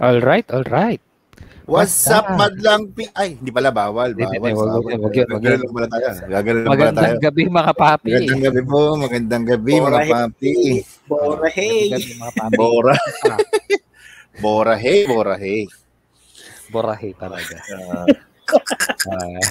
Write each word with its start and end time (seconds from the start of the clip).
All 0.00 0.18
right, 0.18 0.48
all 0.50 0.64
right. 0.66 1.00
What's 1.70 2.10
up, 2.10 2.26
madlang 2.34 2.90
pi... 2.90 3.06
Ay, 3.14 3.38
hindi 3.38 3.54
pala, 3.54 3.70
bawal. 3.70 4.10
Hindi, 4.10 4.26
Bawal. 4.26 4.34
hindi, 4.34 4.50
wag- 4.50 4.58
bawal. 4.58 4.68
wag- 4.74 4.90
wag- 4.90 5.02
wag- 5.06 5.28
Gagawin 5.30 5.60
lang 5.60 5.70
pala 5.70 5.86
tayo. 5.86 6.06
Gagawin 6.26 6.56
lang 6.56 6.66
pala 6.66 6.74
tayo. 6.74 6.88
Magandang 6.90 7.20
gabi 7.20 7.42
mga 7.46 7.72
papi. 7.76 8.10
Magandang 8.10 8.42
gabi 8.42 8.62
po. 8.66 8.80
Magandang 8.98 9.44
gabi, 9.46 9.72
mga 9.72 9.84
Bora, 9.84 10.00
papi. 10.10 10.54
Bora, 11.06 11.48
hey! 11.52 11.84
Mga 12.16 12.32
papi. 12.34 12.56
Bora. 12.58 12.94
Ah. 13.28 13.38
Bora, 14.42 14.74
hey, 14.74 15.00
bora, 15.04 15.34
hey. 15.36 15.62
Talaga. 17.14 17.56
Ah, 17.76 18.06
Ah, 19.20 19.42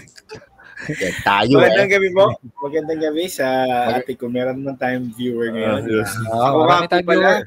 tayo 1.23 1.55
Magandang 1.55 1.87
eh. 1.87 1.93
gabi 1.93 2.09
po. 2.11 2.25
Magandang 2.63 2.99
gabi 2.99 3.23
sa 3.27 3.47
ate 3.95 4.15
ko. 4.15 4.27
Meron 4.27 4.59
naman 4.59 4.75
tayong 4.75 5.11
viewer 5.13 5.51
ngayon. 5.51 5.81
Ah, 5.83 5.87
yes. 5.87 6.11
ah, 6.25 6.35
nga 6.35 6.49
marami 6.57 6.85
tayong 6.89 7.07
viewer. 7.07 7.37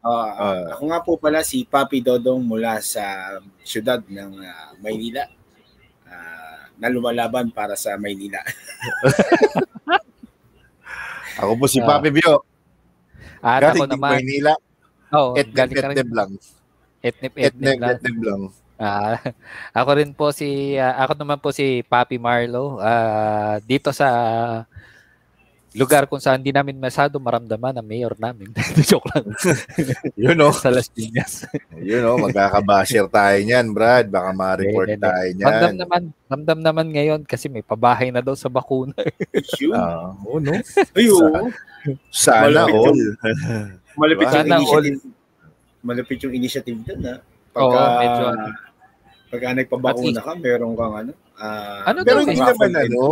Ah, 0.00 0.32
Ah. 0.32 0.64
ako 0.72 0.82
nga 0.86 1.00
po 1.00 1.12
pala 1.14 1.40
si 1.42 1.62
Papi 1.62 2.00
Dodong 2.00 2.40
mula 2.40 2.80
sa 2.80 3.36
syudad 3.60 4.00
ng 4.00 4.32
ah, 4.40 4.72
Maynila. 4.78 5.28
Ah, 6.04 6.66
na 6.74 6.88
lumalaban 6.88 7.48
para 7.50 7.76
sa 7.76 7.94
Maynila. 7.94 8.40
Ako 11.36 11.52
po 11.56 11.64
si 11.64 11.80
Ah. 11.80 11.86
Papi 11.90 12.10
Bio. 12.10 12.44
At 13.40 13.60
Galing 13.62 13.80
ako 13.82 13.84
naman, 13.90 14.12
Maynila. 14.14 14.54
oh, 15.10 15.32
Et 15.32 15.48
galing 15.48 15.72
ka 15.74 15.80
rin. 15.82 15.96
etneb 15.96 16.10
lang. 16.12 16.30
Etnip, 17.00 17.32
etnip 17.34 17.76
lang. 17.78 17.90
etneb 17.90 18.18
lang. 18.20 18.40
Ah, 18.76 19.16
ako 19.76 19.90
rin 19.94 20.12
po 20.12 20.28
si 20.30 20.48
ah, 20.76 20.96
ako 20.98 21.12
naman 21.14 21.38
po 21.38 21.48
si 21.50 21.80
Papi 21.82 22.16
Marlo 22.16 22.76
ah, 22.78 23.56
dito 23.62 23.88
sa 23.90 24.08
lugar 25.72 26.04
kung 26.04 26.18
saan 26.18 26.38
di 26.38 26.50
namin 26.50 26.74
masyado 26.74 27.16
maramdaman 27.16 27.72
ang 27.72 27.84
mayor 27.84 28.14
namin. 28.16 28.50
Joke 28.84 29.06
lang. 29.08 29.24
Yun 30.20 30.38
o. 30.40 30.50
sa 30.50 30.68
Las 30.68 30.86
Piñas. 30.86 31.46
Yun 31.80 32.02
o. 32.04 32.18
Magkakabashir 32.20 33.06
tayo 33.06 33.38
niyan, 33.38 33.70
Brad. 33.70 34.06
Baka 34.06 34.30
ma-report 34.30 34.88
hindi. 34.88 35.00
tayo 35.00 35.28
Ramdam 35.36 35.46
niyan. 35.62 35.74
naman, 35.78 36.02
ramdam 36.26 36.58
naman 36.58 36.86
ngayon 36.88 37.20
kasi 37.22 37.46
may 37.46 37.62
pabahay 37.62 38.10
na 38.10 38.18
daw 38.18 38.34
sa 38.34 38.46
bakuna. 38.46 38.94
Yun. 39.56 39.72
Ah, 39.72 40.10
oo, 40.20 40.38
no? 40.38 40.52
Ayun. 40.92 41.54
Sana 42.08 42.66
Malapit 42.66 42.74
all. 42.76 43.00
Malapit 43.96 44.24
yung 44.24 44.34
Sana 44.34 44.54
all. 44.54 44.60
initiative. 44.60 44.98
Malapit 45.80 46.18
yung 46.20 46.34
initiative 46.34 46.78
doon 46.82 47.00
na. 47.00 47.14
Oo, 47.52 47.72
Pagka, 47.72 47.82
medyo. 47.96 48.24
pagka 49.26 49.48
nagpabakuna 49.54 50.20
ka, 50.20 50.32
meron 50.36 50.74
kang 50.74 50.94
ano. 50.98 51.12
ah, 51.36 51.86
Ano 51.86 52.02
Pero 52.02 52.20
hindi 52.20 52.36
naman 52.36 52.70
ano. 52.74 53.02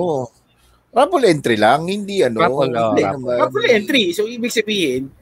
Raffle 0.88 1.24
entry 1.28 1.56
lang, 1.56 1.84
hindi 1.84 2.24
ano. 2.24 2.40
Raffle, 2.40 2.72
oh, 2.72 2.92
hindi 2.92 3.04
naman. 3.04 3.36
Entry. 3.68 4.10
So, 4.12 4.24
ibig 4.24 4.50
sabihin, 4.50 5.12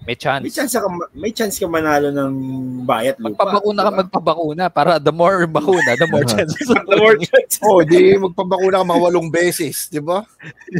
May 0.00 0.16
chance. 0.16 0.40
may 0.40 0.48
chance 0.48 0.72
ka, 0.72 0.88
may 1.12 1.28
chance 1.28 1.60
ka 1.60 1.68
manalo 1.68 2.08
ng 2.08 2.32
bayat 2.88 3.20
lupa. 3.20 3.36
Magpabakuna 3.36 3.80
ka, 3.84 3.90
Diba? 3.92 4.00
magpabakuna 4.00 4.64
para 4.72 4.92
the 4.96 5.12
more 5.12 5.44
bakuna, 5.44 5.92
the 5.92 6.08
more 6.08 6.24
chances. 6.32 6.64
The 6.88 6.96
more 6.96 7.20
chance. 7.20 7.60
Oh, 7.60 7.84
di 7.84 8.16
magpabakuna 8.16 8.80
ka 8.80 8.84
mga 8.86 9.02
walong 9.04 9.28
beses, 9.28 9.92
di 9.92 10.00
ba? 10.00 10.24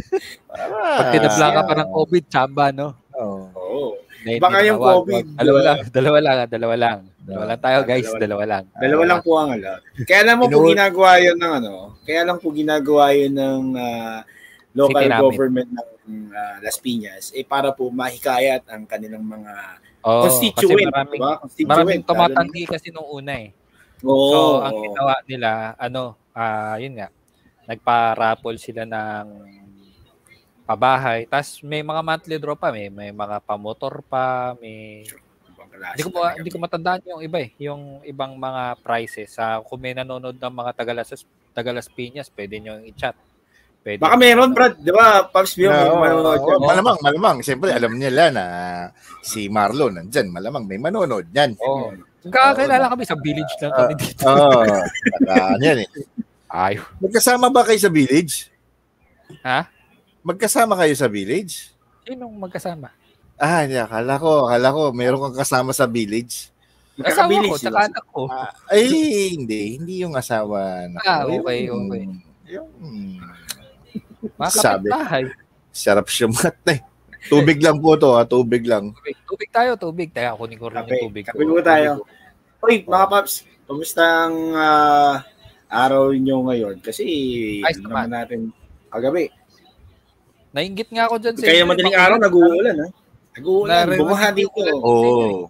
Pag 0.97 1.07
tinabla 1.13 1.47
ka 1.53 1.61
pa 1.61 1.73
ng 1.77 1.89
COVID, 1.93 2.23
chamba, 2.27 2.65
no? 2.73 2.97
Oh. 3.13 3.45
Oo. 3.53 3.81
Hindi, 4.21 4.41
Baka 4.41 4.57
hindi 4.57 4.69
yung. 4.73 4.81
COVID, 4.81 5.25
Dalawa 5.37 5.59
lang, 5.61 5.77
dalawa 5.93 6.17
lang, 6.17 6.35
ah, 6.35 6.49
dalawa 6.49 6.75
lang. 6.77 6.97
Dalawa 7.21 7.45
lang 7.53 7.61
tayo, 7.61 7.77
Ah, 7.77 7.85
guys. 7.85 8.07
dalawa 8.09 8.19
Dalawa 8.19 8.43
lang. 8.49 8.63
Dalawa 8.73 9.03
lang 9.05 9.19
po 9.21 9.31
ang 9.37 9.49
alam. 9.53 9.77
Kaya 10.03 10.21
lang 10.25 10.37
mo 10.41 10.45
po 10.49 10.57
ginagawa 10.65 11.11
yun 11.17 11.37
ng 11.37 11.53
ano, 11.61 11.73
kaya 12.01 12.21
lang 12.25 12.37
po 12.41 12.47
ginagawa 12.49 13.05
yun 13.13 13.33
ng 13.37 13.61
ah, 13.77 14.19
local 14.73 14.97
City 14.97 15.11
namin. 15.11 15.21
government 15.21 15.69
ng 15.69 15.89
ah, 16.33 16.55
Las 16.59 16.77
Piñas 16.81 17.29
eh 17.31 17.45
para 17.45 17.69
po 17.71 17.93
mahikayat 17.93 18.65
ang 18.67 18.83
kanilang 18.85 19.21
mga 19.21 19.53
Oh, 20.01 20.25
constituent, 20.25 20.57
kasi 20.57 20.89
maraming, 20.89 21.21
diba? 21.21 21.33
Constituent, 21.37 21.69
maraming 21.69 22.01
tumatanggi 22.01 22.63
kasi 22.65 22.89
nung 22.89 23.05
una 23.05 23.37
eh. 23.37 23.53
Oo. 24.01 24.33
So, 24.33 24.37
ang 24.65 24.75
ginawa 24.81 25.13
nila, 25.29 25.49
ano, 25.77 26.17
ah 26.33 26.73
yun 26.81 26.97
nga, 26.97 27.13
nagpa-raffle 27.69 28.57
sila 28.57 28.81
ng 28.81 29.25
pabahay. 30.65 31.29
Tapos 31.29 31.61
may 31.61 31.85
mga 31.85 32.01
monthly 32.01 32.41
draw 32.41 32.57
pa, 32.57 32.73
may, 32.73 32.89
may 32.89 33.13
mga 33.13 33.45
pamotor 33.45 34.01
pa, 34.01 34.57
may... 34.57 35.05
Klase 35.71 35.95
Hindi 35.95 36.03
ko, 36.03 36.09
ma- 36.13 36.35
hindi 36.35 36.49
ko 36.49 36.57
matandaan 36.59 37.01
yung 37.05 37.21
iba 37.21 37.37
eh, 37.39 37.49
yung 37.57 37.81
ibang 38.03 38.35
mga 38.35 38.77
prices. 38.79 39.31
Sa 39.31 39.63
kung 39.63 39.79
may 39.79 39.91
nanonood 39.91 40.35
ng 40.35 40.53
mga 40.53 40.71
Tagalas, 40.73 41.09
Tagalas 41.51 41.87
Piñas, 41.87 42.27
pwede 42.29 42.59
nyo 42.59 42.79
i-chat. 42.83 43.15
Pwede 43.81 43.97
Baka 43.97 44.13
meron, 44.13 44.53
Brad. 44.53 44.77
Di 44.77 44.93
ba, 44.93 45.25
Pops 45.25 45.57
Bio, 45.57 45.73
No, 45.73 45.97
manonood 45.97 46.37
oo, 46.37 46.47
dyan. 46.53 46.59
malamang, 46.61 46.97
malamang. 47.01 47.37
Siyempre, 47.41 47.73
alam 47.73 47.97
nila 47.97 48.29
na 48.29 48.43
si 49.19 49.49
Marlon 49.49 49.97
nandyan. 49.97 50.29
Malamang 50.29 50.69
may 50.69 50.77
manonood 50.77 51.25
yan. 51.31 51.57
Oo. 51.57 51.89
Kakakilala 52.21 52.85
kami 52.85 53.01
sa 53.01 53.17
village 53.17 53.49
lang 53.57 53.73
kami 53.73 53.93
dito. 53.97 54.21
Oo. 54.29 54.61
Oh, 55.25 55.53
yan 55.57 55.81
eh. 55.81 55.89
Ay, 56.45 56.77
Magkasama 56.99 57.49
ba 57.49 57.65
kayo 57.65 57.79
sa 57.79 57.89
village? 57.89 58.51
Ha? 59.41 59.65
Magkasama 60.21 60.77
kayo 60.77 60.93
sa 60.93 61.09
village? 61.09 61.73
sinong 62.01 62.33
magkasama? 62.35 62.91
Ah, 63.41 63.65
hindi. 63.65 63.73
Akala 63.73 64.21
ko, 64.21 64.45
akala 64.45 64.69
ko, 64.69 64.81
meron 64.93 65.21
kang 65.25 65.41
kasama 65.41 65.73
sa 65.73 65.89
village. 65.89 66.53
Asawa 67.01 67.41
ko, 67.41 67.57
sila. 67.57 67.57
tsaka 67.57 67.79
anak 67.89 68.05
ko. 68.13 68.21
Ah, 68.29 68.53
ay, 68.69 68.85
hindi. 69.33 69.81
Hindi 69.81 70.05
yung 70.05 70.13
asawa. 70.13 70.85
na 70.85 71.01
Ah, 71.01 71.25
okay, 71.25 71.65
okay. 71.65 72.03
Yung, 72.53 72.69
Mga 74.37 74.51
Sabi. 74.53 74.87
kapitbahay. 74.93 75.23
sarap 75.73 76.05
siya 76.05 76.29
mat 76.29 76.61
eh. 76.69 76.85
Tubig 77.25 77.57
lang 77.57 77.81
po 77.81 77.97
to, 77.97 78.13
ha? 78.13 78.21
Tubig 78.21 78.61
lang. 78.69 78.93
Tubig, 78.93 79.17
tubig 79.25 79.49
tayo, 79.49 79.73
tubig. 79.73 80.09
Teka, 80.13 80.37
kunin 80.37 80.61
ko 80.61 80.69
rin 80.69 80.77
Kape. 80.77 80.93
yung 80.93 81.03
tubig. 81.09 81.23
Kape 81.25 81.41
po 81.41 81.57
tayo. 81.65 81.91
Uy, 82.61 82.85
mga 82.85 83.05
Pops, 83.09 83.41
kamusta 83.65 84.29
ang 84.29 84.35
ah, 84.53 85.25
araw 85.65 86.13
nyo 86.13 86.45
ngayon? 86.45 86.77
Kasi, 86.85 87.01
hindi 87.65 87.81
naman. 87.81 88.13
natin 88.13 88.39
kagabi. 88.93 89.33
Nainggit 90.53 90.93
nga 90.93 91.09
ako 91.09 91.15
dyan 91.17 91.33
Kaya 91.41 91.63
madaling 91.65 91.97
araw, 91.97 92.17
nag-uulan, 92.21 92.77
ha? 92.77 92.87
Nag-uulan, 93.31 93.85
bumaha 93.95 94.27
dito. 94.35 94.59
Oo. 94.59 94.91
Oh. 94.91 95.41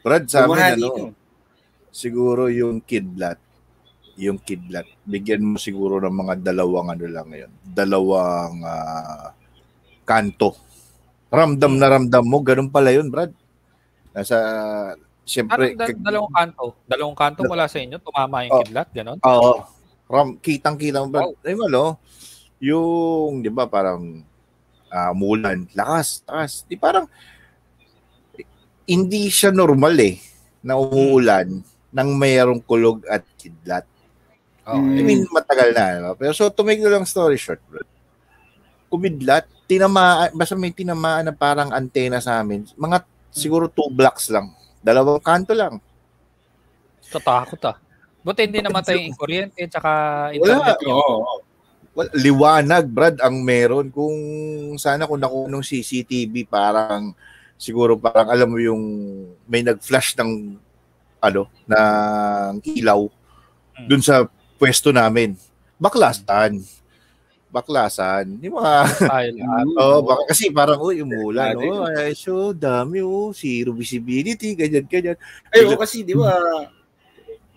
Brad, 0.00 0.24
sa 0.30 0.46
amin, 0.46 0.80
dito. 0.80 0.86
ano, 0.86 1.12
siguro 1.92 2.48
yung 2.48 2.80
kidlat, 2.80 3.36
yung 4.16 4.40
kidlat, 4.40 4.86
bigyan 5.04 5.44
mo 5.44 5.58
siguro 5.60 6.00
ng 6.00 6.14
mga 6.14 6.34
dalawang 6.40 6.88
ano 6.94 7.04
lang 7.10 7.26
ngayon. 7.28 7.52
Dalawang 7.66 8.56
ah, 8.64 9.34
kanto. 10.08 10.56
Ramdam 11.28 11.76
na 11.76 11.86
ramdam 11.90 12.24
mo, 12.24 12.38
ganun 12.40 12.70
pala 12.70 12.94
yun, 12.94 13.10
Brad. 13.10 13.34
Nasa, 14.14 14.36
siyempre, 15.26 15.74
Anong 15.74 15.80
da- 15.82 15.88
kag- 15.90 16.00
dalawang 16.06 16.32
kanto? 16.32 16.64
Dalawang 16.86 17.18
kanto 17.18 17.40
mula 17.44 17.66
sa 17.68 17.78
inyo? 17.82 17.98
Tumama 18.00 18.46
yung 18.46 18.52
Oh. 18.56 18.60
kidlat? 18.64 18.88
Ganon? 18.94 19.18
Oo. 19.20 19.52
Ram, 20.06 20.38
kitang-kita 20.38 21.02
mo, 21.02 21.10
Brad. 21.10 21.34
Ay, 21.42 21.58
malo, 21.58 21.98
yung, 22.62 23.42
di 23.42 23.50
ba, 23.50 23.66
parang 23.66 24.22
ah, 24.90 25.12
mulan, 25.12 25.66
lakas, 25.72 26.22
lakas. 26.26 26.64
Di 26.66 26.76
parang, 26.78 27.06
hindi 28.86 29.26
siya 29.28 29.50
normal 29.50 29.94
eh, 29.98 30.16
na 30.62 30.78
umuulan 30.78 31.62
nang 31.90 32.14
mayroong 32.14 32.62
kulog 32.62 33.02
at 33.08 33.24
kidlat. 33.38 33.86
Oo. 34.66 34.82
Mm. 34.82 34.98
I 34.98 35.02
mean, 35.02 35.20
matagal 35.30 35.70
na. 35.74 35.84
No? 36.02 36.14
Pero 36.18 36.34
so, 36.34 36.50
to 36.50 36.62
make 36.66 36.82
the 36.82 36.90
long 36.90 37.06
story 37.06 37.38
short, 37.38 37.62
bro, 37.70 37.82
kumidlat, 38.90 39.46
tinamaan, 39.66 40.30
basta 40.34 40.54
may 40.54 40.70
tinamaan 40.70 41.26
na 41.26 41.34
parang 41.34 41.74
antena 41.74 42.22
sa 42.22 42.38
amin, 42.38 42.66
mga 42.78 43.02
siguro 43.34 43.66
two 43.66 43.90
blocks 43.90 44.30
lang. 44.30 44.54
Dalawang 44.80 45.18
kanto 45.18 45.52
lang. 45.52 45.82
Tatakot 47.10 47.62
ah. 47.66 47.76
Buti 48.22 48.46
hindi 48.46 48.58
namatay 48.58 49.06
yung 49.06 49.14
kuryente 49.14 49.62
tsaka 49.70 49.90
Wala. 50.34 50.34
internet. 50.34 50.78
Oo. 50.86 50.98
oo. 51.22 51.45
Well, 51.96 52.12
liwanag, 52.12 52.92
Brad, 52.92 53.16
ang 53.24 53.40
meron. 53.40 53.88
Kung 53.88 54.12
sana 54.76 55.08
kung 55.08 55.16
nakuha 55.16 55.48
ng 55.48 55.64
CCTV, 55.64 56.44
parang 56.44 57.16
siguro 57.56 57.96
parang 57.96 58.28
alam 58.28 58.52
mo 58.52 58.60
yung 58.60 58.84
may 59.48 59.64
nag-flash 59.64 60.12
ng 60.20 60.60
ano, 61.18 61.48
ng 61.64 62.60
ilaw 62.76 63.08
Hmm. 63.76 63.88
dun 63.88 64.00
sa 64.00 64.24
pwesto 64.56 64.88
namin. 64.88 65.36
Baklasan. 65.76 66.60
Baklasan. 67.52 68.40
Yung 68.40 68.56
mga. 68.56 68.74
Oh, 69.80 70.00
baka 70.00 70.32
kasi 70.32 70.48
parang 70.48 70.80
uy, 70.80 71.00
umulan, 71.04 71.52
oh, 71.60 71.84
ay, 71.84 72.16
so 72.16 72.56
dami 72.56 73.04
oh, 73.04 73.32
zero 73.36 73.76
visibility, 73.76 74.56
ganyan 74.56 74.88
ganyan. 74.88 75.16
Ay, 75.52 75.68
oo, 75.68 75.76
kasi 75.76 76.00
di 76.04 76.16
ba, 76.16 76.32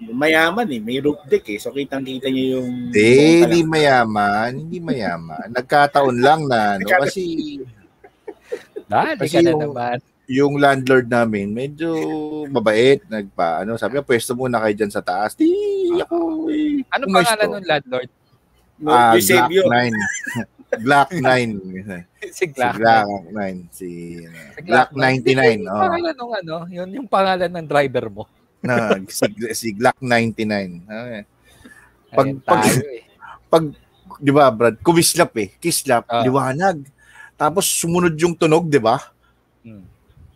mayaman 0.01 0.63
eh, 0.66 0.80
may 0.80 0.98
roof 0.98 1.19
deck 1.25 1.44
eh. 1.46 1.57
So 1.57 1.69
kitang-kita 1.69 2.28
niyo 2.28 2.57
yung 2.57 2.68
Hindi, 2.88 3.12
hindi 3.42 3.60
mayaman, 3.62 4.50
hindi 4.57 4.80
mayaman. 4.80 5.51
Nagkataon 5.51 6.18
lang 6.18 6.42
na 6.46 6.75
ano 6.75 6.84
Nagkataon. 6.84 7.04
kasi 7.06 7.24
Dali 8.86 9.13
Kasi 9.18 9.36
ka 9.36 9.40
na 9.40 9.51
yung- 9.51 9.62
naman. 9.62 9.98
yung 10.25 10.54
landlord 10.56 11.07
namin 11.07 11.48
medyo 11.50 11.90
mabait, 12.48 13.01
nagpa 13.04 13.62
ano, 13.62 13.75
sabi 13.75 13.98
niya 13.98 14.06
pwesto 14.06 14.34
muna 14.34 14.57
kayo 14.57 14.74
diyan 14.75 14.90
sa 14.92 15.01
taas. 15.01 15.34
Di 15.34 15.50
ako 16.00 16.48
eh. 16.48 16.81
Ano 16.90 17.04
pangalan 17.07 17.50
ng 17.51 17.68
landlord? 17.68 18.10
No, 18.80 18.90
Ah, 18.90 19.12
Black 19.12 19.19
Eusebio. 19.19 19.62
9. 19.68 19.94
Black 20.80 21.10
9. 21.12 21.50
si 22.16 22.30
si 22.31 22.46
Glack. 22.48 22.75
Black 22.78 23.06
9. 23.28 23.57
Si, 23.69 23.90
Si 24.16 24.62
Black 24.63 24.90
Glack. 24.90 24.90
99. 24.96 25.60
Yung 25.60 25.68
Oh. 25.68 25.81
pangalan 25.84 26.16
ng 26.16 26.31
ano, 26.40 26.56
yun 26.68 26.90
yung 26.94 27.07
pangalan 27.07 27.51
ng 27.51 27.68
driver 27.68 28.06
mo. 28.07 28.24
Na 28.62 28.76
si, 29.08 29.26
si 29.54 29.68
Glock 29.72 29.98
99. 30.00 30.84
Okay. 30.84 31.24
Pag- 32.10 32.28
Ayun 32.28 32.40
pag- 32.42 32.64
tayo 32.66 32.84
eh. 32.86 33.04
Pag, 33.50 33.64
di 34.18 34.32
ba, 34.32 34.50
Brad, 34.50 34.78
kumislap 34.80 35.34
eh. 35.36 35.50
Kislap, 35.58 36.06
Ah. 36.06 36.22
liwanag. 36.22 36.86
Tapos 37.34 37.66
sumunod 37.66 38.14
yung 38.14 38.34
tunog, 38.34 38.66
di 38.66 38.78
ba? 38.78 39.00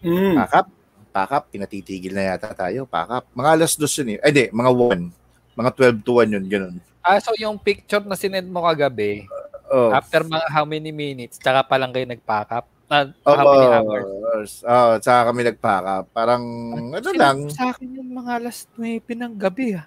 Mm. 0.03 0.35
Pakap, 0.37 0.67
pakap, 1.09 1.43
pinatitigil 1.47 2.11
na 2.11 2.33
yata 2.33 2.51
tayo. 2.51 2.83
Pakap. 2.83 3.23
Mga 3.31 3.49
alas 3.49 3.73
dos 3.75 3.93
yun 3.93 4.15
eh. 4.15 4.19
Ay, 4.19 4.31
di, 4.31 4.43
mga 4.49 4.71
1. 4.71 5.07
Mga 5.53 5.69
12 5.71 5.97
to 6.01 6.11
1 6.19 6.33
yun, 6.33 6.45
ganun. 6.45 6.75
Ah, 6.99 7.19
so 7.19 7.31
yung 7.35 7.55
picture 7.55 8.01
na 8.01 8.15
sinend 8.15 8.47
mo 8.47 8.63
kagabi, 8.63 9.27
Oh. 9.67 9.89
after 9.89 10.21
mga 10.21 10.47
how 10.49 10.63
many 10.63 10.91
minutes, 10.91 11.35
tsaka 11.35 11.65
pa 11.65 11.75
lang 11.75 11.89
kayo 11.89 12.05
nag-pack 12.05 12.49
up? 12.93 13.07
Ah, 13.19 13.25
Oh, 13.25 13.35
how 13.35 13.45
many 13.49 13.67
hours? 13.73 14.51
Oh, 14.61 14.91
saka 14.97 15.21
kami 15.29 15.41
nagpaka. 15.43 15.95
Parang, 16.07 16.43
ano 16.71 16.97
Sinend 17.01 17.17
lang. 17.17 17.37
Sa 17.49 17.73
akin 17.73 17.89
yung 17.91 18.11
mga 18.13 18.31
alas 18.37 18.57
9 18.77 19.01
ng 19.09 19.33
gabi 19.35 19.73
ah. 19.73 19.85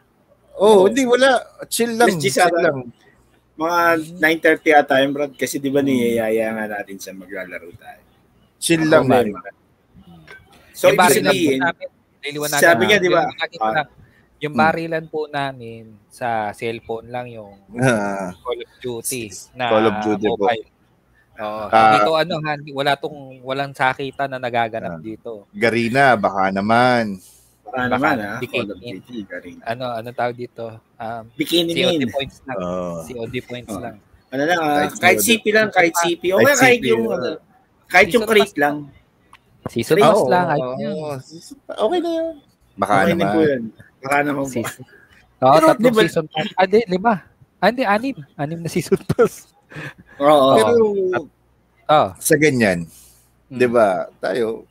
Oh, 0.57 0.89
hindi, 0.89 1.05
wala. 1.05 1.39
Chill 1.69 1.95
lang. 1.95 2.17
Chill 2.17 2.35
lang. 2.51 2.91
Mga 3.57 3.79
9.30 4.21 4.73
ata 4.75 5.01
yung 5.01 5.15
Brad. 5.15 5.33
Kasi 5.33 5.57
di 5.57 5.69
ba 5.69 5.81
niyayaya 5.81 6.53
nga 6.53 6.65
natin 6.67 6.99
sa 6.99 7.13
maglalaro 7.13 7.71
tayo. 7.73 8.03
Chill 8.59 8.83
Ako, 8.83 8.91
lang, 8.91 9.05
man. 9.07 9.27
man. 9.31 9.55
So, 10.73 10.93
yung 10.93 10.99
ibig 10.99 11.25
sabihin, 11.25 11.61
sabi 12.53 12.83
niya, 12.85 12.99
di 13.01 13.09
ba? 13.09 13.25
Ah. 13.61 13.73
lang. 13.73 13.89
Yung 14.37 14.53
Hmm. 14.53 14.61
barilan 14.61 15.05
po 15.09 15.25
namin 15.27 15.97
sa 16.07 16.53
cellphone 16.53 17.09
lang 17.09 17.25
yung 17.27 17.57
Ah, 17.81 18.37
Call 18.37 18.61
of 18.61 18.73
Duty 18.79 19.33
na 19.57 19.65
Call 19.73 19.87
of 19.89 19.97
Duty 20.05 20.29
po. 20.29 20.45
Oo. 21.37 21.63
Ah. 21.69 21.93
dito 21.95 22.11
ano, 22.13 22.35
hindi- 22.39 22.73
wala 22.73 22.93
tong 22.95 23.17
walang 23.41 23.73
sakita 23.73 24.25
na 24.25 24.37
nagaganap 24.37 24.97
Ah. 24.97 25.01
dito. 25.01 25.45
Garina, 25.51 26.15
baka 26.15 26.49
naman. 26.51 27.21
baka 27.63 27.77
baka 27.89 27.91
naman 27.91 28.17
ha. 28.19 28.33
bikini. 28.39 29.21
Ka 29.25 29.37
rin. 29.39 29.57
Ano 29.61 29.85
ano 29.91 30.09
tawag 30.11 30.35
dito? 30.35 30.81
Um, 30.97 31.23
Bikini 31.35 31.73
COD 31.73 31.99
min. 31.99 32.09
points 32.09 32.39
lang. 32.43 32.57
Oh. 32.57 33.03
COD 33.03 33.35
points 33.43 33.69
Oh. 33.69 33.81
lang. 33.81 33.97
Ano 34.27 34.43
lang, 34.43 34.59
ah, 34.59 34.77
Kahit 34.83 34.93
kahit. 34.97 35.19
CP 35.21 35.45
lang, 35.51 35.69
kahit 35.71 35.95
CP. 35.95 36.23
O 36.31 36.39
Kahit 36.39 36.47
kaya 36.47 36.57
kahit 36.59 36.81
yung, 36.83 37.05
ah. 37.05 37.15
ano, 37.15 37.29
kahit 37.87 38.09
yung 38.11 38.25
crate 38.25 38.57
lang. 38.57 38.77
Season 39.67 39.97
pass 39.97 40.15
Oo, 40.17 40.31
lang. 40.31 40.47
yun. 40.79 41.19
Okay 41.67 41.99
na 42.01 42.11
yun. 42.13 42.35
Baka 42.77 42.93
Okay 42.97 43.07
na 43.09 43.19
naman. 43.21 43.35
yun. 43.41 43.63
Baka 43.99 44.17
naman 44.23 44.43
po. 44.43 44.51
Season. 44.53 44.83
Oo, 45.37 45.53
Pero, 45.53 45.67
tatlong 45.69 45.97
season 46.01 46.27
pass. 46.27 46.49
Ah, 46.55 46.65
di, 46.65 46.79
lima. 46.87 47.15
Ah, 47.57 47.67
hindi, 47.67 47.83
anim. 47.83 48.17
Anim 48.37 48.59
na 48.61 48.69
season 48.69 48.99
pass. 49.11 49.51
Oo. 50.19 50.51
Pero 50.55 50.85
Oh. 51.87 52.09
sa 52.19 52.35
ganyan, 52.35 52.89
Hmm. 53.47 53.59
'di 53.59 53.67
ba? 53.71 54.11
Tayo 54.19 54.67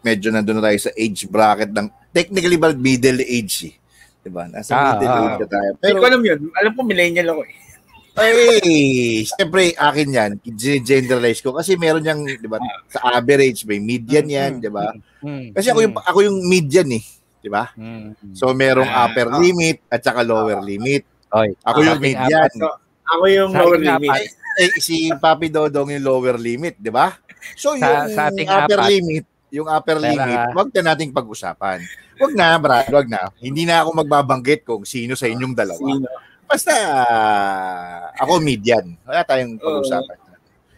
medyo 0.00 0.30
nandun 0.30 0.60
na 0.60 0.70
tayo 0.70 0.78
sa 0.78 0.92
age 0.94 1.26
bracket 1.26 1.72
ng 1.72 1.88
technically 2.12 2.54
ba 2.54 2.70
middle 2.70 3.18
age 3.18 3.72
eh. 3.72 3.74
'Di 4.22 4.30
ba? 4.30 4.46
Nasa 4.46 4.70
Ah, 4.72 4.94
middle 4.94 5.10
ah. 5.10 5.22
age 5.26 5.38
na 5.42 5.48
tayo. 5.50 5.70
Pero 5.80 5.96
ko 5.98 6.06
alam 6.06 6.22
yun. 6.22 6.40
Alam 6.54 6.72
ko 6.72 6.80
millennial 6.84 7.28
ako 7.34 7.42
eh. 7.44 7.54
ay, 8.14 8.38
siyempre 9.26 9.74
akin 9.74 10.08
'yan, 10.08 10.30
generalize 10.86 11.42
ko 11.42 11.50
kasi 11.50 11.74
meron 11.74 12.06
yang 12.06 12.22
'di 12.22 12.46
ba? 12.46 12.62
Sa 12.86 13.02
average 13.10 13.66
may 13.66 13.82
median 13.82 14.30
'yan, 14.30 14.52
'di 14.62 14.70
ba? 14.70 14.94
Hmm. 15.18 15.50
Kasi 15.50 15.74
ako 15.74 15.82
yung 15.82 15.94
ako 15.98 16.18
yung 16.22 16.38
median 16.46 16.94
eh, 16.94 17.02
'di 17.42 17.50
ba? 17.50 17.74
Hmm. 17.74 18.14
So 18.30 18.54
merong 18.54 18.86
Ah, 18.86 19.10
upper 19.10 19.34
ah. 19.34 19.42
limit 19.42 19.82
at 19.90 19.98
saka 19.98 20.22
lower 20.22 20.62
limit. 20.62 21.02
Ako 21.66 21.78
yung 21.82 21.98
median. 21.98 22.54
So, 23.04 23.12
ako 23.12 23.24
yung 23.28 23.50
Sa 23.52 23.58
lower 23.60 23.80
limit. 23.80 24.32
eh, 24.56 24.70
si 24.80 25.12
Papi 25.12 25.52
Dodong 25.52 25.92
yung 25.92 26.04
lower 26.04 26.36
limit, 26.40 26.80
di 26.80 26.88
ba? 26.88 27.12
So 27.52 27.76
yung 27.76 27.84
Sa- 27.84 28.08
sa 28.08 28.22
ating 28.32 28.48
upper 28.48 28.80
apat. 28.80 28.90
limit, 28.90 29.24
yung 29.52 29.68
upper 29.68 30.00
Pero, 30.00 30.08
limit, 30.08 30.38
wag 30.56 30.68
na 30.72 30.82
nating 30.92 31.12
pag-usapan. 31.12 31.78
Wag 32.16 32.32
na, 32.32 32.56
Brad, 32.56 32.88
wag 32.88 33.06
na. 33.10 33.28
Hindi 33.36 33.68
na 33.68 33.84
ako 33.84 34.00
magbabanggit 34.00 34.64
kung 34.64 34.88
sino 34.88 35.12
sa 35.12 35.28
inyong 35.28 35.52
dalawa. 35.52 35.76
Sino? 35.76 36.08
Basta 36.44 36.72
ah, 36.72 38.08
ako 38.16 38.40
median. 38.40 38.96
Wala 39.04 39.20
tayong 39.26 39.60
pag-usapan. 39.60 40.18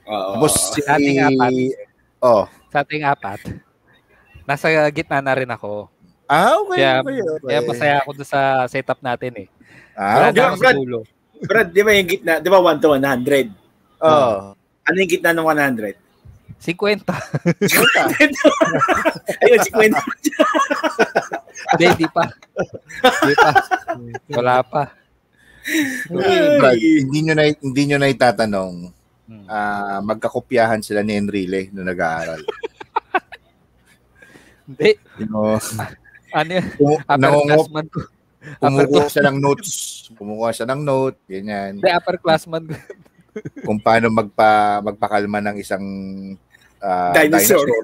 Oo. 0.06 0.32
Tapos 0.38 0.52
si 0.74 0.80
Sa 0.82 0.96
ating 0.98 1.18
apat. 1.22 1.52
Oh. 2.16 2.44
sa 2.72 2.82
ating 2.82 3.04
apat, 3.06 3.40
nasa 4.48 4.66
gitna 4.90 5.20
na 5.20 5.36
rin 5.36 5.50
ako. 5.52 5.86
Ah, 6.26 6.58
okay. 6.58 6.82
Kaya, 6.82 6.92
okay, 7.06 7.18
okay. 7.22 7.46
kaya 7.46 7.60
masaya 7.62 7.94
ako 8.02 8.10
doon 8.18 8.28
sa 8.28 8.40
setup 8.66 8.98
natin 8.98 9.46
eh. 9.46 9.48
Ah, 9.94 10.18
Wala 10.18 10.26
okay. 10.32 10.40
na 10.40 10.46
ako 10.50 10.56
sa 10.56 10.60
Brad. 10.60 10.76
dulo. 10.76 11.00
Brad, 11.44 11.68
di 11.74 11.82
ba 11.84 11.92
yung 11.92 12.08
gitna, 12.08 12.40
di 12.40 12.48
ba 12.48 12.58
1 12.62 12.80
to 12.80 12.96
100? 12.96 13.52
Oh. 14.00 14.56
Ano 14.56 14.96
yung 14.96 15.10
gitna 15.10 15.36
ng 15.36 15.44
100? 15.44 16.06
50. 16.56 17.04
Ayun, 19.44 19.60
si 19.60 19.70
Quentin. 19.70 20.00
Hindi, 21.76 21.86
di 22.00 22.08
pa. 22.08 22.24
Di 23.04 23.34
pa. 23.36 23.50
Wala 24.32 24.64
pa. 24.64 24.82
Brad, 26.08 26.78
hindi 26.80 27.18
nyo 27.26 27.34
na 27.34 27.44
hindi 27.50 27.82
nyo 27.90 27.98
na 27.98 28.08
itatanong 28.08 28.94
ah 29.50 29.98
magkakopyahan 29.98 30.86
sila 30.86 31.02
ni 31.02 31.18
Enrile 31.18 31.68
nung 31.74 31.90
nag-aaral. 31.90 32.40
Hindi. 34.66 34.90
You 35.18 35.26
know, 35.30 35.58
Ano 36.34 36.50
yun? 36.58 36.66
Upperclassman 37.06 37.86
ko. 37.90 38.00
Kumukuha 38.60 39.06
siya 39.10 39.24
ng 39.30 39.38
notes. 39.40 39.70
Kumukuha 40.14 40.50
siya 40.54 40.66
ng 40.70 40.80
note, 40.82 41.18
ganyan. 41.26 41.78
Hindi, 41.78 41.90
upperclassman. 41.90 42.64
Kung 43.66 43.78
paano 43.84 44.08
magpa 44.08 44.80
magpakalma 44.80 45.44
ng 45.44 45.56
isang 45.60 45.84
ah, 46.80 47.12
Dinosaur. 47.12 47.68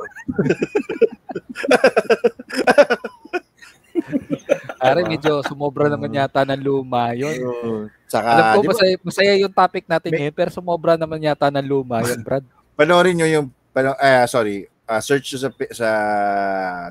Pare, 4.83 5.07
medyo 5.07 5.47
sumobra 5.47 5.87
naman 5.87 6.11
yata 6.11 6.43
ng 6.43 6.59
luma 6.59 7.15
yun. 7.15 7.39
Uh, 7.39 7.87
Tsaka, 8.11 8.29
Alam 8.29 8.45
ko, 8.59 8.61
masaya, 8.75 8.95
masaya 8.99 9.33
yung 9.39 9.55
topic 9.55 9.85
natin 9.87 10.11
ngayon, 10.11 10.35
pero 10.35 10.51
sumobra 10.51 10.99
naman 10.99 11.23
yata 11.23 11.49
ng 11.55 11.65
luma 11.65 12.03
yun, 12.03 12.21
Brad. 12.27 12.43
panoorin 12.79 13.15
nyo 13.15 13.29
yung, 13.31 13.47
pano, 13.71 13.95
eh, 14.03 14.27
sorry, 14.27 14.67
ah, 14.91 14.99
search 14.99 15.39
sa, 15.39 15.49
sa, 15.71 15.89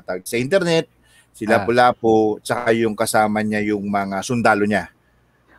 tawag, 0.08 0.24
sa 0.24 0.40
internet, 0.40 0.88
si 1.32 1.44
Ah. 1.44 1.56
Lapu-Lapu, 1.56 2.14
tsaka 2.38 2.70
yung 2.72 2.92
kasama 2.92 3.40
niya 3.40 3.60
yung 3.66 3.84
mga 3.84 4.20
sundalo 4.20 4.62
niya. 4.62 4.88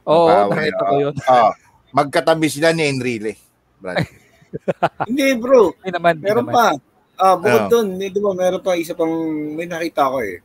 Oo, 0.03 0.27
Ah, 0.27 0.45
nakita 0.47 0.83
ko 0.83 0.93
yun. 0.99 1.13
Ah, 1.27 1.51
magkatabi 1.91 2.47
sila 2.47 2.71
ni 2.71 2.85
Enrile. 2.85 3.35
Brad. 3.77 4.05
Hindi 5.09 5.33
bro, 5.35 5.73
Hindi 5.75 5.91
naman, 5.91 6.13
meron 6.17 6.45
naman. 6.45 6.53
pa. 6.53 6.67
Ah, 7.15 7.35
bukod 7.35 7.61
Ano? 7.63 7.69
doon, 7.69 7.87
di 7.95 8.13
ba 8.13 8.31
meron 8.31 8.59
pa 8.59 8.73
isa 8.73 8.93
pang 8.93 9.13
may 9.53 9.65
nakita 9.65 10.07
ko 10.07 10.17
eh. 10.19 10.41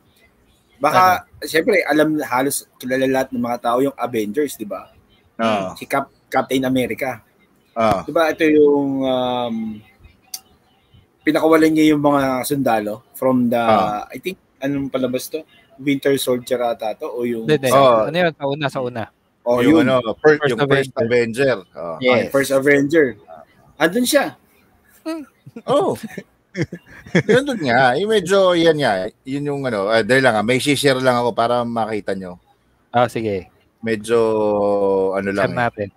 Baka, 0.79 1.27
siyempre, 1.43 1.83
alam 1.83 2.15
halos 2.21 2.63
kilala 2.77 3.03
lahat 3.05 3.29
ng 3.31 3.43
mga 3.43 3.59
tao 3.61 3.79
yung 3.81 3.97
Avengers, 3.97 4.55
di 4.55 4.63
ba? 4.63 4.87
Ah, 5.35 5.75
Si 5.75 5.85
Cap- 5.85 6.15
Captain 6.27 6.63
America. 6.63 7.19
ah, 7.75 8.01
Di 8.01 8.11
ba 8.11 8.29
ito 8.29 8.45
yung 8.45 9.03
um, 9.03 9.57
pinakawalan 11.21 11.69
niya 11.69 11.93
yung 11.93 12.01
mga 12.01 12.23
sundalo 12.43 13.05
from 13.13 13.47
the, 13.47 13.59
Ah. 13.59 14.07
I 14.09 14.19
think, 14.19 14.39
anong 14.61 14.89
palabas 14.89 15.27
to? 15.29 15.43
Winter 15.79 16.15
Soldier 16.19 16.59
ata 16.61 16.95
to 16.95 17.07
o 17.07 17.23
yung 17.23 17.47
Hindi. 17.47 17.71
Oh. 17.71 18.07
Ano 18.11 18.17
yun? 18.17 18.33
Sa 18.35 18.45
una, 18.47 18.67
sa 18.67 18.81
una. 18.83 19.05
o 19.47 19.63
yung, 19.63 19.81
yun, 19.81 19.89
ano, 19.89 20.13
first, 20.19 20.43
First 20.45 20.51
yung 20.53 20.61
first 20.69 20.93
Avenger. 20.99 21.57
Oh. 21.73 21.97
yeah, 22.03 22.29
First 22.29 22.53
Avenger. 22.53 23.17
Andun 23.79 24.07
siya. 24.07 24.35
Oh. 25.67 25.99
Yun 27.27 27.43
doon 27.43 27.63
nga. 27.67 27.99
Yung 27.99 28.11
medyo, 28.15 28.55
yan 28.55 28.79
nga. 28.79 29.11
Yun 29.27 29.49
yung 29.49 29.63
ano, 29.67 29.91
uh, 29.91 30.07
dahil 30.07 30.23
lang 30.23 30.39
may 30.47 30.63
share 30.63 31.01
lang 31.03 31.19
ako 31.19 31.35
para 31.35 31.67
makita 31.67 32.15
nyo. 32.15 32.39
Ah, 32.95 33.11
sige. 33.11 33.51
Medyo, 33.83 34.19
ano 35.19 35.35
lang. 35.35 35.51
Share 35.51 35.59
natin. 35.59 35.89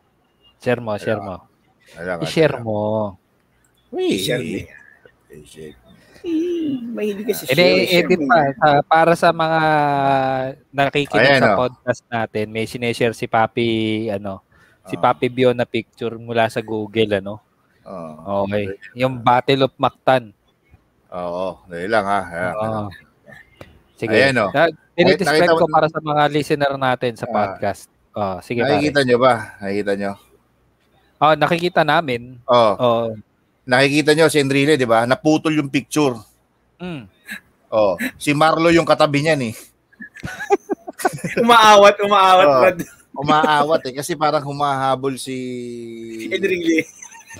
Share 0.57 0.81
mo, 0.81 0.91
share 0.97 1.21
mo. 1.21 1.35
eh. 1.93 1.99
Ano 2.01 2.23
I-share 2.23 2.55
ano 2.57 2.65
mo. 2.65 2.79
Uy, 3.91 4.17
I-share 4.17 4.41
mo. 4.41 4.57
I-share. 5.29 5.75
Eh, 6.61 6.77
Mahilig 6.91 7.25
kasi 7.27 7.49
Ini-edit 7.49 8.21
pa. 8.25 8.51
Sa- 8.53 8.83
para 8.83 9.13
sa 9.13 9.29
mga 9.31 9.59
nakikinig 10.69 11.23
Ayan, 11.25 11.41
sa 11.41 11.49
oh. 11.51 11.59
podcast 11.59 12.01
natin, 12.05 12.45
may 12.47 12.65
sineshare 12.65 13.15
si 13.15 13.25
Papi, 13.25 13.69
ano, 14.07 14.43
si 14.83 14.95
Ah. 14.95 15.01
Papi 15.01 15.27
Bio 15.27 15.51
na 15.51 15.63
picture 15.63 16.15
mula 16.15 16.45
sa 16.47 16.59
Google, 16.59 17.17
ano. 17.17 17.39
Oo. 17.81 18.45
Okay. 18.45 18.77
Yung 18.93 19.17
Battle 19.17 19.65
of 19.65 19.73
Mactan. 19.75 20.29
Oo, 21.09 21.63
dahil 21.65 21.89
lang 21.89 22.05
ha. 22.05 22.21
Ayan. 22.23 22.53
Oo. 22.55 22.81
Sige. 23.95 24.13
Ayan, 24.13 24.37
oh. 24.39 24.49
Na- 24.51 24.69
Dinidescribe 24.91 25.55
ko 25.55 25.65
para 25.65 25.87
sa 25.87 25.97
mga 25.97 26.23
listener 26.29 26.73
natin 26.75 27.15
sa 27.15 27.25
Ah. 27.25 27.33
podcast. 27.33 27.87
Oh, 28.11 28.37
sige 28.43 28.61
pare. 28.61 28.75
Nakikita 28.77 29.01
nyo 29.01 29.17
ba? 29.17 29.33
Nakikita 29.57 29.93
nyo? 29.95 30.11
Oh, 31.17 31.33
nakikita 31.33 31.81
namin. 31.81 32.21
Oh, 32.43 32.73
Oh. 32.75 33.05
Nakikita 33.63 34.11
nyo 34.11 34.27
si 34.27 34.37
Enrile, 34.37 34.75
di 34.75 34.85
ba? 34.85 35.03
Naputol 35.03 35.53
yung 35.53 35.69
picture. 35.69 36.17
Mm. 36.77 37.05
Oh, 37.67 37.95
si 38.17 38.33
Marlo 38.33 38.67
yung 38.67 38.85
katabi 38.85 39.23
niyan 39.23 39.41
eh. 39.47 39.55
Umaawat, 41.41 41.95
umaawat. 41.99 42.47
Oh. 42.47 42.61
Brad. 42.61 42.79
Umaawat 43.11 43.81
eh 43.85 43.93
kasi 43.93 44.15
parang 44.15 44.43
humahabol 44.43 45.15
si 45.15 45.35
Enrique. 46.27 46.87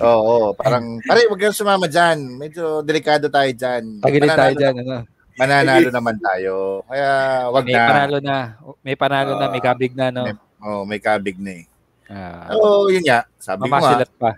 Oo, 0.00 0.52
parang 0.52 1.00
pare 1.02 1.28
wag 1.28 1.40
kang 1.40 1.56
sumama 1.56 1.84
diyan. 1.84 2.18
Medyo 2.38 2.64
delikado 2.80 3.28
tayo 3.28 3.48
diyan. 3.48 4.00
Tagilid 4.00 4.30
tayo 4.30 4.52
dyan. 4.54 4.74
Ano? 4.78 4.96
mananalo 5.32 5.88
naman 5.88 6.16
tayo. 6.20 6.84
Kaya 6.84 7.08
wag 7.48 7.64
May 7.64 7.72
na. 7.72 7.86
panalo 7.88 8.16
na. 8.20 8.36
May 8.84 8.96
panalo 8.96 9.32
na, 9.34 9.46
may 9.48 9.58
Ah, 9.58 9.66
kabig 9.66 9.92
na, 9.92 10.06
no? 10.12 10.22
may- 10.28 10.40
Oh, 10.62 10.86
may 10.86 11.00
kabig 11.02 11.42
na 11.42 11.52
eh. 11.58 11.64
Ah, 12.06 12.52
So, 12.52 12.86
yun 12.86 13.02
nga. 13.02 13.26
Sabi 13.34 13.58
ko 13.58 13.64
nga, 13.64 13.72
mamasilat 13.74 14.10
pa. 14.14 14.30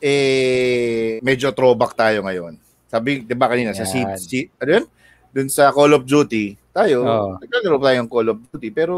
Eh, 0.00 1.20
medyo 1.20 1.52
throwback 1.52 1.92
tayo 1.92 2.24
ngayon. 2.24 2.56
Sabi, 2.90 3.22
di 3.22 3.36
ba 3.36 3.46
kanina, 3.46 3.70
sa 3.76 3.86
si, 3.86 4.02
Yan. 4.02 4.18
si, 4.18 4.48
ano 4.58 4.70
yun? 4.80 4.86
Dun 5.30 5.48
sa 5.52 5.70
Call 5.70 5.94
of 5.94 6.02
Duty, 6.02 6.58
tayo, 6.74 7.06
Oo. 7.06 7.30
naglalaro 7.38 7.78
tayo 7.78 7.96
ng 8.02 8.10
Call 8.10 8.28
of 8.34 8.38
Duty, 8.50 8.68
pero 8.74 8.96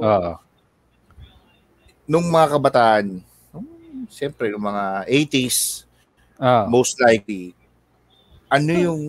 Oo. 0.00 0.32
nung 2.08 2.24
mga 2.30 2.56
kabataan, 2.56 3.20
hmm, 3.52 4.08
siyempre, 4.08 4.48
nung 4.48 4.64
mga 4.64 5.04
80s, 5.04 5.84
Oo. 6.40 6.64
most 6.72 6.96
likely, 7.02 7.52
ano 8.48 8.70
yung 8.72 9.02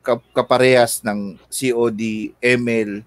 kap- 0.00 0.32
kaparehas 0.32 1.04
ng 1.04 1.36
COD, 1.50 2.32
ML, 2.40 3.04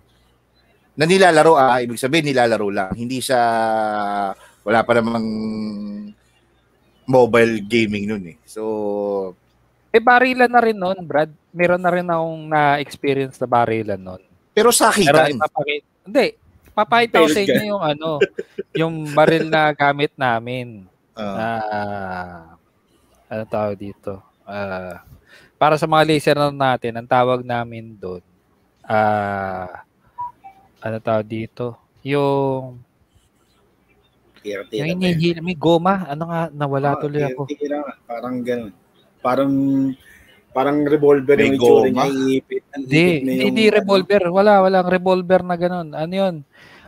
na 0.98 1.06
nilalaro, 1.06 1.54
ah, 1.58 1.78
ibig 1.82 2.02
sabihin 2.02 2.26
nilalaro 2.26 2.70
lang. 2.74 2.92
Hindi 2.98 3.22
siya, 3.22 3.42
wala 4.66 4.82
pa 4.82 4.98
namang 4.98 5.28
mobile 7.08 7.64
gaming 7.64 8.06
nun 8.06 8.24
eh. 8.28 8.38
So, 8.44 9.34
Eh, 9.88 10.04
barilan 10.04 10.52
na 10.52 10.60
rin 10.60 10.76
nun, 10.76 11.00
Brad. 11.02 11.32
Meron 11.50 11.80
na 11.80 11.90
rin 11.90 12.06
akong 12.06 12.44
na-experience 12.46 13.40
na 13.40 13.48
barilan 13.48 13.98
nun. 13.98 14.22
pero 14.52 14.70
Pero 14.70 14.76
sakitan. 14.76 15.32
ipapakita. 15.34 15.88
Hindi. 16.04 16.28
Papakita 16.70 17.16
ko 17.18 17.28
sa 17.28 17.42
inyo 17.42 17.62
yung 17.68 17.84
ano, 17.84 18.10
yung 18.72 18.94
baril 19.10 19.48
na 19.48 19.72
gamit 19.72 20.14
namin. 20.14 20.86
Ah, 21.14 21.58
Ah, 21.58 22.38
ano 23.28 23.44
tawag 23.44 23.76
dito? 23.76 24.22
Ah, 24.44 25.02
para 25.58 25.74
sa 25.76 25.86
mga 25.86 26.06
listener 26.06 26.52
natin, 26.52 26.94
ang 26.94 27.08
tawag 27.08 27.42
namin 27.42 27.98
doon, 27.98 28.22
ah, 28.84 29.82
ano 30.80 30.98
tawag 31.00 31.26
dito? 31.26 31.74
Yung, 32.02 32.78
Tira-tira. 34.48 34.80
yung 34.82 34.90
hinihila, 34.96 35.40
may 35.42 35.54
goma. 35.54 36.08
Ano 36.08 36.24
nga, 36.26 36.42
nawala 36.50 36.90
Ah, 36.90 36.98
tuloy 36.98 37.22
ako. 37.22 37.42
nga. 37.46 37.82
Parang 38.06 38.36
ganun. 38.40 38.72
Parang 39.20 39.52
parang 40.50 40.78
revolver 40.82 41.36
May 41.36 41.46
yung 41.46 41.56
itsura 41.56 41.80
goma? 41.84 41.92
niya. 41.94 42.06
Iipit, 42.10 42.64
Hindi, 42.74 43.04
hindi, 43.20 43.32
yung, 43.36 43.46
hindi 43.46 43.64
ano, 43.64 43.76
revolver. 43.76 44.22
Wala, 44.28 44.52
walang 44.60 44.88
revolver 44.88 45.42
na 45.44 45.56
ganun. 45.56 45.88
Ano 45.92 46.14
yun? 46.16 46.36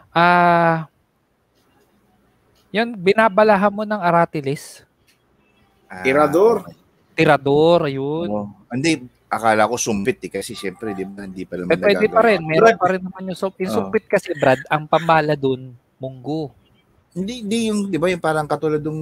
Ah, 0.10 0.90
yun, 2.70 2.96
binabalahan 2.96 3.70
mo 3.70 3.84
ng 3.84 4.00
aratilis. 4.00 4.82
ah, 5.86 6.02
Tirador. 6.02 6.66
Tirador, 7.14 7.90
yun. 7.90 8.28
oo. 8.28 8.48
Hindi, 8.70 9.02
akala 9.28 9.66
ko 9.66 9.76
sumpit 9.76 10.18
eh, 10.24 10.32
kasi 10.32 10.54
siyempre, 10.54 10.94
di 10.94 11.04
ba, 11.04 11.26
hindi 11.26 11.44
pa 11.44 11.58
naman 11.58 11.70
Eh, 11.70 11.78
pwede 11.80 12.06
pa 12.08 12.22
rin. 12.24 12.40
Meron 12.40 12.74
pa 12.74 12.88
rin 12.88 13.02
naman 13.02 13.22
yung 13.28 13.38
sumpit. 13.38 13.66
Yung 13.66 13.74
Oh. 13.74 13.78
sumpit 13.84 14.06
kasi, 14.08 14.34
Brad, 14.34 14.62
ang 14.66 14.86
pambala 14.86 15.34
dun, 15.34 15.74
munggo. 15.98 16.54
Hindi, 17.20 17.34
hindi 17.44 17.58
yung, 17.68 17.80
di 17.92 17.98
ba, 18.00 18.08
yung 18.08 18.24
parang 18.24 18.48
katulad 18.48 18.80
ng 18.80 19.02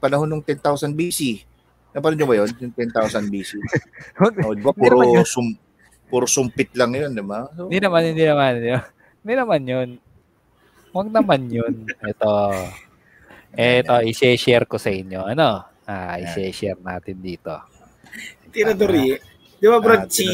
panahon 0.00 0.28
ng 0.28 0.42
10,000 0.42 0.96
BC. 0.96 1.44
Napanood 1.92 2.16
nyo 2.16 2.28
ba 2.30 2.36
yun? 2.40 2.50
Yung 2.56 2.72
10,000 2.72 3.28
BC. 3.28 3.50
O, 4.22 4.54
di 4.56 4.62
ba, 4.64 4.72
puro, 4.72 5.02
sum, 5.28 5.52
puro 6.08 6.24
sumpit 6.24 6.72
lang 6.74 6.96
yun, 6.96 7.12
di 7.12 7.22
ba? 7.22 7.44
So, 7.52 7.68
Hindi 7.68 7.78
naman, 7.84 8.02
hindi 8.08 8.24
naman. 8.24 8.50
Hindi 8.56 8.70
naman, 8.72 8.84
hindi 9.20 9.34
naman 9.36 9.60
yun. 9.68 9.88
Huwag 10.90 11.08
naman 11.12 11.40
yun. 11.46 11.74
Ito. 12.02 12.30
Ito, 13.54 13.94
i-share 14.06 14.66
ko 14.66 14.78
sa 14.78 14.90
inyo. 14.90 15.20
Ano? 15.22 15.66
Ah, 15.86 16.18
i-share 16.18 16.78
natin 16.80 17.18
dito. 17.18 17.50
Tirador 18.50 18.90
eh. 18.94 19.18
Di 19.60 19.66
ba, 19.68 19.78
Brad, 19.78 20.06
Ah, 20.06 20.10
si 20.10 20.26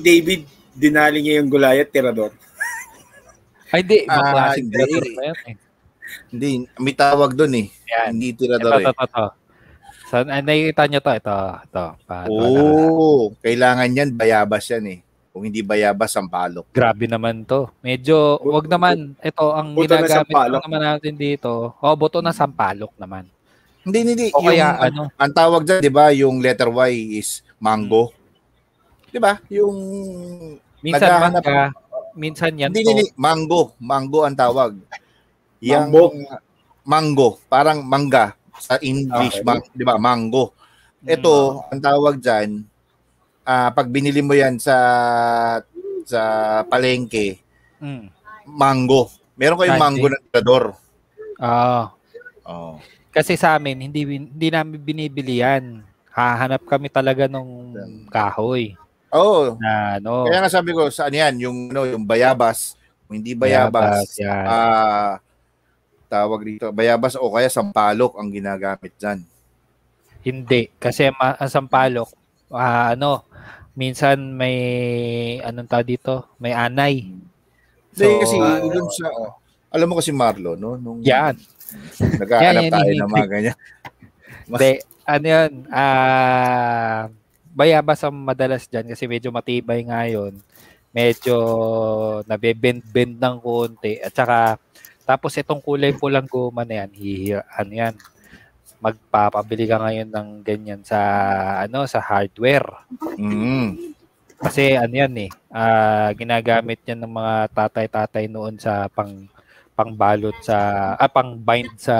David, 0.00 0.46
dinali 0.72 1.20
niya 1.20 1.42
yung 1.42 1.50
Goliath, 1.50 1.90
tirador. 1.92 2.32
Ay, 3.72 3.80
hindi. 3.84 4.04
Ibang 4.04 4.20
Ah, 4.22 4.32
klaseng 4.32 4.68
tirador 4.68 5.04
pa 5.12 5.22
yan 5.28 5.38
eh. 5.48 5.56
Hindi, 6.32 6.66
may 6.80 6.94
tawag 6.96 7.36
doon 7.36 7.52
eh. 7.62 7.66
Yan. 7.88 8.08
Hindi 8.16 8.28
Ito, 8.32 8.38
tirador 8.40 8.72
eh. 8.78 8.84
ito, 8.84 8.90
ito, 8.92 9.04
ito. 9.04 9.26
So, 10.12 10.20
ah, 10.20 10.44
nakikita 10.44 10.84
nyo 10.84 11.00
to. 11.00 11.12
Ito, 11.16 11.36
ito. 11.64 12.16
Oo, 12.28 13.32
kailangan 13.40 13.88
yan, 13.88 14.12
bayabas 14.12 14.68
yan 14.68 14.84
eh. 14.92 14.98
Kung 15.32 15.48
hindi 15.48 15.64
bayabas, 15.64 16.12
sampalok. 16.12 16.68
Grabe 16.76 17.08
naman 17.08 17.48
to. 17.48 17.72
Medyo, 17.80 18.36
wag 18.44 18.68
naman. 18.68 19.16
Ito, 19.24 19.56
ang 19.56 19.72
Buto 19.72 19.96
na 19.96 20.04
ginagamit 20.04 20.36
lang 20.52 20.62
naman 20.68 20.82
natin 20.84 21.14
dito. 21.16 21.72
O, 21.80 21.96
buto 21.96 22.20
na 22.20 22.36
sampalok 22.36 22.92
naman. 23.00 23.24
Hindi, 23.80 23.98
hindi. 24.04 24.26
O 24.36 24.44
kaya, 24.44 24.76
yung, 24.76 24.76
ano, 24.84 25.02
ang 25.16 25.32
tawag 25.32 25.64
dyan, 25.64 25.80
di 25.80 25.88
ba, 25.88 26.12
yung 26.12 26.44
letter 26.44 26.68
Y 26.68 27.16
is 27.16 27.40
mango. 27.56 28.12
Di 29.08 29.16
ba? 29.16 29.40
Yung, 29.48 29.76
minsan 30.84 31.08
naghahanap- 31.08 31.40
mangga, 31.40 31.64
minsan 32.12 32.52
yan 32.52 32.68
hindi, 32.68 32.84
hindi, 32.84 33.08
mango. 33.16 33.72
Mango 33.80 34.28
ang 34.28 34.36
tawag. 34.36 34.76
Yang, 35.62 35.86
Mambo. 35.86 36.02
mango. 36.82 37.28
Parang 37.46 37.78
mangga. 37.80 38.34
Sa 38.58 38.74
English, 38.78 39.38
Okay. 39.38 39.46
mang- 39.46 39.70
di 39.70 39.82
ba, 39.82 39.94
mango. 39.94 40.50
Mm. 41.00 41.08
Ito, 41.08 41.34
ang 41.68 41.80
tawag 41.80 42.18
dyan, 42.18 42.66
ah, 43.42 43.70
pag 43.70 43.86
binili 43.86 44.18
mo 44.18 44.34
yan 44.34 44.58
sa 44.58 44.76
sa 46.02 46.20
palengke, 46.64 47.38
Mm. 47.78 48.10
mango. 48.44 49.06
Meron 49.32 49.54
kayong 49.56 49.78
Ah, 49.78 49.82
mango 49.82 50.06
na 50.06 50.18
tirador. 50.20 50.74
Ah, 51.38 51.94
Oh. 52.42 52.82
kasi 53.08 53.34
sa 53.34 53.54
amin, 53.54 53.78
hindi, 53.80 54.02
hindi 54.04 54.48
namin 54.48 54.78
binibili 54.78 55.38
yan. 55.38 55.82
Hahanap 56.10 56.66
kami 56.66 56.90
talaga 56.90 57.24
nung 57.24 57.72
kahoy 58.06 58.74
Oh, 59.08 59.56
na 59.56 59.96
ano, 59.96 60.24
kaya 60.24 60.40
nga 60.40 60.50
sabi 60.50 60.72
ko, 60.72 60.88
saan 60.88 61.12
yan? 61.12 61.38
Yung, 61.38 61.58
ano, 61.68 61.86
yung 61.86 62.02
bayabas. 62.02 62.74
Kung 63.04 63.16
hindi 63.16 63.32
bayabas, 63.32 64.08
yan. 64.16 64.44
ah, 64.44 65.21
tawag 66.12 66.40
dito, 66.44 66.68
bayabas 66.68 67.16
o 67.16 67.32
kaya 67.32 67.48
sampalok 67.48 68.20
ang 68.20 68.28
ginagamit 68.28 68.92
dyan. 69.00 69.24
Hindi. 70.20 70.68
Kasi 70.76 71.08
ma- 71.16 71.40
ang 71.40 71.48
sampalok, 71.48 72.12
ah, 72.52 72.92
ano, 72.92 73.24
minsan 73.72 74.20
may, 74.36 74.56
anong 75.40 75.68
tawag 75.72 75.88
dito? 75.88 76.28
May 76.36 76.52
anay. 76.52 77.08
Hindi, 77.92 78.04
So, 78.04 78.20
kasi 78.20 78.36
ah, 78.36 78.60
dun 78.60 78.88
sa, 78.92 79.08
alam 79.72 79.86
mo 79.88 79.96
kasi 79.96 80.12
Marlo, 80.12 80.52
no? 80.52 80.76
Nung 80.76 81.00
Yan. 81.00 81.36
yan, 82.28 82.68
tayo 82.68 82.92
ng 82.92 83.08
mga 83.08 83.28
ganyan. 83.28 83.58
Hindi, 84.52 84.72
ano 85.08 85.26
yun, 85.26 85.52
ah, 85.72 87.08
bayabas 87.52 88.00
ang 88.04 88.16
madalas 88.16 88.64
dyan 88.68 88.88
kasi 88.88 89.04
medyo 89.08 89.28
matibay 89.32 89.84
nga 89.84 90.04
yun. 90.08 90.36
Medyo 90.92 91.36
nabebend-bend 92.28 93.16
ng 93.16 93.36
konti. 93.40 93.96
At 94.00 94.12
saka, 94.12 94.60
tapos 95.02 95.34
itong 95.38 95.62
kulay 95.62 95.92
pulang 95.94 96.26
goma 96.26 96.62
na 96.62 96.84
yan, 96.84 96.90
hihi, 96.94 97.38
ano 97.38 97.72
yan, 97.72 97.94
magpapabili 98.82 99.70
ka 99.70 99.78
ngayon 99.78 100.10
ng 100.10 100.28
ganyan 100.42 100.82
sa, 100.82 100.98
ano, 101.62 101.86
sa 101.86 102.02
hardware. 102.02 102.66
Mm. 103.18 103.94
Kasi 104.42 104.74
ano 104.74 104.90
yan 104.90 105.14
eh, 105.22 105.30
ah, 105.54 106.10
ginagamit 106.18 106.82
yan 106.82 106.98
ng 107.06 107.14
mga 107.14 107.34
tatay-tatay 107.54 108.26
noon 108.26 108.58
sa 108.58 108.90
pang 108.90 109.30
pangbalot 109.72 110.34
sa 110.44 110.92
ah, 110.98 111.08
pang 111.08 111.38
bind 111.38 111.72
sa 111.80 111.96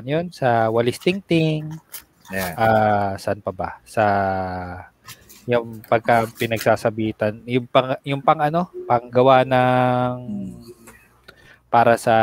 ano 0.00 0.08
yun 0.08 0.26
sa 0.32 0.72
walis 0.72 0.96
tingting 0.96 1.68
Yan. 2.32 2.52
ah 2.56 3.12
saan 3.20 3.44
pa 3.44 3.52
ba 3.52 3.70
sa 3.84 4.04
yung 5.44 5.84
pagka 5.84 6.24
pinagsasabitan 6.40 7.44
yung 7.44 7.68
pang 7.68 8.00
yung 8.08 8.24
pang 8.24 8.40
ano 8.40 8.72
panggawa 8.88 9.44
ng 9.44 10.16
para 11.74 11.98
sa 11.98 12.14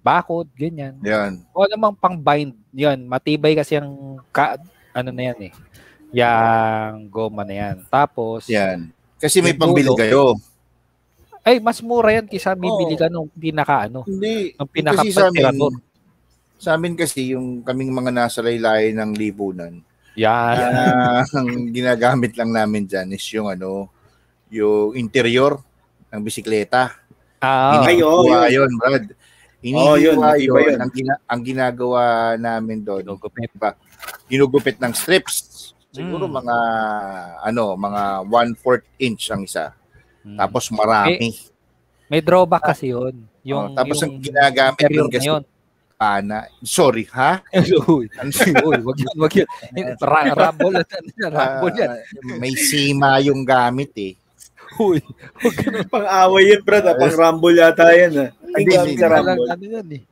bakod 0.00 0.48
ganyan 0.56 0.96
Yan. 1.04 1.44
o 1.52 1.68
namang 1.68 1.92
pang 1.92 2.16
bind 2.16 2.56
yun 2.72 3.04
matibay 3.04 3.52
kasi 3.52 3.76
ang 3.76 4.16
ka, 4.32 4.56
ano 4.96 5.12
na 5.12 5.28
yan 5.28 5.52
eh 5.52 5.52
yang 6.16 7.04
goma 7.12 7.44
na 7.44 7.54
yan 7.54 7.76
tapos 7.92 8.48
Yan. 8.48 8.88
Kasi 9.20 9.44
may 9.44 9.52
Yung 9.52 9.60
pambili 9.60 9.92
kayo. 9.92 10.32
ay 11.44 11.60
mas 11.60 11.84
mura 11.84 12.08
yan 12.08 12.24
kaysa 12.24 12.56
bibili 12.56 12.96
ka 12.96 13.12
nung 13.12 13.28
pinaka 13.28 13.84
ano 13.84 14.08
Hindi. 14.08 14.56
nung 14.56 14.64
Kasi 14.64 14.76
pinaka 14.80 15.00
sa 15.12 15.28
amin, 15.28 15.44
sa 16.56 16.70
amin 16.72 16.94
kasi 16.96 17.36
yung 17.36 17.60
kaming 17.60 17.92
mga 17.92 18.12
nasa 18.16 18.40
laylayan 18.40 18.96
ng 18.96 19.12
lipunan, 19.16 19.76
yan 20.16 20.56
ah, 20.76 21.24
ang 21.36 21.68
ginagamit 21.72 22.36
lang 22.36 22.52
namin 22.52 22.84
dyan 22.84 23.08
is 23.12 23.24
yung 23.32 23.48
ano, 23.48 23.88
yung 24.52 24.92
interior 24.92 25.56
ng 26.10 26.20
bisikleta. 26.20 26.99
Ah 27.40 27.80
Ay, 27.82 28.00
oo, 28.00 28.22
Hinihiwa 28.22 28.46
yun. 28.46 28.54
yun, 28.54 28.72
Brad. 28.76 29.04
Oo, 29.04 29.16
Hinihiwa 29.60 29.96
yun, 29.96 30.16
yun. 30.16 30.38
iba 30.40 30.58
yun. 30.62 30.78
Ang, 30.78 30.92
gina- 30.92 31.22
ang 31.24 31.42
ginagawa 31.42 32.02
namin 32.36 32.78
doon, 32.80 33.02
Ginugupit. 33.02 33.50
ginugupit 34.26 34.76
ng 34.78 34.92
strips. 34.92 35.34
Siguro 35.90 36.24
Mm. 36.24 36.34
mga 36.38 36.56
ano, 37.42 37.74
mga 37.74 38.02
1/4 38.24 38.86
inch 38.96 39.26
ang 39.28 39.42
isa. 39.42 39.74
Hmm. 40.22 40.36
Tapos 40.36 40.70
marami. 40.70 41.34
may 42.06 42.20
drawback 42.20 42.62
kasi 42.68 42.90
yun 42.90 43.14
yung 43.42 43.72
Oh, 43.72 43.74
tapos 43.74 43.98
ang 43.98 44.12
yung 44.12 44.20
ginagamit 44.20 44.78
interior 44.78 45.06
dun 45.06 45.10
kasi- 45.10 45.26
na 45.26 45.32
yun 45.32 45.42
pana. 45.96 46.38
Sorry, 46.62 47.04
ha? 47.10 47.44
Uy, 47.52 48.08
uy, 48.64 48.76
wag 48.80 48.98
yun, 48.98 49.14
wag 49.18 49.32
yun. 49.34 49.48
Ra- 50.00 50.24
ano 50.24 50.32
yan, 50.32 50.36
Rumble 50.38 50.74
yan. 50.78 50.90
Ah, 51.30 51.60
may 52.36 52.52
sima 52.52 53.20
yung 53.20 53.44
gamit 53.44 53.92
eh. 53.94 54.12
Uy, 54.78 55.02
Pang-away 55.88 56.54
yun, 56.54 56.62
brad. 56.62 56.86
ah. 56.86 56.94
Pang-rumble 56.94 57.58
yata 57.58 57.90
yan. 57.90 58.12
Ah. 58.14 58.30
Hindi, 58.54 58.70
Hindi, 58.70 58.94
hindi. 58.94 59.02
lang 59.02 59.26
ano 59.26 59.64
yan 59.64 59.88
eh. 59.98 60.02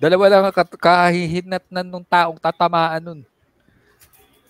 Dalawa 0.00 0.24
lang 0.32 0.42
ang 0.48 0.56
kat- 0.56 0.80
kahihinat 0.80 1.64
na 1.68 1.84
nung 1.84 2.00
taong 2.00 2.40
tatamaan 2.40 3.04
nun. 3.04 3.20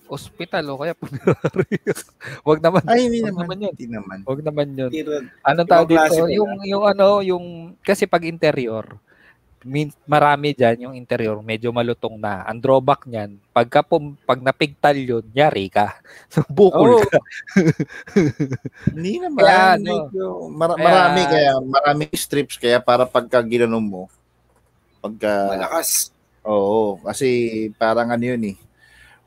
Hospital 0.07 0.75
o 0.75 0.79
kaya 0.79 0.95
punerary. 0.95 1.79
Wag 2.47 2.59
naman. 2.59 2.83
Ay, 2.87 3.07
hindi 3.07 3.23
naman. 3.23 3.47
naman 3.47 3.57
yun. 3.63 3.73
Hindi 3.75 3.89
naman. 3.91 4.19
Wag 4.27 4.41
naman 4.43 4.67
yun. 4.75 4.91
Anong 5.43 5.71
tawag 5.71 5.87
dito? 5.87 6.27
Yung, 6.31 6.53
yung 6.63 6.85
ano, 6.87 7.23
yung, 7.23 7.45
kasi 7.83 8.07
pag 8.07 8.27
interior, 8.27 8.87
min, 9.63 9.93
marami 10.09 10.57
dyan 10.57 10.89
yung 10.89 10.95
interior, 10.97 11.37
medyo 11.45 11.69
malutong 11.69 12.17
na. 12.17 12.45
Ang 12.49 12.65
drawback 12.65 13.05
niyan, 13.05 13.37
pagka 13.53 13.85
pum, 13.85 14.17
pag 14.25 14.41
napigtal 14.41 14.97
yun, 14.97 15.25
yari 15.37 15.69
ka. 15.69 16.01
So, 16.33 16.41
bukol 16.49 16.97
Oo. 16.97 17.05
ka. 17.05 17.19
Hindi 18.95 19.21
naman. 19.21 19.43
Kaya 19.45 19.77
ano, 19.77 19.93
medyo, 20.09 20.25
mara- 20.49 20.79
kaya- 20.79 20.87
marami 20.87 21.21
kaya, 21.29 21.53
maraming 21.61 22.13
strips 22.17 22.57
kaya 22.57 22.81
para 22.81 23.05
pagka 23.05 23.43
ginanon 23.45 23.85
mo, 23.85 24.03
pagka, 25.05 25.57
Malakas. 25.59 26.09
oo, 26.47 26.97
kasi 27.05 27.29
parang 27.77 28.09
ano 28.09 28.25
yun 28.25 28.55
eh. 28.55 28.57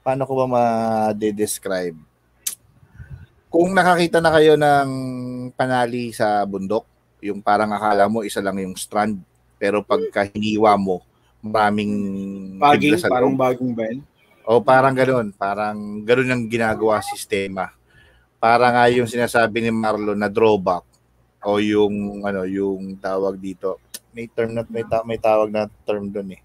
Paano 0.02 0.26
ko 0.26 0.34
ba 0.36 0.46
ma-describe? 0.50 1.96
Kung 3.54 3.70
nakakita 3.70 4.18
na 4.18 4.34
kayo 4.34 4.58
ng 4.58 4.90
panali 5.54 6.10
sa 6.10 6.42
bundok, 6.44 6.90
yung 7.22 7.40
parang 7.40 7.70
akala 7.72 8.10
mo 8.10 8.26
isa 8.26 8.42
lang 8.42 8.58
yung 8.60 8.74
strand, 8.76 9.22
pero 9.64 9.80
pagka 9.80 10.28
hiniwa 10.28 10.76
mo, 10.76 11.00
maraming 11.40 11.94
Baging, 12.60 12.92
bigla 12.92 12.98
sa 13.00 13.08
parang 13.08 13.32
loob. 13.32 13.40
baging 13.40 13.72
ba 13.72 13.84
yun? 13.88 14.00
O 14.44 14.60
parang 14.60 14.92
ganoon, 14.92 15.32
parang 15.32 15.78
ganoon 16.04 16.28
ang 16.30 16.44
ginagawa 16.46 17.00
sistema. 17.00 17.72
Para 18.38 18.68
nga 18.68 18.92
yung 18.92 19.08
sinasabi 19.08 19.64
ni 19.64 19.72
Marlon 19.72 20.20
na 20.20 20.28
drawback 20.28 20.84
o 21.40 21.64
yung 21.64 22.20
ano, 22.22 22.44
yung 22.44 23.00
tawag 23.00 23.40
dito. 23.40 23.80
May 24.12 24.28
term 24.28 24.52
na 24.52 24.68
may, 24.68 24.84
ta- 24.84 25.08
may 25.08 25.16
tawag 25.16 25.48
na 25.48 25.72
term 25.88 26.12
doon 26.12 26.36
eh. 26.36 26.42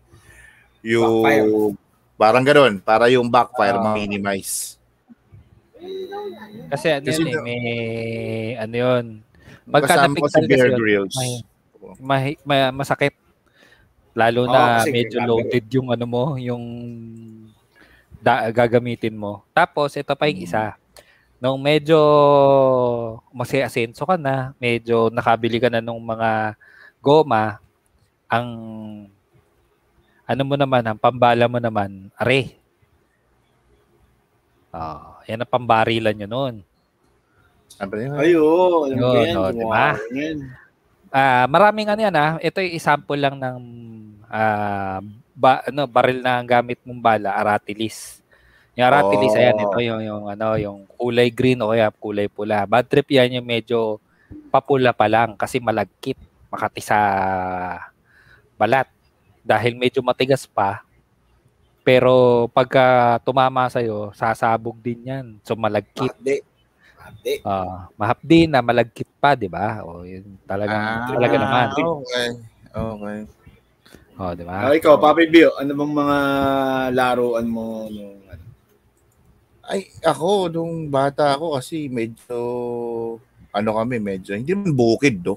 Yung 0.87 1.27
Backfire. 1.27 1.75
parang 2.15 2.45
ganoon, 2.47 2.75
para 2.79 3.11
yung 3.11 3.27
backfire 3.27 3.75
Ah. 3.75 3.83
ma-minimize. 3.83 4.79
Kasi 6.71 6.87
ano 6.92 7.03
Kasi 7.05 7.19
yun 7.19 7.29
eh, 7.29 7.42
may, 7.42 7.62
ano 8.57 8.75
yun, 8.75 9.07
Kasama 9.69 10.16
ko 10.16 10.27
si 10.31 10.40
Bear 10.47 10.71
kasi 10.71 10.87
yun, 10.88 11.09
Mahi- 11.96 12.40
ma- 12.42 12.74
masakit. 12.74 13.16
Lalo 14.12 14.44
na 14.44 14.83
kasi 14.83 14.90
medyo 14.90 15.16
grabe. 15.16 15.29
loaded 15.31 15.64
yung 15.70 15.88
ano 15.88 16.05
mo, 16.05 16.24
yung 16.37 16.64
da- 18.18 18.51
gagamitin 18.51 19.14
mo. 19.14 19.46
Tapos, 19.55 19.94
ito 19.94 20.11
pa 20.12 20.27
yung 20.27 20.42
Mm. 20.42 20.46
isa. 20.46 20.74
Nung 21.38 21.57
medyo 21.57 21.96
masiasenso 23.31 24.03
ka 24.03 24.18
na, 24.18 24.51
medyo 24.59 25.07
nakabili 25.09 25.62
ka 25.62 25.70
na 25.70 25.79
nung 25.79 26.03
mga 26.03 26.59
goma, 26.98 27.62
ang 28.27 28.48
ano 30.29 30.42
mo 30.44 30.59
naman, 30.59 30.83
ang 30.85 30.98
pambala 30.98 31.48
mo 31.48 31.57
naman, 31.57 32.11
are. 32.18 32.53
Ah, 34.68 35.16
yan 35.24 35.40
ang 35.40 35.48
pambarilan 35.48 36.12
nyo 36.12 36.29
noon. 36.29 36.55
Sabi 37.70 38.05
niya, 38.05 38.18
Ay, 38.20 38.37
oo. 38.37 38.85
Alam 38.85 38.98
ko 38.98 39.09
Yun, 39.09 39.24
yan. 39.24 39.37
oh, 39.38 39.48
gumawa 39.48 39.53
diba? 39.55 39.88
ko 39.96 40.05
Ah, 41.09 41.49
maraming 41.49 41.88
ano 41.88 42.01
yan 42.05 42.16
ah. 42.16 42.37
Ito 42.40 42.61
yung 42.61 42.77
example 42.77 43.18
lang 43.18 43.37
ng 43.40 43.59
ah, 44.29 45.01
ba, 45.33 45.62
ano, 45.64 45.87
baril 45.87 46.21
na 46.21 46.42
gamit 46.42 46.83
mong 46.83 47.01
bala, 47.01 47.31
aratilis. 47.33 48.21
Yung 48.75 48.87
aratilis, 48.90 49.33
Oh. 49.35 49.40
ayan, 49.40 49.59
ito 49.59 49.79
yung, 49.83 50.03
yung, 50.03 50.25
ano, 50.27 50.55
yung 50.59 50.79
kulay 50.99 51.31
green 51.31 51.62
o 51.62 51.71
kaya 51.71 51.90
kulay 51.94 52.27
pula. 52.27 52.66
Bad 52.66 52.87
trip 52.90 53.09
yan 53.11 53.40
yung 53.40 53.47
medyo 53.47 54.03
papula 54.53 54.90
pa 54.92 55.07
lang 55.09 55.35
kasi 55.38 55.59
malagkit. 55.62 56.18
Makati 56.51 56.81
sa 56.83 56.99
balat. 58.59 58.88
Dahil 59.44 59.79
medyo 59.79 60.05
matigas 60.05 60.44
pa. 60.44 60.85
Pero 61.87 62.47
pagka 62.53 63.16
tumama 63.25 63.64
sa'yo, 63.73 64.12
sasabog 64.12 64.77
din 64.77 65.09
yan. 65.09 65.27
So 65.40 65.57
malagkit. 65.57 66.12
Hindi. 66.21 66.44
Hindi. 67.09 67.35
Ah, 67.44 67.88
mahapdi 67.97 68.44
na 68.44 68.61
malagkit 68.61 69.09
pa, 69.16 69.33
'di 69.33 69.49
ba? 69.49 69.83
O 69.85 70.05
yun 70.05 70.37
talagang 70.44 70.85
ah, 70.85 71.09
talaga 71.09 71.37
naman. 71.40 71.66
Okay. 71.73 72.29
Okay. 72.68 73.18
Oh, 74.18 74.33
'di 74.35 74.44
ba? 74.44 74.68
Ah, 74.68 74.75
ikaw, 74.75 74.99
Papi 74.99 75.31
Bio, 75.31 75.55
ano 75.57 75.73
bang 75.79 75.94
mga 75.94 76.18
laruan 76.90 77.47
mo 77.47 77.87
nung 77.87 78.18
ano? 78.27 78.44
Ay, 79.68 79.92
ako, 80.01 80.49
nung 80.49 80.88
bata 80.88 81.37
ako 81.37 81.61
kasi 81.61 81.92
medyo, 81.92 82.38
ano 83.53 83.71
kami, 83.77 84.01
medyo, 84.01 84.33
hindi 84.33 84.57
naman 84.57 84.73
bukid, 84.73 85.21
do. 85.21 85.37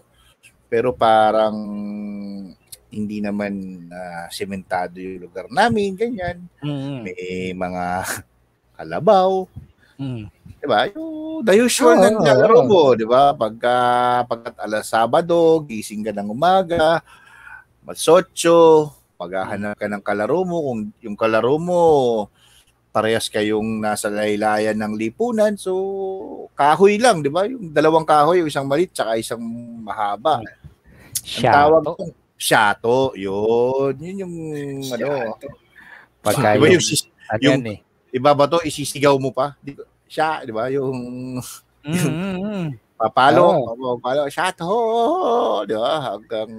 Pero 0.71 0.95
parang, 0.95 1.51
hindi 2.91 3.17
naman 3.19 3.85
ah, 3.91 4.31
sementado 4.31 5.03
yung 5.03 5.27
lugar 5.27 5.51
namin, 5.51 5.99
ganyan. 5.99 6.47
Mm. 6.63 7.03
May 7.05 7.51
mga 7.51 7.83
kalabaw, 8.79 9.45
Mm. 10.01 10.25
di 10.57 10.65
ba? 10.65 10.89
Yung 10.89 11.45
the 11.45 11.53
usual 11.57 11.93
na 11.97 12.09
nilalaro 12.09 12.65
oo. 12.65 12.69
mo, 12.69 12.81
di 12.97 13.05
ba? 13.05 13.37
Pagka, 13.37 13.75
pagkat 14.25 14.55
alas 14.57 14.89
Sabado, 14.89 15.61
gising 15.65 16.01
ka 16.01 16.09
ng 16.09 16.33
umaga, 16.33 17.05
matsotso, 17.85 18.89
maghahanap 19.17 19.77
ka 19.77 19.85
ng 19.85 20.01
kalaro 20.01 20.41
mo, 20.41 20.57
kung 20.65 20.79
yung 21.01 21.17
kalaro 21.17 21.61
mo, 21.61 21.81
parehas 22.91 23.29
kayong 23.31 23.79
nasa 23.79 24.11
laylayan 24.11 24.75
ng 24.75 24.93
lipunan, 24.97 25.55
so 25.55 25.71
kahoy 26.57 26.97
lang, 26.97 27.21
di 27.23 27.29
ba? 27.31 27.45
Yung 27.47 27.71
dalawang 27.71 28.03
kahoy, 28.05 28.43
yung 28.43 28.49
isang 28.51 28.67
maliit, 28.67 28.91
tsaka 28.91 29.15
isang 29.17 29.41
mahaba. 29.85 30.41
Ang 30.41 31.45
tawag 31.45 31.81
Shato. 31.85 31.93
ko, 31.93 32.03
shato, 32.35 32.99
yun. 33.13 33.93
Yun 34.01 34.17
yung, 34.25 34.35
ano, 34.89 35.37
Pagka 36.21 36.53
di 36.53 36.59
ba 36.61 36.67
yung, 36.69 36.81
yung, 36.81 37.01
ano 37.29 37.41
yung- 37.41 37.53
yan 37.65 37.73
eh. 37.73 37.79
iba 38.13 38.31
ba 38.33 38.45
to, 38.45 38.61
isisigaw 38.61 39.17
mo 39.17 39.33
pa? 39.33 39.57
Di? 39.61 39.73
Siya, 40.11 40.43
di 40.43 40.51
ba? 40.51 40.67
Yung, 40.67 40.99
Mm, 41.81 41.97
mm, 41.97 42.35
mm. 42.37 42.65
Papalo, 42.93 43.41
Oo. 43.65 43.97
papalo, 43.97 44.29
shot 44.29 44.61
ho, 44.61 44.77
di 45.65 45.73
ba? 45.73 46.13
Hanggang 46.13 46.49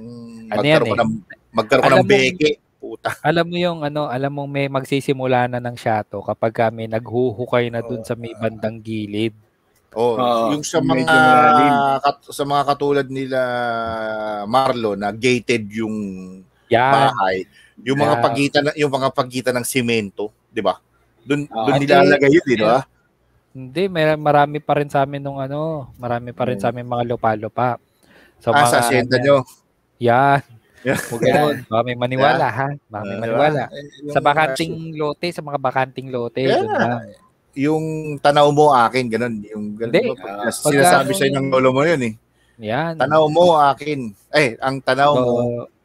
Ano 0.51 0.59
magkaroon 0.59 0.91
ka 0.91 0.97
ng 0.99 1.13
magkaroon 1.53 1.87
ng 1.87 2.01
mo- 2.01 2.11
beke. 2.11 2.51
Puta. 2.83 3.15
Alam 3.23 3.47
mo 3.47 3.57
yung 3.57 3.81
ano, 3.81 4.11
alam 4.11 4.35
mo 4.35 4.43
may 4.45 4.67
magsisimula 4.67 5.47
na 5.47 5.63
ng 5.63 5.79
shato 5.79 6.19
kapag 6.19 6.51
kami 6.51 6.91
naghuhukay 6.91 7.71
na 7.71 7.79
dun 7.79 8.03
sa 8.03 8.19
may 8.19 8.35
bandang 8.35 8.83
gilid. 8.83 9.31
Oh, 9.95 10.19
Oo, 10.19 10.51
yung 10.51 10.67
sa 10.67 10.83
mga 10.83 11.15
kat- 12.03 12.27
sa 12.27 12.43
mga 12.43 12.63
katulad 12.67 13.07
nila 13.07 13.39
Marlo 14.45 14.99
na 14.99 15.15
gated 15.15 15.71
yung 15.71 15.95
Yan. 16.67 16.91
bahay, 16.91 17.47
yung 17.79 17.95
mga 17.97 18.17
Yeah. 18.17 18.25
pagitan 18.25 18.63
ng- 18.67 18.79
yung 18.81 18.91
mga 18.91 19.09
pagitan 19.13 19.55
ng 19.55 19.67
semento, 19.69 20.35
di 20.49 20.59
ba? 20.59 20.75
Doon 21.23 21.47
Ah, 21.47 21.63
doon 21.63 21.75
hindi. 21.79 21.87
nilalagay 21.87 22.31
yun, 22.33 22.47
di 22.49 22.59
ba? 22.59 22.83
Hindi, 23.53 23.85
may 23.87 24.17
marami 24.17 24.59
pa 24.59 24.81
rin 24.81 24.89
sa 24.89 25.05
amin 25.05 25.21
nung 25.21 25.37
ano, 25.37 25.93
marami 25.97 26.33
pa 26.33 26.49
rin 26.49 26.57
sa 26.57 26.73
amin 26.73 26.85
mga 26.85 27.05
lupa-lupa. 27.07 27.77
So, 28.41 28.49
ah, 28.51 28.65
sa 28.65 28.81
asyenda 28.81 29.21
nyo. 29.21 29.45
Yan. 30.01 30.41
Yeah. 30.83 30.99
Huwag 30.99 31.23
ganun. 31.23 31.57
Baka 31.71 31.83
may 31.85 31.95
maniwala, 31.95 32.47
ha? 32.49 32.69
Baka 32.91 33.03
may 33.05 33.15
Ah, 33.15 33.23
maniwala. 33.23 33.63
di 33.63 33.71
ba? 33.71 33.79
Yung- 34.03 34.15
Sa 34.17 34.21
bakanting 34.21 34.75
lote, 34.97 35.29
sa 35.31 35.43
mga 35.45 35.59
bakanting 35.61 36.09
lote. 36.11 36.43
Yeah. 36.43 36.59
dun 36.59 36.73
na. 36.73 36.99
yung 37.53 37.85
tanaw 38.19 38.49
mo 38.49 38.73
akin, 38.73 39.13
ganun. 39.13 39.45
Yung 39.45 39.77
ganun, 39.77 39.93
Hindi. 39.93 40.17
Ah, 40.19 40.49
sinasabi 40.49 41.13
sa'yo 41.13 41.37
ng 41.37 41.53
lolo 41.53 41.71
mo 41.71 41.85
yun 41.85 42.01
eh. 42.03 42.15
Yan. 42.59 42.97
Tanaw 42.97 43.29
mo 43.29 43.61
akin. 43.61 44.09
Eh, 44.33 44.57
ang 44.59 44.81
tanaw 44.81 45.13
mo, 45.13 45.33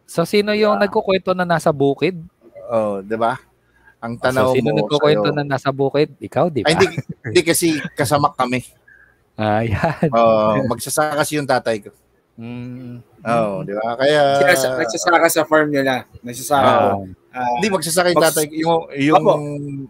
So, 0.08 0.24
so 0.24 0.30
sino 0.32 0.56
yung 0.56 0.80
nagkukwento 0.80 1.36
na 1.36 1.44
nasa 1.44 1.70
bukid? 1.70 2.16
oh, 2.68 3.00
'di 3.00 3.16
ba? 3.16 3.36
Ang 3.98 4.14
So, 4.16 4.24
tanaw 4.24 4.54
sino 4.54 4.70
mo 4.70 4.78
nagkukwento 4.80 5.30
sa'yo- 5.30 5.38
na 5.38 5.44
nasa 5.48 5.70
bukid? 5.72 6.14
Ikaw, 6.18 6.46
di 6.48 6.62
ba? 6.62 6.70
Ay, 6.70 6.74
hindi, 6.76 6.88
hindi 7.24 7.42
kasi 7.42 7.68
kasamak 7.94 8.34
kami. 8.36 8.62
Ah, 9.38 9.62
yan. 9.62 10.10
Oh, 10.18 10.66
magsasaka 10.66 11.14
kasi 11.14 11.38
yung 11.38 11.46
tatay 11.46 11.78
ko. 11.78 11.94
Mm. 12.42 13.06
Oh, 13.22 13.62
'di 13.62 13.70
ba? 13.72 13.94
Kaya 13.94 14.42
Sila 14.42 14.54
sa, 14.58 14.68
nagsasaka 14.74 15.28
sa 15.30 15.46
farm 15.46 15.70
nila. 15.70 16.10
Nagsasaka. 16.26 16.66
Ah. 16.66 16.98
Ah, 17.32 17.50
hindi 17.54 17.70
magsasaka 17.70 18.10
yung 18.10 18.24
tatay 18.24 18.46
ko. 18.50 18.54
Yung, 18.58 18.82
yung 18.98 19.22
Apo. 19.22 19.34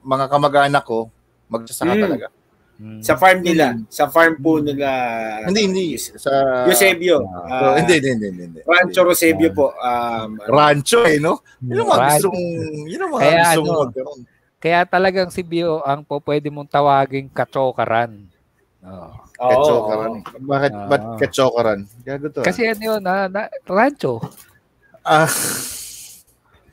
mga 0.03 0.25
kamag-anak 0.27 0.83
ko, 0.83 1.07
magsasaka 1.47 1.95
Mm. 1.95 2.03
talaga. 2.03 2.27
Mm. 2.77 3.01
sa 3.01 3.17
farm 3.17 3.41
nila. 3.41 3.73
Sa 3.89 4.05
farm 4.05 4.37
po 4.37 4.61
nila. 4.61 4.85
Hindi, 5.49 5.61
hindi. 5.65 5.85
Sa... 5.97 6.29
Eusebio. 6.69 7.25
Oh, 7.25 7.49
ah, 7.49 7.73
hindi, 7.73 7.97
hindi, 7.97 8.13
hindi, 8.29 8.43
hindi. 8.45 8.59
Rancho 8.61 9.01
Eusebio 9.01 9.49
po. 9.49 9.73
Um, 9.81 10.37
Rancho 10.45 11.01
eh, 11.01 11.17
no? 11.17 11.41
Yun 11.57 11.81
ang 11.81 11.89
mga 11.89 11.97
Right. 11.97 12.11
gusto 12.13 12.27
mong, 12.29 12.49
yun 12.85 13.01
ang 13.01 13.11
mga 13.11 13.21
Kaya 13.25 13.41
gusto 13.41 13.57
ano, 13.57 13.71
magkaroon. 13.81 14.21
Kaya 14.57 14.79
talagang 14.85 15.29
si 15.33 15.41
Bio 15.41 15.81
ang 15.81 16.01
po 16.01 16.21
pwede 16.21 16.53
mong 16.53 16.69
tawaging 16.69 17.29
kachokaran. 17.33 18.29
Oh. 18.85 19.09
Kachokaran. 19.37 20.11
oo. 20.21 20.41
Bakit, 20.45 20.71
Ah. 20.73 20.85
ba't 20.85 21.03
kachokaran? 21.17 21.79
Gago 22.05 22.27
to. 22.29 22.41
Kasi 22.45 22.61
ano 22.65 22.81
yun, 22.93 23.01
na, 23.01 23.25
na, 23.25 23.49
rancho. 23.65 24.21
ah, 25.01 25.25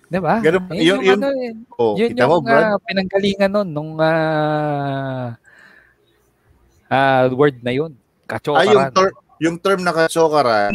Di 0.05 0.21
ba? 0.21 0.37
Ganun- 0.38 0.69
Yun 0.69 0.79
yun- 0.79 0.85
yung, 0.85 1.01
yun- 1.03 1.23
ano, 1.25 1.29
eh. 1.40 1.53
Oh, 1.81 1.97
yun 1.97 2.12
mo, 2.12 2.37
yung 2.38 2.45
Brad? 2.45 2.64
ah, 2.71 2.79
pinanggalingan 2.79 3.51
nun, 3.51 3.69
nung 3.73 3.93
ah, 3.99 5.33
ah, 6.94 7.26
word 7.28 7.59
na 7.61 7.72
yun. 7.72 7.92
Ah, 8.24 8.38
yung, 8.62 8.80
Kachokaran. 8.80 8.90
ter- 8.90 9.16
yung 9.40 9.57
term 9.59 9.80
na 9.83 9.92
kasokaran, 9.92 10.72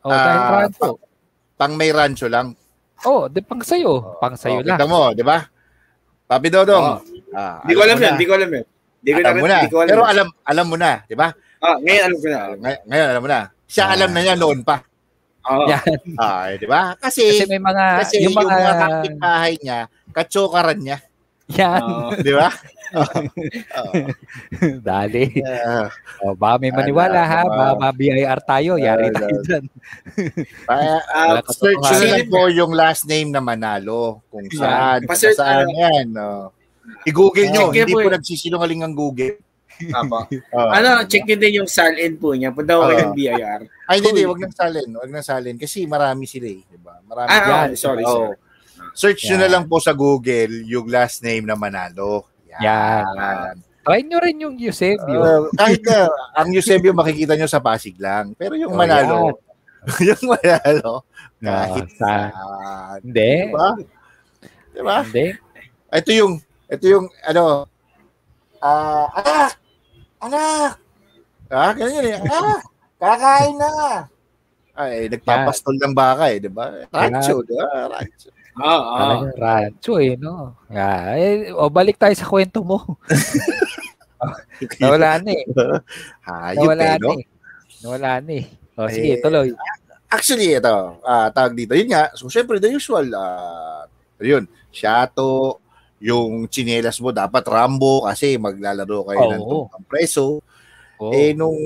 oh, 0.00 0.08
dahil 0.08 0.38
ah, 0.38 0.50
rancho. 0.60 0.90
pang 1.54 1.74
may 1.74 1.90
rancho 1.90 2.26
lang. 2.26 2.54
Oh, 3.02 3.26
di 3.26 3.40
pang 3.40 3.60
sayo. 3.60 4.16
Pang 4.16 4.32
sayo 4.34 4.60
Oh, 4.60 4.64
lang. 4.64 4.76
Kita 4.76 4.86
mo, 4.86 5.10
di 5.10 5.20
ba? 5.20 5.42
Papi 6.24 6.48
Dodong. 6.48 6.84
Oo. 6.86 7.00
ah, 7.32 7.58
Hindi 7.60 7.74
ko 7.74 7.82
alam 7.82 7.96
yan, 7.96 8.12
hindi 8.14 8.26
ko 8.26 8.34
alam 8.34 8.50
yan. 8.50 8.64
Hindi 9.00 9.10
ko 9.10 9.18
Alam 9.18 9.34
mo 9.34 9.46
na. 9.46 9.56
Hindi 9.58 9.70
ko 9.70 9.78
alam. 9.78 9.88
Pero 9.88 10.02
alam 10.04 10.26
alam 10.44 10.66
mo 10.66 10.76
na, 10.76 10.92
di 11.02 11.14
ba? 11.14 11.28
Ah, 11.58 11.76
ngayon 11.76 12.02
alam 12.02 12.16
ko 12.16 12.28
na. 12.28 12.40
Ngay- 12.54 12.82
Ngayon 12.86 13.06
alam 13.08 13.20
mo 13.20 13.28
na. 13.28 13.40
Siya 13.66 13.84
Ah. 13.86 13.94
alam 13.94 14.10
na 14.10 14.20
niya 14.20 14.36
noon 14.36 14.60
pa. 14.60 14.76
Oo. 15.42 15.64
Yan. 15.66 15.84
Ah, 16.16 16.52
di 16.52 16.66
ba? 16.66 16.80
Kasi, 16.96 17.24
Kasi 17.24 17.44
may 17.48 17.58
mga, 17.58 17.84
kasi 17.98 18.14
yung 18.20 18.36
mga, 18.36 18.44
yung 18.44 18.60
mga 18.60 18.74
kapitbahay 18.78 19.52
niya, 19.56 19.78
katsokaran 20.12 20.78
niya. 20.78 20.98
Yan. 21.52 21.82
Oo. 21.82 22.10
Di 22.26 22.32
ba? 22.32 22.48
Dali. 24.82 25.24
Ah, 25.40 25.86
Oh, 26.20 26.34
baka 26.34 26.54
may 26.58 26.70
maniwala 26.70 27.22
ha. 27.22 27.40
Alam, 27.40 27.54
Baka 27.54 27.70
ah. 27.70 27.78
ma-BIR 27.80 28.40
tayo. 28.42 28.72
Yari 28.76 29.06
Ah, 29.06 29.14
tayo 29.14 29.36
dyan. 29.40 29.64
Search 31.50 31.80
nyo 31.80 31.96
na 31.96 32.06
lang 32.10 32.28
po 32.28 32.40
yung 32.48 32.72
last 32.72 33.06
name 33.06 33.30
na 33.30 33.40
Manalo. 33.40 34.20
Kung 34.28 34.46
saan. 34.50 35.06
Pa-search 35.06 35.34
Kung 35.34 35.40
saan 35.40 35.66
yan. 35.70 36.06
Oh. 36.14 36.50
I-google 37.06 37.46
nyo. 37.48 37.70
Check 37.70 37.86
Hindi 37.86 37.94
po 37.94 37.98
po 37.98 38.08
eh. 38.10 38.14
nagsisinungaling 38.16 38.80
ang 38.82 38.92
Google. 38.92 39.38
Apo. 39.80 40.28
Ah. 40.52 40.76
Ano, 40.76 40.88
check 41.06 41.24
nyo 41.24 41.36
din 41.38 41.62
yung 41.62 41.70
SALN 41.70 42.20
po 42.20 42.36
niya. 42.36 42.52
Punta 42.52 42.76
ko 42.76 42.84
kayo 42.84 43.00
ng 43.06 43.16
BIR. 43.16 43.60
Ay, 43.86 43.96
hindi, 43.96 44.08
hindi. 44.12 44.22
Huwag 44.28 44.40
nang 44.40 44.52
salin. 44.52 44.88
Huwag 44.92 45.08
nang 45.08 45.24
salin. 45.24 45.56
Kasi 45.56 45.88
marami 45.88 46.28
sila 46.28 46.48
eh. 46.48 46.60
Diba? 46.60 47.00
Marami 47.02 47.28
Ah, 47.28 47.40
yan. 47.64 47.68
ah, 47.72 47.78
sorry, 47.78 48.04
Oo. 48.04 48.12
sorry. 48.12 48.36
Search 48.92 49.24
nyo 49.24 49.36
Yan. 49.36 49.42
na 49.42 49.50
lang 49.50 49.64
po 49.64 49.78
sa 49.78 49.92
Google 49.92 50.64
yung 50.64 50.86
last 50.86 51.20
name 51.20 51.44
na 51.44 51.54
Manalo. 51.54 52.26
Yan. 52.60 53.56
Try 53.80 54.04
nyo 54.04 54.18
rin 54.20 54.36
yung 54.38 54.56
Eusebio. 54.56 55.18
Uh, 55.18 55.48
kahit 55.56 55.80
na, 55.82 56.06
ang 56.36 56.52
Eusebio 56.52 56.92
makikita 56.92 57.32
nyo 57.32 57.48
sa 57.48 57.58
Pasig 57.58 57.96
lang. 57.96 58.36
Pero 58.36 58.52
yung 58.54 58.74
Oh, 58.74 58.78
Manalo, 58.78 59.40
yung 60.08 60.24
Manalo, 60.26 61.06
Ah, 61.40 61.64
kahit 61.64 61.88
sa- 61.96 62.28
saan. 62.28 62.98
Hindi. 63.00 63.32
Diba? 63.48 63.68
Diba? 64.76 64.96
Hindi. 65.00 65.26
Ito 65.88 66.10
yung, 66.12 66.32
ito 66.68 66.84
yung, 66.84 67.06
ano, 67.24 67.64
ah, 68.60 69.08
anak! 69.16 69.52
Anak! 70.20 70.72
Ah, 71.48 71.72
ganyan 71.72 72.04
eh. 72.04 72.18
Anak! 72.20 72.60
Kakain 73.00 73.56
na! 73.56 73.70
Ay, 74.76 75.08
nagpapastol 75.08 75.80
ng 75.80 75.96
baka 75.96 76.28
eh, 76.28 76.38
di 76.38 76.52
ba? 76.52 76.84
Rancho, 76.92 77.40
di 77.42 77.56
ba? 77.56 77.88
Rancho. 77.88 78.28
Oo. 78.58 78.94
Talagang 78.98 79.36
rancho 79.38 79.94
eh, 80.02 80.18
no? 80.18 80.58
Yeah. 80.66 81.04
Eh, 81.14 81.34
o 81.54 81.70
balik 81.70 81.96
tayo 81.96 82.14
sa 82.18 82.26
kwento 82.26 82.66
mo. 82.66 82.98
Nawala 84.82 85.22
na 85.22 85.30
eh. 85.32 85.44
Hayop 86.26 86.66
Nawala 86.66 86.82
eh, 86.82 86.88
na 86.90 86.96
no? 86.98 87.10
eh. 87.16 87.24
Nawala 87.80 88.10
na 88.20 88.32
eh. 88.36 88.44
O 88.76 88.88
sige, 88.90 89.12
Eh, 89.16 89.20
tuloy. 89.22 89.48
Actually, 90.10 90.58
ito, 90.58 90.74
ah 91.06 91.30
tawag 91.30 91.54
dito. 91.54 91.72
Yun 91.78 91.94
nga, 91.94 92.10
so 92.18 92.26
syempre, 92.26 92.58
the 92.58 92.66
usual, 92.66 93.06
ah 93.14 93.86
yun, 94.18 94.44
shato, 94.74 95.62
yung 96.02 96.50
chinelas 96.50 96.98
mo, 96.98 97.14
dapat 97.14 97.46
Rambo 97.46 98.02
kasi 98.04 98.34
maglalaro 98.34 99.06
kayo 99.06 99.20
ng 99.30 99.42
Oo. 99.46 99.50
tumpang 99.70 99.86
preso. 99.86 100.42
Oo. 100.98 101.12
Eh, 101.14 101.32
nung 101.32 101.56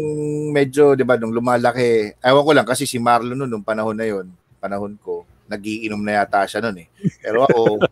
medyo, 0.53 0.95
di 0.95 1.03
ba, 1.03 1.17
nung 1.19 1.33
lumalaki, 1.35 2.15
ewan 2.21 2.45
ko 2.47 2.53
lang, 2.55 2.67
kasi 2.69 2.85
si 2.85 3.01
Marlon 3.03 3.35
noon, 3.35 3.51
nung 3.51 3.67
panahon 3.67 3.97
na 3.97 4.07
yun, 4.07 4.29
panahon 4.61 4.95
ko, 5.03 5.25
nagiinom 5.47 6.01
na 6.01 6.19
yata 6.19 6.45
siya 6.45 6.61
noon 6.61 6.83
eh. 6.83 6.89
Pero 7.19 7.45
ako, 7.45 7.85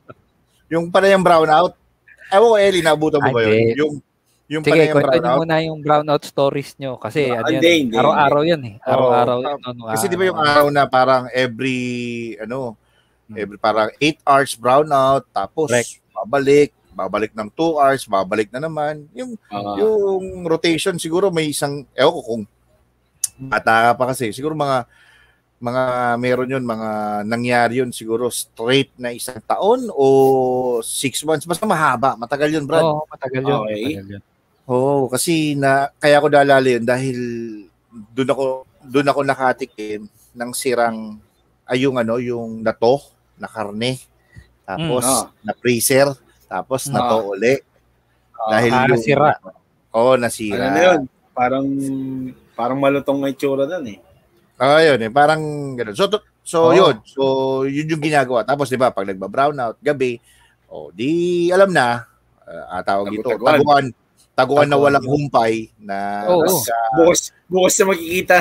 yung 0.68 0.88
panayang 0.88 1.20
brownout, 1.20 1.76
ewan 2.28 2.48
ko, 2.48 2.56
Ellie, 2.56 2.80
nabutan 2.80 3.20
mo 3.20 3.30
ba 3.30 3.40
yun? 3.42 3.76
Yung, 3.76 3.92
yung 4.48 4.62
Sige, 4.62 4.88
kwento 4.88 5.08
nyo 5.10 5.20
brownout. 5.20 5.38
muna 5.38 5.56
yung 5.60 5.80
brownout 5.80 6.22
stories 6.22 6.76
nyo. 6.76 6.96
Kasi 6.96 7.28
Ah, 7.28 7.40
ano 7.40 7.52
hindi, 7.52 7.88
araw-araw 7.88 8.42
yan 8.42 8.62
eh. 8.62 8.74
Araw-araw 8.80 9.36
Oo. 9.36 9.44
yan. 9.44 9.56
no, 9.58 9.70
nung 9.74 9.88
Kasi 9.88 10.04
di 10.06 10.16
ba 10.16 10.24
yung 10.26 10.38
araw. 10.38 10.66
na 10.68 10.82
parang 10.84 11.24
every, 11.30 11.78
ano, 12.38 12.76
Hmm. 13.22 13.38
every 13.38 13.56
parang 13.56 13.88
8 13.96 14.18
hours 14.22 14.52
brownout, 14.54 15.24
tapos 15.30 15.70
Correct. 15.70 16.04
babalik, 16.14 16.68
babalik 16.92 17.32
ng 17.32 17.48
2 17.48 17.78
hours, 17.78 18.04
babalik 18.04 18.48
na 18.48 18.60
naman. 18.60 19.08
Yung 19.12 19.38
Oo. 19.48 19.72
yung 19.78 20.24
rotation 20.44 20.98
siguro 20.98 21.28
may 21.28 21.48
isang 21.48 21.88
ewan 21.92 22.12
ko 22.12 22.20
kung 22.20 22.42
bata 23.40 23.72
ka 23.72 23.90
pa 23.94 24.04
kasi 24.12 24.28
siguro 24.28 24.52
mga 24.52 24.84
mga 25.62 25.82
meron 26.18 26.50
yun 26.50 26.64
mga 26.66 26.90
nangyari 27.22 27.78
yun 27.78 27.94
siguro 27.94 28.26
straight 28.28 28.90
na 28.98 29.14
isang 29.14 29.38
taon 29.40 29.86
o 29.88 30.06
six 30.82 31.22
months 31.22 31.46
basta 31.46 31.62
mahaba 31.62 32.18
matagal 32.18 32.50
yun 32.50 32.66
Brad 32.66 32.82
Oo, 32.82 33.06
matagal 33.06 33.42
yun. 33.46 33.60
Okay. 33.62 33.82
Matagal 33.94 34.10
yun. 34.10 34.22
Oo, 34.62 35.06
kasi 35.06 35.54
na 35.54 35.86
kaya 35.96 36.18
ako 36.18 36.26
naalala 36.28 36.66
yun 36.66 36.82
dahil 36.82 37.18
doon 38.10 38.28
ako 38.28 38.44
doon 38.82 39.06
ako 39.06 39.20
nakatikim 39.22 40.00
ng 40.34 40.50
sirang 40.50 41.22
ay 41.64 41.86
yung 41.86 41.94
ano 41.94 42.18
yung 42.18 42.58
nato 42.60 42.98
na 43.38 43.46
karne 43.46 44.02
tapos 44.62 45.06
Mm, 45.06 45.14
ah. 45.14 45.26
na 45.42 45.52
freezer 45.54 46.08
tapos 46.46 46.86
Ah. 46.86 46.98
nato 46.98 47.30
uli 47.30 47.54
dahil 48.50 48.70
Ah, 48.72 48.82
yung 48.82 48.98
nasira. 48.98 49.30
Oo, 49.94 50.12
nasira. 50.18 50.66
Ano 50.66 50.74
na 50.74 50.82
yun? 50.82 51.00
Parang, 51.30 51.66
parang 52.52 52.78
malutong 52.80 53.22
na 53.22 53.30
itsura 53.30 53.64
doon 53.64 53.86
eh. 53.86 53.98
Ah, 54.62 54.78
yun 54.78 55.02
eh, 55.02 55.10
parang 55.10 55.42
gano'n. 55.74 55.96
So, 55.98 56.06
to- 56.06 56.22
so 56.46 56.70
Oo. 56.70 56.76
yun. 56.76 56.94
So, 57.02 57.22
yun 57.66 57.90
yung 57.90 58.02
ginagawa. 58.02 58.46
Tapos, 58.46 58.70
di 58.70 58.78
ba, 58.78 58.94
pag 58.94 59.10
nagba-brownout, 59.10 59.82
gabi, 59.82 60.22
oh, 60.70 60.94
di 60.94 61.50
alam 61.50 61.74
na, 61.74 62.06
uh, 62.46 62.82
tawag 62.86 63.10
dito, 63.10 63.26
Tagu-taguan. 63.26 63.58
taguan. 63.58 63.86
Taguan 64.32 64.64
na 64.64 64.78
Taguan. 64.78 64.84
walang 64.86 65.06
humpay 65.10 65.52
na 65.76 66.24
Oo. 66.30 66.46
nasa, 66.46 66.72
Bukas, 66.94 67.20
bukas 67.50 67.74
na 67.76 67.84
makikita. 67.90 68.36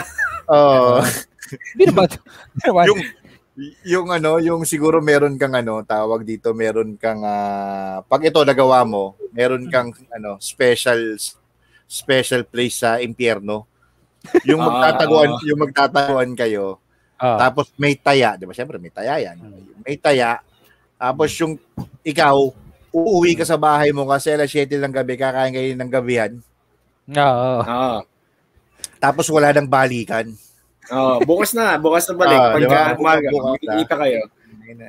oh, 0.47 1.01
Hindi 1.75 1.84
naman. 1.89 2.07
Yung 2.88 3.01
yung 3.84 4.07
ano, 4.07 4.39
yung 4.39 4.63
siguro 4.63 5.03
meron 5.03 5.36
kang 5.36 5.51
ano, 5.51 5.84
tawag 5.84 6.23
dito, 6.23 6.55
meron 6.55 6.95
kang 6.95 7.19
ah, 7.21 7.99
pag 8.07 8.23
ito 8.23 8.39
nagawa 8.41 8.88
mo, 8.88 9.19
meron 9.36 9.67
kang 9.67 9.91
ano, 10.10 10.39
special 10.39 11.19
special 11.84 12.47
place 12.47 12.79
sa 12.79 12.97
impyerno. 12.97 13.67
Yung 14.43 14.60
Ah, 14.60 14.65
magtataguan, 14.67 15.29
ah. 15.31 15.41
yung 15.43 15.60
magtataguan 15.60 16.31
kayo, 16.34 16.77
Ah, 17.15 17.38
Tapos 17.38 17.69
may 17.77 17.93
taya, 17.93 18.34
di 18.34 18.49
ba? 18.49 18.51
Siyempre 18.51 18.81
may 18.81 18.89
taya 18.89 19.21
yan. 19.21 19.38
Hmm. 19.38 19.86
May 19.86 19.93
taya. 19.93 20.41
Tapos 20.97 21.29
yung 21.38 21.53
ikaw, 22.01 22.34
uuwi 22.91 23.38
ka 23.38 23.45
sa 23.45 23.55
bahay 23.55 23.93
mo 23.93 24.10
kasi 24.10 24.34
alas 24.34 24.49
7 24.49 24.81
ng 24.81 24.89
gabi, 24.91 25.13
kakain 25.15 25.53
kayo 25.53 25.69
ng 25.71 25.91
gabihan. 25.91 26.31
oo. 27.07 27.53
Oo. 27.62 27.97
Tapos 28.97 29.29
wala 29.29 29.53
nang 29.53 29.69
balikan. 29.69 30.34
Oo, 30.89 31.21
bukas 31.21 31.53
na, 31.53 31.77
bukas 31.77 32.10
na 32.10 32.17
balik. 32.17 32.39
Di 32.57 32.65
ba? 32.65 32.89
Pagka 32.89 32.97
umaga, 32.97 33.27
Bukas 33.27 33.38
na. 33.38 33.49
makikita 33.53 33.95
kayo. 33.95 34.21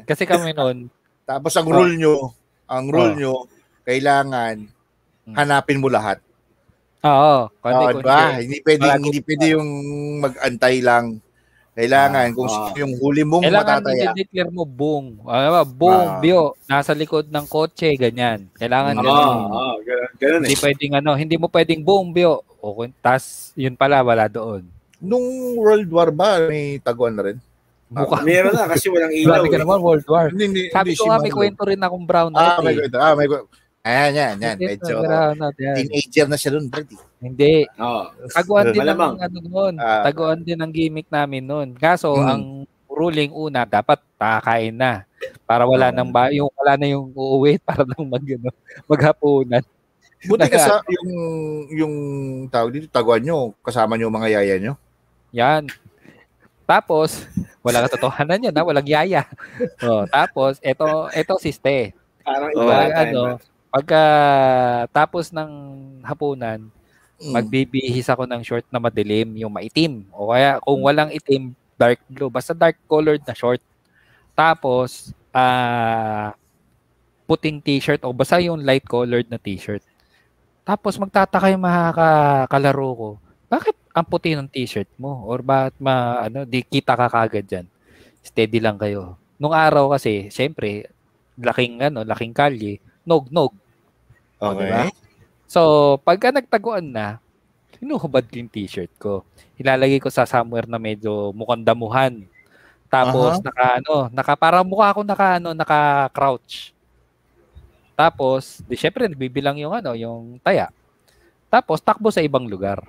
Kasi 0.02 0.22
kami 0.24 0.50
noon, 0.52 0.78
Tapos 1.22 1.52
ang 1.52 1.68
rule 1.68 1.94
nyo, 1.94 2.32
ang 2.64 2.88
rule 2.88 3.12
Ah. 3.12 3.18
nyo, 3.18 3.34
kailangan 3.84 4.56
Hmm. 5.22 5.34
hanapin 5.36 5.78
mo 5.78 5.86
lahat. 5.86 6.16
Oo. 7.04 7.36
Ah, 7.60 7.70
kung 7.88 7.98
diba? 7.98 8.18
hindi- 8.32 8.42
Hindi 8.42 8.58
pwedeng, 8.60 8.88
Bago- 8.88 9.04
hindi 9.04 9.20
pwede 9.20 9.46
yung 9.50 9.68
mag-antay 10.20 10.76
lang. 10.80 11.06
Kailangan, 11.72 12.26
kung 12.30 12.46
Ah. 12.46 12.68
sino 12.68 12.84
yung 12.84 12.94
huli 13.00 13.24
mong 13.24 13.42
Kailangan 13.42 13.80
matataya. 13.80 14.12
i-declare 14.12 14.52
mo 14.52 14.62
boom. 14.62 15.04
Ano 15.24 15.46
ba? 15.50 15.62
Boom, 15.64 16.04
Ah. 16.06 16.20
bio. 16.20 16.52
Nasa 16.66 16.92
likod 16.92 17.26
ng 17.26 17.46
kotse, 17.46 17.96
ganyan. 17.96 18.44
Kailangan 18.52 18.92
Oo, 18.94 19.02
ganun. 19.02 19.36
oo, 19.48 19.74
ganun, 19.80 20.10
ganun 20.14 20.40
Hindi 20.42 20.52
eh. 20.52 20.60
pwedeng 20.60 20.92
ano, 20.94 21.10
hindi 21.16 21.36
mo 21.36 21.48
pwedeng 21.48 21.80
boom, 21.80 22.12
bio. 22.12 22.44
O 22.60 22.76
tas 23.00 23.24
yun 23.54 23.72
pala 23.72 24.00
wala 24.00 24.28
doon. 24.28 24.68
Nung 25.00 25.24
World 25.56 25.88
War 25.88 26.12
ba, 26.12 26.44
may 26.44 26.78
taguan 26.78 27.16
na 27.16 27.24
rin? 27.24 27.38
Mukha. 27.88 28.20
Meron 28.22 28.52
na 28.52 28.68
kasi 28.68 28.86
walang 28.86 29.10
ilaw. 29.18 29.40
Grabe 29.40 29.48
ka 29.48 29.56
eh. 29.56 29.62
naman, 29.64 29.78
World 29.80 30.06
War. 30.06 30.26
Hindi, 30.28 30.44
hindi, 30.46 30.62
Sabi 30.68 30.92
hindi 30.92 31.00
ko 31.00 31.04
nga, 31.08 31.18
may 31.18 31.32
kwento 31.32 31.62
rin 31.64 31.80
akong 31.80 32.04
brown 32.04 32.32
Ah, 32.32 32.56
out 32.56 32.62
may 32.62 32.72
eh. 32.72 32.78
kwento. 32.78 32.96
Ah, 32.96 33.12
may 33.12 33.26
kwento. 33.26 33.48
Ayan, 33.82 34.10
yan, 34.14 34.34
yan. 34.38 34.56
Medyo 34.62 34.94
yan. 35.02 35.74
teenager 35.74 36.26
na 36.30 36.38
siya 36.38 36.54
doon, 36.54 36.70
Brady. 36.70 36.94
Hindi. 37.18 37.66
Oo. 37.82 38.14
Taguan 38.30 38.70
din 38.70 38.78
Malamang. 38.78 39.18
ng 39.18 39.22
ano 39.26 39.38
noon. 39.42 39.74
Ah. 39.74 40.06
Taguan 40.06 40.38
din 40.46 40.54
ng 40.54 40.70
gimmick 40.70 41.10
namin 41.10 41.42
noon. 41.42 41.74
Kaso 41.74 42.14
Hmm. 42.14 42.30
ang 42.30 42.42
ruling 42.86 43.34
una 43.34 43.66
dapat 43.66 43.98
nakakain 44.14 44.70
na 44.70 45.02
para 45.42 45.66
wala 45.66 45.90
Ah. 45.90 45.94
nang 45.94 46.14
ba 46.14 46.30
yung 46.30 46.46
wala 46.54 46.78
na 46.78 46.86
yung 46.86 47.10
uuwi 47.10 47.58
para 47.66 47.82
lang 47.82 48.06
mag 48.06 48.22
ano, 48.22 48.54
maghapunan. 48.86 49.64
Buti 50.22 50.46
ka 50.46 50.58
sa 50.60 50.74
yung 50.86 51.10
yung 51.68 51.94
tawag 52.46 52.70
dito, 52.70 52.86
taguan 52.86 53.18
nyo, 53.18 53.50
kasama 53.66 53.98
nyo 53.98 54.06
mga 54.06 54.30
yaya 54.38 54.62
nyo. 54.62 54.78
Yan. 55.34 55.66
Tapos 56.62 57.26
wala 57.58 57.82
katotohanan 57.82 58.46
yan, 58.46 58.54
ha? 58.54 58.62
walang 58.62 58.86
yaya. 58.86 59.26
Oh, 59.82 60.06
tapos 60.06 60.62
eto 60.62 61.10
eto 61.10 61.34
siste. 61.42 61.90
Parang 62.22 62.54
Oo. 62.54 62.62
iba. 62.62 62.74
Pag, 62.78 62.94
ano, 63.10 63.22
pagka 63.72 64.04
tapos 64.92 65.32
ng 65.32 65.50
hapunan, 66.04 66.60
Mm. 67.22 67.32
magbibihis 67.38 68.10
ako 68.10 68.26
ng 68.26 68.42
short 68.42 68.66
na 68.66 68.82
madilim, 68.82 69.30
yung 69.38 69.54
maitim. 69.54 70.02
O 70.10 70.34
kaya 70.34 70.58
kung 70.58 70.82
walang 70.82 71.14
itim, 71.14 71.54
dark 71.78 72.02
blue. 72.10 72.26
Basta 72.26 72.50
dark 72.50 72.74
colored 72.90 73.22
na 73.22 73.34
short. 73.34 73.62
Tapos, 74.34 75.14
ah 75.32 76.34
puting 77.26 77.62
t-shirt 77.62 78.02
o 78.04 78.12
basta 78.12 78.36
yung 78.42 78.60
light 78.62 78.84
colored 78.84 79.26
na 79.30 79.38
t-shirt. 79.40 79.80
Tapos 80.62 80.98
magtataka 81.00 81.50
yung 81.54 81.64
mga 81.64 81.82
ka- 81.94 82.46
kalaro 82.50 82.88
ko, 82.94 83.08
bakit 83.50 83.76
ang 83.94 84.06
puti 84.06 84.34
ng 84.36 84.48
t-shirt 84.50 84.88
mo? 84.98 85.24
Or 85.26 85.42
bakit 85.42 85.76
ma, 85.82 86.24
ano, 86.26 86.44
di 86.46 86.62
kita 86.64 86.94
ka 86.96 87.06
kagad 87.10 87.44
dyan? 87.46 87.66
Steady 88.22 88.58
lang 88.62 88.78
kayo. 88.78 89.18
Nung 89.40 89.52
araw 89.54 89.92
kasi, 89.94 90.30
syempre, 90.30 90.86
laking, 91.36 91.82
ano, 91.82 92.06
laking 92.06 92.32
kalye, 92.34 92.78
nog-nog. 93.04 93.52
O, 94.42 94.50
Okay. 94.50 94.66
diba? 94.66 94.82
So, 95.46 95.60
pagka 96.02 96.34
nagtaguan 96.34 96.82
na, 96.82 97.22
hinuhubad 97.78 98.26
ko 98.26 98.34
yung 98.42 98.50
t-shirt 98.50 98.90
ko. 98.98 99.22
Ilalagay 99.54 100.02
ko 100.02 100.10
sa 100.10 100.26
somewhere 100.26 100.66
na 100.66 100.82
medyo 100.82 101.30
mukhang 101.30 101.62
damuhan. 101.62 102.26
Tapos, 102.90 103.38
naka, 103.38 103.78
ano, 103.78 104.10
naka, 104.10 104.34
parang 104.34 104.66
mukha 104.66 104.90
ako 104.90 105.00
naka, 105.06 105.38
ano, 105.38 105.54
naka-crouch. 105.54 106.74
Tapos, 107.94 108.60
di 108.66 108.74
syempre, 108.74 109.06
nagbibilang 109.06 109.54
yung, 109.62 109.72
ano, 109.72 109.94
yung 109.94 110.42
taya. 110.42 110.74
Tapos, 111.46 111.78
takbo 111.78 112.10
sa 112.10 112.24
ibang 112.24 112.44
lugar. 112.50 112.82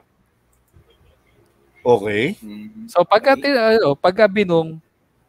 Okay. 1.83 2.39
Mm. 2.39 2.87
So, 2.89 3.03
pagka, 3.05 3.37
ano, 3.37 3.93
pagka 3.93 4.25
binong, 4.25 4.79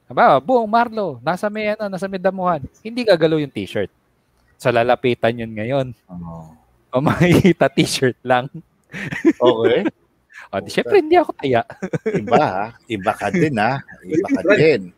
Aba, 0.05 0.37
buong 0.37 0.69
Marlo, 0.69 1.17
nasa 1.25 1.49
may 1.49 1.73
ano, 1.73 1.89
nasa 1.89 2.05
may 2.05 2.21
damuhan. 2.21 2.61
Hindi 2.85 3.09
gagalaw 3.09 3.41
yung 3.41 3.51
t-shirt. 3.51 3.89
So 4.65 4.73
lalapitan 4.73 5.37
yun 5.37 5.53
ngayon. 5.53 5.93
Oh. 6.09 6.49
O 6.89 7.05
makikita 7.05 7.69
t-shirt 7.69 8.17
lang. 8.25 8.49
Okay. 9.37 9.85
O, 10.55 10.63
di, 10.63 10.71
syempre 10.71 11.03
hindi 11.03 11.19
ako 11.19 11.35
taya. 11.35 11.67
Iba 12.21 12.39
ha. 12.39 12.67
Iba 12.87 13.13
ka 13.17 13.27
din 13.31 13.59
ha. 13.59 13.83
Iba 14.07 14.29
ka 14.39 14.43
din. 14.55 14.95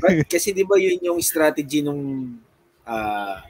Brad, 0.00 0.24
kasi 0.24 0.56
di 0.56 0.64
ba 0.64 0.80
yun 0.80 0.96
yung 1.04 1.20
strategy 1.20 1.84
nung 1.84 2.32
ah, 2.88 3.44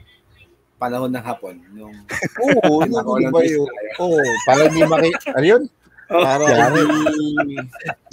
panahon 0.75 1.07
ng 1.07 1.23
hapon? 1.23 1.55
Nung, 1.71 1.95
Oo, 2.41 2.83
hindi 2.83 2.99
lang 2.99 3.31
ba 3.31 3.43
yun? 3.47 3.63
Oo, 4.01 4.19
para 4.43 4.67
hindi 4.67 4.81
maki... 4.83 5.09
Ano 5.35 5.45
yun? 5.47 5.63
Oh, 6.07 6.23
Para 6.23 6.43
Yari. 6.47 6.81
hindi 6.87 7.55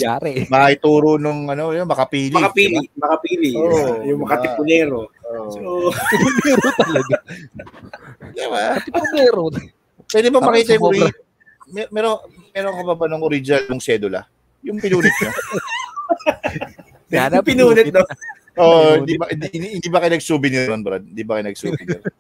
Yari. 0.03 0.35
makituro 0.51 1.15
nung 1.15 1.47
ano, 1.47 1.71
yun, 1.71 1.87
makapili. 1.87 2.35
makapili, 2.35 2.83
makapili. 2.99 3.51
Oo, 3.55 4.03
yung 4.03 4.19
diba? 4.19 4.27
makatipunero. 4.27 5.11
Diba? 5.35 5.51
So, 5.51 5.91
Pero 6.41 6.69
talaga. 6.75 7.17
Diba? 8.37 8.63
Pero, 9.11 9.41
Pwede 10.05 10.29
ba 10.31 10.39
makita 10.39 10.77
yung 10.77 10.83
sumobra. 10.85 11.07
ori- 11.07 11.23
Mer- 11.65 11.91
meron, 11.91 12.15
meron 12.53 12.75
ka 12.77 12.83
ba 12.85 12.95
ba 12.95 13.07
ng 13.09 13.25
original 13.25 13.65
ng 13.67 13.81
sedula? 13.81 14.29
Yung 14.63 14.79
pinunit 14.79 15.11
nyo? 15.11 15.31
Yana, 17.15 17.41
pinunit, 17.41 17.89
no? 17.89 18.05
Oo, 18.55 19.01
hindi 19.01 19.17
ba, 19.17 19.27
hindi, 19.27 19.49
hindi 19.75 19.89
ba 19.89 19.99
kayo 19.99 20.13
nag-souvenir 20.15 20.69
ron, 20.69 20.85
Brad? 20.85 21.03
Hindi 21.03 21.23
ba 21.25 21.41
kayo 21.41 21.45
nag-souvenir? 21.49 22.01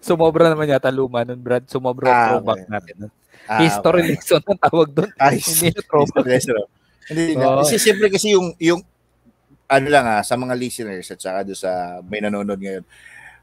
sumobra 0.00 0.48
naman 0.48 0.70
yata 0.70 0.88
luma 0.88 1.24
nun, 1.24 1.40
Brad. 1.40 1.64
Sumobra 1.66 2.06
Ah, 2.06 2.24
throwback 2.30 2.60
okay. 2.62 2.70
natin. 2.70 2.96
Ah, 3.48 3.60
History 3.60 4.00
okay. 4.00 4.10
lesson 4.14 4.42
ang 4.44 4.60
tawag 4.60 4.88
doon. 4.92 5.10
Ay, 5.16 5.36
Hindi 5.40 5.68
na 5.72 5.82
throwback. 5.82 6.24
Hindi 7.10 7.32
nga. 7.34 7.46
Oo. 7.48 7.58
Kasi 7.64 7.74
siyempre 7.76 8.06
kasi 8.08 8.26
yung, 8.30 8.54
yung 8.56 8.80
ano 9.70 9.86
lang 9.86 10.02
ah, 10.02 10.22
sa 10.26 10.34
mga 10.34 10.58
listeners 10.58 11.06
at 11.14 11.20
saka 11.22 11.46
doon 11.46 11.58
sa 11.58 12.02
may 12.02 12.18
nanonood 12.18 12.58
ngayon. 12.58 12.84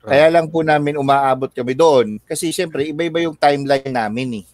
Kaya 0.03 0.27
lang 0.27 0.51
po 0.51 0.59
namin 0.63 0.99
umaabot 0.99 1.51
kami 1.51 1.73
doon 1.73 2.19
kasi 2.27 2.51
siyempre 2.51 2.83
iba-iba 2.87 3.23
yung 3.23 3.35
timeline 3.39 3.91
namin 3.91 4.43
eh. 4.43 4.45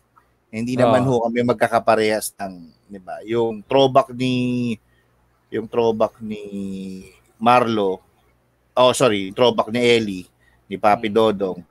Hindi 0.53 0.77
naman 0.77 1.01
Oo. 1.09 1.17
ho 1.17 1.23
kami 1.25 1.41
magkakaparehas 1.41 2.37
ng, 2.37 2.53
'di 2.89 2.99
ba? 3.01 3.17
Yung 3.25 3.65
throwback 3.65 4.13
ni 4.13 4.77
yung 5.49 5.65
throwback 5.65 6.21
ni 6.21 6.45
Marlo. 7.41 8.01
Oh, 8.73 8.93
sorry, 8.93 9.33
throwback 9.33 9.69
ni 9.69 9.81
Ellie, 9.81 10.25
ni 10.65 10.77
Papi 10.77 11.09
Dodong. 11.09 11.61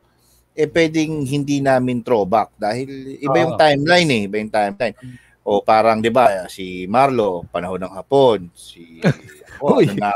Eh 0.54 0.70
pwedeng 0.70 1.26
hindi 1.26 1.58
namin 1.58 2.02
throwback 2.02 2.54
dahil 2.58 3.18
iba 3.18 3.38
yung 3.38 3.54
Oo. 3.54 3.60
timeline 3.62 4.10
eh, 4.10 4.22
iba 4.26 4.36
yung 4.38 4.52
timeline. 4.52 4.96
O 5.42 5.58
parang 5.58 5.98
'di 5.98 6.10
ba, 6.14 6.46
si 6.46 6.86
Marlo 6.86 7.42
panahon 7.50 7.82
ng 7.82 7.94
hapon, 7.98 8.46
si 8.54 9.02
oh, 9.02 9.10
Uy. 9.64 9.87
ano 9.87 9.94
na, 9.96 10.11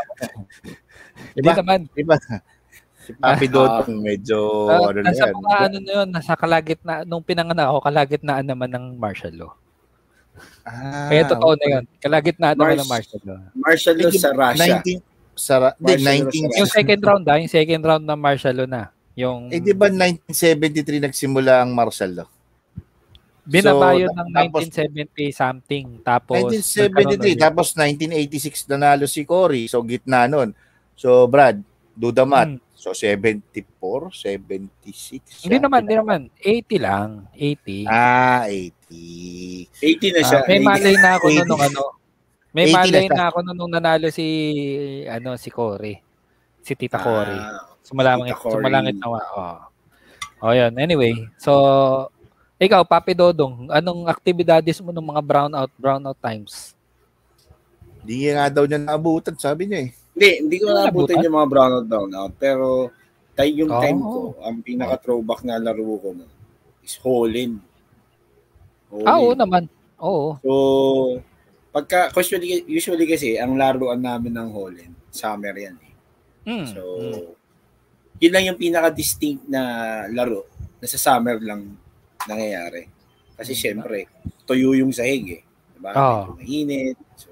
Hindi 1.29 1.39
Diba? 1.39 1.53
naman. 1.55 1.81
Diba? 1.91 2.17
Si 2.99 3.15
Papi 3.15 3.47
Dodong 3.47 3.99
medyo 3.99 4.67
Ah, 4.67 4.83
ano 4.85 4.99
na 4.99 5.09
nasa 5.09 5.25
yan. 5.25 5.35
mga 5.37 5.57
ano 5.63 5.77
na 5.79 5.93
yun, 5.95 6.09
nasa 6.11 6.33
kalagitnaan, 6.35 7.05
nung 7.05 7.23
pinanganak 7.23 7.67
ako, 7.69 7.79
kalagitnaan 7.81 8.43
naman 8.43 8.67
ng 8.69 8.85
martial 8.97 9.35
law. 9.37 9.53
Ah, 10.63 11.07
Kaya 11.09 11.23
totoo 11.25 11.55
na 11.55 11.67
yun. 11.71 11.85
Kalagitnaan 11.97 12.55
naman 12.55 12.75
Mars- 12.75 12.83
ng 12.83 12.91
martial 12.91 13.23
law. 13.23 13.39
martial 13.55 13.95
law 13.97 14.11
sa 14.13 14.31
Russia. 14.31 14.77
19 14.83 15.01
sa 15.33 15.55
Ra- 15.55 15.77
di, 15.77 15.85
Martial 15.87 16.03
law 16.03 16.13
19 16.27 16.51
sa 16.51 16.59
Yung 16.59 16.71
second 16.73 17.01
round 17.01 17.25
ah, 17.25 17.37
yung 17.37 17.53
second 17.53 17.83
round 17.83 18.05
ng 18.05 18.19
martial 18.19 18.55
law 18.55 18.67
na. 18.67 18.83
Yung 19.15 19.39
Eh 19.49 19.61
di 19.61 19.73
ba 19.73 19.87
1973 19.87 20.99
nagsimula 21.01 21.63
ang 21.63 21.71
martial 21.71 22.11
law? 22.13 22.29
Binabayo 23.47 24.11
So, 24.11 24.15
ng 24.19 24.29
tapos- 24.35 24.63
1970 24.69 25.31
something. 25.31 25.87
Tapos 26.03 26.37
1973 26.51 26.91
nagkaroon 26.91 27.39
tapos 27.39 27.67
1986 27.73 28.67
nanalo 28.67 29.05
si 29.07 29.23
Cory. 29.23 29.71
So 29.71 29.81
gitna 29.81 30.27
nun. 30.27 30.51
So 30.99 31.31
Brad, 31.31 31.63
do 31.95 32.11
the 32.11 32.27
math. 32.27 32.59
Hmm. 32.59 32.63
So 32.77 32.93
74, 32.93 34.13
76. 34.13 35.49
Hindi 35.49 35.59
naman, 35.59 35.83
79. 35.89 35.89
hindi 35.89 35.95
naman. 35.97 36.21
80 36.37 36.77
lang. 36.77 37.09
80. 37.33 37.89
Ah, 37.89 38.45
80. 38.45 39.65
80 39.81 40.13
na 40.13 40.21
siya. 40.23 40.39
Ah, 40.39 40.47
may 40.47 40.59
80. 40.61 40.69
malay 40.69 40.95
na 40.95 41.11
ako 41.17 41.27
80. 41.27 41.33
nun 41.33 41.47
nung 41.49 41.65
ano. 41.65 41.83
May 42.53 42.65
80 42.69 42.69
na 42.69 42.77
malay 42.77 43.05
siya. 43.09 43.17
na 43.17 43.25
ako 43.33 43.39
nun 43.43 43.57
nung 43.57 43.73
nanalo 43.73 44.07
si 44.13 44.27
ano 45.09 45.41
si 45.41 45.49
Cory. 45.49 45.95
Si 46.61 46.73
Tita 46.77 47.01
Cory. 47.01 47.39
Ah, 47.39 47.65
Sumalangit, 47.81 48.35
Tita 48.37 48.43
Cory. 48.45 48.55
sumalangit 48.61 48.97
na. 49.01 49.07
Oh. 49.09 49.59
Oh, 50.45 50.53
yun. 50.53 50.73
Anyway, 50.77 51.17
so 51.41 51.53
ikaw, 52.57 52.83
Papi 52.88 53.12
Dodong, 53.12 53.69
anong 53.69 54.09
aktibidades 54.09 54.81
mo 54.81 54.88
ng 54.92 55.07
mga 55.12 55.23
brownout 55.23 55.73
brownout 55.77 56.19
times? 56.21 56.73
Hindi 58.01 58.33
nga 58.33 58.49
daw 58.49 58.64
niya 58.64 58.81
naabutan, 58.81 59.37
sabi 59.37 59.69
niya 59.69 59.81
eh. 59.87 59.90
Hindi, 60.16 60.29
hindi 60.40 60.57
ko 60.62 60.66
naabutan 60.73 61.21
butan? 61.21 61.27
yung 61.27 61.37
mga 61.37 61.51
brownout 61.53 61.87
brownout. 61.90 62.33
Pero 62.40 62.66
tay 63.37 63.53
yung 63.53 63.69
Oh. 63.69 63.83
time 63.85 64.01
ko, 64.01 64.21
ang 64.40 64.57
pinaka-throwback 64.64 65.45
na 65.45 65.61
laro 65.61 65.85
ko 66.01 66.09
nun 66.16 66.31
is 66.87 66.97
Holin. 67.03 67.59
Ah, 69.05 69.19
oo 69.19 69.35
naman. 69.35 69.66
Oo. 69.99 70.38
So, 70.40 70.53
pagka, 71.75 72.14
usually, 72.14 72.62
usually 72.71 73.05
kasi, 73.11 73.37
ang 73.37 73.59
laruan 73.59 74.01
namin 74.01 74.33
ng 74.33 74.49
Holin, 74.55 74.92
summer 75.11 75.53
yan 75.53 75.77
eh. 75.83 75.95
Mm. 76.47 76.66
So, 76.71 76.81
mm. 76.81 77.27
yun 78.23 78.33
lang 78.33 78.45
yung 78.55 78.61
pinaka-distinct 78.61 79.51
na 79.51 79.61
laro 80.14 80.47
na 80.79 80.87
sa 80.87 80.97
summer 80.97 81.42
lang 81.42 81.75
nangyayari. 82.27 82.87
Kasi 83.37 83.53
syempre, 83.53 84.09
tuyo 84.49 84.73
yung 84.73 84.91
sahig 84.91 85.41
eh. 85.41 85.43
Diba? 85.77 85.91
Oo. 85.93 86.23
Medyo 86.35 86.41
mainit. 86.41 86.97
So, 87.21 87.29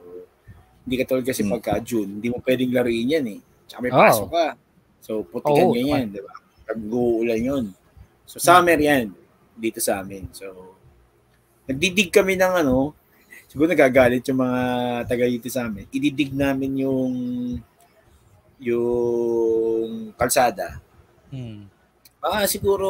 hindi 0.84 0.94
ka 1.00 1.04
tulad 1.08 1.24
kasi 1.24 1.42
Hmm. 1.42 1.52
pagka 1.56 1.80
June, 1.80 2.20
hindi 2.20 2.28
mo 2.28 2.38
pwedeng 2.44 2.72
laruin 2.74 3.14
yan 3.18 3.26
eh. 3.28 3.40
Tsaka 3.64 3.80
may 3.80 3.92
pasok 3.92 4.28
ka. 4.28 4.46
So, 5.00 5.24
putikan 5.24 5.68
Oo, 5.68 5.72
niya 5.72 6.00
yan, 6.00 6.12
di 6.12 6.20
ba? 6.20 6.34
Pag-uulan 6.64 7.40
yun. 7.40 7.64
So, 8.24 8.40
summer 8.40 8.76
yan 8.76 9.12
dito 9.56 9.80
sa 9.80 10.00
amin. 10.00 10.28
So, 10.32 10.76
nagdidig 11.64 12.12
kami 12.12 12.36
ng 12.36 12.64
ano, 12.64 12.92
siguro 13.48 13.68
nagagalit 13.68 14.24
yung 14.28 14.40
mga 14.40 14.60
taga 15.08 15.24
dito 15.24 15.48
sa 15.48 15.68
amin. 15.68 15.88
Ididig 15.92 16.32
namin 16.36 16.84
yung 16.84 17.12
yung 18.60 20.12
kalsada. 20.16 20.80
Mm. 21.28 21.68
Mga 22.24 22.38
siguro 22.48 22.88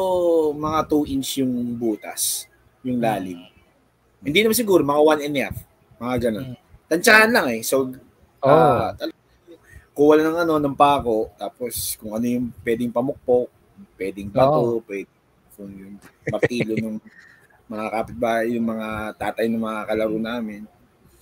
mga 0.55 0.79
2 0.87 1.11
inch 1.11 1.43
yung 1.43 1.51
butas, 1.75 2.47
yung 2.87 3.03
lalim. 3.03 3.43
Hindi 4.23 4.39
naman 4.41 4.55
siguro, 4.55 4.79
mga 4.81 5.01
1 5.03 5.25
and 5.27 5.35
a 5.35 5.41
half. 5.43 5.57
Mga 5.99 6.15
ganun. 6.23 6.45
Mm. 6.55 6.57
Tansyahan 6.87 7.31
lang 7.35 7.47
eh. 7.51 7.61
So, 7.61 7.91
Oh. 8.39 8.47
ah, 8.47 8.95
tal- 8.95 9.11
kuha 9.91 10.13
lang 10.15 10.31
ng 10.31 10.39
ano, 10.45 10.53
ng 10.61 10.75
pako, 10.75 11.33
tapos 11.35 11.97
kung 11.97 12.13
ano 12.13 12.25
yung 12.25 12.47
pwedeng 12.61 12.91
pamukpok, 12.91 13.47
pwedeng 13.97 14.29
bato, 14.29 14.79
pwedeng 14.87 15.11
kung 15.55 15.71
yung 15.71 15.95
martilo 16.29 16.73
ng 16.83 16.95
mga 17.65 17.85
kapitbahay, 17.89 18.45
yung 18.55 18.67
mga 18.69 18.87
tatay 19.17 19.45
ng 19.49 19.59
mga 19.59 19.81
kalaro 19.87 20.17
namin. 20.19 20.61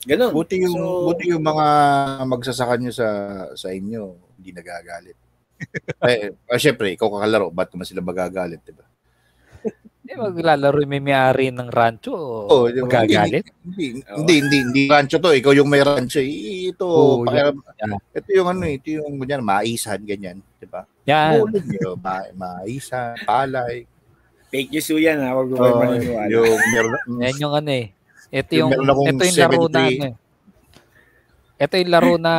Ganun. 0.04 0.36
Buti 0.36 0.68
yung 0.68 0.76
So, 0.76 1.08
buti 1.08 1.32
yung 1.32 1.46
mga 1.46 1.66
magsasaka 2.28 2.76
nyo 2.76 2.92
sa 2.92 3.08
sa 3.56 3.72
inyo 3.72 4.20
hindi 4.36 4.52
nagagalit. 4.52 5.16
eh, 6.04 6.32
ah, 6.46 6.58
syempre, 6.58 6.92
ikaw 6.92 7.08
kakalaro, 7.10 7.48
ba't 7.50 7.70
naman 7.70 7.86
sila 7.86 8.00
magagalit, 8.00 8.60
di 8.60 8.72
ba? 8.72 8.86
Hindi 10.04 10.14
maglalaro 10.14 10.78
yung 10.78 10.92
may 10.92 11.00
may-ari 11.02 11.48
ng 11.48 11.70
rancho 11.70 12.12
o 12.12 12.44
Oo, 12.46 12.66
di 12.68 12.78
ba? 12.78 12.86
magagalit. 12.86 13.48
Hindi, 13.58 14.04
Oo. 14.04 14.18
hindi, 14.20 14.34
hindi, 14.38 14.58
hindi 14.62 14.82
rancho 14.86 15.16
to. 15.18 15.32
Ikaw 15.32 15.52
yung 15.54 15.68
may 15.68 15.80
rancho. 15.80 16.20
eh. 16.20 16.28
Ito, 16.70 16.84
Oo, 16.84 17.24
pakiram- 17.24 17.64
yan. 17.78 17.92
ito 18.12 18.30
yung 18.34 18.48
ano, 18.50 18.64
ito 18.66 18.88
yung 18.92 19.16
ganyan, 19.18 19.42
maisan, 19.42 20.00
ganyan, 20.02 20.38
di 20.54 20.68
ba? 20.68 20.84
Yan. 21.06 21.40
Bulog 21.42 21.64
nyo, 21.66 21.90
ma 22.04 22.14
maisan, 22.34 23.16
palay. 23.24 23.88
fake 24.50 24.70
news 24.70 24.86
po 24.86 25.00
yan 25.00 25.18
ha. 25.18 25.34
Huwag 25.34 25.50
mo 25.50 25.56
Oh, 25.58 25.80
maniniwala. 25.80 26.30
yung 26.30 26.62
meron, 26.70 26.94
Yan 27.18 27.36
yung 27.40 27.54
ano 27.56 27.72
eh. 27.74 27.88
Ito 28.30 28.52
Yung 28.54 28.70
yung, 28.70 28.86
ito 29.10 29.24
yung 29.24 29.38
laro 29.40 29.66
na 29.66 29.82
73. 29.82 29.96
ano 29.96 30.06
eh. 30.06 30.16
ito 31.56 31.74
yung 31.76 31.90
laro 31.90 32.14
na 32.18 32.34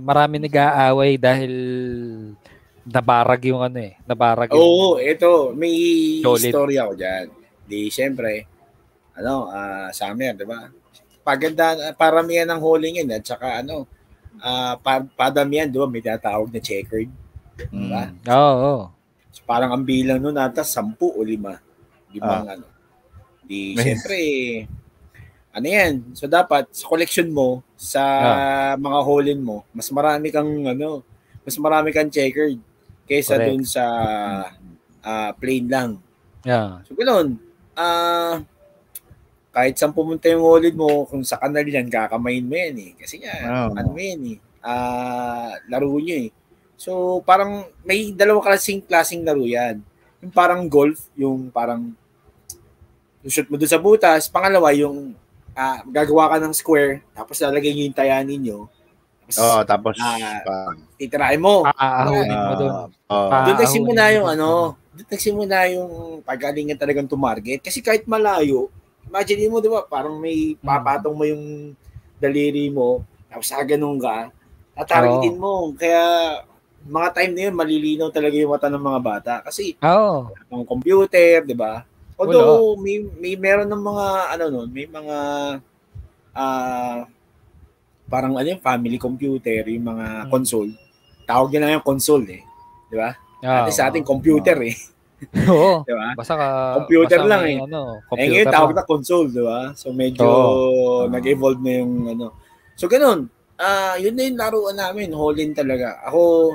marami 0.00 0.36
nag-aaway 0.38 1.16
dahil 1.16 1.52
nabarag 2.86 3.42
yung 3.50 3.62
ano 3.66 3.78
eh. 3.82 3.98
Nabarag 4.06 4.54
yung... 4.54 4.62
Oo, 4.62 4.88
ito, 5.02 5.50
may 5.58 5.74
Solid. 6.22 6.46
istorya 6.46 6.86
ko 6.86 6.94
dyan. 6.94 7.26
Di, 7.66 7.90
syempre, 7.90 8.46
ano, 9.18 9.50
ah 9.50 9.90
summer, 9.90 10.38
di 10.38 10.46
ba? 10.46 10.70
Paganda, 11.26 11.74
paramihan 11.98 12.46
ng 12.46 12.62
holding 12.62 13.02
yun, 13.02 13.10
at 13.10 13.26
saka 13.26 13.58
ano, 13.58 13.90
ah 14.38 14.78
pa, 14.78 15.02
padamihan, 15.02 15.66
di 15.66 15.82
ba? 15.82 15.90
May 15.90 16.02
tatawag 16.06 16.54
na 16.54 16.62
checkered. 16.62 17.10
Diba? 17.58 18.14
Mm. 18.14 18.30
Oo, 18.30 18.54
oo. 18.54 18.84
So, 19.34 19.42
parang 19.42 19.74
ang 19.74 19.82
bilang 19.82 20.22
nun 20.22 20.38
ata, 20.38 20.62
sampu 20.62 21.10
o 21.10 21.20
lima. 21.26 21.58
Limang 22.14 22.46
ano. 22.54 22.66
Di, 23.42 23.74
May- 23.74 23.82
syempre, 23.82 24.18
ano 25.50 25.66
yan? 25.66 26.14
So, 26.14 26.30
dapat, 26.30 26.70
sa 26.70 26.86
collection 26.86 27.34
mo, 27.34 27.66
sa 27.74 28.00
mga 28.78 28.98
holding 29.02 29.42
mo, 29.42 29.66
mas 29.74 29.90
marami 29.90 30.30
kang, 30.30 30.48
ano, 30.70 31.02
mas 31.42 31.58
marami 31.58 31.90
kang 31.90 32.08
checkered 32.08 32.62
kaysa 33.06 33.38
Correct. 33.38 33.48
dun 33.48 33.62
sa 33.64 33.84
ah, 35.06 35.30
plain 35.38 35.70
lang. 35.70 35.90
Yeah. 36.42 36.82
So, 36.84 36.98
ganoon. 36.98 37.38
Ah, 37.78 38.42
kahit 39.54 39.78
saan 39.78 39.96
pumunta 39.96 40.28
yung 40.28 40.44
wallet 40.44 40.76
mo, 40.76 41.08
kung 41.08 41.24
sa 41.24 41.40
kanal 41.40 41.64
yan, 41.64 41.88
kakamain 41.88 42.44
mo 42.44 42.52
yan 42.52 42.76
eh. 42.76 42.90
Kasi 42.98 43.22
nga, 43.22 43.34
Oo. 43.40 43.78
ano 43.78 43.88
mo 43.94 43.98
yan 44.02 44.36
eh. 44.36 44.38
Ah, 44.60 45.56
laro 45.70 45.96
nyo 45.96 46.16
eh. 46.26 46.30
So, 46.76 47.24
parang 47.24 47.64
may 47.86 48.12
dalawa 48.12 48.44
klaseng 48.44 48.84
klaseng 48.84 49.24
laro 49.24 49.46
yan. 49.46 49.80
Yung 50.20 50.34
parang 50.34 50.68
golf, 50.68 51.08
yung 51.16 51.48
parang 51.48 51.96
shoot 53.26 53.48
mo 53.48 53.56
doon 53.56 53.70
sa 53.70 53.80
butas. 53.80 54.28
Pangalawa, 54.28 54.76
yung 54.76 55.16
ah, 55.56 55.80
gagawa 55.88 56.36
ka 56.36 56.36
ng 56.42 56.52
square, 56.52 57.00
tapos 57.16 57.40
lalagay 57.40 57.72
nyo 57.72 57.88
yung 57.88 57.96
taya 57.96 58.20
ninyo. 58.20 58.68
Oo, 59.34 59.58
tapos 59.66 59.98
Ah, 59.98 60.38
pa, 60.46 60.56
titirahin 60.94 61.42
mo. 61.42 61.66
Aahunin 61.66 62.38
mo 62.38 62.52
doon. 62.54 62.72
Pa- 63.06 63.42
Doon 63.42 63.58
nagsimula 63.58 64.04
yung 64.14 64.26
ano, 64.30 64.48
doon 64.94 65.08
nagsimula 65.10 65.58
yung 65.74 65.90
pagalingan 66.22 66.78
talagang 66.78 67.10
tumarget. 67.10 67.58
Kasi 67.58 67.82
kahit 67.82 68.06
malayo, 68.06 68.70
imagine 69.02 69.50
mo, 69.50 69.58
di 69.58 69.66
ba, 69.66 69.82
parang 69.82 70.14
may 70.16 70.54
papatong 70.58 71.14
mo 71.14 71.24
yung 71.26 71.74
daliri 72.16 72.70
mo, 72.70 73.02
tapos 73.26 73.46
sa 73.50 73.62
ganun 73.66 73.98
ka, 73.98 74.30
tatargetin 74.78 75.36
mo. 75.36 75.74
Kaya 75.74 76.02
mga 76.86 77.08
time 77.12 77.32
na 77.34 77.42
yun, 77.50 77.54
malilinaw 77.58 78.08
talaga 78.14 78.36
yung 78.38 78.52
mata 78.54 78.70
ng 78.70 78.78
mga 78.82 79.00
bata. 79.02 79.32
Kasi 79.42 79.74
Oo. 79.82 80.30
ang 80.30 80.62
computer, 80.62 81.42
di 81.42 81.54
ba? 81.54 81.82
Although 82.16 82.78
may 82.80 83.02
may 83.20 83.34
meron 83.36 83.68
ng 83.68 83.82
mga 83.82 84.06
ano 84.32 84.44
nun, 84.48 84.68
may 84.72 84.88
mga 84.88 85.18
ah 86.32 87.04
parang 88.06 88.38
ano 88.38 88.46
yung 88.46 88.62
family 88.62 88.96
computer, 88.96 89.66
yung 89.66 89.86
mga 89.86 90.06
Hmm. 90.26 90.30
console. 90.30 90.70
Tawag 91.26 91.50
nila 91.50 91.74
yung 91.78 91.86
console 91.86 92.26
eh. 92.30 92.42
Di 92.86 92.96
ba? 92.96 93.10
Kasi 93.42 93.72
sa 93.74 93.90
ating 93.90 94.06
computer 94.06 94.56
eh. 94.62 94.74
Oo. 95.50 95.82
Di 95.82 95.94
ba? 95.96 96.12
Basta 96.14 96.34
ka, 96.36 96.46
Computer 96.82 97.18
basta 97.20 97.30
lang 97.30 97.42
may 97.42 97.56
eh. 97.56 97.64
Ano, 97.64 97.80
Eh 97.96 98.02
computer 98.06 98.30
ngayon 98.30 98.54
tawag 98.54 98.72
na 98.74 98.84
console, 98.84 99.28
di 99.32 99.42
ba? 99.42 99.60
So 99.74 99.90
medyo 99.90 100.26
Oo. 100.26 101.08
nag-evolve 101.08 101.60
na 101.60 101.72
yung 101.82 101.92
ano. 102.10 102.26
So 102.76 102.86
ganun. 102.86 103.26
Ah, 103.56 103.96
yun 103.96 104.12
na 104.12 104.28
yung 104.28 104.36
laruan 104.36 104.76
namin, 104.76 105.08
Holin 105.16 105.56
talaga. 105.56 106.04
Ako 106.04 106.52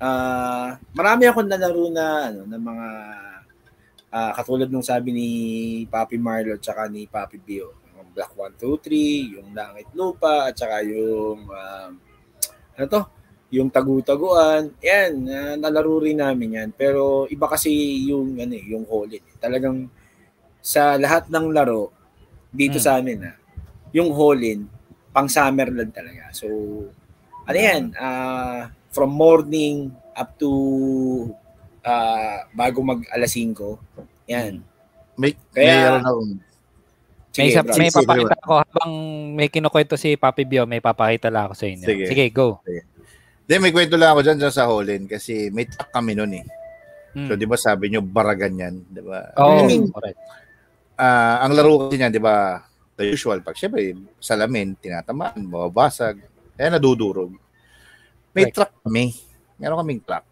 ah 0.00 0.80
marami 0.96 1.28
akong 1.28 1.44
nalaro 1.44 1.92
na 1.92 2.32
ano, 2.32 2.40
ng 2.48 2.62
mga 2.62 2.86
ah, 4.10 4.32
katulad 4.34 4.66
nung 4.66 4.86
sabi 4.86 5.10
ni 5.12 5.28
Papi 5.86 6.16
Marlo 6.16 6.56
at 6.56 6.62
saka 6.64 6.88
ni 6.88 7.04
Papi 7.06 7.36
Bio. 7.36 7.74
Black 8.10 8.32
123, 8.34 9.36
yung 9.36 9.48
Langit 9.52 9.88
Lupa, 9.92 10.48
at 10.48 10.54
saka 10.54 10.82
yung 10.82 11.46
um, 11.46 11.90
ano 12.74 12.86
to? 12.86 13.02
Yung 13.50 13.66
tagu-taguan. 13.66 14.70
Yan, 14.78 15.12
ah, 15.26 15.54
nalaro 15.58 15.98
rin 15.98 16.18
namin 16.18 16.54
yan. 16.54 16.68
Pero 16.70 17.26
iba 17.26 17.46
kasi 17.46 17.70
yung 18.06 18.38
ano 18.38 18.54
eh, 18.54 18.64
yung 18.64 18.86
Holin. 18.86 19.22
Talagang 19.36 19.90
sa 20.62 20.94
lahat 20.94 21.26
ng 21.26 21.50
laro 21.50 21.90
dito 22.50 22.78
Hmm. 22.78 22.84
sa 22.84 22.98
amin 22.98 23.18
ah, 23.24 23.36
yung 23.90 24.12
Holin 24.12 24.68
pang 25.10 25.26
summer 25.26 25.66
lang 25.66 25.90
talaga. 25.90 26.30
So 26.30 26.46
ano 27.42 27.58
yan, 27.58 27.90
ah, 27.98 28.70
from 28.90 29.10
morning 29.10 29.90
up 30.14 30.36
to 30.36 30.50
ah, 31.82 32.46
bago 32.52 32.82
mag 32.82 33.02
alas 33.10 33.34
5. 33.34 33.82
Yan. 34.28 34.62
may, 35.16 35.34
Kaya- 35.50 35.98
May, 35.98 36.38
Sige, 37.30 37.54
isa, 37.54 37.62
bro. 37.62 37.78
may 37.78 37.90
Sige, 37.90 38.02
papakita 38.02 38.34
ako 38.42 38.52
habang 38.58 38.90
may 39.38 39.48
kinukwento 39.48 39.94
si 39.94 40.18
Papi 40.18 40.42
Bio, 40.42 40.66
may 40.66 40.82
papakita 40.82 41.30
lang 41.30 41.50
ako 41.50 41.54
sa 41.54 41.66
inyo. 41.70 41.86
Sige. 41.86 42.04
Sige, 42.10 42.24
go. 42.34 42.58
Hindi, 42.66 43.54
may 43.62 43.70
kwento 43.74 43.94
lang 43.94 44.14
ako 44.14 44.20
dyan, 44.26 44.38
dyan 44.42 44.54
sa 44.54 44.66
Holland 44.66 45.04
kasi 45.06 45.50
may 45.54 45.66
truck 45.66 45.90
kami 45.94 46.18
noon 46.18 46.42
eh. 46.42 46.46
Mm. 47.14 47.26
So, 47.26 47.34
di 47.34 47.46
ba 47.46 47.58
sabi 47.58 47.90
nyo, 47.90 48.02
baragan 48.02 48.54
yan, 48.54 48.74
di 48.86 49.02
ba? 49.02 49.34
Oo, 49.38 49.62
I 49.62 49.66
mean, 49.66 49.90
correct. 49.90 50.18
ah, 50.98 51.42
ang 51.42 51.54
laro 51.58 51.86
kasi 51.86 51.98
niyan, 51.98 52.14
di 52.14 52.22
ba, 52.22 52.62
the 52.94 53.10
usual, 53.10 53.42
pag 53.42 53.58
syempre, 53.58 53.96
salamin, 54.22 54.78
tinatamaan, 54.78 55.42
mababasag, 55.42 56.22
kaya 56.54 56.68
nadudurog. 56.76 57.32
May 58.36 58.52
Correct. 58.52 58.54
truck 58.54 58.72
kami. 58.84 59.16
Meron 59.58 59.80
kaming 59.82 60.02
truck. 60.04 60.24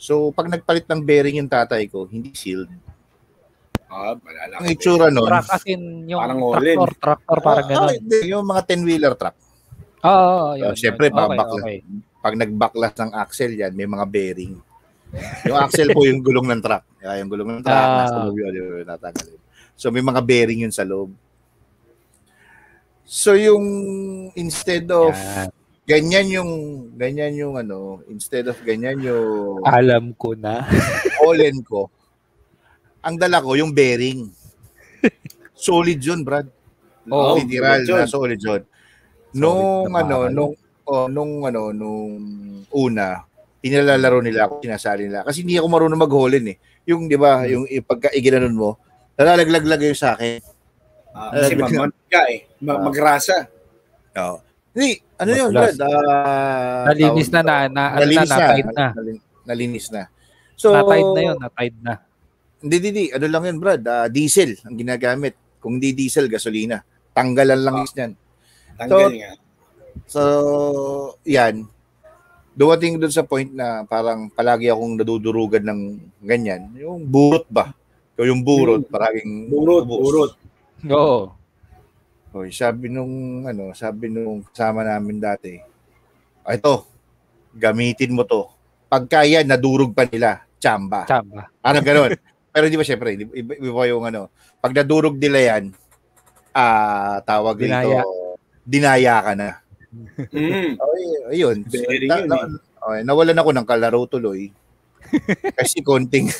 So, 0.00 0.32
pag 0.32 0.48
nagpalit 0.48 0.88
ng 0.88 1.02
bearing 1.04 1.38
yung 1.38 1.52
tatay 1.52 1.86
ko, 1.86 2.08
hindi 2.08 2.32
sealed. 2.34 2.72
Ah, 3.86 4.12
malala 4.14 4.54
Ang 4.58 4.66
itsura 4.68 5.06
nun, 5.08 5.26
Truck 5.26 5.46
as 5.48 5.62
in 5.64 5.82
yung 6.06 6.18
Parang 6.18 6.40
all-in. 6.40 6.74
tractor, 6.74 6.90
tractor, 6.98 7.38
parang 7.40 7.64
Ah, 7.64 7.70
gano'n. 7.70 7.86
ah, 7.86 7.94
hindi, 7.94 8.16
yung 8.26 8.44
mga 8.44 8.62
10-wheeler 8.66 9.14
truck. 9.14 9.36
Oo, 10.02 10.10
oh, 10.10 10.50
yun. 10.54 10.66
So, 10.68 10.76
syempre, 10.76 11.06
okay, 11.06 11.16
babakla. 11.16 11.44
okay. 11.56 11.76
Pag 12.18 12.34
nagbaklas 12.36 12.94
ng 12.96 13.12
axle 13.12 13.54
yan, 13.54 13.72
may 13.72 13.86
mga 13.86 14.04
bearing. 14.04 14.54
Yung 15.44 15.56
axle 15.56 15.94
po 15.94 16.02
yung 16.02 16.18
gulong 16.20 16.50
ng 16.50 16.60
truck. 16.60 16.82
Kaya 16.98 17.22
yung 17.22 17.30
gulong 17.30 17.48
ng 17.52 17.62
truck, 17.62 17.78
Ah. 17.80 18.02
nasa 18.02 18.18
loob 18.20 18.36
yun, 18.36 18.52
yun, 18.52 18.66
yun, 18.76 18.86
tatanggalin. 18.86 19.40
So 19.72 19.88
may 19.88 20.02
mga 20.02 20.20
bearing 20.20 20.60
yun 20.60 20.74
sa 20.74 20.82
loob. 20.82 21.14
So 23.04 23.32
yung 23.32 23.62
instead 24.34 24.90
of 24.90 25.14
Yan. 25.14 25.48
ganyan 25.86 26.26
yung 26.32 26.50
ganyan 26.92 27.34
yung 27.36 27.54
ano, 27.54 28.02
instead 28.06 28.50
of 28.50 28.58
ganyan 28.60 28.98
yung 28.98 29.62
Alam 29.62 30.10
ko 30.12 30.34
na. 30.34 30.66
all-in 31.22 31.62
ko, 31.62 31.86
ang 33.06 33.16
dala 33.16 33.38
ko 33.38 33.54
yung 33.54 33.70
bearing. 33.70 34.26
Solid 35.54 36.02
yun, 36.02 36.26
Brad. 36.26 36.50
Oo, 37.06 37.38
literal 37.38 37.80
solid 37.80 37.86
yun. 37.86 37.98
na 38.02 38.06
solid 38.10 38.40
yun. 38.42 38.62
Nung 39.32 39.86
na 39.86 40.02
ano, 40.02 40.16
nung 40.26 40.52
oh, 40.84 41.06
nung 41.06 41.46
ano, 41.46 41.70
nung 41.70 42.10
una, 42.68 43.22
pinalalaro 43.62 44.18
nila 44.20 44.50
ako, 44.50 44.58
sinasali 44.60 45.06
nila. 45.06 45.22
Kasi 45.22 45.46
hindi 45.46 45.54
ako 45.54 45.66
marunong 45.66 46.02
mag-holin 46.02 46.44
eh. 46.50 46.56
Yung, 46.86 47.06
di 47.06 47.14
ba, 47.14 47.46
yung 47.46 47.66
yung 47.66 47.86
pagka 47.86 48.10
iginanon 48.10 48.54
mo, 48.54 48.78
nalalaglag-lag 49.14 49.82
yung 49.82 49.98
sa 49.98 50.14
akin. 50.14 50.42
Ah, 51.16 51.30
kasi 51.32 51.54
Eh, 51.54 51.58
mamangga 51.58 52.22
eh. 52.28 52.40
Ma- 52.60 52.76
Ah. 52.76 52.82
magrasa. 52.84 53.36
Oo. 54.18 54.36
Hindi, 54.76 54.90
ano 55.16 55.30
yun, 55.32 55.50
Madalas. 55.50 55.74
Brad? 55.74 55.88
Ah, 55.88 56.84
Nalinis 56.92 57.28
na 57.32 57.40
na, 57.40 57.54
na, 57.66 57.84
ano 57.88 57.96
na, 57.96 58.00
nalinis 58.04 58.28
na. 58.28 58.36
na-tied 58.36 58.68
na. 58.68 58.86
Nalin- 58.92 59.24
Nalinis 59.46 59.86
na. 59.88 60.02
So, 60.54 60.74
Na-tied 60.74 61.10
na 61.16 61.22
yun, 61.22 61.36
na-tied 61.40 61.76
na. 61.80 61.94
Hindi, 62.60 62.76
hindi. 62.80 63.04
Ano 63.12 63.26
lang 63.28 63.44
yun, 63.44 63.58
Brad? 63.60 63.82
Ah, 63.84 64.08
diesel 64.08 64.56
ang 64.64 64.74
ginagamit. 64.74 65.36
Kung 65.60 65.76
hindi 65.76 65.92
diesel, 65.92 66.26
gasolina. 66.26 66.80
Tanggalan 67.12 67.60
lang 67.60 67.76
is 67.82 67.92
yan. 67.92 68.12
Tanggal 68.76 69.08
So, 69.08 69.12
nga. 69.12 69.32
So, 70.06 70.22
yan. 71.24 71.68
Dumating 72.52 72.96
doon 72.96 73.12
sa 73.12 73.20
point 73.20 73.48
na 73.48 73.84
parang 73.84 74.32
palagi 74.32 74.72
akong 74.72 74.96
nadudurugan 74.96 75.64
ng 75.64 75.80
ganyan. 76.24 76.72
Yung 76.74 77.04
burot 77.04 77.44
ba? 77.48 77.76
O 78.16 78.24
yung 78.24 78.40
burot, 78.40 78.88
paraging 78.88 79.52
Burot, 79.52 79.84
ubos. 79.84 80.00
burot. 80.00 80.32
Oo. 80.88 81.20
Oy, 82.32 82.48
sabi 82.48 82.88
nung 82.88 83.44
ano, 83.44 83.76
sabi 83.76 84.08
nung 84.08 84.40
kasama 84.46 84.80
namin 84.80 85.20
dati. 85.20 85.60
"Ah, 86.40 86.56
ito, 86.56 86.88
gamitin 87.52 88.16
mo 88.16 88.24
to. 88.24 88.48
Pagka 88.88 89.24
yan, 89.24 89.44
nadurog 89.44 89.92
pa 89.92 90.04
nila, 90.04 90.44
tsamba. 90.56 91.04
Tsamba. 91.04 91.48
Ano 91.60 91.78
gano'n. 91.80 92.12
Pero 92.56 92.72
di 92.72 92.80
ba 92.80 92.88
syempre, 92.88 93.20
di- 93.20 93.28
iba, 93.36 93.84
yung 93.84 94.08
ano, 94.08 94.32
pag 94.64 94.72
nadurog 94.72 95.20
nila 95.20 95.44
yan, 95.44 95.76
ah 96.56 97.20
tawag 97.20 97.60
Dinaya. 97.60 98.00
dito, 98.00 98.08
dinaya 98.64 99.16
ka 99.20 99.32
na. 99.36 99.60
Mm. 100.32 100.72
Ay, 100.88 101.04
ayun. 101.36 101.68
So, 101.68 101.84
Bearing 101.84 102.08
na, 102.08 102.16
yun 102.16 102.28
na, 102.32 102.38
okay, 102.80 103.00
nawalan 103.04 103.36
ako 103.44 103.50
ng 103.52 103.68
kalaro 103.68 104.08
tuloy. 104.08 104.48
Kasi 105.60 105.84
konting 105.84 106.32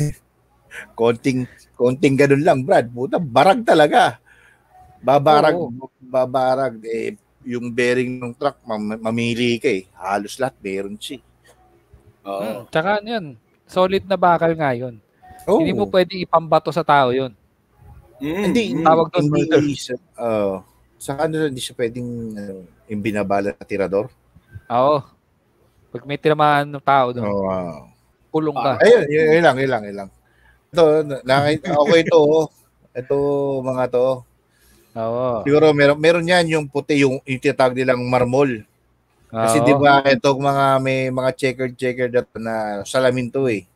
konting 0.99 1.45
konting 1.77 2.17
ganun 2.17 2.41
lang, 2.41 2.65
Brad. 2.65 2.89
Puta, 2.89 3.21
barag 3.21 3.61
talaga. 3.61 4.17
Babarag, 5.05 5.61
babarag 6.01 6.81
eh 6.89 7.13
yung 7.45 7.69
bearing 7.69 8.17
ng 8.17 8.33
truck 8.41 8.57
mam- 8.65 9.05
mamili 9.05 9.61
ka 9.61 9.69
eh. 9.69 9.85
Halos 9.93 10.41
lahat 10.41 10.57
meron 10.65 10.97
siya. 10.97 11.21
Oo. 12.25 12.41
Hmm. 12.41 12.63
Tsaka 12.73 13.05
ano 13.05 13.09
yun, 13.13 13.27
solid 13.69 14.09
na 14.09 14.17
bakal 14.17 14.57
nga 14.57 14.73
yun. 14.73 14.97
Oh. 15.47 15.63
Hindi 15.63 15.73
mo 15.73 15.87
pwede 15.87 16.19
ipambato 16.19 16.75
sa 16.75 16.83
tao 16.83 17.15
yun. 17.15 17.31
Mm. 18.19 18.43
hindi 18.51 18.63
Mm. 18.75 18.83
Tawag 18.83 19.07
doon, 19.13 19.27
murder. 19.31 19.61
oh. 20.19 20.65
Sa 20.97 21.15
ano, 21.15 21.47
hindi 21.47 21.61
siya 21.61 21.77
pwedeng 21.77 22.09
uh, 22.35 22.61
yung 22.89 23.03
binabala 23.05 23.53
na 23.53 23.65
tirador. 23.65 24.11
Oo. 24.67 25.05
Pag 25.93 26.03
may 26.03 26.19
tinamaan 26.19 26.67
ng 26.67 26.83
tao 26.83 27.13
doon, 27.15 27.25
Oh, 27.25 27.47
wow. 27.47 27.87
kulong 28.33 28.57
ka. 28.57 28.81
Ayun, 28.83 29.05
yun, 29.07 29.27
yun 29.39 29.45
lang, 29.45 29.57
yun 29.57 29.71
lang, 29.71 29.83
yun 29.87 29.97
lang. 30.05 30.11
Ito, 30.73 30.83
nakita 31.23 31.73
ako 31.73 31.93
ito. 31.95 32.19
oh. 32.19 32.47
Ito, 32.97 33.17
mga 33.63 33.85
to. 33.93 34.09
Oo. 34.97 35.29
Siguro 35.45 35.77
meron 35.77 36.01
meron 36.01 36.25
yan 36.25 36.49
yung 36.49 36.65
puti 36.67 37.05
yung 37.05 37.21
yung 37.29 37.41
tinatawag 37.41 37.77
nilang 37.77 38.01
marmol. 38.09 38.65
Kasi 39.29 39.61
di 39.61 39.77
ba 39.77 40.01
itong 40.01 40.41
mga 40.41 40.65
may 40.81 41.13
mga 41.13 41.31
checker 41.37 41.69
checker 41.77 42.09
na, 42.09 42.25
na 42.41 42.55
salamin 42.89 43.29
to 43.29 43.45
eh. 43.53 43.69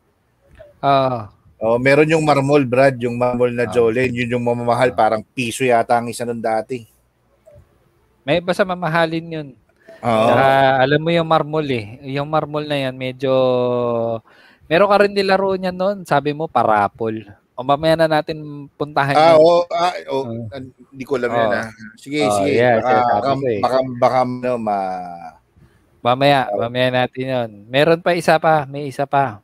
Oo. 0.81 1.29
Oh, 1.61 1.77
meron 1.77 2.09
yung 2.09 2.25
marmol, 2.25 2.65
Brad, 2.65 2.97
yung 2.97 3.21
marmol 3.21 3.53
na 3.53 3.69
Ah. 3.69 3.71
Jolene, 3.71 4.09
yun 4.09 4.33
yung 4.33 4.41
mamamahal, 4.41 4.97
parang 4.97 5.21
piso 5.21 5.61
yata 5.61 5.93
ang 5.93 6.09
isa 6.09 6.25
nun 6.25 6.41
dati. 6.41 6.89
May 8.25 8.41
basta 8.41 8.65
mamahalin 8.65 9.25
yun. 9.29 9.47
Oo. 10.01 10.25
Saka, 10.25 10.45
alam 10.81 10.97
mo 10.97 11.13
yung 11.13 11.29
marmol 11.29 11.67
eh. 11.69 12.01
Yung 12.09 12.25
marmol 12.25 12.65
na 12.65 12.89
yan, 12.89 12.97
medyo... 12.97 13.29
Meron 14.65 14.89
ka 14.89 14.97
rin 15.05 15.13
nilaro 15.13 15.53
niya 15.53 15.69
noon. 15.69 16.01
Sabi 16.01 16.33
mo, 16.33 16.49
parapol. 16.49 17.13
O 17.53 17.61
mamaya 17.61 17.93
na 17.93 18.09
natin 18.09 18.41
puntahan 18.73 19.13
Ah, 19.13 19.37
yun. 19.37 19.45
oo, 19.45 19.61
ah, 19.69 19.93
oh, 20.09 20.23
Oo. 20.25 20.47
hindi 20.89 21.03
ko 21.05 21.21
alam 21.21 21.29
Oo. 21.29 21.37
yan 21.37 21.51
ah. 21.53 21.67
Sige, 21.93 22.21
Oo, 22.25 22.35
sige. 22.41 22.57
yeah, 22.57 22.81
baka, 22.81 22.93
baka, 23.21 23.31
eh. 23.45 23.59
baka, 23.61 23.77
baka, 24.01 24.19
no, 24.25 24.57
ma... 24.57 24.77
Mamaya, 26.01 26.49
mamaya 26.49 26.89
natin 26.89 27.25
yun. 27.29 27.49
Meron 27.69 28.01
pa 28.01 28.17
isa 28.17 28.41
pa. 28.41 28.65
May 28.65 28.89
isa 28.89 29.05
pa. 29.05 29.37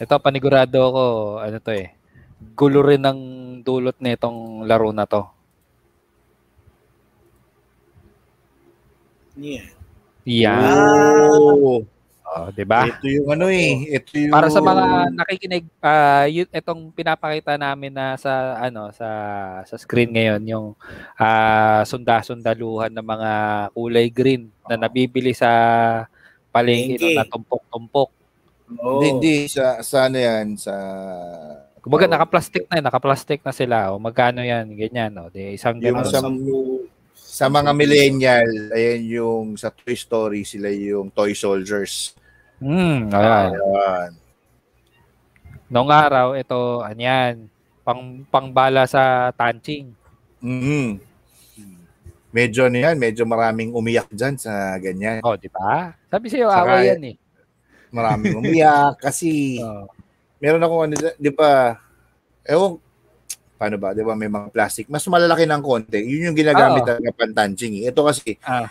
Ito, 0.00 0.20
panigurado 0.20 0.78
ko. 0.92 1.04
Ano 1.42 1.56
to 1.60 1.72
eh. 1.72 1.94
Gulo 2.56 2.84
rin 2.84 3.02
ng 3.02 3.20
dulot 3.64 3.96
nitong 3.98 4.68
laro 4.68 4.92
na 4.92 5.08
to. 5.08 5.24
Yeah. 9.36 9.68
Yan. 10.24 10.64
Oh, 11.32 11.84
Oh, 12.26 12.50
'di 12.50 12.66
ba? 12.66 12.90
ito 12.90 13.06
yung 13.06 13.32
ano 13.32 13.46
eh. 13.46 13.86
Ito 13.96 14.10
yung... 14.18 14.34
Para 14.34 14.50
sa 14.50 14.58
mga 14.58 15.14
nakikinig, 15.14 15.64
ah 15.78 16.26
yun, 16.26 16.50
itong 16.50 16.90
pinapakita 16.90 17.54
namin 17.54 17.94
na 17.94 18.18
sa 18.18 18.58
ano 18.58 18.90
sa 18.90 19.08
sa 19.62 19.76
screen 19.78 20.10
ngayon 20.10 20.42
yung 20.44 20.66
ah 21.14 21.86
sunda-sundaluhan 21.86 22.90
ng 22.90 23.06
mga 23.06 23.30
kulay 23.72 24.10
green 24.10 24.50
na 24.66 24.74
nabibili 24.74 25.30
sa 25.32 25.48
palengke 26.50 27.14
na 27.14 27.22
tumpok-tumpok. 27.24 28.10
Oo. 28.68 28.98
Hindi, 28.98 29.06
hindi. 29.08 29.36
Sa, 29.46 29.78
sa 29.80 30.06
ano 30.06 30.18
yan? 30.18 30.56
Sa... 30.56 30.74
Kumbaga 31.78 32.04
Oh. 32.04 32.12
naka-plastic 32.12 32.66
na, 32.66 32.82
naka-plastic 32.82 33.38
na 33.40 33.54
sila. 33.54 33.94
O 33.94 33.98
magkano 33.98 34.42
'yan? 34.42 34.66
Ganyan, 34.74 35.14
no. 35.14 35.30
Di 35.30 35.54
isang 35.54 35.78
Yung 35.78 36.02
ganun. 36.02 36.10
sa-. 36.10 36.26
Sa 37.14 37.46
mga 37.46 37.70
millennial, 37.70 38.48
ayan 38.72 39.02
yung 39.06 39.46
sa 39.54 39.68
Toy 39.68 39.94
Story, 39.94 40.42
sila 40.42 40.66
yung 40.66 41.10
Toy 41.10 41.30
Soldiers. 41.30 42.16
Hmm, 42.58 43.06
ayan. 43.08 43.50
Ayan. 43.54 44.10
Noong 45.68 45.90
araw, 45.90 46.26
ito, 46.32 46.58
anyan, 46.80 47.46
pang 47.82 48.24
pangbala 48.26 48.88
sa 48.88 49.30
tanching. 49.30 49.92
Mhm. 50.40 50.98
Medyo 52.32 52.66
ano 52.66 52.78
yan, 52.80 52.96
medyo 52.96 53.22
maraming 53.22 53.70
umiyak 53.70 54.10
dyan 54.10 54.34
sa 54.34 54.50
ganyan. 54.76 55.20
Oh, 55.20 55.36
di 55.36 55.46
ba? 55.46 55.94
Sabi 56.06 56.26
sa'yo, 56.26 56.48
Saka- 56.48 56.66
away 56.66 56.82
yan 56.90 57.02
eh. 57.04 57.16
Maraming 57.96 58.36
umiyak 58.40 59.00
kasi 59.00 59.56
Oh. 59.58 59.88
meron 60.36 60.60
ako 60.60 60.74
ano, 60.84 60.94
di 61.16 61.32
ba, 61.32 61.80
ewan, 62.44 62.76
paano 63.56 63.76
ba, 63.80 63.96
di 63.96 64.04
ba, 64.04 64.12
may 64.12 64.28
mga 64.28 64.52
plastic, 64.52 64.84
mas 64.86 65.00
malalaki 65.08 65.48
ng 65.48 65.62
konti. 65.64 65.96
Yun 65.98 66.28
yung 66.28 66.36
ginagamit 66.36 66.84
Oo. 66.84 66.88
talaga 66.92 67.08
pantanching. 67.16 67.80
eh. 67.80 67.88
Ito 67.88 68.04
kasi, 68.04 68.36
Ah. 68.44 68.68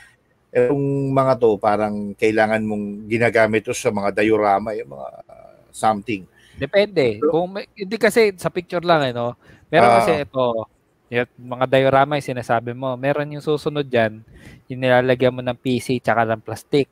yung 0.54 1.10
mga 1.10 1.34
to, 1.36 1.58
parang 1.58 2.14
kailangan 2.14 2.62
mong 2.62 3.10
ginagamit 3.10 3.66
to 3.66 3.74
sa 3.74 3.90
mga 3.90 4.14
diorama, 4.16 4.72
yung 4.72 4.94
mga 4.94 5.10
uh, 5.26 5.58
something. 5.74 6.24
Depende. 6.56 7.20
Kung 7.20 7.52
may, 7.52 7.66
hindi 7.74 7.98
kasi 7.98 8.32
sa 8.38 8.48
picture 8.48 8.86
lang 8.86 9.04
eh, 9.04 9.12
no? 9.12 9.36
Meron 9.68 9.90
Ah. 9.90 9.98
kasi 10.00 10.22
ito, 10.22 10.70
yung 11.12 11.28
mga 11.52 11.66
diorama 11.68 12.16
yung 12.16 12.30
sinasabi 12.32 12.72
mo. 12.72 12.94
Meron 12.96 13.30
yung 13.30 13.44
susunod 13.44 13.84
dyan, 13.84 14.22
yung 14.66 14.80
nilalagyan 14.80 15.34
mo 15.34 15.42
ng 15.42 15.58
PC 15.58 16.00
tsaka 16.00 16.24
ng 16.24 16.40
plastic. 16.40 16.88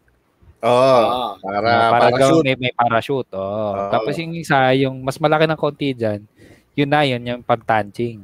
Oo, 0.64 0.95
Ah. 1.03 1.36
para, 1.38 1.70
para 1.91 2.07
para, 2.09 2.24
shoot. 2.24 2.39
may, 2.41 2.55
may 2.55 2.72
parachute. 2.72 3.28
Oh. 3.30 3.43
Oo. 3.76 3.91
Tapos 3.91 4.16
yung 4.16 4.32
isa, 4.34 4.72
yung 4.74 5.03
mas 5.03 5.20
malaki 5.20 5.43
ng 5.43 5.59
konti 5.59 5.91
dyan, 5.91 6.24
yun 6.72 6.88
na 6.88 7.03
yun, 7.03 7.20
yung 7.22 7.43
pagtanching. 7.43 8.24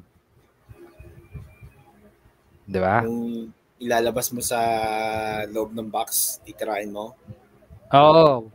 Di 2.64 2.80
ba? 2.80 3.04
Yung 3.04 3.50
ilalabas 3.78 4.32
mo 4.32 4.40
sa 4.40 4.60
loob 5.48 5.74
ng 5.74 5.90
box, 5.90 6.40
titirahin 6.42 6.90
mo. 6.90 7.12
Oo. 7.92 8.48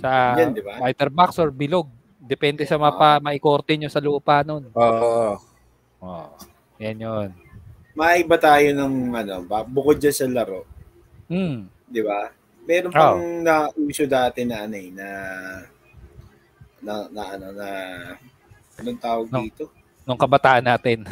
Sa 0.00 0.38
Yan, 0.38 0.54
di 0.54 0.62
ba? 0.62 0.80
fighter 0.80 1.10
box 1.10 1.36
or 1.36 1.50
bilog. 1.50 1.90
Depende 2.16 2.64
sa 2.64 2.80
mapa, 2.80 3.20
maikorte 3.20 3.76
nyo 3.76 3.92
sa 3.92 4.00
lupa 4.00 4.40
nun. 4.40 4.72
Oo. 4.72 5.36
Oh. 6.00 6.28
Yan 6.78 6.96
yun. 6.98 7.28
Maiba 7.92 8.36
tayo 8.36 8.64
ng 8.72 8.94
ano, 9.12 9.34
ba- 9.44 9.62
bukod 9.62 10.00
dyan 10.00 10.10
sa 10.10 10.26
laro, 10.26 10.64
Hmm. 11.28 11.68
di 11.84 12.00
ba? 12.00 12.32
Meron 12.64 12.90
pang 12.90 13.20
na-uso 13.42 14.04
dati 14.04 14.42
na 14.42 14.64
ano 14.64 14.74
eh, 14.74 14.88
na 14.88 15.08
na, 16.80 16.94
na 17.08 17.22
ano 17.30 17.46
na 17.52 17.68
anong 18.76 19.00
tawag 19.00 19.26
No. 19.28 19.40
dito? 19.42 19.64
Nung 20.04 20.16
kabataan 20.16 20.64
natin. 20.64 21.04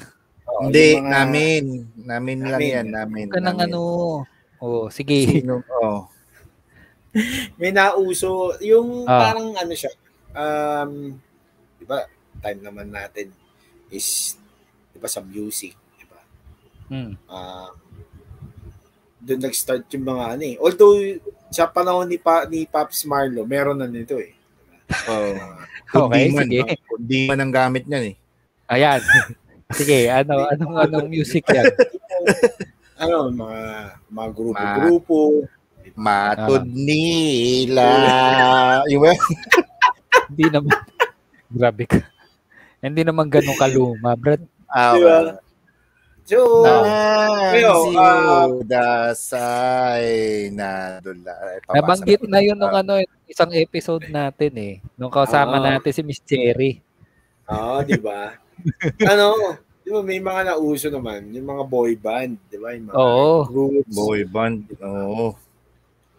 Oo, 0.44 0.68
Hindi, 0.68 0.96
mga- 0.96 1.08
namin. 1.08 1.62
Namin 1.94 2.38
lang 2.42 2.52
Namin. 2.58 2.72
yan, 2.74 2.88
namin. 2.88 3.26
Ka 3.28 3.40
ng 3.40 3.58
ano. 3.62 3.80
Oh, 4.58 4.86
sige. 4.88 5.40
Sino? 5.40 5.60
Oh. 5.82 6.08
May 7.60 7.68
nauso, 7.70 8.56
yung 8.58 9.04
Ah. 9.04 9.20
parang 9.28 9.52
ano 9.52 9.72
siya, 9.72 9.92
um, 10.32 11.12
di 11.76 11.84
ba, 11.84 12.08
time 12.40 12.60
naman 12.62 12.88
natin 12.88 13.28
is, 13.88 14.40
di 14.88 14.96
ba, 14.96 15.04
sa 15.06 15.20
music, 15.20 15.76
di 15.92 16.08
ba? 16.08 16.20
Hmm. 16.88 17.12
Ah, 17.28 17.68
doon 19.22 19.40
nag-start 19.46 19.86
yung 19.94 20.06
mga 20.10 20.24
ano 20.34 20.42
eh. 20.42 20.56
Although, 20.58 20.98
sa 21.54 21.70
panahon 21.70 22.10
ni, 22.10 22.18
pa, 22.18 22.44
ni 22.50 22.66
Pops 22.66 23.06
Marlo, 23.06 23.46
meron 23.46 23.78
na 23.78 23.86
nito 23.86 24.18
eh. 24.18 24.34
Oh. 25.08 25.36
Okay, 25.92 26.32
Kundiman, 26.32 26.48
sige. 26.48 26.60
ah. 26.64 26.76
Kundiman 26.88 27.38
ang 27.44 27.52
gamit 27.52 27.84
niyan 27.84 28.04
eh. 28.08 28.14
Ayan. 28.72 29.00
Sige, 29.76 30.08
ano 30.08 30.48
anong 30.48 30.74
anong 30.88 31.08
music 31.12 31.44
yan? 31.52 31.68
ano, 33.02 33.28
mga, 33.28 33.60
mga 34.08 34.28
grupo-grupo. 34.32 35.44
Matod 35.92 36.64
nila. 36.64 37.84
Yung 38.92 39.04
ba? 39.04 39.12
Hindi 40.32 40.44
naman. 40.48 40.76
Grabe 41.52 41.84
ka. 41.84 42.00
Hindi 42.80 43.02
naman 43.04 43.28
ganun 43.28 43.58
kaluma, 43.60 44.16
Brad. 44.16 44.40
Ah, 44.72 44.96
Di 44.96 45.04
Ah, 46.30 47.50
si 47.50 47.94
ah, 47.98 48.46
Dasay 48.62 50.06
na 50.54 51.02
dula. 51.02 51.34
Nabanggit 51.66 52.22
na 52.30 52.38
yun 52.38 52.54
nung 52.54 52.70
Ah. 52.70 52.80
ano, 52.80 53.02
isang 53.26 53.50
episode 53.50 54.06
natin 54.06 54.52
eh. 54.54 54.74
Nung 54.94 55.10
kasama 55.10 55.58
Ah. 55.58 55.64
natin 55.74 55.90
si 55.90 56.02
Miss 56.06 56.22
Cherry. 56.22 56.78
Oo, 57.50 57.82
di 57.82 57.98
ba? 57.98 58.38
ano, 59.12 59.58
di 59.82 59.90
ba 59.90 60.00
may 60.00 60.22
mga 60.22 60.54
nauso 60.54 60.88
naman, 60.88 61.26
yung 61.34 61.48
mga 61.50 61.64
boy 61.66 61.98
band, 61.98 62.38
di 62.46 62.56
ba? 62.56 62.70
Yung 62.70 62.86
mga 62.88 62.96
Oo. 62.96 63.34
groups, 63.50 63.90
Boy 63.90 64.22
band. 64.22 64.62
Oo. 64.78 65.34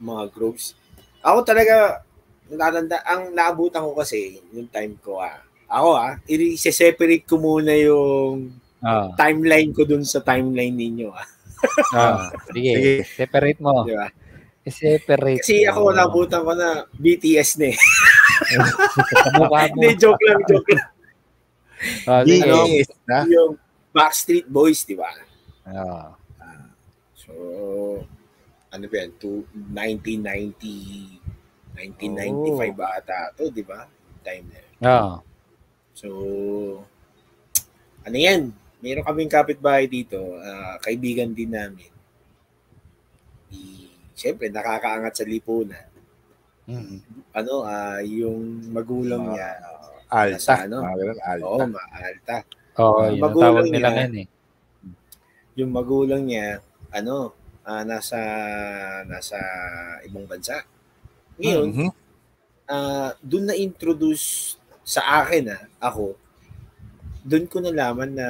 mga 0.03 0.23
groups. 0.35 0.75
Ako 1.23 1.47
talaga, 1.47 2.03
natanda, 2.51 2.99
ang 3.07 3.31
naabutan 3.31 3.87
ko 3.87 3.95
kasi, 3.95 4.43
yung 4.51 4.67
time 4.67 4.99
ko 4.99 5.23
ah, 5.23 5.39
ako 5.71 5.89
ah, 5.95 6.19
i-separate 6.27 7.23
ko 7.23 7.39
muna 7.39 7.71
yung 7.71 8.51
Ah. 8.83 9.15
timeline 9.15 9.71
ko 9.71 9.87
dun 9.87 10.03
sa 10.03 10.19
timeline 10.19 10.75
ninyo 10.75 11.09
ah. 11.15 11.27
ah. 11.95 12.27
Sige. 12.51 12.71
Sige. 12.75 12.93
Separate 13.07 13.59
mo. 13.63 13.87
Di 13.87 13.95
ba? 13.95 14.11
Separate. 14.63 15.43
Kasi 15.43 15.67
ako 15.67 15.91
mo. 15.91 15.95
naabutan 15.95 16.43
ko 16.43 16.51
na 16.55 16.83
BTS 16.95 17.59
na 17.59 17.67
eh. 17.71 17.77
Hindi, 19.71 19.89
joke 19.99 20.23
lang, 20.23 20.39
joke 20.47 20.71
lang. 20.71 20.87
Ah, 22.07 22.23
sige. 22.23 22.47
Ano? 22.47 22.63
Na? 23.07 23.19
Yung 23.27 23.59
Backstreet 23.91 24.47
Boys, 24.47 24.87
di 24.87 24.95
ba? 24.95 25.11
Ah. 25.67 26.15
So, 27.15 27.31
ano 28.71 28.83
ba 28.87 28.95
yan? 29.03 29.11
To 29.19 29.43
1990, 29.71 31.19
1995 31.75 32.79
ba 32.79 32.87
ata 32.99 33.35
to, 33.35 33.51
di 33.51 33.63
ba? 33.67 33.83
Time 34.23 34.45
na 34.47 34.59
yun. 34.59 34.75
Ah. 34.83 35.19
So, 35.91 36.07
ano 38.03 38.17
yan? 38.17 38.62
Meron 38.83 39.07
kaming 39.07 39.31
kapitbahay 39.31 39.87
dito, 39.87 40.19
ah, 40.43 40.75
kaibigan 40.77 41.31
din 41.31 41.55
namin. 41.55 41.87
Di, 43.47 43.87
Siyempre, 44.13 44.51
nakakaangat 44.51 45.13
sa 45.15 45.25
lipunan. 45.25 45.87
Mm. 46.67 46.99
Ano, 47.31 47.63
ah, 47.63 48.03
yung 48.03 48.67
magulang 48.69 49.31
niya, 49.31 49.55
Alta. 50.11 50.35
Nasa 50.37 50.53
ano? 50.67 50.77
Alta. 50.83 51.41
oo, 51.41 51.57
maalta. 51.65 52.37
Oo, 52.77 52.99
Ah, 53.01 53.09
yun 53.09 53.23
ang 53.23 53.33
tawag 53.33 53.65
nila 53.65 53.87
niya. 53.89 53.95
ngayon 53.97 54.15
eh. 54.19 54.27
yung 55.53 55.71
magulang 55.71 56.21
niya, 56.25 56.47
ano, 56.89 57.31
ah, 57.63 57.81
nasa 57.81 58.19
nasa 59.07 59.39
ibang 60.03 60.27
bansa. 60.27 60.61
Ngayon, 61.39 61.67
Mhm. 61.71 61.89
ah 62.65 63.11
doon 63.19 63.45
na 63.47 63.55
introduce 63.55 64.55
sa 64.83 65.23
akin 65.23 65.49
ah, 65.49 65.61
ako, 65.79 66.13
doon 67.23 67.45
ko 67.47 67.57
nalaman 67.57 68.11
na 68.11 68.27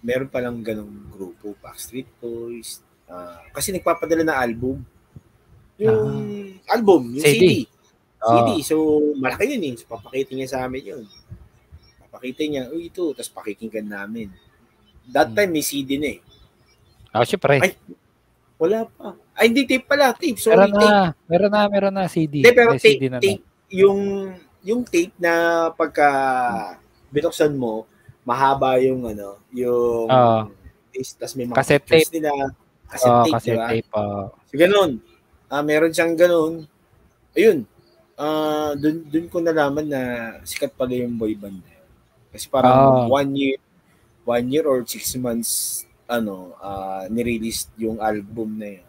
meron 0.00 0.28
palang 0.28 0.60
ganong 0.60 1.08
grupo, 1.08 1.56
Backstreet 1.58 2.08
Boys. 2.18 2.80
ah, 3.04 3.44
kasi 3.52 3.68
nagpapadala 3.70 4.24
na 4.24 4.36
album. 4.36 4.80
Yung 5.76 6.00
album, 6.66 7.12
yung 7.12 7.24
CD. 7.24 7.36
CD. 7.36 7.48
CD. 8.18 8.50
Oo. 8.50 8.62
So, 8.62 8.76
malaki 9.14 9.44
yun 9.50 9.64
eh. 9.66 9.74
So, 9.76 9.84
papakita 9.86 10.32
niya 10.32 10.48
sa 10.48 10.64
amin 10.64 10.82
yun. 10.86 11.04
Papakita 12.00 12.42
niya, 12.42 12.62
uy, 12.70 12.88
ito. 12.88 13.12
Tapos 13.12 13.28
pakikinggan 13.30 13.84
namin. 13.86 14.32
That 15.06 15.28
Hmm. 15.28 15.36
time, 15.36 15.50
may 15.52 15.60
CD 15.60 16.00
na 16.00 16.08
eh. 16.10 16.20
Oh, 17.12 17.22
syempre. 17.22 17.60
Ay, 17.60 17.76
Wala 18.54 18.86
pa. 18.86 19.18
Ay, 19.34 19.50
hindi 19.50 19.66
tape 19.66 19.84
pala. 19.84 20.14
Tape. 20.14 20.38
Sorry, 20.38 20.54
meron 20.56 20.72
tape. 20.72 20.86
na, 20.86 20.94
meron 21.26 21.50
na, 21.50 21.60
meron 21.66 21.94
na 21.94 22.04
CD. 22.06 22.40
Hindi, 22.40 22.54
pero 22.54 22.70
May 22.70 22.80
tape, 22.80 22.96
CD 22.96 23.04
na 23.06 23.18
tape, 23.18 23.42
yung, 23.68 24.00
yung 24.62 24.80
tape 24.80 25.12
na 25.18 25.32
pagka 25.68 26.08
binuksan 27.10 27.52
mo, 27.52 27.84
mahaba 28.24 28.80
yung 28.80 29.04
ano, 29.04 29.36
yung 29.52 30.08
Oo. 30.08 30.38
tapos 30.90 31.34
may 31.34 31.46
mga 31.46 31.56
Cassette 31.56 31.84
pictures 31.84 32.12
nila. 32.12 32.30
Cassette 32.86 33.12
Oh, 33.12 33.22
tape, 33.22 33.34
kasi 33.34 33.48
di 33.48 33.56
ba? 33.56 33.66
tape. 33.68 33.88
oh. 33.92 34.24
So, 34.44 34.54
ganun. 34.54 34.90
Ah, 35.46 35.60
meron 35.60 35.92
siyang 35.92 36.14
ganun. 36.14 36.52
Ayun. 37.32 37.58
Ah, 38.14 38.72
dun, 38.74 39.04
dun 39.04 39.26
ko 39.26 39.38
nalaman 39.38 39.84
na 39.84 40.00
sikat 40.40 40.72
pala 40.72 40.94
yung 40.94 41.14
boy 41.14 41.34
band. 41.34 41.60
Kasi 42.30 42.46
parang 42.46 42.72
Ah. 42.72 43.06
one 43.06 43.30
year, 43.34 43.58
one 44.24 44.46
year 44.48 44.64
or 44.64 44.82
six 44.84 45.12
months, 45.14 45.82
ano, 46.06 46.54
ah, 46.58 47.04
nirelease 47.06 47.68
yung 47.76 47.98
album 47.98 48.56
na 48.56 48.78
yun. 48.78 48.86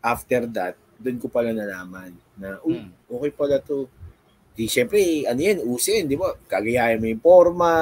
After 0.00 0.48
that, 0.50 0.74
dun 0.96 1.16
ko 1.16 1.28
pala 1.28 1.50
nalaman 1.50 2.12
na, 2.34 2.56
Hmm. 2.60 2.92
okay 3.06 3.30
pala 3.30 3.56
to. 3.58 3.84
Di, 4.50 4.66
syempre, 4.66 5.24
ano 5.24 5.40
yan, 5.40 5.58
usin, 5.64 6.04
di 6.04 6.18
ba? 6.18 6.34
Kagayahin 6.46 7.00
mo 7.00 7.06
yung 7.06 7.22
forma, 7.22 7.74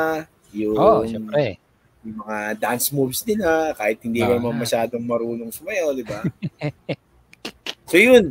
yung, 0.52 0.76
Oh, 0.76 1.02
syempre. 1.02 1.56
yung 2.04 2.22
mga 2.22 2.36
dance 2.56 2.92
moves 2.92 3.24
nila, 3.24 3.72
kahit 3.74 3.98
hindi 4.04 4.20
Ah. 4.20 4.30
ka 4.30 4.34
naman 4.38 4.54
masyadong 4.56 5.04
marunong 5.04 5.50
sumayaw, 5.50 5.96
di 5.96 6.04
ba? 6.04 6.20
so 7.90 7.96
yun, 7.96 8.30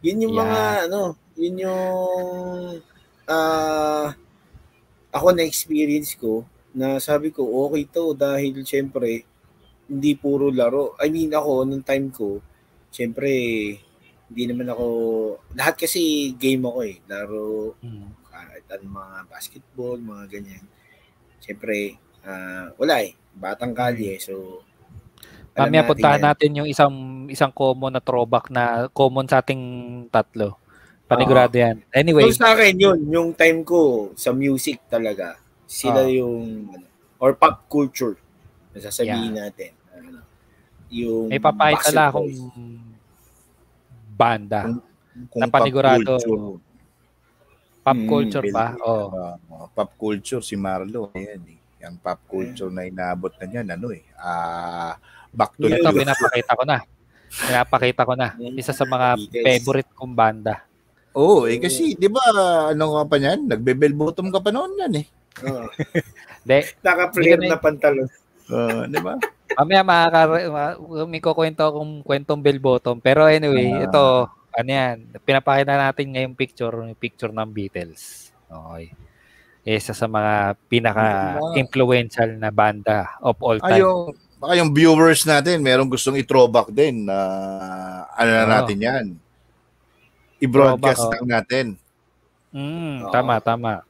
yun 0.00 0.22
yung 0.28 0.36
mga, 0.36 0.86
ano, 0.86 1.16
yun 1.34 1.64
yung, 1.66 2.78
ah, 3.26 4.14
ako 5.10 5.26
na 5.32 5.42
experience 5.42 6.14
ko, 6.14 6.44
na 6.70 7.00
sabi 7.00 7.32
ko, 7.32 7.42
okay 7.66 7.88
to, 7.88 8.12
dahil 8.14 8.62
syempre, 8.62 9.24
hindi 9.88 10.12
puro 10.14 10.52
laro. 10.52 10.92
I 11.00 11.08
mean, 11.08 11.32
ako, 11.32 11.64
nung 11.64 11.82
time 11.82 12.12
ko, 12.12 12.44
syempre, 12.92 13.32
hindi 14.28 14.44
naman 14.44 14.68
ako, 14.68 14.86
lahat 15.56 15.74
kasi 15.80 16.32
game 16.36 16.64
ako 16.64 16.78
eh, 16.84 16.96
laro, 17.08 17.74
Hmm. 17.80 18.12
kahit 18.28 18.64
anong 18.70 18.94
mga 18.94 19.16
basketball, 19.26 19.96
mga 19.96 20.24
ganyan. 20.28 20.64
Siyempre, 21.40 21.96
ah, 22.22 22.68
wala 22.76 23.00
eh. 23.02 23.16
Batang 23.32 23.72
kalye. 23.72 24.18
So, 24.18 24.62
alam 25.54 25.70
Mamaya 25.70 25.82
natin 25.82 25.90
puntahan 25.90 26.22
natin 26.22 26.50
yung 26.54 26.68
isang 26.68 26.94
isang 27.26 27.50
common 27.50 27.90
na 27.90 28.02
throwback 28.04 28.46
na 28.52 28.86
common 28.92 29.26
sa 29.26 29.42
ating 29.42 29.62
tatlo. 30.08 30.54
Panigurado 31.08 31.56
yan. 31.56 31.80
Anyway, 31.90 32.28
So, 32.30 32.44
sa 32.44 32.52
akin 32.52 32.76
yun, 32.76 32.98
yung 33.08 33.28
time 33.32 33.64
ko 33.64 34.12
sa 34.12 34.30
music 34.30 34.84
talaga, 34.86 35.40
sila 35.64 36.04
Ah. 36.04 36.10
yung, 36.12 36.68
ano, 36.68 36.86
or 37.18 37.32
pop 37.34 37.64
culture, 37.66 38.14
na 38.70 38.78
sasabihin 38.78 39.34
natin. 39.34 39.72
Ano, 39.90 40.20
yung 40.92 41.32
may 41.32 41.40
papahit 41.40 41.80
pala 41.80 42.12
akong. 42.12 42.28
Banda. 44.18 44.60
Kung 45.30 45.40
na 45.40 45.46
panigurado. 45.48 46.02
pop 46.12 46.18
culture, 46.18 46.66
Pop 47.80 47.96
Mm, 47.96 48.04
culture 48.06 48.44
Bill- 48.44 48.52
pa. 48.52 48.66
Oh. 48.80 49.08
ah, 49.48 49.66
pop 49.70 49.90
culture 49.96 50.42
si 50.42 50.54
Marlo. 50.54 51.08
Ayan 51.12 51.40
eh. 51.46 51.56
Yung 51.80 51.96
pop 51.96 52.18
culture 52.26 52.68
na 52.68 52.84
inaabot 52.84 53.30
na 53.32 53.46
niyan, 53.46 53.66
ano 53.70 53.88
eh. 53.90 54.02
Ah, 54.14 54.98
back 55.30 55.54
to 55.56 55.70
Ito, 55.70 55.88
the 55.88 55.96
pinapakita 55.96 56.52
ko 56.52 56.64
na. 56.64 56.78
Pinapakita 57.30 58.02
ko 58.02 58.12
na. 58.12 58.28
Isa 58.52 58.72
sa 58.72 58.84
mga 58.84 59.08
Beatles. 59.16 59.44
favorite 59.46 59.90
kong 59.94 60.12
banda. 60.12 60.66
Oo, 61.10 61.44
eh 61.44 61.56
kasi 61.56 61.92
'di 61.92 62.06
ba 62.06 62.20
ano 62.68 62.84
ka 62.94 63.02
pa 63.06 63.16
niyan? 63.16 63.48
Nagbe-bell 63.48 63.90
bottom 63.92 64.28
ka 64.28 64.38
pa 64.38 64.50
noon 64.50 64.76
yan 64.76 64.92
eh. 64.96 65.06
Oo. 65.42 65.66
Hindi, 66.42 66.58
Naka-flare 66.78 67.36
Hindi 67.36 67.48
ka 67.48 67.50
na 67.50 67.58
pantalon. 67.58 68.08
Uh, 68.46 68.82
'di 68.84 69.00
ba? 69.00 69.14
Mamaya 69.56 69.82
makaka 69.86 70.20
ma- 70.50 70.78
may 71.08 71.22
kukwento 71.22 71.62
akong 71.64 72.04
kwentong 72.04 72.42
bell 72.42 72.60
bottom. 72.60 73.00
Pero 73.00 73.24
anyway, 73.24 73.72
Ah. 73.72 73.84
ito, 73.88 74.04
ano 74.28 74.68
yan, 74.68 74.96
pinapakita 75.24 75.78
natin 75.78 76.06
ngayong 76.12 76.36
picture, 76.36 76.74
yung 76.74 76.98
picture 76.98 77.32
ng 77.32 77.48
Beatles. 77.48 78.34
Okay. 78.44 78.92
Isa 79.68 79.92
sa 79.92 80.08
mga 80.08 80.56
pinaka-influential 80.66 82.40
na 82.40 82.48
banda 82.48 83.16
of 83.20 83.36
all 83.44 83.60
time. 83.60 83.80
yung 83.80 84.00
baka 84.38 84.54
yung 84.56 84.70
viewers 84.72 85.26
natin, 85.26 85.60
merong 85.60 85.90
gustong 85.90 86.16
i-throwback 86.16 86.70
din 86.70 87.04
na 87.04 87.18
ano 88.14 88.30
na 88.32 88.46
natin 88.46 88.78
'yan. 88.78 89.06
I-broadcast 90.38 91.10
lang 91.18 91.26
natin. 91.26 91.66
Mm, 92.54 93.04
Oo. 93.04 93.12
tama, 93.12 93.42
tama. 93.42 93.82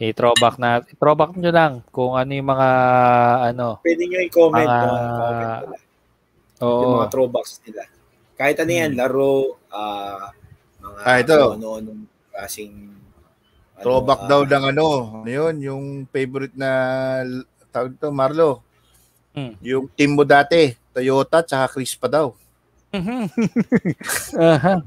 I-throwback 0.00 0.56
na, 0.56 0.80
throwback 0.96 1.36
nyo 1.36 1.52
lang 1.52 1.72
kung 1.92 2.16
ano 2.16 2.32
yung 2.32 2.48
mga, 2.48 2.68
ano, 3.52 3.84
Pwede 3.84 4.08
nyo 4.08 4.18
i-comment. 4.24 4.64
Mga- 4.64 4.80
no? 4.80 4.88
comment 4.88 5.52
pala. 5.60 5.76
Yung 6.60 6.68
oo, 6.72 6.96
mga 6.96 7.08
throwbacks 7.08 7.52
nila. 7.62 7.82
Kahit 8.34 8.56
ano 8.58 8.72
yan, 8.72 8.90
Hmm. 8.90 8.98
laro, 8.98 9.32
ah, 9.68 10.32
mga 10.80 10.98
Ah, 11.04 11.16
ito. 11.20 11.36
ano 11.52 11.66
ano 11.76 11.90
klaseng 12.32 12.72
ano, 13.76 13.80
Throwback 13.80 14.20
ah, 14.24 14.28
daw 14.28 14.40
ng 14.42 14.64
ano, 14.66 14.86
ano 15.20 15.28
yun, 15.28 15.54
yung 15.60 15.84
favorite 16.08 16.56
na 16.56 16.70
tawag 17.68 17.92
to, 17.96 18.08
Marlo. 18.08 18.64
Hmm. 19.32 19.52
Yung 19.60 19.88
team 19.90 20.16
mo 20.16 20.24
dati, 20.24 20.72
Toyota 20.90 21.40
tsaka 21.40 21.76
Crispa 21.76 22.08
daw. 22.08 22.32
Aha. 24.36 24.82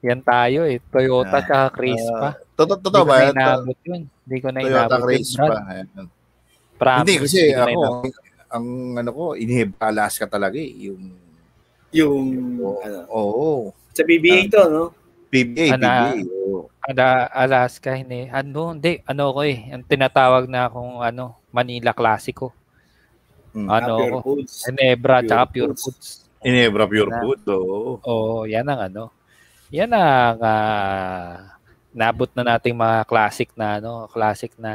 Yan 0.00 0.20
tayo 0.20 0.64
eh. 0.64 0.80
Toyota 0.84 1.36
Ah, 1.36 1.44
tsaka 1.44 1.66
Crispa. 1.70 2.28
Totoo 2.32 2.40
Hindi 2.40 2.43
totoo 2.56 3.02
ko 3.02 3.02
ba? 3.04 3.16
na 3.26 3.58
inabot 3.58 3.78
yun. 3.82 4.02
Hindi 4.06 4.36
ko 4.38 4.48
na 4.48 4.58
Toyota 4.60 4.70
inabot 4.70 4.94
yun, 4.94 5.04
Crispa. 5.04 5.44
Brad. 5.44 5.64
Ayan. 5.66 6.06
Promise, 6.74 6.98
Hindi 7.00 7.14
kasi 7.20 7.38
ko 7.40 7.54
na 7.54 7.64
ako, 7.64 7.82
ang 8.50 8.66
ano 8.94 9.10
ko, 9.10 9.24
inihibakalas 9.34 10.14
ka 10.16 10.26
talaga 10.26 10.56
eh. 10.56 10.72
Yung, 10.84 11.02
yung 11.90 12.24
oo, 12.58 12.78
ano, 12.80 12.98
oo. 13.08 13.48
sa 13.90 14.02
BBA 14.02 14.46
to, 14.48 14.62
no? 14.66 14.84
PBA, 15.30 15.74
Ana- 15.74 16.14
PBA. 16.14 16.26
oo. 16.26 16.58
Ada, 16.80 17.06
Alaska, 17.28 17.94
hindi. 17.94 18.26
Ano, 18.28 18.70
hindi. 18.70 19.02
Ano 19.04 19.32
ko 19.32 19.40
eh. 19.42 19.70
Ang 19.70 19.82
tinatawag 19.82 20.46
na 20.46 20.68
akong 20.68 21.00
ano, 21.00 21.38
Manila 21.50 21.90
Classico. 21.90 22.54
Mm. 23.54 23.66
Ano 23.66 23.86
Ah, 23.88 23.98
Pure 23.98 24.10
ko? 24.10 24.18
Foods. 24.20 24.54
Ginebra 24.66 25.16
Pure 25.16 25.26
tsaka 25.26 25.44
Pure 25.48 25.74
Foods. 25.74 26.06
Inebra 26.42 26.84
Pure 26.84 27.10
Food, 27.16 27.40
oo. 27.48 27.78
Oo, 28.02 28.44
yan 28.44 28.66
ang 28.66 28.80
ano. 28.84 29.04
Yan 29.70 29.90
ang 29.90 30.38
ah, 30.42 31.53
nabot 31.94 32.26
na 32.34 32.42
nating 32.44 32.74
mga 32.74 33.06
classic 33.06 33.48
na 33.54 33.78
ano, 33.78 34.10
classic 34.10 34.50
na 34.58 34.72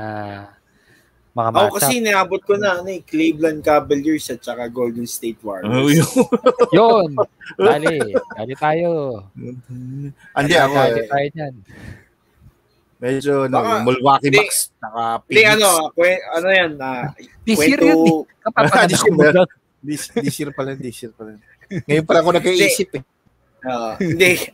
mga 1.29 1.45
Ako 1.45 1.53
matchup. 1.53 1.75
kasi 1.77 1.93
naabot 1.99 2.41
ko 2.41 2.53
na 2.55 2.79
ano, 2.79 2.87
eh, 2.87 3.03
Cleveland 3.03 3.59
Cavaliers 3.59 4.25
at 4.29 4.39
saka 4.39 4.65
Golden 4.67 5.03
State 5.03 5.37
Oh, 5.39 5.51
Warriors. 5.51 5.91
yun. 5.93 6.07
Yun. 6.79 7.09
Dali. 7.55 7.95
Dali 8.33 8.53
tayo. 8.55 8.89
Hindi 9.35 10.55
ako, 10.55 10.75
Dali 10.75 10.95
eh, 10.97 11.07
tayo 11.07 11.27
dyan. 11.29 11.53
medyo 12.99 13.47
no, 13.47 13.55
Baka- 13.55 13.83
Milwaukee 13.85 14.27
hindi. 14.27 14.39
Bucks, 14.41 14.59
naka 14.77 15.03
Hindi, 15.23 15.43
ano, 15.45 15.67
kwe- 15.93 16.23
ano 16.29 16.47
yan, 16.49 16.71
ah, 16.77 17.03
This 17.43 17.59
year 17.61 17.79
kwento, 17.79 17.85
yun 17.85 17.99
eh. 18.01 18.19
Kapapaganda 18.41 18.87
This 18.91 18.99
ko 18.99 19.07
year, 19.07 19.15
mo 19.15 19.23
lang. 19.23 19.49
This, 19.87 20.01
this 20.11 20.35
year 20.35 20.51
pala, 20.51 20.75
this 20.75 20.97
year 20.99 21.13
pala. 21.15 21.39
Ngayon 21.87 22.03
pala 22.03 22.19
ako 22.19 22.29
nagkaisip 22.35 22.89
eh. 22.95 23.03
ah, 23.63 23.95
hindi, 23.95 24.51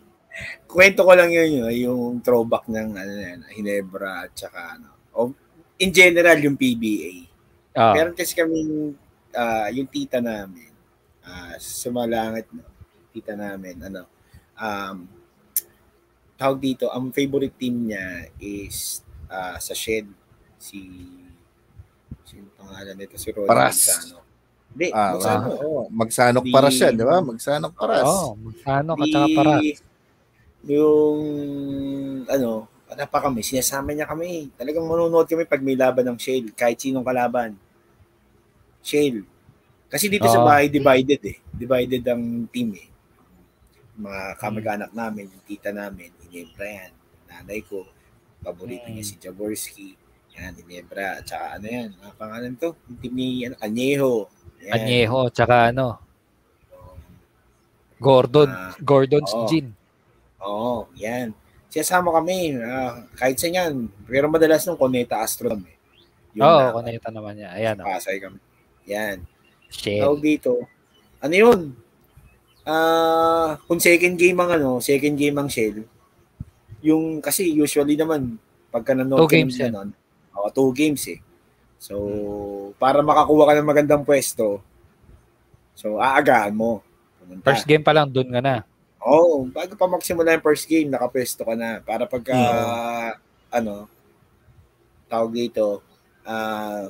kwento 0.66 1.02
ko 1.02 1.12
lang 1.14 1.32
yun, 1.32 1.64
yun, 1.64 1.72
yung 1.82 2.02
throwback 2.20 2.68
ng, 2.68 2.90
ano 2.92 3.12
yan, 3.14 3.40
Hinebra 3.50 4.28
at 4.28 4.32
saka, 4.34 4.76
ano, 4.76 4.90
o, 5.12 5.32
in 5.78 5.92
general, 5.92 6.36
yung 6.38 6.56
PBA. 6.56 7.28
Ah, 7.72 7.92
Meron 7.92 8.16
kasi 8.16 8.32
kaming, 8.32 8.96
ah, 9.32 9.68
yung 9.70 9.88
tita 9.88 10.20
namin, 10.20 10.72
ah, 11.22 11.56
sumalangit, 11.58 12.48
no? 12.52 12.64
tita 13.12 13.32
namin, 13.32 13.80
ano, 13.82 14.04
um, 14.56 15.08
tawag 16.36 16.60
dito, 16.60 16.92
ang 16.92 17.12
favorite 17.12 17.56
team 17.56 17.88
niya 17.88 18.28
is 18.38 19.00
ah, 19.28 19.56
sa 19.56 19.72
Shed, 19.72 20.04
si, 20.60 20.84
sino 22.24 22.52
pangalan 22.56 22.96
nito? 22.96 23.16
Si 23.16 23.32
Ronald 23.32 23.48
Paras. 23.48 23.80
Magsano. 23.80 24.18
Hindi, 24.76 24.88
Ah, 24.92 25.16
Magsano, 25.16 25.48
ah. 25.48 25.64
oo. 25.64 25.82
Magsanok 25.88 26.44
Di- 26.44 26.52
para 26.52 26.68
siya, 26.68 26.92
di 26.92 27.04
ba? 27.04 27.24
Magsanok 27.24 27.74
paras. 27.74 28.04
oh, 28.04 28.36
ano 28.68 28.92
ka 28.94 29.06
tsaka 29.08 29.28
para. 29.32 29.52
Yung, 30.66 31.20
ano, 32.26 32.66
ano 32.86 33.02
pa 33.06 33.20
kami, 33.22 33.42
sinasama 33.42 33.94
niya 33.94 34.10
kami. 34.10 34.50
Talagang 34.58 34.86
manonood 34.86 35.30
kami 35.30 35.46
pag 35.46 35.62
may 35.62 35.78
laban 35.78 36.06
ng 36.10 36.18
Shell, 36.18 36.54
kahit 36.54 36.82
sinong 36.82 37.06
kalaban. 37.06 37.54
Shell. 38.82 39.26
Kasi 39.86 40.10
dito 40.10 40.26
sa 40.26 40.42
Oo. 40.42 40.48
bahay, 40.50 40.68
divided 40.68 41.22
eh. 41.22 41.38
Divided 41.54 42.02
ang 42.10 42.50
team 42.50 42.74
eh. 42.74 42.90
Mga 43.96 44.22
kamag-anak 44.42 44.92
namin, 44.92 45.30
yung 45.32 45.46
tita 45.46 45.70
namin, 45.72 46.10
Inebra 46.28 46.66
yan. 46.68 46.92
Nanay 47.30 47.62
ko, 47.64 47.86
paborito 48.44 48.90
niya 48.90 49.06
Mm. 49.06 49.10
si 49.10 49.16
Jaworski. 49.22 49.90
Yan, 50.36 50.52
Inebra. 50.60 51.22
At 51.22 51.30
saka 51.30 51.56
ano 51.56 51.66
yan, 51.70 51.96
mga 51.96 52.14
pangalan 52.20 52.54
to? 52.60 52.76
Yung 52.90 52.98
team 53.00 53.14
ni 53.16 53.28
ano, 53.48 53.56
Añejo. 53.62 54.28
Yan. 54.66 54.74
Añejo, 54.76 55.20
tsaka 55.32 55.72
ano, 55.72 56.02
Gordon, 57.96 58.52
Ah, 58.52 58.76
Gordon's 58.84 59.32
oo. 59.32 59.48
Gin. 59.48 59.72
Oo, 60.46 60.86
yan. 60.96 61.34
Siyasama 61.74 62.14
kami, 62.14 62.56
ah, 62.62 63.04
kahit 63.18 63.36
sa 63.36 63.50
yan. 63.50 63.90
Pero 64.06 64.30
madalas 64.30 64.64
nung 64.64 64.80
Coneta 64.80 65.20
Astro 65.20 65.52
kami. 65.52 65.74
Yun 66.38 66.46
Oo, 66.46 66.60
na, 66.62 66.76
kuneta 66.76 67.10
naman 67.10 67.34
niya. 67.36 67.50
Ayan, 67.52 67.76
oh. 67.82 67.88
Pasay 67.88 68.22
kami. 68.22 68.40
Yan. 68.86 69.26
Tawag 69.74 70.22
dito. 70.22 70.62
Ano 71.20 71.34
yun? 71.34 71.60
Ah, 72.66 73.62
kung 73.70 73.78
second 73.78 74.18
game 74.18 74.38
ang 74.42 74.58
ano, 74.58 74.70
second 74.82 75.14
game 75.14 75.38
ang 75.38 75.46
Shell, 75.46 75.86
yung 76.82 77.22
kasi 77.22 77.50
usually 77.54 77.94
naman 77.94 78.42
pagka 78.74 78.98
nanood 78.98 79.26
Two 79.26 79.30
games 79.30 79.54
yan. 79.58 79.70
ganon, 79.70 79.90
oh, 80.34 80.50
two 80.50 80.74
games 80.74 81.06
eh. 81.06 81.22
So, 81.78 82.74
para 82.82 83.06
makakuha 83.06 83.54
ka 83.54 83.54
ng 83.62 83.70
magandang 83.70 84.02
pwesto, 84.02 84.66
so 85.78 86.02
aagahan 86.02 86.58
mo. 86.58 86.82
Pumunta. 87.22 87.54
First 87.54 87.70
game 87.70 87.86
pa 87.86 87.94
lang, 87.94 88.10
dun 88.10 88.34
ka 88.34 88.42
na. 88.42 88.66
Oo, 89.06 89.46
bago 89.54 89.78
pa 89.78 89.86
magsimula 89.86 90.34
yung 90.34 90.42
first 90.46 90.66
game, 90.66 90.90
nakapwesto 90.90 91.46
ka 91.46 91.54
na. 91.54 91.78
Para 91.86 92.10
pagka, 92.10 92.34
ano, 93.54 93.86
tawag 95.06 95.30
dito, 95.30 95.86
ah, 96.26 96.90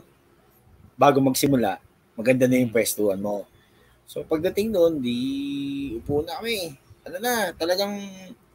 bago 0.95 1.20
magsimula, 1.20 1.76
maganda 2.16 2.47
na 2.47 2.63
yung 2.63 2.72
pwestuhan 2.72 3.20
mo. 3.20 3.43
So, 4.07 4.24
pagdating 4.24 4.72
doon, 4.72 5.03
di 5.03 5.18
upo 5.99 6.24
na 6.24 6.39
kami. 6.39 6.80
Ano 7.03 7.18
na, 7.20 7.51
talagang, 7.51 7.93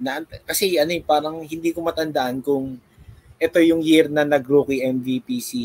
na, 0.01 0.25
kasi 0.49 0.81
ano 0.81 0.97
eh, 0.97 1.05
parang 1.05 1.45
hindi 1.45 1.77
ko 1.77 1.85
matandaan 1.85 2.41
kung 2.41 2.81
ito 3.37 3.59
yung 3.61 3.85
year 3.85 4.09
na 4.09 4.25
nag-rookie 4.25 4.81
MVP 4.85 5.29
si 5.45 5.65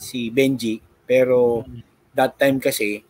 si 0.00 0.32
Benji. 0.32 0.80
Pero, 1.04 1.68
that 2.16 2.40
time 2.40 2.56
kasi, 2.64 3.04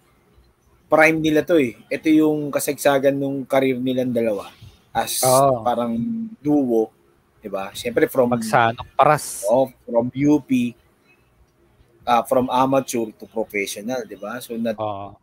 prime 0.95 1.19
nila 1.19 1.43
to 1.43 1.59
eh. 1.59 1.75
Ito 1.91 2.07
yung 2.07 2.55
kasagsagan 2.55 3.19
ng 3.19 3.43
career 3.51 3.75
nilang 3.83 4.15
dalawa 4.15 4.47
as 4.95 5.19
Oo. 5.27 5.67
parang 5.67 5.99
duo, 6.39 6.95
'di 7.43 7.51
ba? 7.51 7.75
Siyempre 7.75 8.07
from 8.07 8.31
Magsanok, 8.31 8.87
paras. 8.95 9.43
oh, 9.51 9.67
from 9.83 10.07
UP 10.15 10.47
ah 12.07 12.23
from 12.23 12.47
amateur 12.47 13.11
to 13.11 13.27
professional, 13.27 14.07
'di 14.07 14.15
ba? 14.15 14.39
So 14.39 14.55
Oo. 14.55 15.19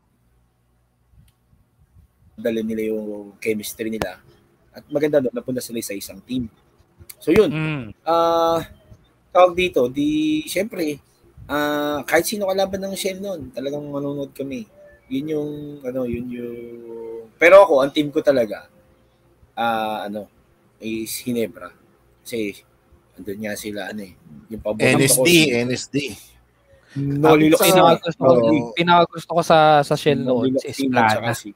nadala 2.36 2.60
nila 2.60 2.92
yung 2.92 3.32
chemistry 3.40 3.88
nila. 3.88 4.20
At 4.76 4.84
maganda 4.92 5.24
doon 5.24 5.32
napunta 5.32 5.64
sila 5.64 5.80
sa 5.80 5.96
isang 5.96 6.20
team. 6.20 6.52
So 7.16 7.32
yun, 7.32 7.48
Mm. 7.48 7.96
ah 8.04 8.60
tawag 9.32 9.56
dito, 9.56 9.88
di 9.88 10.44
syempre 10.44 11.00
ah 11.48 12.04
kahit 12.04 12.28
sino 12.28 12.44
kalaban 12.44 12.84
ng 12.84 12.96
Shell 12.98 13.24
noon, 13.24 13.56
talagang 13.56 13.88
manonood 13.88 14.36
kami. 14.36 14.68
Yun 15.12 15.26
yung 15.28 15.52
ano, 15.84 16.08
yun 16.08 16.26
yung 16.32 16.58
Pero 17.36 17.68
ako, 17.68 17.84
ang 17.84 17.92
team 17.92 18.08
ko 18.08 18.24
talaga 18.24 18.72
ah 19.52 20.08
ano, 20.08 20.32
is 20.80 21.12
Hinebra. 21.22 21.70
Kasi 22.24 22.56
andun 23.20 23.44
nga 23.44 23.54
sila 23.60 23.92
ano 23.92 24.08
eh, 24.08 24.14
yung 24.48 24.64
paborito 24.64 24.96
ko 24.96 25.28
NSD, 25.28 25.28
si 25.28 25.52
NSD. 25.52 25.98
Noli 26.92 27.52
Ang 27.52 27.60
pinakagusto 27.60 28.22
ko, 28.24 28.32
Oo. 28.36 28.72
pinakagusto 28.76 29.32
ko 29.36 29.42
sa 29.44 29.84
sa 29.84 29.96
Shell 30.00 30.24
noon, 30.24 30.56
si 30.60 30.68
Esplana. 30.72 31.36
Si, 31.36 31.52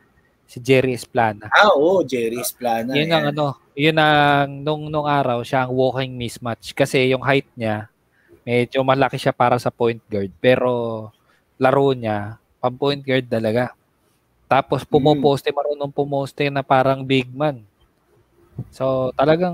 Si 0.46 0.62
Jerry 0.62 0.94
Esplana. 0.94 1.50
ah, 1.50 1.74
oo, 1.74 2.06
Jerry 2.06 2.38
Esplana. 2.38 2.94
Yun 2.94 3.10
ang 3.10 3.34
ano, 3.34 3.58
yun 3.74 3.98
ang 3.98 4.62
nung 4.62 4.88
nung 4.94 5.10
araw 5.10 5.42
siya 5.42 5.66
ang 5.66 5.74
walking 5.74 6.14
mismatch 6.14 6.72
kasi 6.72 7.10
yung 7.10 7.26
height 7.26 7.50
niya 7.58 7.90
medyo 8.46 8.86
malaki 8.86 9.18
siya 9.18 9.34
para 9.34 9.58
sa 9.58 9.74
point 9.74 10.00
guard 10.06 10.30
pero 10.38 11.10
laro 11.58 11.92
niya 11.98 12.38
pang 12.66 12.74
point 12.76 12.98
guard 13.00 13.26
talaga. 13.26 13.78
Tapos 14.46 14.82
pumoposte 14.84 15.50
marunong 15.50 15.90
pumoste 15.90 16.50
na 16.50 16.62
parang 16.62 17.02
big 17.02 17.30
man. 17.30 17.62
So 18.72 19.12
talagang 19.14 19.54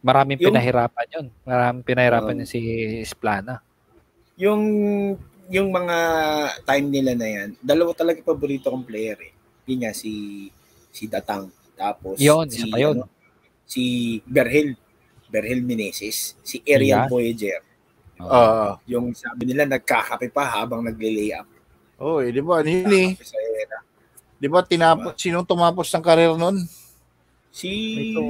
maraming 0.00 0.40
Yung- 0.40 0.50
pinahirapan 0.50 1.06
yun. 1.12 1.26
Maraming 1.44 1.84
pinahirapan 1.84 2.34
Um, 2.34 2.40
yun 2.40 2.48
si 2.48 2.60
Esplana. 2.98 3.60
Yung 4.34 4.62
yung 5.46 5.68
mga 5.68 5.96
time 6.64 6.86
nila 6.88 7.12
na 7.12 7.28
yan, 7.28 7.48
dalawa 7.60 7.92
talaga 7.92 8.18
paborito 8.18 8.72
kong 8.72 8.82
player 8.82 9.18
eh. 9.20 9.32
Yun 9.68 9.84
nga 9.84 9.92
si 9.92 10.48
si 10.88 11.04
Datang. 11.04 11.52
Tapos 11.74 12.16
Yun, 12.16 12.46
si 12.48 12.64
pa 12.66 12.78
yun. 12.78 12.96
ano, 12.98 13.06
si 13.64 13.82
Berhel. 14.24 14.78
Berhel 15.26 15.60
Meneses, 15.60 16.38
si 16.40 16.62
Ariel 16.62 17.04
Yan. 17.04 17.10
Voyager. 17.10 17.58
Ah, 18.16 18.78
Yung 18.86 19.10
sabi 19.12 19.42
nila 19.44 19.66
nagkakape 19.66 20.30
pa 20.30 20.46
habang 20.46 20.80
nagle-layup. 20.80 21.42
Oh, 21.98 22.18
eh, 22.22 22.30
di 22.30 22.42
ba? 22.42 22.62
Ano 22.62 22.70
yun 22.70 22.92
eh? 22.92 23.10
Di 24.38 24.48
ba 24.50 24.60
tinapos, 24.60 25.16
sinong 25.16 25.46
tumapos 25.46 25.88
ng 25.88 26.04
karir 26.04 26.34
nun? 26.36 26.68
Si 27.54 27.70
Ito. 28.10 28.22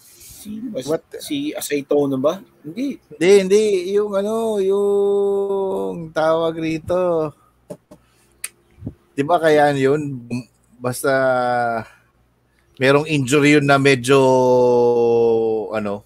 si 0.00 0.50
ba? 0.72 0.80
What? 0.82 1.04
Si 1.20 1.52
Aceitono 1.52 2.16
ba? 2.16 2.40
Hindi. 2.64 2.96
Hindi, 3.14 3.30
hindi. 3.44 3.64
Yung 3.94 4.16
ano, 4.16 4.58
yung 4.58 6.10
tawag 6.10 6.56
rito. 6.56 7.30
Di 9.12 9.22
ba 9.22 9.36
kaya 9.36 9.76
yun? 9.76 10.24
Basta 10.80 11.12
merong 12.80 13.08
injury 13.08 13.60
yun 13.60 13.64
na 13.68 13.76
medyo 13.76 14.18
ano, 15.72 16.02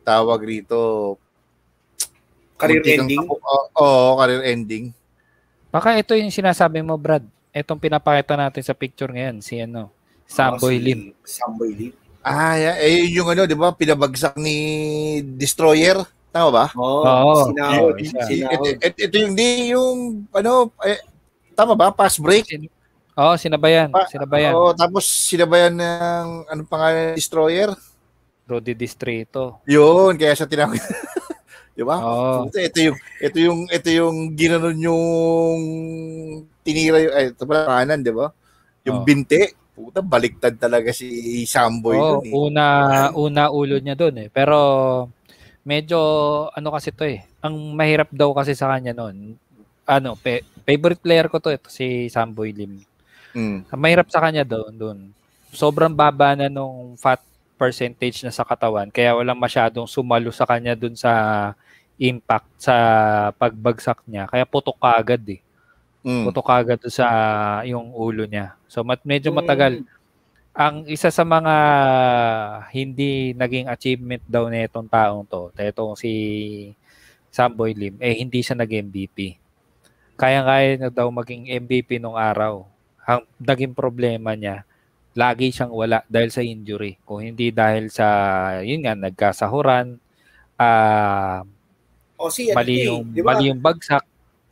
tawag 0.00 0.40
rito. 0.42 1.16
Career 2.56 2.82
ending. 2.98 3.20
Oo, 3.20 3.58
oo, 3.76 4.16
career 4.16 4.42
ending. 4.48 5.03
Baka 5.74 5.98
ito 5.98 6.14
yung 6.14 6.30
sinasabi 6.30 6.86
mo, 6.86 6.94
Brad. 6.94 7.26
Itong 7.50 7.82
pinapakita 7.82 8.38
natin 8.38 8.62
sa 8.62 8.78
picture 8.78 9.10
ngayon, 9.10 9.42
si 9.42 9.58
ano, 9.58 9.90
Samboy 10.22 10.78
si 10.78 10.84
Lim. 10.86 11.00
Samboy 11.26 11.70
Lim. 11.74 11.92
Ah, 12.22 12.54
yeah. 12.54 12.78
eh, 12.78 13.10
yun 13.10 13.26
yung 13.26 13.28
ano, 13.34 13.42
di 13.42 13.58
ba, 13.58 13.74
pinabagsak 13.74 14.38
ni 14.38 14.54
Destroyer. 15.34 15.98
Tama 16.30 16.48
ba? 16.54 16.66
Oo, 16.78 17.02
Oo. 17.02 17.50
sinahod. 17.50 17.94
Ito, 17.98 18.22
sinahod. 18.22 18.78
ito, 18.78 18.98
ito 19.02 19.14
yung 19.18 19.34
di, 19.34 19.74
yung, 19.74 19.98
ano, 20.30 20.70
eh, 20.86 21.02
tama 21.58 21.74
ba? 21.74 21.90
Pass 21.90 22.22
break? 22.22 22.70
Oo, 23.18 23.34
sinabayan. 23.34 23.90
Pa- 23.90 24.06
Sinabayan. 24.06 24.54
Oo, 24.54 24.70
tapos 24.78 25.10
sinabayan 25.10 25.74
ng, 25.74 26.26
anong 26.54 26.70
pangalan, 26.70 27.18
Destroyer? 27.18 27.74
Rudy 28.46 28.78
Distrito. 28.78 29.58
Yun, 29.66 30.14
kaya 30.14 30.38
siya 30.38 30.46
tinawag. 30.46 30.78
di 31.74 31.82
ba? 31.82 31.98
Oo. 31.98 32.46
Ito, 32.48 32.58
ito 32.62 32.78
yung, 32.80 32.96
ito 33.18 33.38
yung, 33.42 33.60
ito 33.66 33.88
yung 33.90 34.16
ginanon 34.38 34.78
yung 34.78 35.52
tinira 36.62 37.02
yung, 37.02 37.14
ay, 37.14 37.24
ito 37.34 37.42
pala 37.44 37.82
kanan, 37.82 38.00
di 38.00 38.14
ba? 38.14 38.30
Yung 38.86 39.02
Oo. 39.02 39.06
binte. 39.06 39.58
Puta, 39.74 39.98
baliktad 40.06 40.54
talaga 40.54 40.94
si 40.94 41.42
Samboy 41.50 41.98
Oo, 41.98 42.22
dun 42.22 42.30
eh. 42.30 42.32
una, 42.32 42.66
una 43.18 43.42
ulo 43.50 43.74
niya 43.82 43.98
doon 43.98 44.22
eh. 44.22 44.28
Pero 44.30 44.56
medyo 45.66 45.98
ano 46.54 46.70
kasi 46.70 46.94
to 46.94 47.02
eh. 47.02 47.26
Ang 47.42 47.74
mahirap 47.74 48.06
daw 48.14 48.30
kasi 48.30 48.54
sa 48.54 48.70
kanya 48.70 48.94
noon. 48.94 49.34
Ano, 49.82 50.14
pe- 50.14 50.46
favorite 50.62 51.02
player 51.02 51.26
ko 51.26 51.42
to 51.42 51.50
ito 51.50 51.66
si 51.74 52.06
Samboy 52.06 52.54
Lim. 52.54 52.86
Mm. 53.34 53.66
Ang 53.66 53.80
mahirap 53.82 54.06
sa 54.14 54.22
kanya 54.22 54.46
doon, 54.46 54.72
doon. 54.78 54.98
Sobrang 55.50 55.90
baba 55.90 56.38
na 56.38 56.46
nung 56.46 56.94
fat 56.94 57.18
percentage 57.58 58.22
na 58.22 58.34
sa 58.34 58.42
katawan 58.42 58.90
kaya 58.90 59.14
walang 59.14 59.38
masyadong 59.38 59.86
sumalo 59.86 60.30
sa 60.34 60.42
kanya 60.42 60.74
doon 60.74 60.98
sa 60.98 61.10
impact 61.98 62.48
sa 62.58 62.76
pagbagsak 63.38 64.02
niya. 64.10 64.26
Kaya 64.26 64.44
putok 64.46 64.78
ka 64.82 64.98
agad 64.98 65.22
eh. 65.30 65.40
Mm. 66.04 66.28
Putok 66.28 66.44
ka 66.46 66.54
agad 66.60 66.80
sa 66.90 67.06
yung 67.64 67.94
ulo 67.94 68.26
niya. 68.26 68.58
So 68.66 68.82
mat 68.82 69.00
medyo 69.06 69.30
Yung- 69.30 69.38
matagal 69.40 69.82
ang 70.54 70.86
isa 70.86 71.10
sa 71.10 71.26
mga 71.26 71.54
hindi 72.70 73.34
naging 73.34 73.66
achievement 73.66 74.22
daw 74.30 74.46
nitong 74.46 74.86
taong 74.86 75.26
to, 75.26 75.50
itong 75.58 75.98
si 75.98 76.12
Samboy 77.34 77.74
Lim, 77.74 77.98
eh 77.98 78.14
hindi 78.14 78.38
siya 78.38 78.54
nag-MVP. 78.54 79.34
Kaya-kaya 80.14 80.78
na 80.78 80.88
daw 80.94 81.10
maging 81.10 81.50
MVP 81.50 81.98
nung 81.98 82.14
araw. 82.14 82.62
Ang 83.02 83.26
naging 83.42 83.74
problema 83.74 84.38
niya, 84.38 84.62
lagi 85.18 85.50
siyang 85.50 85.74
wala 85.74 86.06
dahil 86.06 86.30
sa 86.30 86.46
injury. 86.46 87.02
Kung 87.02 87.18
hindi 87.18 87.50
dahil 87.50 87.90
sa, 87.90 88.06
yun 88.62 88.86
nga, 88.86 88.94
nagkasahuran, 88.94 89.98
ah 90.54 91.42
O 92.18 92.30
si 92.30 92.50
ano 92.50 92.58
mali 92.62 92.74
eh, 92.82 92.86
yung, 92.88 93.02
di 93.10 93.20
ba? 93.20 93.34
mali 93.34 93.50
yung 93.50 93.60
bagsak. 93.60 94.04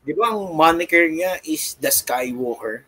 Di 0.02 0.12
ba 0.12 0.34
ang 0.34 0.50
moniker 0.50 1.06
niya 1.10 1.38
is 1.46 1.78
the 1.78 1.90
Skywalker? 1.90 2.82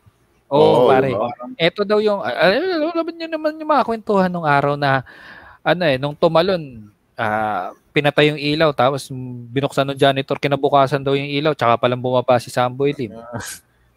Oo, 0.51 0.87
Oo, 0.87 0.91
pare. 0.91 1.15
Parang 1.15 1.53
Ito 1.55 1.83
daw 1.87 1.99
yung, 2.03 2.21
alam 2.21 3.07
niyo 3.15 3.29
naman 3.31 3.59
yung 3.59 3.71
mga 3.71 3.87
kwentuhan 3.87 4.31
nung 4.31 4.47
araw 4.47 4.75
na, 4.75 5.07
ano 5.63 5.83
eh, 5.87 5.97
nung 5.97 6.19
tumalon, 6.19 6.91
ah, 7.15 7.71
pinatay 7.95 8.35
yung 8.35 8.43
ilaw 8.43 8.75
tapos 8.75 9.07
binuksan 9.55 9.87
ng 9.95 9.99
janitor 9.99 10.35
kinabukasan 10.43 10.99
daw 10.99 11.15
yung 11.15 11.31
ilaw 11.31 11.55
tsaka 11.55 11.79
palang 11.79 12.03
bumaba 12.03 12.43
si 12.43 12.51
Samboy 12.51 12.91
Lim. 12.91 13.15
Uh, 13.15 13.39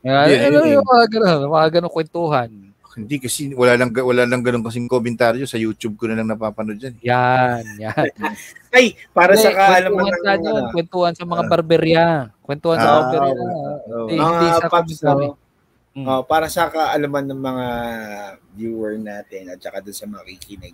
Yeah, 0.05 0.23
ano, 0.47 0.63
yeah. 0.63 0.77
yung 0.77 0.87
mga 0.87 1.05
ganun, 1.09 1.51
mga 1.51 1.67
ganun 1.73 1.91
kwentuhan. 1.91 2.49
Hindi 2.97 3.21
kasi 3.21 3.53
wala 3.53 3.77
lang 3.77 3.93
wala 3.93 4.25
lang 4.25 4.41
ganun 4.41 4.65
kasing 4.65 4.89
komentaryo 4.89 5.45
sa 5.45 5.61
YouTube 5.61 6.01
ko 6.01 6.09
na 6.09 6.17
lang 6.17 6.25
napapanood 6.25 6.81
yan. 6.81 6.95
Yan, 7.05 7.63
yan. 7.77 8.09
Ay, 8.75 8.97
para 9.13 9.37
sa 9.37 9.53
Hindi, 9.53 9.61
kaalaman 9.61 10.01
kwentuhan 10.01 10.17
ng 10.17 10.25
sa 10.25 10.33
yun, 10.33 10.57
ano, 10.57 10.71
kwentuhan 10.73 11.13
sa 11.13 11.25
mga 11.29 11.43
barberya. 11.45 12.05
Kwentuhan 12.41 12.77
sa 12.81 12.89
Ah, 12.89 12.97
barberya. 13.05 13.33
Hindi, 13.85 14.13
mga 14.17 14.31
hindi 14.33 14.47
sa 14.49 14.67
komentaryo. 14.73 15.29
no? 15.29 15.45
Mm. 15.97 16.05
Oh, 16.05 16.21
para 16.29 16.45
sa 16.45 16.69
kaalaman 16.69 17.25
ng 17.25 17.41
mga 17.41 17.67
viewer 18.53 18.93
natin 19.01 19.49
at 19.49 19.57
saka 19.57 19.81
dun 19.81 19.97
sa 19.97 20.05
makikinig. 20.05 20.73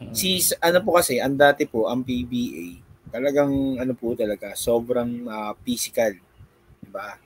Mm. 0.00 0.12
Si 0.12 0.40
ano 0.60 0.78
po 0.80 0.96
kasi, 0.96 1.16
ang 1.16 1.36
dati 1.36 1.64
po 1.64 1.88
ang 1.88 2.00
PBA, 2.04 2.76
talagang 3.08 3.52
ano 3.76 3.92
po 3.92 4.12
talaga, 4.16 4.52
sobrang 4.52 5.24
ah, 5.28 5.52
physical, 5.60 6.12
'di 6.80 6.88
ba? 6.88 7.16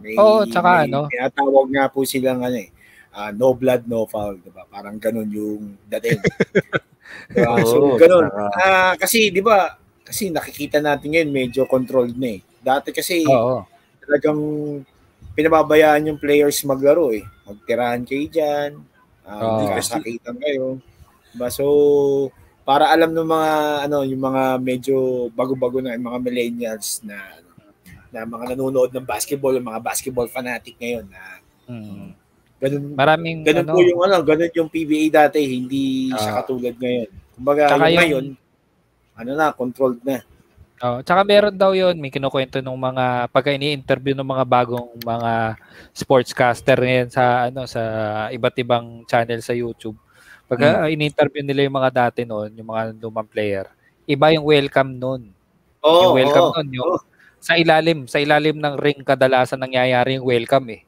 May, 0.00 0.16
Oo, 0.16 0.44
tsaka 0.44 0.84
may 0.84 0.92
ano? 0.92 1.08
tinatawag 1.08 1.66
nga 1.72 1.84
po 1.88 2.04
silang 2.04 2.40
ano 2.40 2.56
eh, 2.56 2.68
ah, 3.12 3.30
no 3.30 3.52
blood, 3.52 3.84
no 3.86 4.08
foul, 4.08 4.40
'di 4.40 4.50
ba? 4.50 4.64
Parang 4.68 4.96
ganun 4.96 5.28
yung 5.28 5.76
dating. 5.88 6.20
diba? 7.36 7.60
so 7.64 7.92
Oo, 7.92 8.00
ganun. 8.00 8.26
Ah, 8.56 8.96
kasi 8.96 9.28
'di 9.28 9.44
ba? 9.44 9.76
Kasi 10.02 10.28
nakikita 10.32 10.80
natin 10.82 11.12
ngayon 11.12 11.30
medyo 11.30 11.62
controlled 11.68 12.16
na 12.16 12.36
eh. 12.36 12.40
Dati 12.60 12.90
kasi 12.90 13.24
Oo. 13.28 13.64
talagang 14.02 14.40
pinababayaan 15.32 16.12
yung 16.12 16.18
players 16.20 16.60
maglaro 16.68 17.12
eh. 17.14 17.24
Magtirahan 17.48 18.04
kayo 18.04 18.24
dyan. 18.28 18.70
Uh, 19.24 19.64
Oo. 19.64 19.72
Kasakitan 19.72 20.36
kayo. 20.36 20.76
Diba? 21.32 21.48
So, 21.48 21.64
para 22.62 22.92
alam 22.92 23.10
ng 23.16 23.26
mga 23.26 23.50
ano 23.88 23.98
yung 24.04 24.22
mga 24.22 24.42
medyo 24.60 24.96
bago-bago 25.32 25.80
na 25.82 25.96
yung 25.96 26.06
mga 26.12 26.18
millennials 26.22 27.02
na 27.02 27.16
ano, 27.18 27.50
na 28.12 28.20
mga 28.28 28.44
nanonood 28.54 28.90
ng 28.92 29.06
basketball, 29.08 29.56
mga 29.56 29.80
basketball 29.80 30.28
fanatic 30.28 30.76
ngayon 30.78 31.08
na 31.08 31.42
Mm. 31.70 32.10
Ganun 32.62 32.94
Maraming 32.94 33.42
ganun 33.42 33.66
ano, 33.66 33.74
po 33.74 33.80
yung 33.82 34.02
ano, 34.06 34.16
ganun 34.22 34.52
yung 34.54 34.70
PBA 34.70 35.10
dati, 35.10 35.42
hindi 35.42 36.14
siya 36.14 36.30
Ah. 36.30 36.36
katulad 36.40 36.74
ngayon. 36.78 37.10
Kumbaga, 37.34 37.62
yung 37.66 37.74
yung- 37.74 37.98
ngayon, 37.98 38.26
ano 39.18 39.30
na, 39.34 39.46
controlled 39.50 40.00
na. 40.06 40.22
Oh, 40.82 40.98
tsaka 40.98 41.22
meron 41.22 41.54
daw 41.54 41.70
'yon, 41.78 41.94
may 41.94 42.10
kinukuwento 42.10 42.58
ng 42.58 42.74
mga 42.74 43.30
pagka 43.30 43.54
ini-interview 43.54 44.18
ng 44.18 44.26
mga 44.26 44.42
bagong 44.42 44.90
mga 44.98 45.54
sportscaster 45.94 46.74
ngayon 46.74 47.06
sa 47.06 47.46
ano 47.46 47.70
sa 47.70 47.82
iba't 48.34 48.56
ibang 48.58 49.06
channel 49.06 49.38
sa 49.38 49.54
YouTube. 49.54 49.94
Pagka 50.50 50.90
ini-interview 50.90 51.46
nila 51.46 51.70
yung 51.70 51.78
mga 51.78 51.90
dati 51.94 52.26
noon, 52.26 52.50
yung 52.58 52.66
mga 52.66 52.98
lumang 52.98 53.30
player, 53.30 53.70
iba 54.10 54.34
yung 54.34 54.42
welcome 54.42 54.90
noon. 54.98 55.30
Oh, 55.86 56.10
yung 56.10 56.26
welcome 56.26 56.50
oh, 56.50 56.54
noon, 56.58 56.68
yung 56.74 56.90
sa 57.38 57.54
ilalim, 57.54 58.10
sa 58.10 58.18
ilalim 58.18 58.58
ng 58.58 58.74
ring 58.74 59.06
kadalasan 59.06 59.62
nangyayari 59.62 60.18
yung 60.18 60.26
welcome 60.26 60.66
eh. 60.74 60.82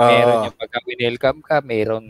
Meron 0.00 0.36
Ah, 0.40 0.44
yung 0.48 0.56
pagka 0.56 0.78
welcome 0.86 1.40
ka, 1.44 1.56
meron 1.60 2.04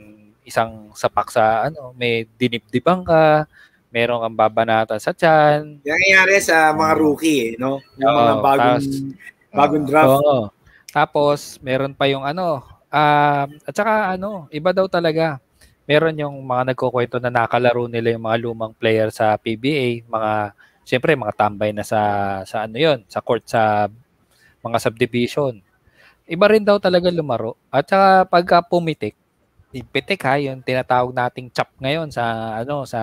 isang 0.46 0.90
sapak 0.94 1.30
sa 1.30 1.66
ano, 1.66 1.90
may 1.94 2.26
dinibdibang 2.38 3.02
ka, 3.02 3.46
meron 3.90 4.22
kang 4.22 4.38
babanatan 4.38 4.98
sa 5.02 5.10
tiyan. 5.10 5.82
Nangyayari 5.82 6.38
sa 6.38 6.70
mga 6.70 6.92
rookie 6.94 7.38
eh, 7.42 7.52
no? 7.58 7.82
Yung 7.98 8.14
mga 8.14 8.34
Oo, 8.34 8.42
bagong 8.42 8.78
tas- 8.78 9.02
bagong 9.50 9.84
draft. 9.86 10.10
Oo. 10.22 10.38
Tapos, 10.90 11.58
meron 11.62 11.94
pa 11.94 12.06
yung 12.06 12.22
ano, 12.22 12.62
ah, 12.90 13.46
at 13.46 13.74
saka 13.74 14.14
ano, 14.14 14.46
iba 14.50 14.70
daw 14.70 14.86
talaga. 14.86 15.38
Meron 15.86 16.14
yung 16.18 16.38
mga 16.46 16.70
nagkukwento 16.74 17.18
na 17.18 17.34
nakalaro 17.34 17.90
nila 17.90 18.14
yung 18.14 18.22
mga 18.22 18.38
lumang 18.38 18.74
player 18.78 19.10
sa 19.10 19.34
PBA, 19.34 20.06
mga, 20.06 20.54
siyempre, 20.86 21.18
mga 21.18 21.34
tambay 21.34 21.74
na 21.74 21.82
sa, 21.82 22.00
sa 22.46 22.66
ano 22.70 22.78
yon 22.78 23.02
sa 23.10 23.18
court 23.18 23.42
sa 23.42 23.90
mga 24.62 24.78
subdivision. 24.78 25.58
Iba 26.30 26.46
rin 26.46 26.62
daw 26.62 26.78
talaga 26.78 27.10
lumaro. 27.10 27.58
At 27.68 27.90
saka 27.90 28.22
pagka 28.24 28.62
pumitik, 28.62 29.18
pitik 29.90 30.22
ha, 30.22 30.38
yung 30.38 30.62
tinatawag 30.62 31.10
nating 31.10 31.50
chop 31.50 31.66
ngayon 31.76 32.06
sa 32.08 32.22
ano 32.56 32.86
sa 32.86 33.00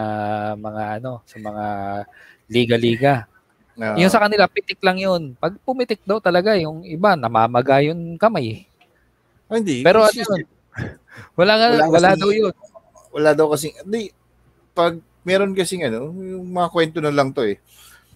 mga 0.56 1.04
ano 1.04 1.20
sa 1.24 1.36
mga 1.38 1.66
liga-liga. 2.48 3.14
ah, 3.76 4.00
Yung 4.00 4.08
sa 4.08 4.24
kanila, 4.24 4.48
pitik 4.48 4.80
lang 4.80 4.96
yun. 4.96 5.36
Pag 5.36 5.60
pumitik 5.62 6.00
daw 6.02 6.18
talaga, 6.18 6.56
yung 6.56 6.82
iba, 6.82 7.14
namamaga 7.14 7.84
yung 7.84 8.16
kamay. 8.16 8.64
ah, 9.48 9.60
hindi. 9.60 9.84
Pero 9.84 10.02
ano 10.02 10.10
kasi- 10.10 10.24
yun? 10.24 10.44
Wala, 11.36 11.54
nga, 11.56 11.68
Wala 11.68 11.86
wala, 11.90 12.10
kasi- 12.10 12.22
daw 12.22 12.30
yun. 12.32 12.54
wala 13.10 13.30
daw 13.34 13.48
kasi 13.50 13.68
hindi 13.76 14.14
pag 14.72 14.94
meron 15.24 15.52
kasing 15.52 15.84
ano, 15.84 16.14
yung 16.14 16.48
mga 16.48 16.70
kwento 16.70 16.98
na 17.02 17.12
lang 17.12 17.34
to 17.34 17.44
eh. 17.44 17.60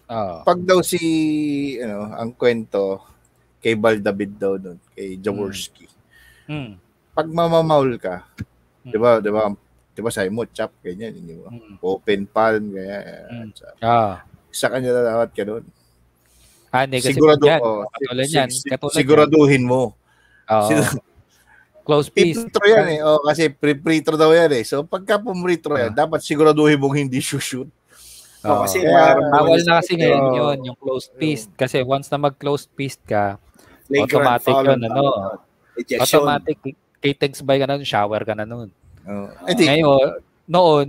Oo. 0.08 0.40
Pag 0.42 0.60
daw 0.62 0.80
si 0.80 1.00
ano, 1.76 2.08
ang 2.10 2.32
kwento 2.32 3.11
kay 3.62 3.72
Baldavid 3.72 4.34
daw 4.34 4.58
doon, 4.58 4.76
kay 4.92 5.14
Jaworski. 5.16 5.86
Hmm. 6.44 6.74
Pag 7.12 7.30
mamamaul 7.30 7.94
ka, 7.96 8.26
Hmm. 8.82 8.90
'di 8.90 8.98
ba? 8.98 9.10
'Di 9.16 9.30
ba? 9.30 9.54
'Di 9.88 10.00
ba 10.00 10.10
sa 10.10 10.26
mo 10.26 10.42
chop 10.44 10.74
ganyan, 10.82 11.14
di 11.14 11.36
ba? 11.36 11.48
Hmm. 11.48 11.78
Open 11.78 12.26
palm 12.26 12.74
kaya 12.74 12.98
sa, 13.54 13.66
Ah. 13.78 14.14
sa 14.50 14.66
kanya 14.66 14.90
na 14.90 15.02
dapat 15.06 15.30
ka 15.30 15.44
doon. 15.44 15.64
Ah, 16.68 16.82
hindi, 16.82 16.98
kasi 16.98 17.14
Sigurado 17.14 17.44
yan, 17.44 17.60
oh, 17.60 17.84
katulad 17.86 18.24
si- 18.24 18.34
yan. 18.34 18.48
si- 18.48 18.64
Katulad 18.66 18.96
siguraduhin 18.96 19.62
mo. 19.62 19.92
Oo. 20.48 20.66
Sino- 20.66 21.04
Close 21.82 22.08
piece. 22.08 22.38
Free 22.48 22.72
yan 22.72 22.88
eh. 22.88 23.00
Oh, 23.02 23.18
kasi 23.20 23.50
free 23.52 24.00
throw 24.00 24.14
daw 24.14 24.30
yan 24.30 24.54
eh. 24.54 24.62
So 24.62 24.80
pagka 24.82 25.18
pumree 25.18 25.58
throw 25.58 25.74
yan, 25.74 25.90
Ah. 25.90 26.06
dapat 26.06 26.22
siguraduhin 26.22 26.78
mong 26.78 26.94
hindi 26.96 27.18
shoot. 27.18 27.66
Oh, 28.42 28.62
kasi 28.62 28.82
Bawal 28.82 29.62
na 29.62 29.78
kasi 29.78 29.94
ngayon 29.94 30.24
yun, 30.32 30.58
yung 30.64 30.78
closed 30.78 31.10
fist. 31.14 31.50
Kasi 31.52 31.78
once 31.80 32.06
na 32.06 32.18
mag-closed 32.18 32.70
fist 32.72 32.98
ka, 33.02 33.38
automatic 33.90 34.54
yun, 34.54 34.80
ano? 34.84 35.04
Ejection. 35.74 36.00
automatic, 36.00 36.56
kitex 36.98 37.40
by 37.40 37.56
ka 37.56 37.66
na 37.66 37.74
nun, 37.74 37.86
shower 37.86 38.22
ka 38.22 38.34
na 38.34 38.44
nun. 38.44 38.68
Oh. 39.02 39.26
Hindi, 39.44 39.64
Ngayon, 39.66 40.08
noon, 40.46 40.88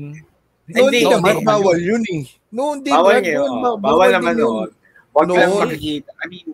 Hindi, 0.64 1.00
naman 1.04 1.44
bawal 1.44 1.76
yun 1.76 2.04
eh. 2.08 2.24
Noon 2.48 2.80
din. 2.80 2.94
Bawal 2.94 3.20
ngayon. 3.20 3.50
oh. 3.50 3.76
ba- 3.76 3.78
Bawal 3.82 4.08
din 4.08 4.16
naman 4.16 4.34
yun. 4.34 4.44
noon. 4.44 4.70
Huwag 5.14 5.28
lang 5.30 5.54
makikita. 5.60 6.10
I 6.16 6.26
mean, 6.26 6.48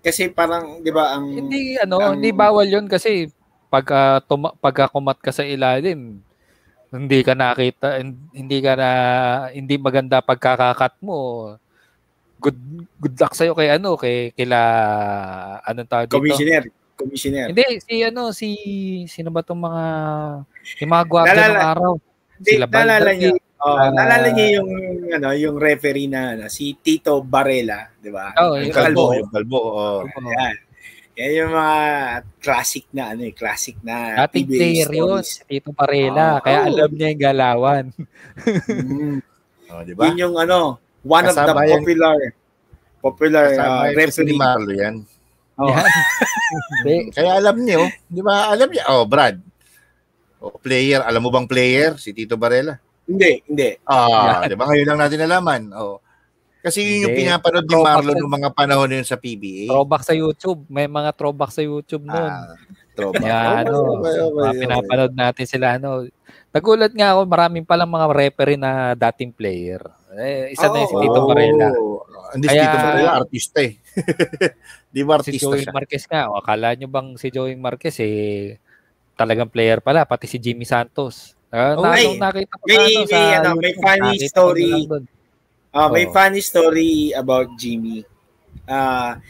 kasi 0.00 0.22
parang, 0.30 0.80
di 0.80 0.88
ba, 0.88 1.18
ang... 1.18 1.24
Hindi 1.28 1.76
ano, 1.76 1.98
Ang- 1.98 2.14
hindi 2.16 2.30
bawal 2.30 2.64
'yun 2.64 2.86
kasi 2.86 3.26
pagka 3.66 4.22
tuma, 4.24 4.54
pagka 4.56 4.86
kumat 4.88 5.18
ka 5.18 5.34
sa 5.34 5.42
ilalim, 5.42 6.22
hindi 6.88 7.18
ka 7.20 7.34
nakita, 7.34 7.98
hindi 8.30 8.58
ka 8.62 8.72
na 8.72 8.90
hindi 9.50 9.74
maganda 9.76 10.22
pagkakakat 10.22 10.96
mo. 11.02 11.52
Good 12.46 12.58
good 13.02 13.16
luck 13.18 13.34
sa 13.34 13.50
kay 13.50 13.74
ano, 13.74 13.98
kay 13.98 14.30
kila 14.32 14.60
anong 15.66 15.90
tawag 15.90 16.06
dito? 16.06 16.22
Commissioner. 16.22 16.62
Commissioner. 16.94 17.46
Hindi 17.50 17.66
si 17.82 17.94
ano 18.06 18.30
si 18.30 18.48
sino 19.10 19.34
ba 19.34 19.42
tong 19.42 19.58
mga 19.58 19.84
yung 20.78 20.92
mga 20.94 21.04
gwardiya 21.10 21.46
ng 21.50 21.66
araw? 21.74 21.92
Hindi, 22.36 22.50
Sila 22.52 22.66
Baldan 22.68 23.16
niyo, 23.16 23.32
oh, 23.64 23.76
Ah. 23.80 23.88
naalala 23.90 24.28
niyo 24.36 24.46
yung, 24.60 24.70
ano, 25.08 25.28
yung 25.32 25.56
referee 25.56 26.04
na, 26.06 26.36
ano, 26.36 26.44
si 26.52 26.76
Tito 26.76 27.24
Barela, 27.24 27.88
di 27.96 28.12
ba? 28.12 28.36
Oh, 28.36 28.60
Yung 28.60 28.68
yung 28.68 28.76
Kalbo, 28.76 29.02
kalbo. 29.08 29.16
yung 29.16 29.30
kalbo. 29.32 29.58
Oh. 29.72 30.00
Yan. 30.20 30.56
Yan 31.16 31.30
yung 31.32 31.52
mga 31.56 31.76
classic 32.44 32.84
na, 32.92 33.16
ano 33.16 33.24
eh, 33.24 33.32
classic 33.32 33.80
na 33.80 34.28
Dating 34.28 34.46
player 34.52 34.90
yun, 34.92 35.24
Tito 35.24 35.72
Parela. 35.72 36.36
Ah, 36.36 36.40
kaya 36.44 36.58
oh. 36.62 36.76
alam 36.76 36.90
niya 36.92 37.08
yung 37.16 37.22
galawan. 37.24 37.84
Mm. 38.68 39.18
Oh, 39.66 39.82
di 39.82 39.98
ba? 39.98 40.06
Yun 40.06 40.30
yung 40.30 40.36
ano, 40.38 40.78
one 41.06 41.24
of 41.30 41.34
the 41.34 41.46
Kasama 41.46 41.62
yan. 41.62 41.72
popular 41.78 42.18
popular 42.98 43.44
Kasama 43.54 43.70
uh, 43.70 43.84
yung 43.86 43.94
si 43.94 43.98
referee. 44.02 44.38
Marlo 44.38 44.72
yan. 44.74 44.96
Oh. 45.56 45.70
Yan. 45.70 47.06
Kaya 47.16 47.30
alam 47.38 47.56
niyo, 47.62 47.86
di 48.10 48.20
ba? 48.20 48.52
Alam 48.52 48.68
niya. 48.68 48.84
Oh, 48.92 49.08
Brad. 49.08 49.40
Oh, 50.42 50.52
player. 50.60 51.00
Alam 51.00 51.24
mo 51.24 51.30
bang 51.32 51.48
player? 51.48 51.96
Si 51.96 52.12
Tito 52.12 52.36
Barela. 52.36 52.76
Hindi, 53.06 53.40
hindi. 53.46 53.70
Ah, 53.86 54.42
di 54.50 54.58
ba? 54.58 54.68
Ngayon 54.68 54.86
lang 54.90 55.00
natin 55.00 55.22
nalaman. 55.22 55.62
Oh. 55.72 56.02
Kasi 56.66 56.82
yun 56.82 57.06
yung 57.06 57.14
Hindi. 57.14 57.30
pinapanood 57.30 57.66
ni 57.70 57.76
Marlo 57.78 58.10
noong 58.10 58.34
mga 58.42 58.50
panahon 58.50 58.90
na 58.90 58.98
yun 58.98 59.06
sa 59.06 59.14
PBA. 59.14 59.70
Throwback 59.70 60.02
sa 60.02 60.18
YouTube. 60.18 60.66
May 60.66 60.90
mga 60.90 61.14
throwback 61.14 61.54
sa 61.54 61.62
YouTube 61.62 62.02
noon. 62.02 62.26
Ah, 62.26 62.58
throwback. 62.98 63.22
Okay, 63.22 63.30
ano, 63.62 64.02
okay, 64.02 64.14
okay, 64.18 64.42
okay. 64.42 64.60
pinapanood 64.66 65.14
natin 65.14 65.46
sila 65.46 65.78
ano. 65.78 66.10
Nagulat 66.50 66.90
nga 66.90 67.14
ako, 67.14 67.20
maraming 67.22 67.62
palang 67.62 67.86
mga 67.86 68.06
referee 68.10 68.58
na 68.58 68.98
dating 68.98 69.30
player. 69.30 69.78
Eh, 70.16 70.50
isa 70.50 70.66
na 70.66 70.80
yung 70.80 70.88
si 70.88 70.96
Tito 70.96 71.18
Oh, 71.18 71.26
Varela. 71.28 71.68
Hindi 72.32 72.46
si 72.46 72.50
Kaya- 72.50 72.64
Tito 72.66 72.78
Varela, 72.82 73.12
artista 73.14 73.58
eh. 73.60 73.72
Di 74.94 75.00
ba 75.02 75.20
Si 75.20 75.30
artista 75.30 75.44
Joey 75.46 75.60
siya? 75.62 75.72
Marquez 75.72 76.04
nga. 76.06 76.22
O, 76.26 76.36
akala 76.36 76.72
nyo 76.72 76.88
bang 76.88 77.08
si 77.14 77.28
Joey 77.28 77.54
Marquez 77.54 77.96
eh, 78.00 78.56
talagang 79.14 79.48
player 79.48 79.78
pala, 79.78 80.04
pati 80.04 80.24
si 80.24 80.36
Jimmy 80.36 80.64
Santos. 80.64 81.36
Uh, 81.46 81.76
Oh, 81.76 81.84
na, 81.84 81.94
may- 81.94 82.04
nung 82.06 82.18
nakita 82.18 82.52
ko 82.52 82.64
may- 82.64 82.76
ano, 82.76 82.88
may, 82.98 83.06
sa 83.06 83.18
ano, 83.38 83.48
may 83.56 83.74
funny 83.74 84.14
story. 84.20 84.70
Ah, 85.70 85.88
may 85.88 86.04
Oo. 86.04 86.12
funny 86.12 86.40
story 86.40 86.90
about 87.12 87.52
Jimmy. 87.54 88.00
Ah, 88.64 89.20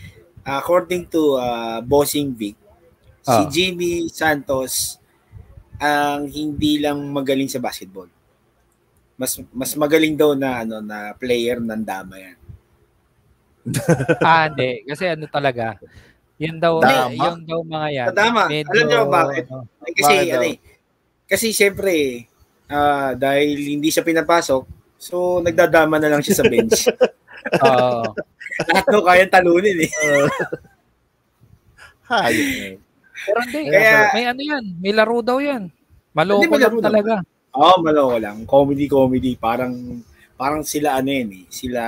according 0.43 1.05
to 1.05 1.35
uh, 1.35 1.83
Bossing 1.83 2.31
Vic, 2.31 2.55
si 3.21 3.35
Ah. 3.37 3.51
Jimmy 3.51 4.07
Santos 4.09 5.03
ang 5.77 6.25
hindi 6.25 6.79
lang 6.79 7.03
magaling 7.11 7.51
sa 7.51 7.59
basketball. 7.59 8.07
Mas 9.17 9.41
mas 9.51 9.73
magaling 9.75 10.13
daw 10.13 10.37
na 10.37 10.63
ano 10.63 10.85
na 10.85 11.17
player 11.17 11.57
ng 11.61 11.83
dama 11.83 12.17
yan. 12.21 12.37
ah, 14.23 14.47
hindi. 14.47 14.87
Kasi 14.87 15.11
ano 15.11 15.27
talaga, 15.27 15.75
yun 16.37 16.61
daw, 16.61 16.79
Dama? 16.85 17.11
yun 17.11 17.39
daw 17.49 17.61
mga 17.65 17.89
yan. 17.91 18.07
Tama. 18.13 18.43
Alam 18.53 18.85
niyo 18.87 19.01
bakit? 19.09 19.45
ano, 19.49 19.65
Ay, 19.83 19.93
kasi 19.97 20.15
Bakit 20.15 20.35
ano 20.37 20.45
eh, 20.47 20.57
kasi 21.27 21.47
syempre 21.51 21.95
ah 22.67 23.15
dahil 23.17 23.57
hindi 23.57 23.89
siya 23.89 24.05
pinapasok, 24.07 24.63
so 25.01 25.41
nagdadama 25.41 25.97
na 25.97 26.13
lang 26.13 26.23
siya 26.23 26.37
sa 26.39 26.47
bench. 26.47 26.87
Oo. 27.67 28.05
Lahat 28.69 28.87
daw 28.89 29.01
kayang 29.05 29.33
talunin 29.33 29.87
eh. 29.87 29.91
Hayop. 32.11 32.79
pero 33.27 33.39
hindi. 33.49 33.71
Kaya- 33.73 34.13
may 34.13 34.25
ano 34.29 34.43
yan. 34.45 34.65
May 34.83 34.93
laro 34.93 35.19
daw 35.25 35.39
yan. 35.41 35.73
Maloko 36.13 36.53
lang 36.57 36.75
laro 36.81 37.03
daw. 37.03 37.21
Oo, 37.57 37.65
oh, 37.65 37.77
maloko 37.81 38.17
lang. 38.21 38.45
Comedy 38.45 38.87
comedy 38.87 39.33
parang 39.35 39.73
parang 40.37 40.61
sila 40.61 41.01
ano 41.01 41.09
yan 41.09 41.29
eh. 41.33 41.45
Sila 41.49 41.83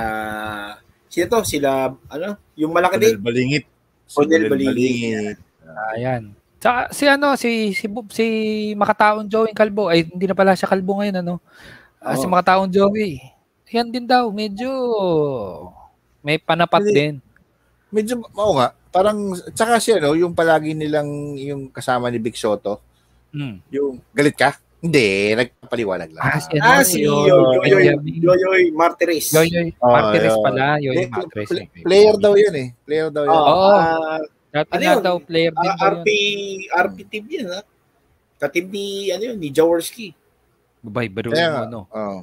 sila 1.09 1.25
to, 1.29 1.39
sila 1.45 1.93
ano, 2.09 2.27
yung 2.57 2.73
malaki 2.73 2.97
din. 2.97 3.17
Balingit. 3.21 3.65
Colonel 4.09 4.49
Balingit. 4.49 5.37
Ayan. 5.93 6.33
Tsaka 6.59 6.91
si 6.91 7.05
ano, 7.07 7.37
si 7.39 7.71
si 7.71 7.85
si 8.11 8.25
Makataon 8.75 9.29
Joey 9.31 9.53
Kalbo. 9.55 9.87
Ay, 9.87 10.03
hindi 10.09 10.25
na 10.27 10.35
pala 10.35 10.57
siya 10.57 10.67
kalbo 10.67 10.99
ngayon, 10.99 11.23
ano. 11.23 11.39
Ah, 12.03 12.17
Si. 12.19 12.25
Makataon 12.27 12.67
Joey. 12.67 13.21
Yan 13.69 13.93
din 13.93 14.03
daw, 14.09 14.27
medyo 14.33 14.67
may 16.25 16.41
panapat 16.41 16.83
Hindi. 16.83 16.93
din. 16.95 17.13
Medyo, 17.93 18.19
oo 18.33 18.53
nga. 18.57 18.73
Parang, 18.89 19.17
tsaka 19.53 19.77
siya, 19.77 20.01
no, 20.01 20.17
yung 20.17 20.33
palagi 20.33 20.73
nilang, 20.73 21.37
yung 21.37 21.69
kasama 21.69 22.09
ni 22.09 22.17
Big 22.17 22.33
Soto, 22.35 22.81
Hmm. 23.29 23.61
yung, 23.69 24.01
galit 24.09 24.33
ka? 24.33 24.57
Hindi, 24.79 25.35
nagpapaliwanag 25.35 26.09
lang. 26.15 26.23
Ah, 26.23 26.39
si 26.39 26.49
ano, 26.55 26.63
Ah, 26.63 26.81
si 26.81 26.97
yun, 27.03 27.19
Yoyoy, 27.27 27.59
Benjamin. 27.59 28.13
Yoyoy 28.23 28.63
Martires. 28.71 29.27
Yoyoy 29.29 29.75
Oh, 29.77 29.91
Martires 29.91 30.31
yun. 30.31 30.39
pala, 30.41 30.65
Yoyoy 30.79 31.07
Martires. 31.07 31.49
play- 31.51 31.67
player 31.83 32.15
daw 32.15 32.33
yan 32.33 32.55
eh. 32.55 32.67
Player 32.87 33.09
daw 33.11 33.23
yan. 33.23 33.35
Oo. 33.35 33.69
Ah, 33.75 34.19
Dati 34.49 34.71
Ano 34.71 34.81
yun? 34.81 34.99
daw, 35.03 35.15
player 35.21 35.53
din 35.53 35.61
ah, 35.61 35.75
daw 35.77 35.89
RP 35.93 36.07
yun. 36.09 36.73
RP 36.73 36.97
team 37.05 37.25
yan 37.27 37.47
ha. 37.51 37.61
Katib 38.39 38.65
ni 38.71 38.85
ano 39.11 39.23
yun, 39.29 39.37
ni 39.37 39.51
Jaworski. 39.51 40.15
Babay, 40.79 41.11
baro 41.11 41.29
Kaya 41.29 41.49
mo, 41.51 41.59
ano. 41.61 41.79
Oo. 41.85 42.17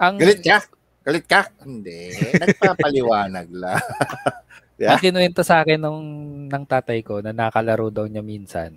Ang, 0.00 0.14
Galit 0.16 0.40
ka? 0.40 0.64
Galit 1.04 1.26
ka? 1.28 1.52
Hindi. 1.60 2.08
Nagpapaliwanag 2.34 3.46
lang. 3.52 3.78
ang 4.90 4.98
kinuwento 4.98 5.44
sa 5.44 5.60
akin 5.60 5.76
nung, 5.76 6.00
ng 6.48 6.64
tatay 6.64 7.04
ko 7.04 7.20
na 7.20 7.30
nakalaro 7.30 7.92
daw 7.92 8.08
niya 8.08 8.24
minsan. 8.24 8.74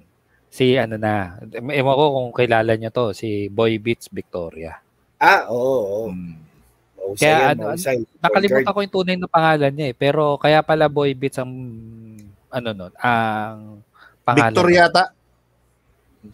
Si 0.51 0.75
ano 0.75 0.99
na, 0.99 1.39
ewan 1.55 1.95
ko 1.95 2.05
kung 2.11 2.29
kilala 2.35 2.75
niya 2.75 2.91
to, 2.91 3.15
si 3.15 3.47
Boy 3.47 3.79
Beats 3.79 4.11
Victoria. 4.11 4.83
Ah, 5.15 5.47
oo, 5.47 5.79
oo. 5.79 6.05
Hmm. 6.11 6.35
Kaya 7.15 7.55
yan, 7.55 7.57
ano. 7.57 7.75
Nakalimutan 8.19 8.73
ko 8.75 8.79
yung 8.83 8.93
tunay 8.93 9.15
na 9.15 9.31
pangalan 9.31 9.71
niya 9.73 9.87
eh. 9.91 9.95
Pero 9.95 10.35
kaya 10.35 10.59
pala 10.59 10.91
Boy 10.91 11.15
Beats 11.15 11.39
ang 11.39 11.51
ano 12.51 12.69
nun, 12.75 12.93
ang 12.99 13.79
pangalan. 14.27 14.51
Victor 14.51 14.69
yata. 14.69 15.03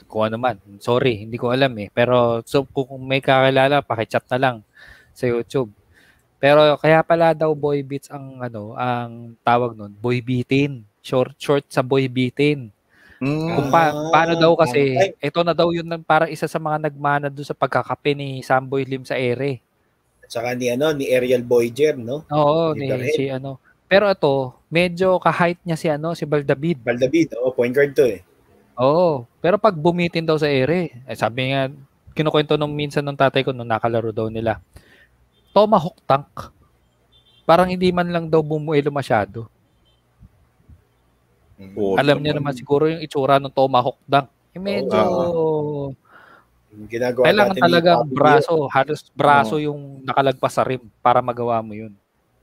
Kung 0.09 0.28
ano 0.28 0.38
man. 0.41 0.57
Sorry, 0.84 1.24
hindi 1.24 1.39
ko 1.39 1.53
alam 1.53 1.72
eh. 1.80 1.88
Pero 1.93 2.41
so, 2.43 2.65
kung 2.68 3.05
may 3.05 3.24
kakilala, 3.24 3.86
pakichat 3.86 4.26
na 4.34 4.38
lang 4.41 4.55
sa 5.13 5.30
YouTube. 5.30 5.72
Pero 6.38 6.78
kaya 6.78 7.01
pala 7.01 7.34
daw 7.34 7.53
Boy 7.57 7.82
Beats 7.82 8.09
ang 8.13 8.41
ano, 8.41 8.78
ang 8.78 9.34
tawag 9.41 9.74
nun, 9.74 9.93
Boy 9.97 10.22
Beatin. 10.22 10.86
Short 11.01 11.39
short 11.39 11.65
sa 11.72 11.82
Boy 11.82 12.11
Beatin. 12.11 12.70
Hmm. 13.18 13.49
Kung 13.57 13.68
pa, 13.74 13.89
Ah, 13.89 14.09
paano 14.13 14.38
daw 14.38 14.53
kasi, 14.53 14.93
okay. 14.93 15.11
ito 15.18 15.39
na 15.41 15.53
daw 15.57 15.74
yun 15.74 15.89
ng 15.89 16.05
para 16.05 16.30
isa 16.30 16.45
sa 16.45 16.61
mga 16.61 16.89
nagmana 16.89 17.34
doon 17.34 17.47
sa 17.49 17.57
pagkakape 17.57 18.13
ni 18.13 18.45
Samboy 18.45 18.86
Lim 18.86 19.01
sa 19.03 19.18
ere. 19.18 19.61
Tsaka 20.28 20.53
ni 20.53 20.70
ano, 20.70 20.93
ni 20.93 21.09
Ariel 21.09 21.41
Boyger, 21.41 21.97
no? 21.97 22.28
Oo, 22.30 22.76
Ni 22.78 22.86
ni 22.86 23.09
si 23.15 23.26
ano. 23.32 23.57
Pero 23.88 24.05
ito, 24.11 24.51
medyo 24.68 25.15
ka-height 25.18 25.63
niya 25.63 25.78
si 25.80 25.88
ano, 25.88 26.11
si 26.13 26.28
Baldavid. 26.28 26.84
Baldavid, 26.84 27.34
oh, 27.39 27.55
point 27.55 27.72
guard 27.72 27.95
to 27.95 28.03
eh. 28.03 28.22
Oo. 28.78 29.24
Pero 29.39 29.55
pag 29.57 29.74
bumitin 29.74 30.28
daw 30.28 30.36
sa 30.36 30.51
ere, 30.51 30.91
eh, 31.07 31.15
sabi 31.18 31.55
nga, 31.55 31.72
kinukwento 32.11 32.59
nung 32.59 32.76
minsan 32.76 33.01
ng 33.01 33.15
tatay 33.15 33.41
ko 33.41 33.55
nung 33.55 33.65
nakalaro 33.65 34.11
daw 34.11 34.28
nila. 34.28 34.59
Tomahawk 35.55 35.97
tank. 36.05 36.51
Parang 37.47 37.72
hindi 37.72 37.89
man 37.89 38.11
lang 38.11 38.26
daw 38.28 38.43
bumuelo 38.43 38.91
masyado. 38.91 39.47
Oo, 41.58 41.97
Alam 41.97 42.22
niya 42.22 42.38
naman. 42.38 42.53
siguro 42.53 42.86
yung 42.86 43.01
itsura 43.01 43.41
ng 43.41 43.49
Tomahawk 43.49 43.97
tank. 44.05 44.30
Eh, 44.53 44.62
medyo 44.62 44.97
Yung 46.70 46.86
ginagawa 46.86 47.26
kailangan 47.26 47.49
natin 47.58 47.64
talagang 47.66 47.99
Bobby 48.05 48.16
braso, 48.16 48.53
halos 48.70 48.99
braso 49.18 49.55
yung 49.58 50.05
nakalagpas 50.05 50.53
sa 50.53 50.62
rim 50.62 50.84
para 51.01 51.18
magawa 51.26 51.58
mo 51.66 51.74
yun. 51.74 51.93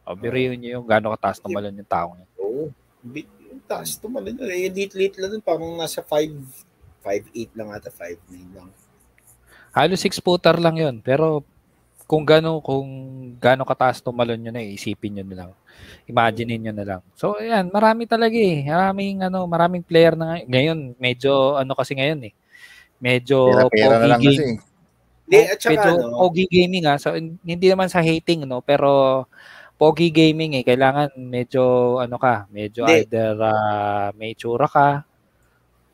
O, 0.04 0.12
biriyon 0.18 0.58
niyo 0.58 0.70
yung 0.80 0.86
gano'ng 0.86 1.14
kataas 1.16 1.38
na 1.40 1.48
malon 1.48 1.80
yung 1.80 1.88
tao 1.88 2.08
niya. 2.18 2.26
Oo. 2.36 2.68
Bit, 3.00 3.28
yung 3.46 3.62
taas 3.64 3.96
tumalon 3.96 4.34
yun. 4.36 4.50
Eh, 4.50 4.68
lit-lit 4.68 5.14
lang 5.16 5.38
dun. 5.38 5.44
Parang 5.44 5.70
nasa 5.78 6.02
5, 6.02 6.34
5'8 7.00 7.54
lang 7.56 7.68
ata, 7.72 7.88
5'9 7.88 8.50
lang. 8.52 8.68
Halos 9.72 10.02
six 10.02 10.18
footer 10.20 10.58
lang 10.60 10.76
yun. 10.76 10.96
Pero 11.00 11.42
kung 12.04 12.22
gano 12.22 12.60
kung 12.60 12.86
gaano 13.40 13.64
kataas 13.64 14.04
tumalon 14.04 14.36
nyo 14.38 14.52
na 14.52 14.60
isipin 14.60 15.18
nyo 15.18 15.24
na 15.24 15.36
lang. 15.46 15.50
Imaginein 16.04 16.60
nyo 16.60 16.72
na 16.76 16.84
lang. 16.84 17.02
So 17.16 17.40
ayan, 17.40 17.72
marami 17.72 18.04
talaga 18.04 18.36
eh. 18.36 18.68
Maraming 18.68 19.24
ano, 19.24 19.48
maraming 19.48 19.80
player 19.80 20.12
na 20.12 20.36
ngay- 20.36 20.46
ngayon. 20.48 20.78
Medyo 21.00 21.56
ano 21.56 21.72
kasi 21.72 21.96
ngayon 21.96 22.28
eh. 22.28 22.34
Medyo 23.00 23.48
game. 24.20 24.60
Hindi, 25.24 25.38
at 25.48 25.56
saka 25.56 25.72
medyo 25.72 25.90
ano, 25.96 26.16
pogi 26.20 26.44
gaming 26.44 26.84
ah. 26.84 27.00
So 27.00 27.16
hin- 27.16 27.40
hindi 27.40 27.66
naman 27.72 27.88
sa 27.88 28.04
hating 28.04 28.44
no, 28.44 28.60
pero 28.60 29.24
pogi 29.80 30.12
gaming 30.12 30.60
eh. 30.60 30.64
Kailangan 30.64 31.16
medyo 31.16 31.96
ano 31.98 32.20
ka, 32.20 32.44
medyo 32.52 32.84
Hindi. 32.84 33.08
either 33.08 33.34
ah, 33.40 34.12
may 34.12 34.36
tsura 34.36 34.68
ka 34.68 34.88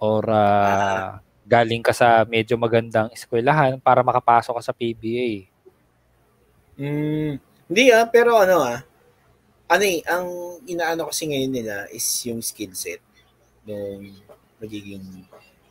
or 0.02 0.26
ah, 0.26 1.22
galing 1.46 1.82
ka 1.82 1.94
sa 1.94 2.26
medyo 2.26 2.58
magandang 2.58 3.10
eskwelahan 3.14 3.78
para 3.78 4.02
makapasok 4.02 4.58
ka 4.58 4.62
sa 4.62 4.74
PBA. 4.74 5.46
mm, 6.80 7.32
hindi 7.70 7.84
ah, 7.94 8.06
pero 8.08 8.34
ano 8.34 8.66
ah, 8.66 8.80
ano 9.70 9.84
eh, 9.86 10.02
ang 10.04 10.26
inaano 10.66 11.06
kasi 11.08 11.30
ngayon 11.30 11.52
nila 11.54 11.76
is 11.94 12.02
yung 12.26 12.42
skill 12.42 12.74
set 12.74 12.98
nung 13.62 14.10
magiging 14.58 15.00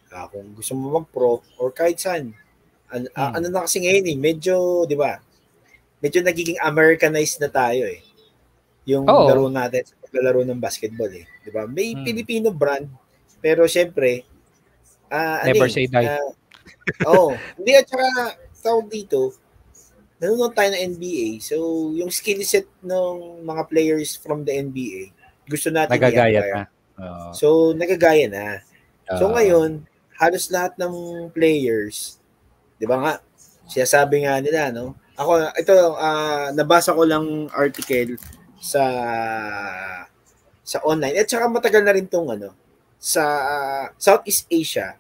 ah, 0.10 0.26
kung 0.26 0.56
gusto 0.56 0.74
mo 0.74 1.04
mag-pro 1.04 1.44
or 1.60 1.70
kahit 1.70 2.00
saan. 2.00 2.32
Ano, 2.90 3.06
ah, 3.14 3.30
Hmm. 3.30 3.44
ano 3.44 3.46
na 3.52 3.68
kasi 3.68 3.84
ngayon 3.84 4.06
eh, 4.08 4.18
medyo, 4.18 4.56
di 4.88 4.96
ba, 4.96 5.20
medyo 6.00 6.24
nagiging 6.24 6.58
Americanized 6.64 7.38
na 7.38 7.52
tayo 7.52 7.86
eh. 7.86 8.02
Yung 8.88 9.06
Oo. 9.06 9.28
laro 9.30 9.46
natin 9.52 9.86
sa 9.86 9.94
paglalaro 10.02 10.42
ng 10.48 10.58
basketball 10.58 11.12
eh. 11.12 11.28
Di 11.44 11.52
ba? 11.54 11.68
May 11.70 11.94
Hmm. 11.94 12.02
Filipino 12.02 12.50
brand, 12.50 12.88
pero 13.38 13.68
syempre, 13.70 14.26
ano 15.12 15.46
Never 15.46 15.70
eh, 15.70 15.76
say 15.76 15.86
die. 15.86 16.08
ah, 16.08 16.30
Oo. 17.06 17.36
Hindi 17.54 17.72
at 17.76 17.86
saka, 17.86 18.08
tawag 18.64 18.88
dito, 18.90 19.36
nanonood 20.20 20.54
tayo 20.54 20.70
ng 20.72 20.84
NBA. 21.00 21.40
So, 21.40 21.56
yung 21.96 22.12
skill 22.12 22.44
set 22.44 22.68
ng 22.84 23.44
mga 23.44 23.64
players 23.72 24.20
from 24.20 24.44
the 24.44 24.52
NBA, 24.52 25.16
gusto 25.48 25.72
natin 25.72 25.96
Nagagaya 25.96 26.42
na. 26.44 26.62
Oo. 27.00 27.28
So, 27.32 27.48
nagagaya 27.74 28.28
na. 28.28 28.60
So, 29.18 29.32
Oo. 29.32 29.34
ngayon, 29.36 29.88
halos 30.20 30.52
lahat 30.52 30.76
ng 30.76 30.94
players, 31.32 32.20
di 32.76 32.84
ba 32.84 33.00
nga, 33.00 33.14
siya 33.72 33.88
sabi 33.88 34.28
nga 34.28 34.44
nila, 34.44 34.70
no? 34.76 35.00
Ako, 35.16 35.56
ito, 35.56 35.76
ah, 35.96 36.52
nabasa 36.52 36.92
ko 36.92 37.04
lang 37.08 37.48
article 37.56 38.20
sa 38.60 38.84
sa 40.64 40.78
online. 40.86 41.18
At 41.18 41.28
saka 41.30 41.50
matagal 41.50 41.82
na 41.82 41.94
rin 41.96 42.06
tong 42.06 42.30
ano, 42.30 42.54
sa 43.00 43.24
Southeast 43.96 44.46
Asia, 44.52 45.00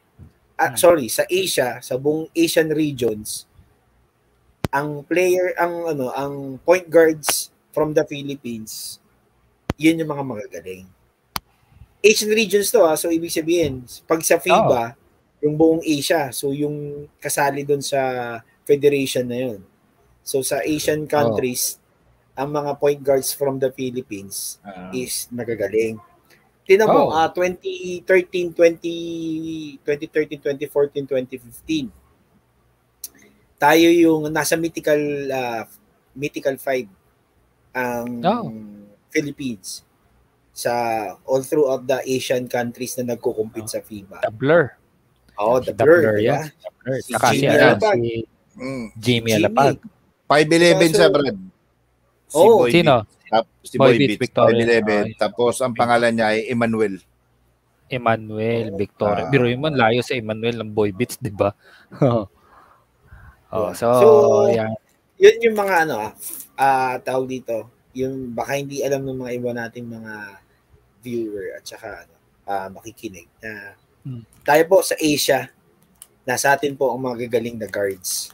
Hmm. 0.59 0.75
sorry, 0.75 1.07
sa 1.07 1.23
Asia, 1.23 1.79
sa 1.79 1.95
buong 1.95 2.27
Asian 2.35 2.67
regions, 2.67 3.47
ang 4.69 5.01
player, 5.03 5.53
ang 5.57 5.73
ano, 5.87 6.13
ang 6.13 6.33
point 6.61 6.85
guards 6.85 7.49
from 7.73 7.93
the 7.93 8.05
Philippines, 8.05 9.01
yun 9.75 9.97
yung 9.97 10.11
mga 10.11 10.25
magagaling. 10.25 10.85
Asian 11.99 12.31
regions 12.31 12.71
to 12.71 12.79
ah, 12.81 12.95
so 12.95 13.11
ibig 13.11 13.33
sabihin, 13.33 13.83
pag 14.07 14.23
sa 14.23 14.39
FIBA, 14.39 14.95
yung 15.43 15.55
buong 15.55 15.83
Asia, 15.83 16.31
so 16.31 16.51
yung 16.51 17.07
kasali 17.19 17.63
doon 17.63 17.83
sa 17.83 17.99
federation 18.63 19.27
na 19.27 19.37
yun. 19.49 19.59
So 20.23 20.39
sa 20.39 20.61
Asian 20.61 21.07
countries, 21.07 21.79
ang 22.35 22.55
mga 22.55 22.79
point 22.79 23.01
guards 23.03 23.35
from 23.35 23.59
the 23.59 23.67
Philippines 23.71 24.59
Ah. 24.63 24.91
is 24.95 25.27
nagagaling. 25.27 25.99
Tinan 26.63 26.87
mo, 26.87 27.09
Oh. 27.09 27.11
ah 27.11 27.27
2013, 27.27 28.53
20, 28.53 29.81
2013, 29.83 30.39
2014, 30.39 31.03
2015. 31.03 31.89
Tayo 33.59 33.87
yung 33.89 34.31
nasa 34.31 34.55
mythical 34.55 34.99
ah, 35.29 35.67
mythical 36.13 36.55
5 36.55 36.87
ang 37.75 38.07
Oh. 38.21 38.47
Philippines 39.09 39.83
sa 40.51 40.71
all 41.23 41.41
throughout 41.41 41.83
the 41.83 41.99
Asian 42.05 42.45
countries 42.45 42.95
na 42.95 43.13
nagko-compete 43.13 43.67
sa 43.67 43.79
FIBA. 43.79 44.21
The 44.21 44.31
blur. 44.31 44.75
Oh, 45.35 45.57
the 45.57 45.71
The 45.71 45.75
blur, 45.77 45.99
blur, 46.01 46.17
ba? 46.21 46.39
The 46.45 46.71
blur. 46.77 46.97
Si 46.99 47.11
Saka 47.11 47.27
si, 47.29 47.37
Jimmy 47.39 47.57
Albag. 47.57 47.95
si 47.95 48.11
Mm. 48.59 48.85
Jimmy 48.91 48.91
Jimmy. 48.99 49.31
Alapag. 49.37 49.75
5'11 50.27 50.51
Kaso- 50.83 50.97
siya, 50.97 51.09
Brad. 51.09 51.37
Si 52.27 52.35
Oh, 52.35 52.57
Boy 52.59 52.69
Sino? 52.69 52.95
Si 53.61 53.75
Boy 53.75 53.79
Boy, 53.79 53.93
Beats, 53.95 54.09
Beats, 54.09 54.21
Victoria. 54.21 54.57
5'11. 54.59 54.83
Ah, 54.83 55.17
Tapos 55.17 55.53
ang 55.59 55.73
pangalan 55.73 56.11
niya 56.11 56.27
ay 56.29 56.39
Emmanuel. 56.45 56.95
Emmanuel, 57.87 58.75
Victoria. 58.75 59.25
Ah. 59.25 59.29
Biro 59.29 59.47
mo, 59.55 59.67
layo 59.67 60.01
sa 60.01 60.13
Emmanuel 60.13 60.59
ng 60.59 60.69
Boy 60.69 60.91
Beats, 60.91 61.17
di 61.17 61.31
ba? 61.31 61.55
oh, 63.51 63.71
so, 63.73 63.87
So, 63.99 64.07
yan. 64.49 64.73
Yun 65.19 65.51
yung 65.51 65.57
mga 65.59 65.75
ano, 65.87 65.95
ah, 65.99 66.13
ah, 66.55 66.95
tawag 67.01 67.27
dito, 67.27 67.67
yung 67.91 68.31
baka 68.31 68.55
hindi 68.55 68.79
alam 68.85 69.03
ng 69.03 69.19
mga 69.25 69.31
iba 69.35 69.51
nating 69.51 69.87
mga 69.89 70.13
viewer 71.03 71.59
at 71.59 71.63
saka 71.67 72.07
ano, 72.07 72.15
ah, 72.47 72.67
makikinig 72.71 73.27
na 73.43 73.75
Hmm. 73.99 74.23
tayo 74.47 74.63
po 74.65 74.79
sa 74.79 74.95
Asia, 74.95 75.51
nasa 76.23 76.55
atin 76.55 76.71
po 76.71 76.87
ang 76.89 77.01
mga 77.03 77.27
gagaling 77.27 77.59
na 77.59 77.67
guards. 77.67 78.31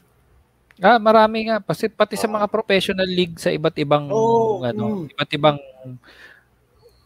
Ah, 0.77 0.99
marami 0.99 1.47
nga. 1.47 1.57
Pati, 1.63 1.87
pati 1.87 2.19
sa 2.19 2.27
mga 2.27 2.45
professional 2.51 3.07
league 3.07 3.39
sa 3.39 3.49
iba't 3.49 3.75
ibang, 3.79 4.11
Oo, 4.11 4.61
ano, 4.61 5.07
mm. 5.07 5.15
iba't 5.15 5.31
ibang 5.33 5.57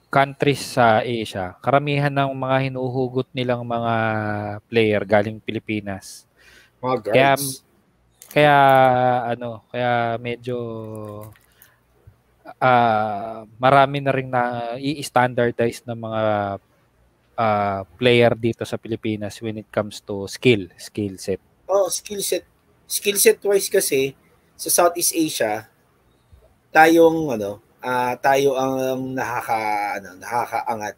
countries 0.09 0.73
sa 0.73 1.05
Asia. 1.05 1.53
Karamihan 1.61 2.09
ng 2.09 2.33
mga 2.33 2.57
hinuhugot 2.69 3.29
nilang 3.29 3.61
mga 3.61 3.93
player 4.65 5.01
galing 5.05 5.37
Pilipinas. 5.37 6.25
Mga 6.81 6.97
guards. 6.97 7.13
kaya 7.13 7.33
ano, 8.37 9.65
kaya 9.73 10.19
medyo 10.21 10.55
ah 12.61 13.45
marami 13.59 13.99
na 14.01 14.11
rin 14.15 14.29
na 14.31 14.75
i-standardize 14.79 15.83
ng 15.85 15.97
mga 15.97 16.21
ah, 17.39 17.81
player 17.97 18.33
dito 18.35 18.63
sa 18.67 18.77
Pilipinas 18.77 19.39
when 19.41 19.57
it 19.63 19.69
comes 19.71 20.01
to 20.03 20.27
skill, 20.27 20.67
skill 20.77 21.15
set. 21.17 21.41
oh, 21.69 21.87
skill 21.89 22.21
set. 22.21 22.43
Skill 22.89 23.17
set 23.21 23.37
wise 23.45 23.69
kasi 23.69 24.17
sa 24.57 24.69
Southeast 24.69 25.13
Asia, 25.15 25.69
tayong 26.69 27.33
ano, 27.33 27.61
ah 27.79 28.13
tayo 28.19 28.59
ang 28.59 29.13
nakaka 29.15 29.59
ano, 30.01 30.09
nakakaangat 30.19 30.95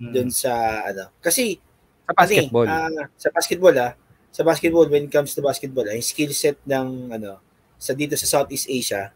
Mm. 0.00 0.12
dun 0.16 0.30
sa 0.32 0.52
ano. 0.88 1.12
Kasi 1.20 1.60
Sa 2.08 2.12
basketball. 2.16 2.66
Kasi, 2.66 2.72
ah, 2.72 3.06
sa 3.20 3.28
basketball 3.32 3.76
ah, 3.78 3.92
sa 4.30 4.42
basketball 4.42 4.86
when 4.86 5.06
it 5.06 5.12
comes 5.12 5.34
to 5.34 5.42
basketball, 5.42 5.84
yung 5.84 6.00
skill 6.00 6.30
set 6.30 6.58
ng 6.64 7.10
ano 7.10 7.38
sa 7.76 7.92
dito 7.92 8.14
sa 8.14 8.26
Southeast 8.28 8.66
Asia, 8.66 9.10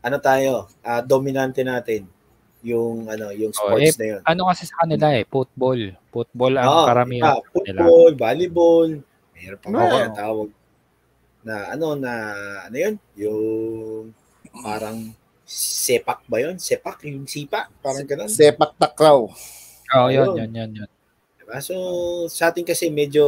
ano 0.00 0.16
tayo, 0.18 0.68
ah, 0.80 1.00
dominante 1.00 1.64
natin 1.64 2.06
yung 2.64 3.08
ano, 3.08 3.28
yung 3.28 3.52
sports 3.52 3.96
na 3.98 4.06
yun. 4.16 4.20
ano 4.24 4.42
kasi 4.48 4.64
sa 4.64 4.80
kanila 4.80 5.12
eh, 5.12 5.24
football. 5.24 5.80
Football 6.08 6.52
ang 6.56 6.68
Oo, 6.70 6.86
karamihan 6.86 7.24
kanila. 7.28 7.44
football, 7.52 8.10
volleyball, 8.14 8.90
mayroon 9.34 9.60
pang 9.60 9.72
Wow. 9.72 9.82
ako 9.82 9.96
na 9.96 10.10
tawag 10.14 10.48
na 11.44 11.54
ano 11.68 11.86
na 11.92 12.12
ano 12.64 12.76
yun, 12.78 12.94
yung 13.18 13.42
parang 14.64 15.12
sepak 15.44 16.24
ba 16.24 16.40
yun? 16.40 16.56
Sepak, 16.56 17.04
yung 17.04 17.28
sipa, 17.28 17.68
parang 17.84 18.08
ganun. 18.08 18.32
Sepak 18.32 18.80
takraw. 18.80 19.28
Oo, 19.28 20.08
yun, 20.08 20.24
Ayun. 20.32 20.36
yun, 20.40 20.50
yun, 20.56 20.70
yun. 20.82 20.90
Diba? 21.36 21.60
So, 21.60 21.74
sa 22.32 22.48
atin 22.48 22.64
kasi 22.64 22.88
medyo 22.88 23.24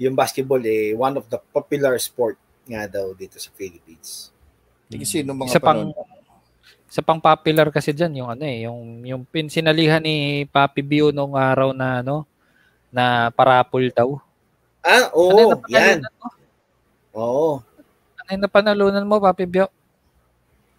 yung 0.00 0.16
basketball 0.16 0.64
eh, 0.64 0.96
one 0.96 1.20
of 1.20 1.28
the 1.28 1.36
popular 1.52 1.92
sport 2.00 2.40
nga 2.64 2.88
daw 2.88 3.12
dito 3.12 3.36
sa 3.36 3.52
Philippines. 3.52 4.32
Kasi 4.88 5.20
nung 5.20 5.36
mga 5.36 5.52
Isa 5.52 5.60
pang 5.60 5.92
isa 6.90 7.02
pang 7.06 7.22
popular 7.22 7.70
kasi 7.70 7.94
diyan 7.94 8.24
yung 8.24 8.28
ano 8.34 8.42
eh, 8.42 8.66
yung 8.66 9.06
yung 9.06 9.22
pinsinalihan 9.22 10.02
ni 10.02 10.42
Papi 10.50 10.82
Bio 10.82 11.14
nung 11.14 11.38
araw 11.38 11.70
na 11.70 12.02
ano 12.02 12.26
na 12.90 13.30
parapol 13.30 13.86
daw. 13.94 14.18
Ah, 14.82 15.12
Ano 15.12 15.30
yung 15.30 15.52
oo, 15.54 15.54
napanalunan 15.54 16.00
yan. 16.00 16.00
mo? 16.18 16.28
Oo. 17.14 17.50
Ano 18.16 18.28
yung 18.32 18.42
napanalunan 18.42 19.06
mo, 19.06 19.16
Papi 19.22 19.44
Bio? 19.46 19.68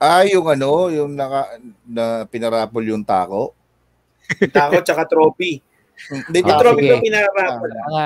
Ah, 0.02 0.26
yung 0.26 0.50
ano, 0.50 0.90
yung 0.90 1.14
naka, 1.14 1.62
na 1.86 2.26
pinarapol 2.26 2.82
yung 2.82 3.06
tako. 3.06 3.54
Takot 4.50 4.82
tsaka 4.84 5.06
trophy. 5.06 5.62
Hindi, 6.10 6.40
Ah, 6.42 6.48
tako. 6.50 6.62
trophy 6.66 6.82
sige. 6.82 6.92
ko 6.92 6.96
pinarapol. 7.06 7.70
Mga 7.70 8.06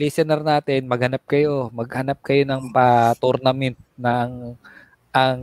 listener 0.00 0.40
natin, 0.40 0.80
maghanap 0.88 1.22
kayo, 1.28 1.52
maghanap 1.70 2.18
kayo 2.24 2.42
ng 2.48 2.62
pa-tournament 2.72 3.76
ng 4.00 4.30
ang 5.14 5.40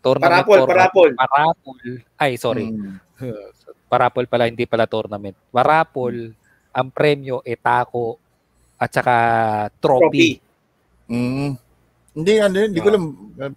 tournament 0.00 0.42
Parapol, 0.42 0.58
format. 0.64 0.70
parapol. 0.90 1.08
Parapol. 1.14 1.78
Ay, 2.16 2.32
sorry. 2.40 2.72
Mm. 2.72 2.96
Parapol 3.92 4.24
pala, 4.26 4.50
hindi 4.50 4.66
pala 4.66 4.90
tournament. 4.90 5.36
Parapol, 5.52 6.34
ang 6.74 6.88
premyo 6.90 7.44
e 7.46 7.54
tako 7.54 8.18
at 8.76 8.90
saka 8.90 9.16
trophy. 9.78 10.36
Trophy. 10.36 11.12
Mm. 11.12 11.50
Hindi, 12.16 12.32
ano 12.40 12.56
yun, 12.56 12.68
hindi 12.72 12.80
ko 12.82 12.88
alam. 12.90 13.04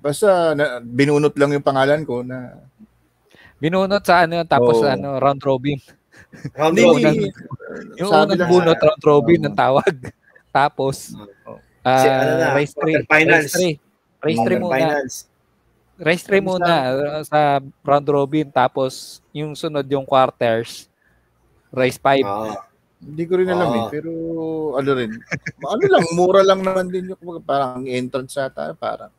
Basta 0.04 0.52
na, 0.54 0.84
binunot 0.84 1.34
lang 1.40 1.56
yung 1.56 1.64
pangalan 1.66 2.04
ko 2.04 2.22
na 2.22 2.68
Binunot 3.60 4.04
sa 4.08 4.24
ano, 4.24 4.48
tapos 4.48 4.80
Oo. 4.80 4.88
ano, 4.88 5.20
round 5.20 5.44
robin. 5.44 5.76
Round 6.56 6.76
robin. 6.78 7.16
Yung 7.98 8.12
Sabi 8.12 8.34
unang 8.38 8.50
bunot, 8.50 8.80
round 8.80 9.04
robin 9.04 9.40
ang 9.50 9.58
tawag. 9.58 9.94
Tapos, 10.60 11.14
ah, 11.86 12.02
Si 12.04 12.08
ano 12.10 12.32
na, 12.38 12.48
race 12.58 12.74
3. 12.74 13.06
quarterfinals. 13.06 13.52
Race 13.54 13.78
3. 14.22 14.26
Race 14.26 14.42
3 14.44 14.60
muna. 14.60 14.74
Finals. 14.76 15.16
Race 16.00 16.24
3 16.24 16.40
muna 16.40 16.72
uh, 16.96 17.22
sa 17.28 17.40
round 17.84 18.08
robin. 18.08 18.48
Tapos, 18.50 19.24
yung 19.36 19.56
sunod 19.56 19.86
yung 19.88 20.08
quarters. 20.08 20.88
Race 21.72 22.00
5. 22.02 22.24
Oo. 22.26 22.56
Hindi 23.00 23.24
ko 23.24 23.34
rin 23.40 23.48
alam 23.48 23.70
eh. 23.72 23.84
Oo. 23.84 23.92
Pero 23.92 24.12
ano 24.76 24.90
rin. 24.92 25.12
ano 25.64 25.84
lang, 25.88 26.04
mura 26.16 26.42
lang 26.44 26.60
naman 26.60 26.92
din 26.92 27.16
yung 27.16 27.40
parang 27.44 27.88
entrance 27.88 28.36
ata. 28.36 28.76
Parang 28.76 29.12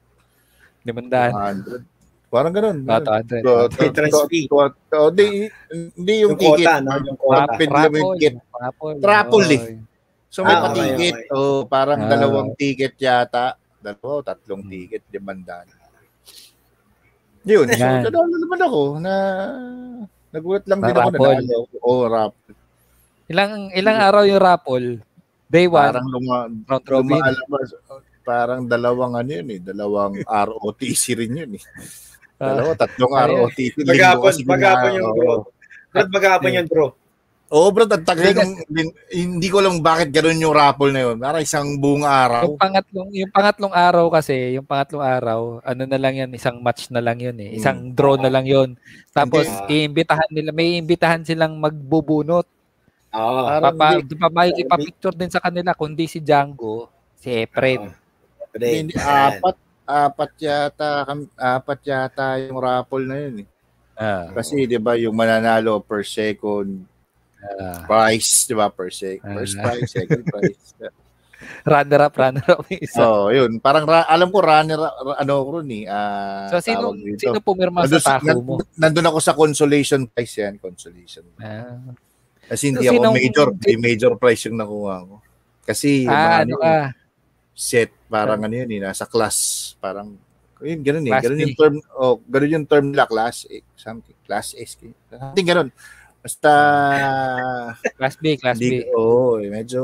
Limandaan. 0.84 1.32
100. 1.64 1.99
Parang 2.30 2.54
ganun. 2.54 2.86
Ah, 2.86 3.02
ganun. 3.02 3.26
200. 3.26 3.42
To- 3.42 3.68
to- 3.68 3.82
Entrance 3.84 4.14
to- 4.14 4.28
fee. 4.30 4.46
to- 4.46 4.74
to- 4.86 5.10
Hindi 5.10 5.26
hindi 5.98 6.14
yung, 6.22 6.38
ticket. 6.38 6.66
Yung 6.86 7.18
quota. 7.18 7.42
Rapid 7.50 7.68
lang 7.68 7.90
yung 7.90 8.12
ticket. 8.14 8.34
Raffle 9.02 9.50
eh. 9.50 9.62
So 10.30 10.46
may 10.46 10.54
Ah, 10.54 10.70
okay. 10.70 11.10
Oh, 11.34 11.66
parang 11.66 12.06
Ah. 12.06 12.08
dalawang 12.08 12.54
ticket 12.54 12.94
yata. 12.96 13.58
Dalawa 13.82 14.08
o 14.14 14.22
tatlong 14.22 14.62
ticket, 14.62 15.02
limandaan. 15.10 15.66
Yun. 17.42 17.66
So, 17.66 17.80
Yan. 17.80 18.04
nanalo 18.04 18.36
naman 18.36 18.60
ako 18.60 18.80
na 19.00 19.14
nagulat 20.30 20.64
lang 20.68 20.80
din 20.84 20.94
ako 20.94 21.08
na 21.10 21.42
Oh, 21.82 22.04
rap. 22.06 22.32
Ilang 23.26 23.72
ilang 23.72 23.98
araw 23.98 24.22
yung 24.22 24.38
raffle? 24.38 24.88
Day 25.50 25.66
1, 25.66 25.74
Parang 25.74 26.06
luma, 26.06 26.36
lumalabas. 26.86 27.74
Parang 28.22 28.62
dalawang 28.62 29.18
ano 29.18 29.30
yun 29.32 29.48
eh. 29.50 29.58
Dalawang 29.58 30.22
ROTC 30.22 31.18
rin 31.18 31.34
yun 31.34 31.58
eh. 31.58 31.62
Ah. 32.40 32.56
Dalawa, 32.56 32.72
tatlong. 32.72 33.12
ROTC. 33.12 33.84
Maghapon 33.84 34.32
gina- 34.32 34.96
yung 34.96 35.12
bro. 35.12 35.34
Brad, 35.92 36.08
maghapon 36.08 36.56
yan, 36.56 36.66
bro. 36.66 36.96
Oo, 37.50 37.68
bro, 37.74 37.82
ang 37.82 38.06
tagal 38.06 38.30
din- 38.70 38.94
hindi 39.10 39.50
ko 39.50 39.58
lang 39.58 39.82
bakit 39.82 40.14
ganun 40.14 40.38
yung 40.38 40.54
raffle 40.54 40.94
na 40.94 41.02
yun. 41.02 41.18
Parang 41.18 41.42
isang 41.42 41.66
buong 41.82 42.06
araw. 42.06 42.46
Yung 42.46 42.62
pangatlong 42.62 43.10
yung 43.10 43.32
pangatlong 43.34 43.74
araw 43.74 44.06
kasi, 44.06 44.54
yung 44.54 44.62
pangatlong 44.62 45.02
araw, 45.02 45.40
ano 45.60 45.82
na 45.82 45.98
lang 45.98 46.14
'yan, 46.14 46.30
isang 46.30 46.62
match 46.62 46.94
na 46.94 47.02
lang 47.02 47.18
'yun 47.18 47.34
eh. 47.42 47.58
Isang 47.58 47.90
draw 47.90 48.14
na 48.14 48.30
lang 48.30 48.46
'yun. 48.46 48.78
Tapos 49.10 49.50
Hindi. 49.50 49.82
iimbitahan 49.82 50.30
nila, 50.30 50.54
may 50.54 50.78
iimbitahan 50.78 51.26
silang 51.26 51.58
magbubunot. 51.58 52.46
Oo. 53.10 53.42
Parang 53.42 53.74
Papa, 53.74 53.86
hindi- 53.98 54.14
papa, 54.14 54.40
ipapicture 54.46 55.14
din 55.18 55.30
sa 55.34 55.42
kanila 55.42 55.74
kundi 55.74 56.06
si 56.06 56.22
Django, 56.22 56.86
si 57.18 57.34
Efren. 57.34 57.90
Hindi, 58.54 58.94
apat, 58.94 59.58
apat 59.90 60.32
yata, 60.38 61.04
apat 61.34 61.80
yata 61.82 62.38
yung 62.40 62.56
raffle 62.56 63.04
na 63.04 63.16
yun 63.18 63.36
eh. 63.42 63.48
Ah, 63.94 64.32
Kasi 64.32 64.64
'di 64.64 64.78
ba 64.78 64.94
yung 64.94 65.12
mananalo 65.12 65.78
per 65.78 66.00
second 66.02 66.88
ah. 67.38 67.84
prize, 67.84 68.44
'di 68.44 68.54
ba? 68.54 68.68
Per 68.68 68.88
sec, 68.88 69.20
first 69.20 69.54
Ah. 69.54 69.62
prize, 69.66 69.90
second 69.90 70.22
prize. 70.24 70.62
runner 71.64 72.00
up, 72.02 72.14
runner 72.14 72.46
up 72.46 72.64
yung 72.66 72.80
isa. 72.80 73.00
oh, 73.00 73.28
yun. 73.28 73.56
Parang 73.58 73.84
ra- 73.84 74.06
alam 74.06 74.28
ko 74.28 74.40
runner 74.40 74.76
ra- 74.76 74.96
ano 75.16 75.32
ko 75.38 75.50
ron 75.56 75.68
eh. 75.70 75.84
ah, 75.84 76.48
so 76.48 76.60
sino 76.60 76.92
sino 77.16 77.40
pumirma 77.40 77.84
Nandun, 77.84 78.00
sa 78.00 78.16
nan- 78.18 78.40
mo? 78.40 78.60
nandun 78.74 79.08
ako 79.08 79.18
sa 79.18 79.32
consolation 79.32 80.04
prize 80.06 80.36
yan, 80.38 80.56
consolation. 80.56 81.24
Ah, 81.36 81.80
Kasi 82.46 82.72
hindi 82.72 82.82
So, 82.82 82.90
ako 82.90 82.96
sinong- 82.98 83.16
major, 83.16 83.48
hindi 83.52 83.74
major 83.78 84.12
prize 84.16 84.42
yung 84.44 84.58
nakuha 84.58 84.96
ko. 85.02 85.16
Kasi 85.62 86.04
ah, 86.04 86.40
ano 86.40 86.54
ano, 86.54 86.54
ka? 86.58 86.74
set, 87.52 87.92
parang 88.10 88.42
ano 88.42 88.54
yun 88.58 88.70
eh, 88.74 88.80
nasa 88.82 89.06
class, 89.06 89.72
parang 89.78 90.18
yun, 90.60 90.80
ganun 90.84 91.08
eh. 91.08 91.12
Class 91.16 91.24
Ganun 91.24 91.40
yung 91.40 91.56
term, 91.56 91.74
oh, 91.96 92.16
ganun 92.28 92.54
yung 92.60 92.68
term 92.68 92.84
nila, 92.92 93.08
class 93.08 93.48
A, 93.48 93.64
something, 93.78 94.18
class 94.28 94.52
A. 94.52 94.62
Something 94.68 95.46
ganun. 95.48 95.70
Basta, 96.20 96.52
Class 97.96 98.20
B, 98.20 98.36
class 98.36 98.60
hindi, 98.60 98.84
B. 98.84 98.92
oo, 98.92 99.40
eh, 99.40 99.48
medyo, 99.48 99.80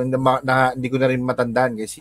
hindi, 0.00 0.16
ma- 0.16 0.40
na, 0.40 0.72
hindi 0.72 0.88
ko 0.88 0.96
na 0.96 1.12
rin 1.12 1.20
matandaan 1.20 1.76
kasi, 1.76 2.00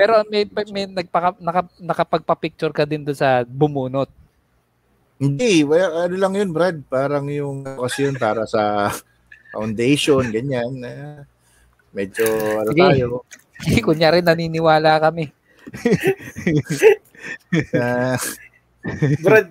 Pero 0.00 0.24
may 0.32 0.48
may 0.72 0.88
nagpaka, 0.88 1.36
naka, 1.36 1.68
nakapagpa-picture 1.76 2.72
ka 2.72 2.88
din 2.88 3.04
doon 3.04 3.18
sa 3.20 3.44
bumunot. 3.44 4.08
hindi, 5.20 5.60
well, 5.60 6.08
ano 6.08 6.14
lang 6.16 6.40
yun, 6.40 6.56
Brad, 6.56 6.80
parang 6.88 7.28
yung, 7.28 7.68
kasi 7.68 8.08
yun, 8.08 8.16
para 8.16 8.48
sa 8.48 8.88
foundation, 9.52 10.24
ganyan, 10.32 10.72
na 10.80 10.92
medyo, 11.92 12.24
ano 12.64 12.72
Sige. 12.72 12.80
tayo. 12.80 13.06
Kunyari 13.86 14.20
naniniwala 14.22 14.98
kami. 15.00 15.30
Ah, 17.74 18.14
Brad, 19.20 19.50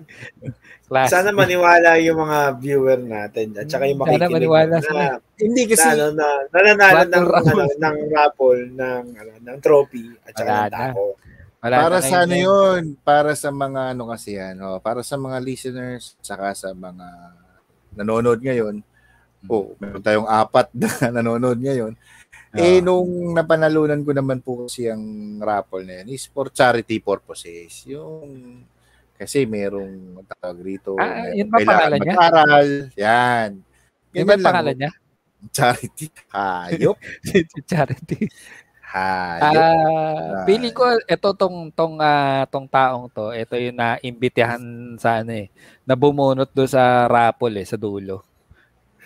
Class. 0.88 1.12
sana 1.12 1.36
maniwala 1.36 2.00
yung 2.00 2.16
mga 2.16 2.38
viewer 2.56 2.96
natin 2.96 3.52
at 3.60 3.68
saka 3.68 3.84
yung 3.84 4.00
Sana 4.00 4.24
makikinig 4.24 4.34
maniwala 4.40 4.72
na, 4.72 4.80
sila. 4.80 5.04
hindi 5.36 5.62
na, 5.62 5.68
kasi 5.68 5.86
ano, 5.92 6.04
na, 6.16 6.28
nananalo 6.48 7.02
ng, 7.04 7.26
Raffle, 7.28 7.60
ano, 7.60 7.64
ng 7.76 7.96
raffle, 8.08 8.62
ng, 8.72 9.04
ano, 9.12 9.32
ng 9.44 9.58
trophy 9.60 10.16
at 10.24 10.32
saka 10.32 10.48
Wala 10.48 10.64
ng 10.64 10.72
na. 10.72 10.78
tako. 10.80 11.04
Wala 11.60 11.76
para 11.76 11.98
na 12.00 12.06
sa 12.08 12.16
ano 12.24 12.36
yun, 12.40 12.82
para 13.04 13.30
sa 13.36 13.50
mga 13.52 13.80
ano 13.92 14.02
kasi 14.08 14.30
yan, 14.40 14.56
oh, 14.64 14.80
para 14.80 15.04
sa 15.04 15.20
mga 15.20 15.36
listeners, 15.44 16.16
saka 16.24 16.56
sa 16.56 16.72
mga 16.72 17.06
nanonood 17.92 18.40
ngayon. 18.40 18.80
Oh, 19.44 19.76
meron 19.76 20.00
tayong 20.00 20.26
apat 20.26 20.72
na 20.80 20.88
nanonood 21.20 21.60
ngayon. 21.60 21.92
Eh, 22.56 22.80
Oo. 22.80 22.84
nung 22.84 23.10
napanalunan 23.36 24.00
ko 24.00 24.16
naman 24.16 24.40
po 24.40 24.64
kasi 24.64 24.88
ang 24.88 25.04
raffle 25.36 25.84
na 25.84 26.00
yan 26.00 26.08
is 26.08 26.24
for 26.32 26.48
charity 26.48 26.96
purposes. 26.96 27.84
Yung, 27.84 28.64
kasi 29.20 29.44
merong 29.44 30.24
tawag 30.24 30.58
rito, 30.64 30.96
Ah, 30.96 31.28
yun 31.28 31.52
ba 31.52 31.60
pangalan 31.60 31.98
niya? 32.00 32.14
mag-aral. 32.16 32.68
Yan. 32.96 33.50
Ganyan 34.14 34.28
ba 34.32 34.36
pangalan 34.40 34.76
niya? 34.80 34.90
Charity. 35.56 36.06
Hayop. 36.32 36.96
Charity. 37.70 38.32
Hayop. 38.88 39.44
Ah, 39.60 40.42
pili 40.48 40.72
ko 40.72 40.88
ito 40.96 41.28
tong 41.36 41.68
tong 41.76 42.00
ah, 42.00 42.48
tong 42.48 42.64
taong 42.64 43.12
to, 43.12 43.36
ito 43.36 43.52
yung 43.60 43.76
naimbitahan 43.76 44.62
sa 44.96 45.20
ano 45.20 45.36
eh, 45.36 45.52
na 45.84 45.92
bumunot 45.92 46.48
do 46.56 46.64
sa 46.64 47.04
raffle 47.04 47.60
eh 47.60 47.68
sa 47.68 47.76
dulo. 47.76 48.24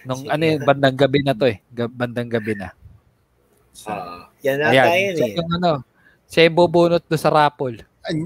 Nung 0.07 0.31
ano 0.31 0.43
yun, 0.47 0.63
bandang 0.63 0.95
gabi 0.95 1.27
na 1.27 1.35
to 1.35 1.51
eh, 1.51 1.59
bandang 1.91 2.31
gabi 2.31 2.55
na. 2.55 2.71
Ah, 3.85 4.29
yan 4.41 4.57
na 4.59 4.69
Ayan, 4.69 4.85
tayo 4.85 5.07
siya 5.13 5.27
eh. 5.27 5.35
yung 5.35 5.51
ano, 5.53 5.71
siya 6.27 6.43
yung 6.45 6.57
bubunot 6.57 7.03
do 7.03 7.17
sa 7.17 7.29
raffle. 7.29 7.81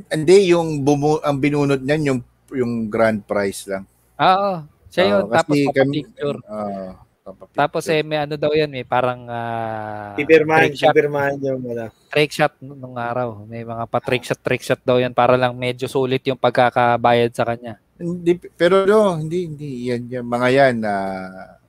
Hindi, 0.09 0.37
yung 0.51 0.81
bumu- 0.81 1.21
ang 1.21 1.37
binunot 1.37 1.81
niyan, 1.81 2.03
yung, 2.05 2.21
yung 2.51 2.73
grand 2.87 3.21
prize 3.21 3.67
lang. 3.67 3.85
Oo, 4.17 4.65
siya 4.89 5.05
yun. 5.07 5.23
Oo, 5.23 5.31
tapos 5.31 5.55
kasi 5.55 5.71
kami- 5.71 5.97
picture. 6.03 6.39
Oo, 6.41 6.85
papapicture. 7.23 7.57
Tapos 7.57 7.85
eh, 7.87 8.01
may 8.01 8.19
ano 8.19 8.35
daw 8.35 8.51
yan, 8.51 8.69
may 8.69 8.83
parang 8.83 9.27
uh, 9.27 10.15
Pipirmahan, 10.15 10.73
pipirmahan 10.73 11.37
yung 11.39 11.63
ano. 11.65 11.87
trick 12.09 12.33
shot 12.33 12.55
nung 12.59 12.95
araw. 12.95 13.45
May 13.45 13.63
mga 13.63 13.85
pa-trick 13.85 14.23
shot, 14.23 14.41
trick 14.41 14.63
shot 14.63 14.81
daw 14.81 14.97
yan 14.97 15.11
para 15.11 15.35
lang 15.35 15.53
medyo 15.53 15.87
sulit 15.87 16.25
yung 16.25 16.39
pagkakabayad 16.39 17.31
sa 17.31 17.45
kanya. 17.45 17.77
Hindi, 17.97 18.37
pero 18.53 18.85
no, 18.85 19.17
hindi, 19.17 19.47
hindi. 19.47 19.89
Yan, 19.89 20.05
yan, 20.07 20.25
mga 20.25 20.49
yan 20.51 20.75
na 20.79 20.95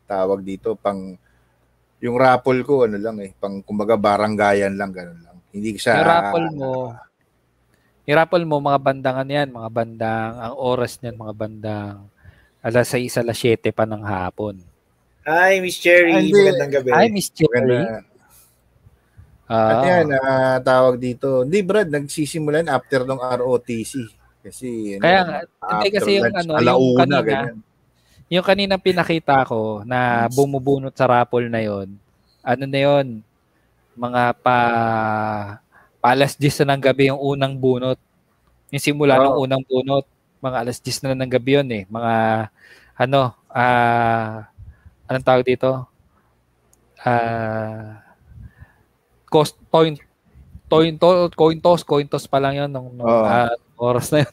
tawag 0.04 0.40
dito, 0.42 0.74
pang, 0.74 1.16
yung 2.02 2.16
raffle 2.18 2.62
ko, 2.62 2.86
ano 2.86 2.98
lang 3.02 3.18
eh, 3.22 3.34
pang, 3.38 3.62
kumbaga, 3.66 3.98
baranggayan 3.98 4.78
lang, 4.78 4.94
ganun 4.94 5.20
lang. 5.22 5.38
Hindi 5.50 5.78
siya, 5.82 6.02
Yung 6.02 6.10
raffle 6.10 6.50
mo, 6.54 6.72
yung 8.08 8.18
raffle 8.24 8.46
mo, 8.48 8.56
mga 8.64 8.80
bandang 8.80 9.18
ano 9.20 9.32
yan, 9.36 9.50
mga 9.52 9.70
bandang, 9.74 10.32
ang 10.40 10.56
oras 10.56 10.96
niyan, 11.04 11.16
mga 11.20 11.34
bandang 11.36 11.98
alas 12.64 12.88
6, 12.92 13.20
alas 13.20 13.38
7 13.40 13.72
pa 13.76 13.84
ng 13.84 14.04
hapon. 14.04 14.56
Hi, 15.28 15.60
Miss 15.60 15.76
Cherry. 15.76 16.16
Hindi. 16.16 16.40
Magandang 16.40 16.72
gabi. 16.72 16.90
Ay, 16.96 17.08
Miss 17.12 17.28
Cherry. 17.28 17.68
maganda. 17.68 18.08
Ah, 19.48 19.72
At 19.72 19.84
yan, 19.88 20.06
ah, 20.12 20.58
tawag 20.60 21.00
dito. 21.00 21.44
Hindi, 21.48 21.64
Brad, 21.64 21.88
nagsisimulan 21.88 22.68
after 22.68 23.08
ng 23.08 23.20
ROTC. 23.20 24.08
Kasi, 24.44 24.96
ano, 24.96 25.04
Kaya 25.04 25.20
hindi 25.44 25.90
kasi 25.92 26.10
yung 26.20 26.32
lunch, 26.32 26.40
ano, 26.40 26.52
yung 26.64 27.00
kanina, 27.00 27.20
ganyan. 27.24 27.58
Yung 28.28 28.46
kanina 28.46 28.76
pinakita 28.80 29.48
ko 29.48 29.84
na 29.88 30.28
bumubunot 30.32 30.92
sa 30.96 31.08
raffle 31.08 31.48
na 31.48 31.64
yon 31.64 31.96
ano 32.44 32.64
na 32.68 32.80
yon 32.80 33.08
mga 33.98 34.24
pa, 34.46 34.58
alas 36.06 36.38
10 36.38 36.54
na 36.64 36.78
ng 36.78 36.84
gabi 36.84 37.10
yung 37.12 37.20
unang 37.20 37.58
bunot. 37.58 38.00
Yung 38.72 38.84
simula 38.84 39.18
ng 39.20 39.36
Oo. 39.36 39.44
unang 39.48 39.64
bunot, 39.66 40.06
mga 40.40 40.58
alas 40.64 40.78
10 40.80 41.02
na 41.04 41.18
ng 41.18 41.32
gabi 41.32 41.60
yun 41.60 41.70
eh. 41.74 41.84
Mga, 41.90 42.14
ano, 42.96 43.22
ah, 43.52 44.48
anong 45.10 45.26
tawag 45.28 45.44
dito? 45.48 45.90
Ah, 47.04 48.02
cost, 49.28 49.58
coin, 49.74 49.98
coin, 50.70 50.94
to, 50.98 51.30
coin 51.36 51.60
toss, 51.62 51.82
coin 51.84 52.08
toss 52.08 52.26
pa 52.30 52.40
lang 52.40 52.56
yun 52.56 52.70
nung, 52.72 52.94
nung 52.96 53.08
Oo. 53.08 53.26
ah, 53.28 53.52
oras 53.78 54.14
na. 54.14 54.24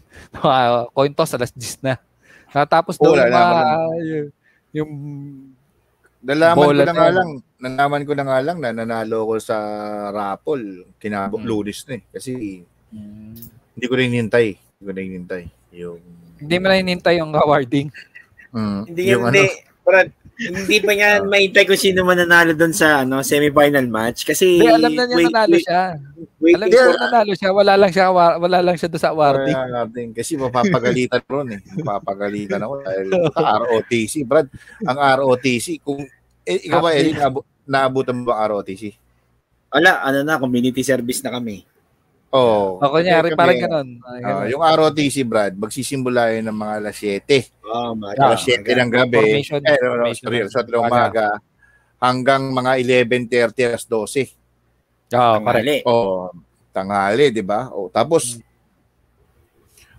Ah, 0.40 0.86
coin 0.96 1.12
toss, 1.16 1.34
alas 1.34 1.50
10 1.56 1.80
na. 1.82 1.94
Natapos 2.54 2.94
daw 2.96 3.10
wala 3.12 3.26
yung, 3.26 3.34
yung, 4.00 4.30
yung 4.72 4.90
Nalaman 6.24 6.56
Bola 6.56 6.80
ko 6.80 6.88
na 6.88 6.94
nga 6.96 7.08
lang, 7.12 7.30
nalaman 7.60 8.02
ko 8.08 8.12
na 8.16 8.24
nga 8.24 8.38
lang 8.40 8.56
na 8.56 8.72
nanalo 8.72 9.28
ko 9.28 9.34
sa 9.36 9.56
raffle. 10.08 10.88
Kinabok 10.96 11.44
Hmm. 11.44 11.48
lunes 11.52 11.84
na 11.84 12.00
eh. 12.00 12.02
Kasi 12.08 12.64
hindi 13.76 13.84
ko 13.84 13.92
rin 13.92 14.08
hinintay. 14.08 14.56
Hindi 14.56 14.82
ko 14.88 14.92
rin 14.96 15.04
hinintay. 15.12 15.42
Yung, 15.76 16.00
hindi 16.40 16.56
mo 16.56 16.64
na 16.64 16.80
hinintay 16.80 17.20
yung 17.20 17.32
awarding. 17.36 17.92
mm, 18.56 18.80
Hindi 18.88 19.02
yung 19.12 19.28
hindi. 19.28 19.44
Brad, 19.84 20.08
hindi 20.36 20.76
pa 20.78 20.90
niya 20.90 21.10
maintay 21.20 21.62
kung 21.62 21.76
sino 21.76 22.02
man 22.02 22.16
nanalo 22.16 22.52
doon 22.52 22.70
sa 22.70 23.02
ano 23.02 23.20
semifinal 23.20 23.84
match 23.84 24.22
kasi 24.24 24.58
Hindi, 24.58 24.66
alam 24.68 24.90
na 24.90 25.02
niya 25.04 25.14
wait- 25.14 25.26
nanalo 25.28 25.54
wait- 25.54 25.62
siya. 25.62 25.82
waiting 26.36 26.56
Alam 26.56 26.66
niya 26.68 26.82
nanalo 26.98 27.32
siya. 27.32 27.50
Wala 27.50 27.72
lang 27.74 27.90
siya, 27.90 28.06
wa- 28.08 28.36
wala 28.36 28.58
lang 28.60 28.74
siya 28.74 28.88
doon 28.88 29.00
sa 29.00 29.10
awarding. 29.10 29.54
Kaya 29.54 29.70
natin, 29.70 30.06
kasi 30.10 30.32
mapapagalitan 30.34 31.22
ron 31.30 31.48
eh. 31.50 31.60
Mapapagalitan 31.78 32.60
ako 32.60 32.74
dahil 32.80 33.06
sa 33.30 33.40
ROTC. 33.60 34.14
Brad, 34.22 34.46
ang 34.82 34.98
ROTC, 35.16 35.66
kung, 35.80 36.02
eh, 36.42 36.58
ikaw 36.60 36.80
ba, 36.80 36.90
naabu- 36.92 37.46
naabutan 37.64 38.14
mo 38.14 38.22
ba 38.26 38.34
ang 38.36 38.58
ROTC? 38.58 38.92
Wala, 39.70 40.02
ano 40.02 40.18
na, 40.20 40.36
community 40.36 40.82
service 40.82 41.18
na 41.20 41.30
kami. 41.30 41.62
Oo. 42.34 42.82
O 42.82 42.90
kunyari, 42.90 43.30
Kami, 43.30 43.38
parang 43.38 43.58
ganun. 43.62 43.88
Ah, 44.02 44.18
ganun. 44.18 44.46
yung 44.50 44.62
ROTC, 44.66 45.22
Brad, 45.22 45.54
magsisimula 45.54 46.34
yun 46.34 46.50
ng 46.50 46.58
mga 46.58 46.74
alas 46.82 46.96
7. 46.98 47.62
Oh, 47.62 47.94
my 47.94 48.18
Alas 48.18 48.42
7 48.42 48.66
ng 48.66 48.90
gabi. 48.90 49.22
Formation, 49.22 49.62
eh, 49.62 49.78
no, 49.78 49.94
no, 50.02 50.10
sorry, 50.10 50.38
sa 50.50 50.66
umaga. 50.66 51.38
Hanggang 52.02 52.50
mga 52.50 52.72
11.30 52.82 53.70
alas 53.70 53.86
12. 53.86 54.34
Oo, 55.14 55.36
correct. 55.46 55.62
Mali. 55.62 55.78
Oh, 55.86 56.34
tanghali, 56.74 57.30
di 57.30 57.46
ba? 57.46 57.70
Oh, 57.70 57.86
tapos 57.86 58.42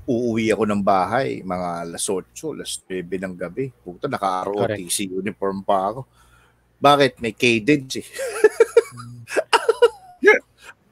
uuwi 0.05 0.51
ako 0.51 0.69
ng 0.69 0.83
bahay, 0.83 1.39
mga 1.39 1.87
alas 1.87 2.03
8, 2.03 2.51
alas 2.51 2.83
9 2.83 3.15
ng 3.15 3.35
gabi. 3.39 3.71
Puta, 3.71 4.11
naka-ROTC 4.11 5.07
uniform 5.07 5.63
pa 5.63 5.95
ako. 5.95 6.03
Bakit? 6.83 7.23
May 7.23 7.31
cadence 7.31 8.03
eh. 8.03 8.07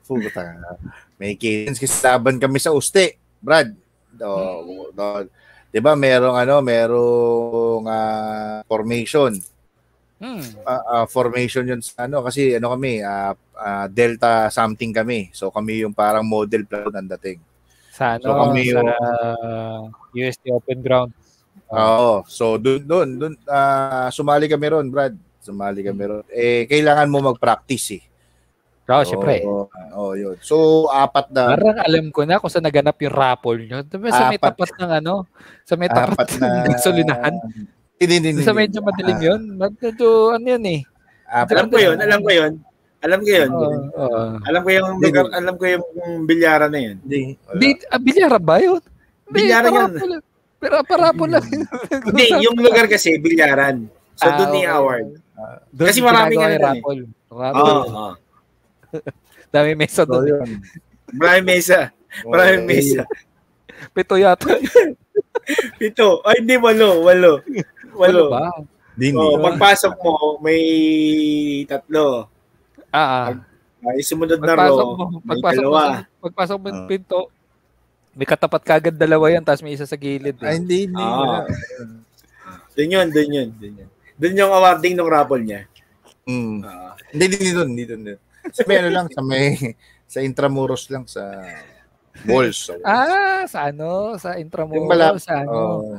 Puta, 0.07 0.43
may 1.17 1.35
cadence 1.35 1.77
kasi 1.77 1.93
laban 2.01 2.37
kami 2.37 2.57
sa 2.57 2.73
uste, 2.73 3.17
Brad. 3.39 3.73
Do, 4.13 4.29
do, 4.93 5.25
'Di 5.73 5.81
ba 5.81 5.97
merong 5.97 6.37
ano, 6.37 6.61
merong 6.61 7.83
ah, 7.89 8.61
formation. 8.69 9.33
Hmm. 10.21 10.39
Ah, 10.63 10.81
ah, 10.87 11.05
formation 11.09 11.65
yun 11.65 11.81
sa 11.81 12.05
ano 12.05 12.21
kasi 12.21 12.55
ano 12.55 12.69
kami, 12.71 13.01
ah, 13.01 13.33
ah, 13.57 13.89
Delta 13.89 14.53
something 14.53 14.93
kami. 14.93 15.33
So 15.33 15.49
kami 15.49 15.81
yung 15.81 15.91
parang 15.91 16.23
model 16.23 16.63
platoon 16.69 16.93
ang 16.93 17.09
dating. 17.17 17.41
Sa 17.89 18.15
ano, 18.15 18.23
So, 18.23 18.37
kami 18.37 18.61
sa 18.69 18.79
yung- 18.79 18.93
UST 20.13 20.43
Open 20.53 20.79
Ground. 20.85 21.11
Oo. 21.73 22.21
So 22.29 22.61
doon 22.61 22.85
doon 22.85 23.09
doon 23.17 23.33
ah, 23.49 24.13
sumali 24.13 24.45
kami 24.45 24.69
ron, 24.69 24.87
Brad. 24.93 25.17
Sumali 25.41 25.81
kami 25.81 26.03
ron. 26.05 26.25
Eh 26.29 26.69
kailangan 26.69 27.09
mo 27.09 27.33
mag-practice 27.33 27.97
eh. 27.97 28.03
Oo, 28.83 28.99
oh, 28.99 29.03
syempre. 29.07 29.35
Oo, 29.47 29.65
oh, 29.95 30.11
yun. 30.11 30.35
So 30.43 30.87
apat 30.91 31.31
na 31.31 31.55
Parang 31.55 31.79
alam 31.79 32.05
ko 32.11 32.27
na 32.27 32.35
kung 32.35 32.51
saan 32.51 32.67
naganap 32.67 32.99
yung 32.99 33.15
raffle 33.15 33.63
nyo. 33.63 33.79
Diba 33.87 34.11
sa 34.11 34.27
may 34.27 34.35
Apat. 34.35 34.59
tapat 34.59 34.69
ng 34.75 34.91
ano? 34.99 35.13
Sa 35.63 35.73
may 35.79 35.87
tapat 35.87 36.19
apat 36.19 36.29
na 36.43 36.47
ng 36.67 36.81
solinahan. 36.83 37.33
Hindi, 37.95 38.13
hindi, 38.19 38.29
hindi. 38.35 38.43
Sa 38.43 38.51
medyo 38.51 38.83
madilim 38.83 39.19
yun. 39.23 39.41
Medyo 39.55 40.35
ano 40.35 40.45
yun 40.45 40.65
eh. 40.67 40.81
Apat 41.31 41.55
Alam 41.55 41.67
ko 41.71 41.77
yun, 41.79 41.97
alam 41.97 42.19
ko 42.19 42.31
yun. 42.35 42.53
Alam 43.03 43.19
ko 43.19 43.29
yun. 43.31 43.49
Oo, 43.51 43.67
oo. 43.99 44.21
Alam 44.47 44.61
ko 44.63 44.69
yung 44.71 44.89
Hindi. 44.99 45.09
alam 45.31 45.53
ko 45.59 45.63
yung 45.67 45.83
bilyara 46.27 46.67
na 46.67 46.79
yun. 46.79 46.97
Hindi. 47.03 47.19
ah, 47.87 47.99
bilyara 47.99 48.37
ba 48.39 48.55
yun? 48.59 48.79
Bilyara 49.31 49.67
yun. 49.71 49.91
Pero 50.59 50.79
parapol 50.87 51.27
lang. 51.27 51.43
Hindi, 52.07 52.25
yung 52.39 52.55
lugar 52.59 52.87
kasi 52.87 53.19
bilyaran. 53.19 53.87
So 54.15 54.31
Ah, 54.31 54.39
doon 54.39 54.49
ni. 54.55 54.61
Doon 55.75 55.87
Kasi 55.91 55.99
ano 55.99 56.31
yung 56.31 56.39
dun 56.39 56.51
eh. 56.55 56.59
raffle. 56.63 57.01
Oo. 57.31 58.22
Oh, 58.93 59.01
Dami 59.49 59.73
mesa 59.73 60.01
So, 60.01 60.09
doon. 60.09 60.25
yun. 60.27 60.49
Maraming 61.11 61.47
mesa. 61.47 61.93
Maraming 62.23 62.63
Okay. 62.63 62.69
mesa. 62.71 63.01
Pito 63.91 64.15
yata. 64.15 64.49
Pito. 65.79 66.21
Ay, 66.23 66.39
hindi, 66.39 66.55
walo. 66.55 67.03
Walo. 67.03 67.31
Walo 67.93 68.21
Walo. 68.21 68.23
ba? 68.29 68.49
Hindi. 68.93 69.13
Oh, 69.13 69.37
pagpasok 69.39 69.93
mo, 69.99 70.13
may 70.39 70.61
tatlo. 71.65 72.29
Ah, 72.89 73.33
ah. 73.33 73.37
Ay, 73.83 73.99
sumunod 74.01 74.39
na 74.39 74.53
row, 74.55 74.95
mo, 74.95 75.19
pagpasok 75.19 75.59
mo, 75.59 75.73
dalawa. 75.73 75.81
sa- 75.83 76.05
pagpasok 76.21 76.57
mo 76.57 76.67
Ah. 76.67 76.73
sa 76.73 76.87
pinto, 76.87 77.19
may 78.13 78.23
katapat 78.23 78.61
kagad 78.63 78.95
dalawa 78.95 79.25
yan, 79.27 79.43
tapos 79.43 79.59
may 79.59 79.73
isa 79.73 79.83
sa 79.83 79.97
gilid. 79.97 80.37
Ay, 80.39 80.55
Eh. 80.55 80.57
hindi, 80.57 80.77
hindi. 80.87 81.01
Ah. 81.01 81.17
wala. 81.19 81.37
Doon 82.73 82.89
yun, 82.89 83.07
doon 83.09 83.29
yun, 83.29 83.47
doon 83.51 83.73
yun. 83.83 83.89
Doon 84.15 84.39
yung 84.39 84.53
awarding 84.53 84.95
ng 84.95 85.09
raffle 85.09 85.41
niya. 85.41 85.61
Mm. 86.23 86.63
Ah. 86.63 86.93
Hindi, 87.11 87.23
hindi, 87.27 87.35
hindi 87.35 87.51
doon, 87.51 87.69
hindi 87.69 87.83
doon. 87.83 88.01
Sa 88.51 88.61
may 88.65 88.77
ano 88.77 88.89
lang, 88.91 89.05
sa 89.07 89.21
may, 89.21 89.75
sa 90.03 90.19
Intramuros 90.19 90.89
lang, 90.89 91.05
sa, 91.05 91.21
Malls. 92.23 92.67
sa. 92.67 92.73
Ah, 92.83 93.41
sa 93.45 93.69
ano, 93.69 94.17
sa 94.17 94.35
Intramuros, 94.35 94.85
malap- 94.85 95.17
sa 95.17 95.39
ano. 95.39 95.53
Oo. 95.53 95.93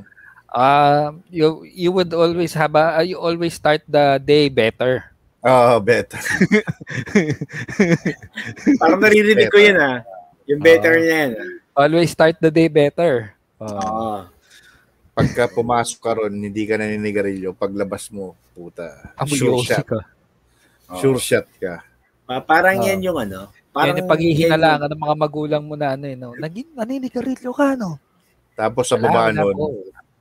Ah, 0.51 1.11
you 1.29 1.62
you 1.66 1.91
would 1.91 2.11
always 2.12 2.53
have 2.53 2.75
a, 2.75 3.03
you 3.03 3.16
always 3.16 3.53
start 3.53 3.81
the 3.85 4.19
day 4.19 4.47
better. 4.47 5.03
Oo, 5.43 5.79
better. 5.79 6.16
Parang 8.81 8.99
naririnig 8.99 9.51
ko 9.51 9.59
yun 9.59 9.77
ah. 9.77 10.01
Yung 10.47 10.61
better 10.61 10.95
Oo. 10.95 11.01
niya 11.01 11.15
yan. 11.19 11.31
ah. 11.35 11.47
Always 11.85 12.09
start 12.09 12.39
the 12.39 12.49
day 12.49 12.69
better. 12.69 13.33
Oh. 13.59 13.66
Oo. 13.66 14.09
Pagka 15.11 15.47
pumasok 15.47 15.99
ka 15.99 16.11
ron, 16.16 16.33
hindi 16.33 16.62
ka 16.66 16.75
naninigarilyo. 16.75 17.53
Paglabas 17.53 18.09
mo, 18.11 18.35
puta. 18.51 19.12
Amoy 19.15 19.35
Sure 19.35 19.61
shot. 19.61 19.87
ka. 19.87 19.99
Sure 20.99 21.19
shot 21.19 21.47
ka. 21.57 21.81
Pa- 22.24 22.40
parang 22.40 22.78
Oo. 22.78 22.84
yan 22.84 23.01
yung 23.02 23.18
ano. 23.18 23.51
Parang 23.68 23.90
Parang 23.90 23.96
yung 24.01 24.09
paghihinalangan 24.09 24.88
ng 24.88 25.02
mga 25.02 25.16
magulang 25.18 25.62
mo 25.62 25.74
na 25.74 25.92
ano, 25.92 26.05
eh, 26.06 26.14
no? 26.14 26.30
Naging 26.32 26.72
naninigarilyo 26.72 27.51
ka, 27.51 27.74
no? 27.74 27.98
Tapos 28.55 28.86
sa 28.86 28.96
baba 28.96 29.28
nun, 29.28 29.52
po. 29.52 29.66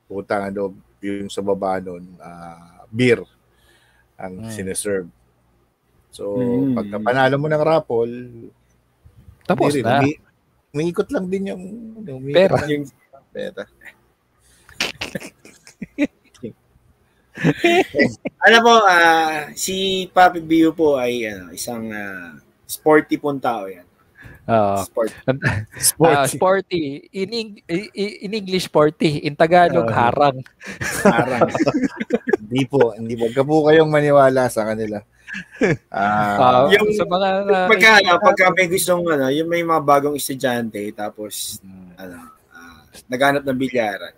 puta 0.09 0.43
ano, 0.43 0.73
yung 0.99 1.29
sa 1.29 1.39
baba 1.39 1.77
nun, 1.77 2.01
ah, 2.17 2.83
beer 2.89 3.21
ang 4.17 4.41
Mm. 4.41 4.49
sineserve. 4.49 5.07
So, 6.09 6.33
Mm. 6.35 6.73
pagka 6.73 6.97
panalo 6.99 7.35
mo 7.37 7.47
ng 7.47 7.63
raffle, 7.63 8.15
Tapos 9.43 9.71
rin. 9.71 9.83
na. 9.83 10.01
Umi- 10.01 10.19
umiikot 10.73 11.07
lang 11.09 11.25
din 11.27 11.47
yung 11.47 11.63
umiikot 12.01 12.33
Pera. 12.33 12.57
yung 12.67 12.83
pera. 13.29 13.63
Alam 18.45 18.61
mo, 18.61 18.75
ah, 18.85 19.49
si 19.53 20.05
Papi 20.09 20.39
Bio 20.39 20.71
po 20.71 20.95
ay 20.97 21.25
ano, 21.25 21.49
isang 21.49 21.89
ah, 21.89 22.37
sporty 22.65 23.17
pong 23.17 23.41
tao 23.41 23.65
yan. 23.65 23.85
Oo. 24.43 24.75
Sport. 24.83 25.11
Ah, 26.03 26.27
sporty. 26.27 27.07
In, 27.15 27.55
in 27.63 28.31
English, 28.35 28.67
sporty. 28.67 29.23
In 29.23 29.39
Tagalog, 29.39 29.87
Oo. 29.87 29.95
harang. 29.95 30.43
Parang. 30.99 31.47
hindi 32.43 32.67
po, 32.67 32.91
hindi 32.91 33.15
po. 33.15 33.31
Huwag 33.31 33.35
ka 33.39 33.43
po 33.47 33.63
kayong 33.63 33.87
maniwala 33.87 34.51
sa 34.51 34.67
kanila. 34.67 34.99
Ah, 35.87 36.35
Ah, 36.37 36.63
Yung- 36.69 36.91
sa 36.91 37.07
mga 37.07 37.27
na- 37.47 37.69
pagka, 37.71 37.91
ano, 38.03 38.19
pagka 38.19 38.45
may 38.51 38.67
gustong, 38.67 39.01
ano, 39.07 39.31
yung 39.31 39.47
may 39.47 39.63
mga 39.63 39.81
bagong 39.81 40.19
estudyante, 40.19 40.91
tapos, 40.91 41.63
ano, 41.95 42.35
ah, 42.51 42.83
naghanap 43.07 43.47
ng 43.47 43.57
bilyaran. 43.57 44.13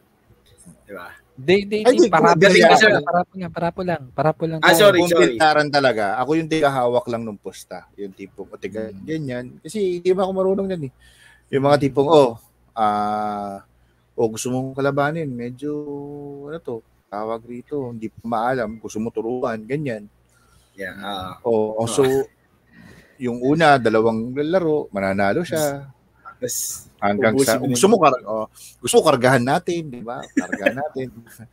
Di 0.89 0.93
ba? 0.93 1.13
Di, 1.35 1.67
di, 1.67 1.83
Ay, 1.83 1.99
di, 1.99 2.07
parapo 2.07 2.39
galing 2.39 2.63
lang, 2.63 2.71
kasi- 2.71 3.03
parapo 3.03 3.33
lang, 3.35 3.51
parapo 3.51 3.81
lang, 3.83 4.01
parapo 4.15 4.43
lang. 4.47 4.59
Ah, 4.63 4.71
tayo. 4.71 4.87
sorry. 4.87 5.03
biltaran 5.03 5.67
talaga, 5.67 6.15
ako 6.15 6.39
yung 6.39 6.47
tiga-hawak 6.47 7.05
lang 7.11 7.27
ng 7.27 7.35
posta. 7.35 7.91
Yung 7.99 8.15
tipong, 8.15 8.47
o 8.47 8.55
tiga, 8.55 8.87
Mm. 8.87 9.03
ganyan. 9.03 9.45
Kasi 9.59 9.99
hindi 9.99 10.15
ba 10.15 10.23
ako 10.23 10.31
marunong 10.31 10.67
yan 10.71 10.87
eh. 10.87 10.91
Yung 11.51 11.67
mga 11.67 11.77
tipong, 11.83 12.07
oh, 12.07 12.39
ah, 12.71 13.59
oh, 14.15 14.27
gusto 14.31 14.47
mong 14.47 14.79
kalabanin, 14.79 15.27
medyo, 15.27 15.75
ano 16.47 16.55
to, 16.63 16.79
tawag 17.11 17.43
rito, 17.43 17.91
hindi 17.91 18.07
pa 18.07 18.23
maalam, 18.23 18.79
gusto 18.79 19.03
mo 19.03 19.11
turuan, 19.11 19.59
ganyan. 19.67 20.07
Yeah. 20.79 20.95
ah. 21.03 21.31
Oh, 21.43 21.75
oh, 21.75 21.87
so, 21.87 22.03
yung 23.19 23.43
una, 23.43 23.75
dalawang 23.75 24.31
laro, 24.39 24.87
mananalo 24.91 25.43
siya. 25.43 25.91
Tapos, 26.45 26.85
Hanggang 26.95 27.33
sa, 27.37 27.53
na 27.55 27.67
gusto 27.67 27.85
mo, 27.85 27.95
kar 27.99 28.13
oh, 28.23 28.45
gusto 28.79 28.95
mo 28.97 29.03
kargahan 29.05 29.43
natin, 29.43 29.81
di 29.87 30.01
ba? 30.01 30.23
Kargahan 30.25 30.75
natin. 30.81 31.07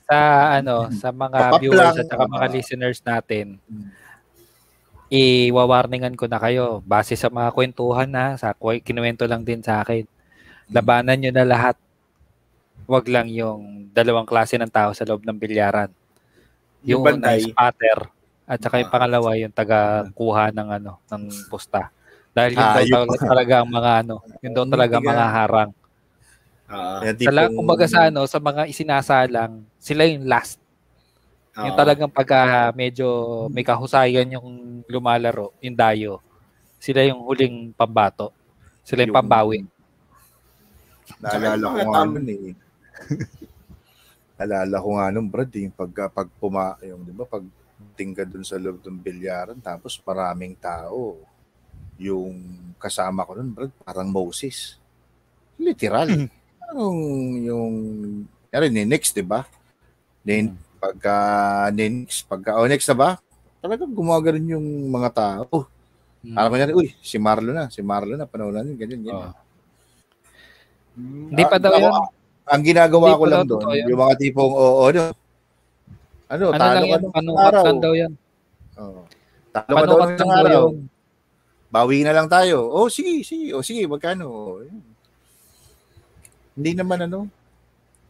Sa, 0.07 0.19
ano, 0.57 0.89
sa 0.91 1.09
mga 1.11 1.39
Papap 1.51 1.61
viewers 1.61 1.97
at 1.99 2.07
saka 2.07 2.25
mga 2.27 2.47
Ah. 2.47 2.53
listeners 2.53 2.99
natin, 3.03 3.47
Mm. 3.63 3.89
iwawarningan 5.13 6.17
ko 6.17 6.25
na 6.25 6.41
kayo 6.41 6.81
base 6.83 7.13
sa 7.15 7.29
mga 7.29 7.53
kwentuhan 7.53 8.09
na 8.09 8.35
sa 8.35 8.55
kinuwento 8.57 9.29
lang 9.29 9.45
din 9.45 9.61
sa 9.61 9.85
akin. 9.85 10.09
Labanan 10.69 11.21
nyo 11.21 11.31
na 11.31 11.45
lahat. 11.45 11.77
Wag 12.89 13.05
lang 13.07 13.29
yung 13.29 13.93
dalawang 13.93 14.25
klase 14.25 14.57
ng 14.57 14.73
tao 14.73 14.91
sa 14.91 15.05
loob 15.05 15.21
ng 15.23 15.37
bilyaran. 15.37 15.93
Yung, 16.83 16.99
Yung 16.99 17.03
una, 17.05 17.11
bantay. 17.15 17.45
yung 17.45 17.53
spotter 17.53 17.99
at 18.43 18.59
saka 18.59 18.81
yung 18.81 18.89
Ah. 18.89 18.95
pangalawa 18.97 19.31
yung 19.37 19.53
taga 19.53 19.79
kuha 20.11 20.49
ng 20.49 20.69
ano 20.73 20.93
ng 21.07 21.23
posta. 21.47 21.93
Dahil 22.33 22.53
yun 22.53 22.65
Ah, 22.65 22.81
daw 22.81 23.03
tal- 23.07 23.29
talaga 23.29 23.55
ang 23.61 23.71
mga 23.71 23.91
ano, 24.03 24.15
yun 24.41 24.53
daw 24.53 24.63
Yung 24.63 24.73
talaga 24.73 24.97
tiga- 24.97 25.11
mga 25.11 25.27
harang. 25.31 25.71
ah, 26.67 26.99
Yan, 27.03 27.15
Sa 27.19 27.29
la- 27.31 27.45
tipong- 27.45 27.57
kumbaga 27.59 27.85
sa 27.87 28.01
ano, 28.09 28.21
sa 28.25 28.39
mga 28.39 28.63
isinasalang, 28.67 29.53
sila 29.79 30.03
yung 30.05 30.25
last. 30.25 30.57
Yung 31.55 31.69
ah, 31.69 31.77
talagang 31.77 32.09
pagka 32.09 32.41
medyo 32.73 33.05
may 33.49 33.61
kahusayan 33.63 34.33
yung 34.33 34.49
lumalaro, 34.87 35.53
yung 35.61 35.77
dayo. 35.77 36.25
Sila 36.79 37.05
yung 37.05 37.21
huling 37.21 37.71
pambato. 37.71 38.33
Sila 38.83 39.01
yung 39.01 39.13
Yung- 39.13 39.21
pambawi. 39.21 39.59
Naalala 41.21 41.63
ko 41.63 41.77
Mga 41.77 41.87
nga 41.87 42.03
nun 42.09 42.27
eh. 42.27 42.55
Naalala 44.35 44.77
ko 44.77 44.89
nga 44.91 45.07
nun, 45.11 45.27
Brad, 45.29 45.53
eh, 45.53 45.63
yung 45.63 45.77
pagka, 45.77 46.09
pag 46.09 46.29
puma, 46.35 46.75
yung, 46.81 47.05
di 47.05 47.13
ba, 47.13 47.23
pag 47.25 47.45
tingka 47.93 48.25
dun 48.25 48.43
sa 48.43 48.57
loob 48.57 48.81
ng 48.81 48.99
bilyaran, 48.99 49.59
tapos 49.59 50.01
maraming 50.01 50.57
tao. 50.57 51.21
Yung 52.03 52.35
kasama 52.83 53.23
ko 53.23 53.39
nun, 53.39 53.55
Brad, 53.55 53.71
parang 53.87 54.11
Moses. 54.11 54.75
Literal. 55.55 56.27
yung, 56.75 56.99
yung, 57.47 57.73
yan 58.51 58.61
rin, 58.67 58.75
next, 58.91 59.15
di 59.15 59.23
ba? 59.23 59.47
Then, 60.27 60.59
pagka, 60.83 61.15
next, 61.71 62.27
pagka, 62.27 62.59
oh, 62.59 62.67
next 62.67 62.91
na 62.91 62.97
ba? 62.99 63.11
Talagang 63.63 63.95
gumawa 63.95 64.19
rin 64.35 64.51
yung 64.51 64.91
mga 64.91 65.11
tao. 65.15 65.71
Hmm. 66.27 66.35
Parang 66.35 66.51
kunyari, 66.51 66.75
uy, 66.75 66.91
si 66.99 67.19
Marlo 67.23 67.55
na, 67.55 67.71
si 67.71 67.79
Marlo 67.87 68.19
na, 68.19 68.27
panahon 68.27 68.55
na 68.55 68.67
yun, 68.67 68.75
ganyan, 68.75 69.03
ganyan. 69.07 69.31
Oh. 69.31 69.35
Hindi 70.99 71.43
pa 71.47 71.57
Ah, 71.57 71.63
daw 71.63 71.73
ako, 71.73 71.87
yun. 71.87 71.95
Ang 72.43 72.63
ginagawa 72.67 73.07
Hindi 73.07 73.15
ko 73.15 73.23
pa 73.23 73.31
lang 73.31 73.43
daw 73.47 73.59
doon, 73.63 73.87
yung 73.87 74.01
mga 74.03 74.15
tipong, 74.19 74.53
oo, 74.53 74.75
oh, 74.83 74.87
ano, 74.91 75.03
ano, 76.33 76.45
Ano 76.51 76.59
talo 76.59 77.09
ka 77.13 77.21
nung 77.23 77.39
araw. 77.39 77.63
lang 77.63 77.79
daw 77.79 77.93
yan. 77.95 78.13
Oo. 78.81 79.01
Talo 79.53 79.73
ka 79.77 79.85
daw 79.87 79.99
ng 80.03 80.17
daw 80.19 80.31
araw. 80.33 80.63
yun. 80.67 80.75
Bawi 81.73 82.05
na 82.05 82.13
lang 82.13 82.29
tayo. 82.29 82.69
Oh, 82.69 82.93
sige, 82.93 83.25
sige. 83.25 83.57
Oh, 83.57 83.65
sige, 83.65 83.89
magkano? 83.89 84.29
Oh. 84.29 84.61
Hindi 86.53 86.73
naman 86.77 87.09
ano. 87.09 87.33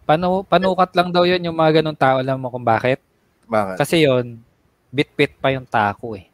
Panu, 0.02 0.42
panukat 0.42 0.90
lang 0.98 1.14
daw 1.14 1.22
yun 1.22 1.46
yung 1.46 1.54
mga 1.54 1.78
ganun 1.78 1.94
tao. 1.94 2.18
Alam 2.18 2.42
mo 2.42 2.50
kung 2.50 2.66
bakit? 2.66 2.98
Bakit? 3.46 3.78
Kasi 3.78 4.02
yon 4.02 4.42
bit-bit 4.90 5.38
pa 5.38 5.54
yung 5.54 5.62
tako 5.64 6.18
eh. 6.18 6.26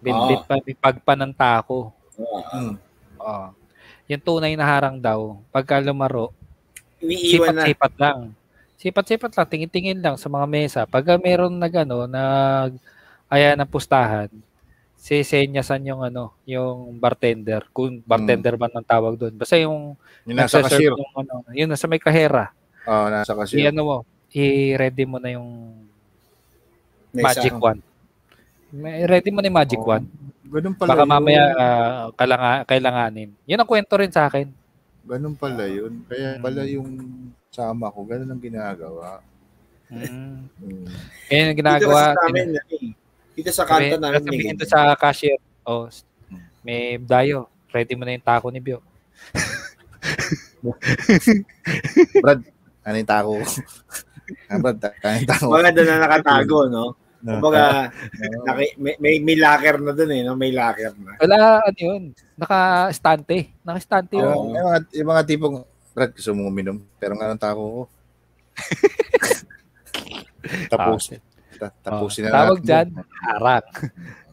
Bit-bit 0.00 0.42
pa, 0.48 0.56
may 0.56 0.72
pagpa 0.72 1.12
ng 1.14 1.32
tako. 1.36 1.92
ah, 2.16 2.42
Hmm. 2.50 2.74
Oo. 3.20 3.46
Yung 4.08 4.24
tunay 4.24 4.56
na 4.56 4.64
harang 4.64 4.96
daw, 4.96 5.36
pagka 5.52 5.84
lumaro, 5.84 6.32
iniiwan 6.98 7.52
na. 7.52 7.62
sipat-sipat 7.68 7.92
lang. 8.00 8.18
Sipat-sipat 8.80 9.32
lang, 9.36 9.46
tingin-tingin 9.52 10.00
lang 10.00 10.16
sa 10.16 10.32
mga 10.32 10.46
mesa. 10.48 10.80
Pag 10.88 11.04
meron 11.20 11.60
nag 11.60 11.74
ano, 11.84 12.08
nag 12.08 12.72
aya 13.28 13.52
ng 13.52 13.68
pustahan, 13.68 14.32
sisenyasan 14.98 15.86
yung 15.86 16.02
ano, 16.02 16.34
yung 16.44 16.98
bartender, 16.98 17.62
kung 17.70 18.02
bartender 18.02 18.58
man 18.58 18.68
ang 18.72 18.82
tawag 18.84 19.14
doon. 19.14 19.32
Basta 19.32 19.54
yung 19.54 19.94
Yung 20.26 20.36
nasa 20.36 20.58
cashier. 20.60 20.90
ng 20.90 21.14
ano, 21.16 21.46
yun 21.50 21.70
nasa 21.70 21.86
may 21.86 21.98
kahera. 21.98 22.50
Oo, 22.82 23.06
nasa 23.06 23.32
cashier. 23.32 23.62
I-ano 23.64 23.80
mo, 23.80 23.96
i-ready 24.28 25.06
mo 25.06 25.16
na 25.16 25.30
yung 25.30 25.48
May 27.08 27.24
magic 27.24 27.48
isa. 27.48 27.56
wand. 27.56 27.80
May 28.68 29.06
ready 29.06 29.30
mo 29.30 29.38
na 29.38 29.48
yung 29.48 29.56
magic 29.56 29.78
Oo. 29.78 29.88
wand. 29.88 30.06
Ganun 30.44 30.74
pala 30.74 30.90
Baka 30.90 31.04
yun. 31.04 31.10
mamaya 31.10 31.42
ah, 31.54 32.02
kalanga, 32.12 32.52
kailanganin. 32.64 33.30
Yun 33.44 33.60
ang 33.60 33.68
kwento 33.68 33.94
rin 33.94 34.10
sa 34.10 34.26
akin. 34.26 34.50
Ganun 35.04 35.32
pala 35.32 35.64
yun. 35.64 36.04
Kaya 36.04 36.36
Mm. 36.36 36.42
pala 36.42 36.60
yung 36.64 36.88
sama 37.48 37.88
ko, 37.88 38.02
ganun 38.02 38.28
ang 38.28 38.42
ginagawa. 38.42 39.22
Mm. 39.88 40.52
Hmm. 40.52 40.84
Yan 41.30 41.44
ang 41.44 41.48
Dito 41.48 41.60
ginagawa. 41.62 42.00
kasi 42.02 42.12
sa 42.12 42.24
amin, 42.26 42.48
dito 43.38 43.54
sa 43.54 43.62
kanto 43.62 43.94
Sabi- 43.94 44.02
namin. 44.02 44.18
sabihin 44.26 44.58
ganyan. 44.58 44.66
sa 44.66 44.98
cashier, 44.98 45.38
oh, 45.62 45.86
may 46.66 46.98
dayo. 46.98 47.46
Ready 47.70 47.94
mo 47.94 48.02
na 48.02 48.18
yung 48.18 48.26
taco 48.26 48.50
ni 48.50 48.58
Bio. 48.58 48.82
Brad, 52.18 52.42
ano 52.82 52.96
yung 52.98 53.10
tako 53.10 53.30
ko? 53.38 53.44
ah, 54.50 54.58
Brad, 54.58 54.78
ano 54.82 55.16
yung 55.22 55.30
tako 55.30 55.44
ko? 55.46 55.54
Mga 55.54 55.70
doon 55.70 55.86
na 55.86 56.02
nakatago, 56.02 56.58
no? 56.66 56.86
No. 57.18 57.42
Kumbaga, 57.42 57.90
naki, 58.46 58.78
may, 58.78 58.94
may, 59.02 59.18
may 59.18 59.34
locker 59.34 59.82
na 59.82 59.90
doon 59.90 60.10
eh, 60.14 60.22
no? 60.22 60.38
May 60.38 60.54
locker 60.54 60.94
na. 60.98 61.18
Wala, 61.18 61.38
ano 61.62 61.78
yun, 61.78 62.02
naka-stante. 62.34 63.54
Naka-stante 63.62 64.18
yun. 64.18 64.26
Oo, 64.26 64.50
yung, 64.54 64.66
mga, 64.66 64.78
yung 64.98 65.08
mga 65.10 65.22
tipong, 65.26 65.56
Brad, 65.94 66.10
gusto 66.14 66.30
mong 66.34 66.50
uminom, 66.50 66.78
pero 66.98 67.14
nga 67.18 67.30
ng 67.30 67.42
tako 67.42 67.62
ko. 67.62 67.82
Tapos, 70.72 71.02
ta- 71.10 71.20
tapusin 71.82 72.22
na 72.24 72.30
Ah, 72.30 72.34
Tawag 72.46 72.58
natin. 72.58 72.66
dyan, 72.66 72.88
harang. 73.20 73.66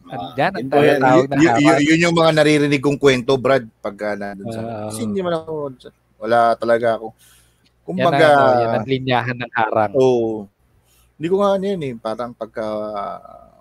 Ah, 0.06 0.30
Yan 0.38 0.52
ang 0.54 0.62
yun 0.62 0.86
yan. 0.86 1.00
tawag 1.02 1.26
na 1.26 1.34
Y- 1.34 1.42
y- 1.42 1.50
harang. 1.66 1.82
yun 1.82 2.04
yung 2.06 2.16
mga 2.16 2.30
naririnig 2.32 2.78
kong 2.78 2.96
kwento, 2.96 3.32
Brad, 3.34 3.66
pagka 3.80 4.14
nandun 4.14 4.46
sa... 4.48 4.60
Ah. 4.62 4.86
Kasi 4.86 5.00
hindi 5.02 5.18
man 5.18 5.34
ako, 5.36 5.52
wala 6.16 6.54
talaga 6.54 6.88
ako. 6.94 7.06
Yan 7.10 7.82
Kumbaga, 7.82 8.26
ang, 8.26 8.38
ano, 8.38 8.58
yan 8.58 8.70
ang 8.72 8.86
linyahan 8.86 9.36
ng 9.36 9.52
harang. 9.52 9.92
oh, 9.94 10.46
hindi 11.14 11.26
ko 11.26 11.36
nga 11.38 11.50
ano 11.54 11.64
yun 11.64 11.82
eh, 11.82 11.94
parang 11.96 12.30
pagka 12.30 12.64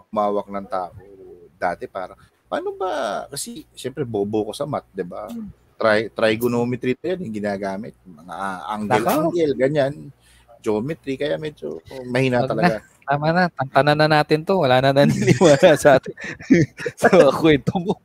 umawak 0.05 0.47
ng 0.47 0.67
tao, 0.67 0.93
dati 1.55 1.85
parang, 1.85 2.17
paano 2.45 2.69
ba, 2.73 2.91
kasi 3.25 3.65
siyempre 3.71 4.05
bobo 4.05 4.45
ko 4.45 4.51
sa 4.53 4.65
math, 4.65 4.85
di 4.89 5.01
ba? 5.01 5.25
tri- 5.75 6.07
trigonometry 6.07 6.95
to 6.95 7.03
yan 7.05 7.19
yung 7.21 7.35
ginagamit. 7.35 7.91
Mga 8.01 8.31
ah, 8.31 8.63
angle, 8.71 8.95
Nako. 9.03 9.11
angle, 9.27 9.53
ganyan. 9.59 9.93
Geometry, 10.57 11.13
kaya 11.13 11.35
medyo 11.35 11.77
mahina 12.07 12.41
Wag 12.41 12.49
talaga. 12.49 12.75
Tama 13.05 13.27
na, 13.29 13.43
tantanan 13.53 13.97
na 14.01 14.07
natin 14.09 14.41
to. 14.41 14.65
Wala 14.65 14.81
na 14.81 14.89
naniniwala 14.89 15.77
sa 15.77 16.01
atin. 16.01 16.13
sa 17.01 17.09
kwento 17.37 17.77
mo. 17.77 18.01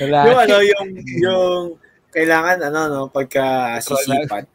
Wala. 0.00 0.18
Yung 0.24 0.40
ano, 0.40 0.56
yung, 0.64 0.88
yung 1.20 1.56
kailangan, 2.08 2.72
ano, 2.72 2.80
no, 2.88 3.00
pagka 3.12 3.76
sisipat, 3.84 4.48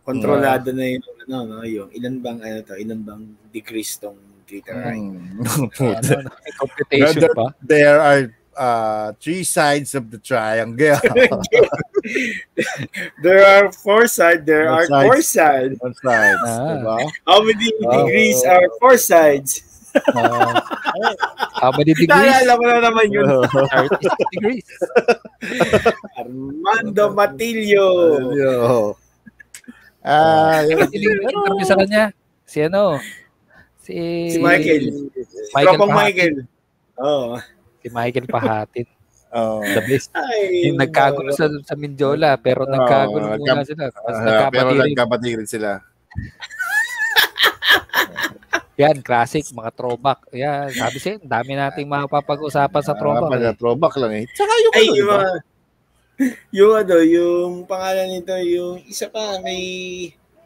kontrolado 0.00 0.72
na 0.72 0.84
yung, 0.88 1.04
ano, 1.28 1.36
no, 1.44 1.64
yung 1.68 1.92
ilan 1.92 2.16
bang, 2.24 2.38
ano 2.40 2.58
to, 2.64 2.80
ilan 2.80 3.00
bang 3.04 3.22
degrees 3.52 4.00
tong 4.00 4.16
glitterite. 4.48 5.04
Hmm. 5.04 5.94
ano, 6.00 6.32
computation 6.56 7.28
pa. 7.36 7.52
There 7.60 8.00
are 8.00 8.39
uh, 8.60 9.16
three 9.16 9.40
sides 9.42 9.96
of 9.96 10.12
the 10.12 10.18
triangle. 10.20 11.00
there 13.24 13.40
are 13.44 13.72
four 13.72 14.04
sides, 14.06 14.44
there 14.44 14.68
Four 14.68 14.76
are 14.76 14.86
sides. 14.86 15.06
four 15.08 15.20
sides. 15.22 15.74
One 15.80 15.94
side, 15.96 16.36
Ah. 16.44 16.76
diba? 16.76 16.96
How 17.24 17.40
many 17.40 17.72
Oh. 17.80 18.04
degrees 18.04 18.44
are 18.44 18.68
four 18.76 19.00
sides? 19.00 19.64
Uh, 19.90 20.54
how 21.58 21.74
many 21.74 21.90
degrees? 21.98 22.06
Naalala 22.12 22.52
ko 22.54 22.62
na 22.62 22.78
naman 22.78 23.06
yun. 23.10 23.26
36 23.26 24.30
degrees. 24.38 24.66
Armando 26.14 27.10
Matillo. 27.10 27.88
Yo. 28.30 28.94
Ah, 30.00 30.62
yun. 30.62 30.86
Sino 30.88 31.04
yung 31.10 31.22
interview 31.26 31.66
sa 31.66 31.74
kanya? 31.76 32.04
Si 32.46 32.62
ano? 32.62 33.02
Si, 33.82 33.94
Si 34.30 34.38
Michael. 34.38 35.10
Michael 35.52 35.74
Tropang. 35.76 35.90
Michael. 35.90 36.34
Oh. 36.94 37.34
Si 37.80 37.88
Michael 37.88 38.26
Pahatin. 38.26 38.88
Oh. 39.30 39.62
The 39.62 39.78
best. 39.86 40.10
Ay, 40.10 40.66
Yung 40.66 40.74
nagkagulo 40.74 41.30
sa, 41.30 41.46
sa 41.62 41.78
Mindiola, 41.78 42.34
pero 42.34 42.66
nagkagulo 42.66 43.38
muna 43.38 43.62
nagka- 43.62 43.62
sila. 43.62 43.86
Tapos 43.86 44.10
Ah, 44.12 44.50
pero 44.50 44.74
nagkapatid. 44.74 44.90
nagkapatid 44.90 45.32
rin 45.38 45.46
sila. 45.46 45.70
Yan, 48.74 48.98
classic, 49.04 49.46
mga 49.52 49.70
throwback. 49.70 50.24
Yan, 50.32 50.72
sabi 50.72 50.96
siya, 50.96 51.14
ang 51.14 51.30
dami 51.30 51.52
nating 51.52 51.86
mapapag-usapan 51.86 52.82
sa 52.82 52.90
Ah, 52.90 52.98
throwback. 52.98 53.30
pala, 53.30 53.46
eh. 53.46 53.54
throwback 53.54 53.94
lang 54.02 54.12
eh. 54.18 54.24
Tsaka 54.32 54.50
yung 54.56 54.72
Ay, 54.72 54.80
ano, 54.80 54.88
yung 54.88 54.98
diba? 54.98 55.18
yung 56.58 56.72
ano, 56.74 56.94
yung 56.98 57.52
pangalan 57.68 58.08
nito, 58.10 58.34
yung 58.34 58.82
isa 58.82 59.06
pa, 59.06 59.38
may, 59.38 59.62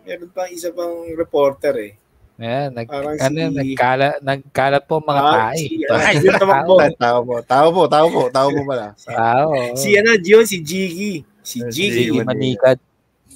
meron 0.02 0.28
pa 0.28 0.50
isa 0.50 0.68
pang 0.68 1.08
reporter 1.08 1.72
eh. 1.78 1.92
Yan, 2.34 2.74
nag, 2.74 2.90
Parang 2.90 3.14
ano, 3.14 3.38
si- 3.38 3.54
nagkalat, 3.54 4.18
nagkalat 4.18 4.82
po 4.90 4.98
mga 4.98 5.22
Ah, 5.22 5.34
tae. 5.54 5.58
si, 5.62 5.86
ay, 5.86 6.14
yung 6.18 6.34
tumakbo. 6.34 6.74
Tao 6.98 7.18
mo, 7.22 7.34
tao 7.52 7.66
mo, 7.70 7.82
tao 7.86 8.06
mo, 8.10 8.22
tao 8.26 8.48
mo 8.50 8.60
pala. 8.66 8.90
Tao. 8.98 9.54
Si 9.78 9.94
ano, 9.94 10.18
Dion, 10.18 10.42
si 10.42 10.58
Jiggy. 10.58 11.22
Si 11.46 11.62
Jiggy. 11.70 12.10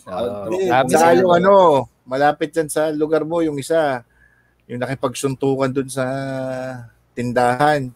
Ah, 0.09 0.19
Oo, 0.25 0.51
hindi. 0.51 0.67
sabi 0.67 0.89
Saka 0.91 0.99
siya, 1.15 1.21
yung 1.23 1.33
ano, 1.37 1.53
malapit 2.09 2.51
yan 2.51 2.67
sa 2.67 2.91
lugar 2.91 3.23
mo, 3.23 3.39
yung 3.39 3.55
isa, 3.61 4.03
yung 4.67 4.83
nakipagsuntukan 4.83 5.71
dun 5.71 5.87
sa 5.87 6.05
tindahan. 7.15 7.93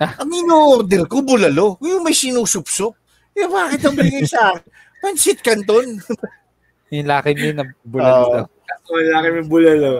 Ah. 0.00 0.16
Ang 0.24 0.32
in-order 0.32 1.06
ko, 1.06 1.20
bulalo. 1.22 1.76
Yung 1.84 2.02
may 2.02 2.16
sinusupsop. 2.16 2.96
Eh, 3.36 3.46
bakit 3.46 3.84
ang 3.84 3.94
binigay 3.94 4.26
sa 4.26 4.56
akin? 4.56 4.64
Pansit 5.00 5.38
Canton. 5.38 6.02
yung 6.94 7.06
laki 7.06 7.30
din 7.36 7.54
na 7.54 7.64
bulan 7.86 8.12
Oo. 8.26 8.42
Daw. 8.72 8.90
Wala 8.90 9.14
kami 9.20 9.40
bulalo. 9.44 9.92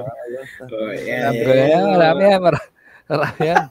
Oh, 0.63 0.91
yan, 0.91 1.33
yan. 1.33 1.67
yan, 1.67 1.85
marami 1.91 2.23
yan, 2.25 2.41
mara- 2.41 2.69
marami 3.07 3.43
yan. 3.45 3.65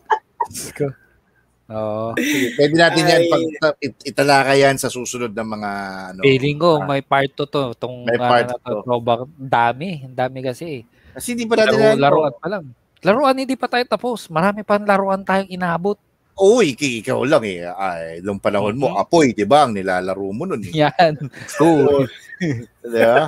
Oo. 1.70 2.18
Pwede 2.58 2.74
natin 2.74 3.04
yan, 3.06 3.22
pag, 3.30 3.44
it- 3.78 4.04
italaka 4.04 4.58
yan 4.58 4.74
sa 4.76 4.90
susunod 4.90 5.30
ng 5.30 5.50
mga, 5.52 5.72
ano, 6.10 6.20
Feeling 6.26 6.58
ko, 6.58 6.82
ah. 6.82 6.86
may 6.88 7.02
part 7.02 7.30
2 7.30 7.46
to. 7.46 7.62
Tong, 7.78 8.04
May 8.04 8.18
part 8.18 8.50
ano, 8.50 8.58
to, 8.58 8.82
throwback. 8.82 9.20
Ang 9.24 9.52
dami. 9.54 9.90
Ang 10.02 10.18
dami 10.18 10.40
kasi. 10.42 10.82
kasi 11.12 11.28
hindi 11.32 11.46
pa 11.46 11.58
natin 11.58 11.78
Laro, 11.78 11.86
alam. 11.86 12.00
laruan 12.00 12.34
pa 12.34 12.48
lang. 12.50 12.64
Laruan, 13.00 13.36
hindi 13.38 13.54
pa 13.54 13.70
tayo 13.70 13.86
tapos. 13.86 14.26
Marami 14.28 14.66
pa 14.66 14.76
laruan 14.76 15.22
tayong 15.22 15.48
inabot. 15.48 15.96
Uy, 16.36 16.72
ikaw 16.74 17.22
lang 17.22 17.44
eh. 17.44 17.68
Ay, 17.68 18.24
nung 18.24 18.40
panahon 18.40 18.74
mo, 18.74 18.90
Mhm. 18.90 18.98
apoy, 18.98 19.32
di 19.32 19.44
ba? 19.44 19.68
Ang 19.68 19.76
nilalaro 19.76 20.26
mo 20.32 20.48
nun 20.48 20.64
eh. 20.64 20.72
Yan. 20.74 21.20
Cool. 21.54 22.08
Di 22.82 22.98
ba? 22.98 23.28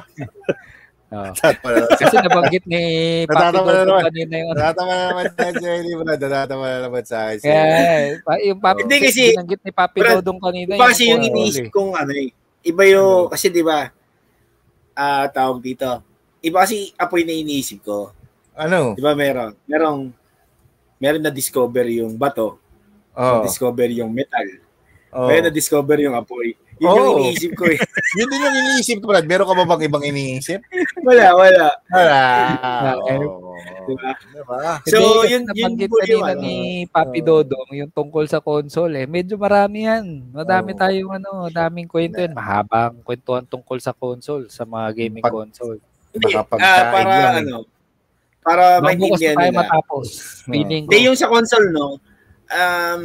Natatawa 1.11 1.91
Kasi 1.99 2.15
nabanggit 2.17 2.63
ni 2.63 2.83
Papi 3.27 3.51
na 3.51 3.83
naman. 3.83 4.03
kanina 4.07 4.35
yun. 4.39 4.55
natatawa 4.55 4.91
na 4.91 5.05
naman 5.11 5.25
sa 5.27 5.47
Jelly 5.51 5.91
mo 5.91 6.03
na. 6.07 6.15
Natatawa 6.15 6.65
na 6.65 6.79
naman 6.81 7.03
sa 7.03 7.17
akin. 7.27 7.43
Kaya, 7.43 7.67
pa- 8.23 8.39
yung 8.39 8.59
Papi, 8.59 8.79
Hindi 8.81 8.97
kasi- 9.03 9.35
binanggit 9.35 9.61
ni 9.61 9.71
Papi 9.71 9.97
Brad, 9.99 10.15
Dodong 10.17 10.39
kanina. 10.39 10.71
Iba 10.73 10.87
kasi 10.87 11.11
yung 11.11 11.19
iniisip 11.21 11.67
eh. 11.67 11.69
kong 11.69 11.91
ano 11.93 12.11
eh. 12.15 12.31
Iba 12.63 12.83
yung, 12.87 13.27
kasi 13.27 13.51
di 13.51 13.59
ba, 13.59 13.91
ah 14.93 15.27
tawag 15.27 15.59
dito. 15.59 15.99
Iba 16.39 16.63
kasi 16.63 16.95
apoy 16.95 17.21
na 17.21 17.35
iniisip 17.35 17.83
ko. 17.83 18.15
Ano? 18.55 18.95
Di 18.95 19.03
ba 19.03 19.11
meron? 19.11 19.51
Merong, 19.67 20.15
meron 20.95 21.21
na 21.21 21.29
discover 21.29 21.85
yung 21.87 22.15
bato. 22.15 22.55
Oh. 23.11 23.43
discover 23.43 23.91
yung 23.91 24.07
metal. 24.09 24.47
oh. 25.11 25.27
Meron 25.27 25.47
na 25.47 25.53
discover 25.53 25.99
yung 25.99 26.15
apoy. 26.15 26.55
Yun 26.81 26.89
Oo. 26.89 26.97
yung 26.97 27.17
iniisip 27.21 27.51
ko 27.53 27.69
eh. 27.69 27.77
Yun 28.17 28.27
din 28.27 28.41
yung 28.41 28.57
iniisip 28.57 28.97
ko, 28.99 29.13
Brad. 29.13 29.29
Meron 29.29 29.45
ka 29.45 29.53
ba 29.53 29.69
bang 29.69 29.85
ibang 29.85 30.01
iniisip? 30.01 30.65
wala, 31.05 31.25
wala. 31.37 31.67
Wala. 31.93 32.19
eh. 33.05 33.21
Oo. 33.21 33.53
Diba? 33.85 34.11
Diba? 34.33 34.57
So, 34.89 35.21
yun- 35.29 35.45
yun 35.53 35.77
po 35.77 36.01
yung 36.01 36.25
ano. 36.25 36.41
ni 36.41 36.89
Papi. 36.89 37.21
Dodong, 37.21 37.69
yung 37.77 37.93
tungkol 37.93 38.25
sa 38.25 38.41
console 38.41 38.97
eh. 38.97 39.05
Medyo 39.05 39.37
marami 39.37 39.85
yan. 39.85 40.33
Madami 40.33 40.73
Oo. 40.73 40.79
tayong 40.81 41.11
ano, 41.21 41.29
daming 41.53 41.85
kwento 41.85 42.17
yan. 42.17 42.33
Mahabang 42.33 42.97
kwentuhan 43.05 43.45
tungkol 43.45 43.77
sa 43.77 43.93
console, 43.93 44.49
sa 44.49 44.65
mga 44.65 45.05
gaming 45.05 45.21
Pag- 45.21 45.37
console. 45.37 45.77
Hindi, 46.11 46.33
ah, 46.33 46.43
para 46.43 47.07
lang. 47.07 47.45
ano, 47.45 47.57
para 48.41 48.81
maintindihan 48.81 49.37
na 49.37 49.39
tayo 49.39 49.51
nila. 49.53 49.61
matapos. 49.63 50.07
Hmm. 50.43 50.51
Feeling 50.51 50.83
ko. 50.83 50.89
Hindi, 50.89 51.05
yung 51.05 51.15
sa 51.15 51.29
console, 51.29 51.69
no, 51.69 52.01
um, 52.49 53.01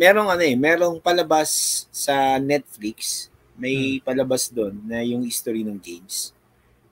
merong 0.00 0.32
ano 0.32 0.40
eh, 0.40 0.56
merong 0.56 0.96
palabas 0.96 1.84
sa 1.92 2.40
Netflix, 2.40 3.28
may 3.60 4.00
palabas 4.00 4.48
doon 4.48 4.80
na 4.88 5.04
yung 5.04 5.20
history 5.20 5.60
ng 5.60 5.76
games. 5.76 6.32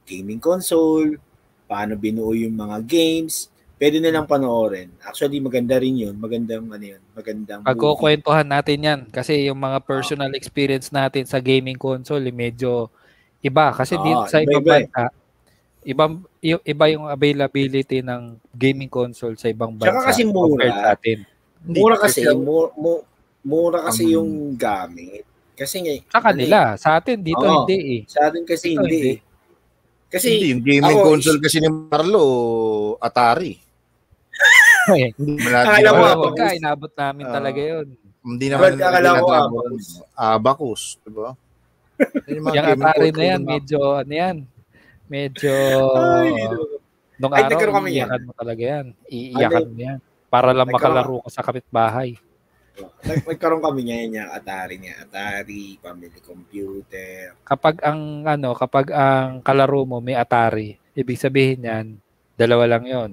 Gaming 0.05 0.37
console, 0.37 1.17
paano 1.65 1.97
binuo 1.97 2.37
yung 2.37 2.53
mga 2.53 2.85
games, 2.85 3.49
pwede 3.81 3.97
nilang 3.97 4.29
panoorin. 4.29 4.93
Actually, 5.01 5.41
maganda 5.41 5.81
rin 5.81 5.97
yun. 5.97 6.21
Magandang, 6.21 6.69
ano 6.69 6.85
yun, 6.85 7.01
magandang. 7.17 7.65
Pagkukwentuhan 7.65 8.45
natin 8.45 8.79
yan. 8.85 9.01
Kasi 9.09 9.49
yung 9.49 9.57
mga 9.57 9.81
personal 9.89 10.29
experience 10.37 10.93
natin 10.93 11.25
sa 11.25 11.41
gaming 11.41 11.81
console, 11.81 12.29
eh, 12.29 12.35
medyo 12.35 12.93
iba. 13.41 13.73
Kasi 13.73 13.97
Oo, 13.97 14.05
dito 14.05 14.23
sa 14.29 14.45
ibang 14.45 14.61
iba-iba 14.61 14.77
eh. 14.77 14.85
bansa, 14.85 15.05
ibang, 15.89 16.13
y- 16.45 16.65
iba 16.69 16.85
yung 16.93 17.09
availability 17.09 18.05
ng 18.05 18.37
gaming 18.53 18.93
console 18.93 19.41
sa 19.41 19.49
ibang 19.49 19.73
bansa. 19.73 19.97
Tsaka 19.97 20.09
kasi 20.13 20.23
mura. 20.29 20.45
compared 20.45 20.77
sa 20.77 20.93
atin. 20.93 21.19
Hindi, 21.25 21.38
Mura 21.65 21.97
kasi, 21.97 22.23
kasi- 22.23 22.37
mu- 22.37 22.73
mu- 22.75 23.05
mura 23.43 23.83
kasi 23.85 24.03
Um, 24.07 24.13
yung 24.13 24.31
gamit. 24.55 25.25
Kasi 25.53 25.83
nga, 25.83 25.95
Sa 26.07 26.19
ano 26.21 26.25
kanila. 26.25 26.59
Sa 26.79 26.89
atin, 26.95 27.17
dito 27.19 27.43
Oo. 27.43 27.67
hindi 27.67 27.77
eh. 27.77 27.91
eh, 27.99 28.01
sa 28.07 28.31
atin 28.31 28.43
kasi 28.47 28.67
Ito, 28.73 28.83
hindi. 28.85 28.95
hindi. 28.95 29.11
eh. 29.11 29.19
Kasi, 30.09 30.29
Hindi, 30.33 30.49
yung 30.49 30.63
gaming 30.65 30.97
ako, 30.97 31.05
console 31.05 31.41
kasi 31.43 31.57
ni 31.61 31.69
Marlo, 31.69 32.25
Atari. 32.97 33.53
Eh, 34.97 35.13
Hindi 35.13 35.37
mo 35.37 35.49
natin 35.53 35.69
Akala 35.69 35.91
Wala, 35.93 36.01
alam. 36.01 36.19
wag 36.25 36.33
ka, 36.33 36.47
inabot 36.57 36.93
namin 36.97 37.25
Ah. 37.29 37.35
talaga 37.35 37.61
yun. 37.61 37.87
Hindi 38.25 38.47
naman 38.49 38.71
Brad, 38.73 38.89
akala 38.89 39.09
ko 39.15 39.27
Abacus. 39.29 39.87
Abacus, 40.15 40.83
di 41.03 41.11
ba? 41.13 41.31
Yun 42.25 42.41
yung 42.41 42.81
Atari 42.81 43.09
na 43.13 43.25
yan, 43.27 43.41
medyo, 43.43 43.79
ano 43.99 44.13
yan, 44.15 44.37
medyo, 45.07 45.53
ay, 45.93 46.31
nung 47.19 47.35
Ay, 47.35 47.43
araw, 47.45 47.85
iiyakan 47.85 48.23
mo 48.23 48.33
talaga 48.33 48.63
yan. 48.63 48.87
Iiyakan 49.11 49.67
mo 49.67 49.77
yan. 49.77 49.99
Para 50.29 50.53
lang 50.53 50.69
Nagkaroon- 50.69 50.95
makalaro 50.95 51.17
ka 51.25 51.31
sa 51.33 51.43
kapitbahay. 51.43 52.17
Nag- 52.79 53.27
nagkaroon 53.27 53.59
kami 53.59 53.91
ngayon 53.91 54.11
niya 54.13 54.25
Atari 54.31 54.77
niya. 54.79 55.03
Atari, 55.03 55.81
family 55.83 56.21
computer. 56.23 57.35
Kapag 57.43 57.83
ang, 57.83 58.23
ano, 58.23 58.55
kapag 58.55 58.93
ang 58.93 59.43
kalaro 59.43 59.83
mo 59.83 59.99
may 59.99 60.15
Atari, 60.15 60.79
ibig 60.95 61.19
sabihin 61.19 61.67
yan, 61.67 61.87
dalawa 62.39 62.69
lang 62.69 62.85
yon 62.87 63.11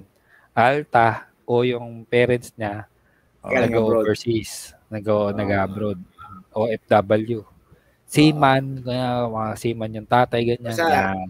Alta 0.53 1.27
o 1.43 1.65
yung 1.65 2.05
parents 2.05 2.53
niya 2.55 2.85
Galing 3.41 3.73
nag-overseas, 3.73 4.73
nag- 4.89 5.35
nag-abroad, 5.37 6.01
OFW. 6.49 7.45
Seaman, 8.05 8.81
kaya 8.81 9.25
mga 9.25 9.51
seaman 9.53 9.95
yung 9.95 10.09
tatay, 10.09 10.41
ganyan. 10.45 10.73
Basta- 10.73 10.89
yan. 11.13 11.29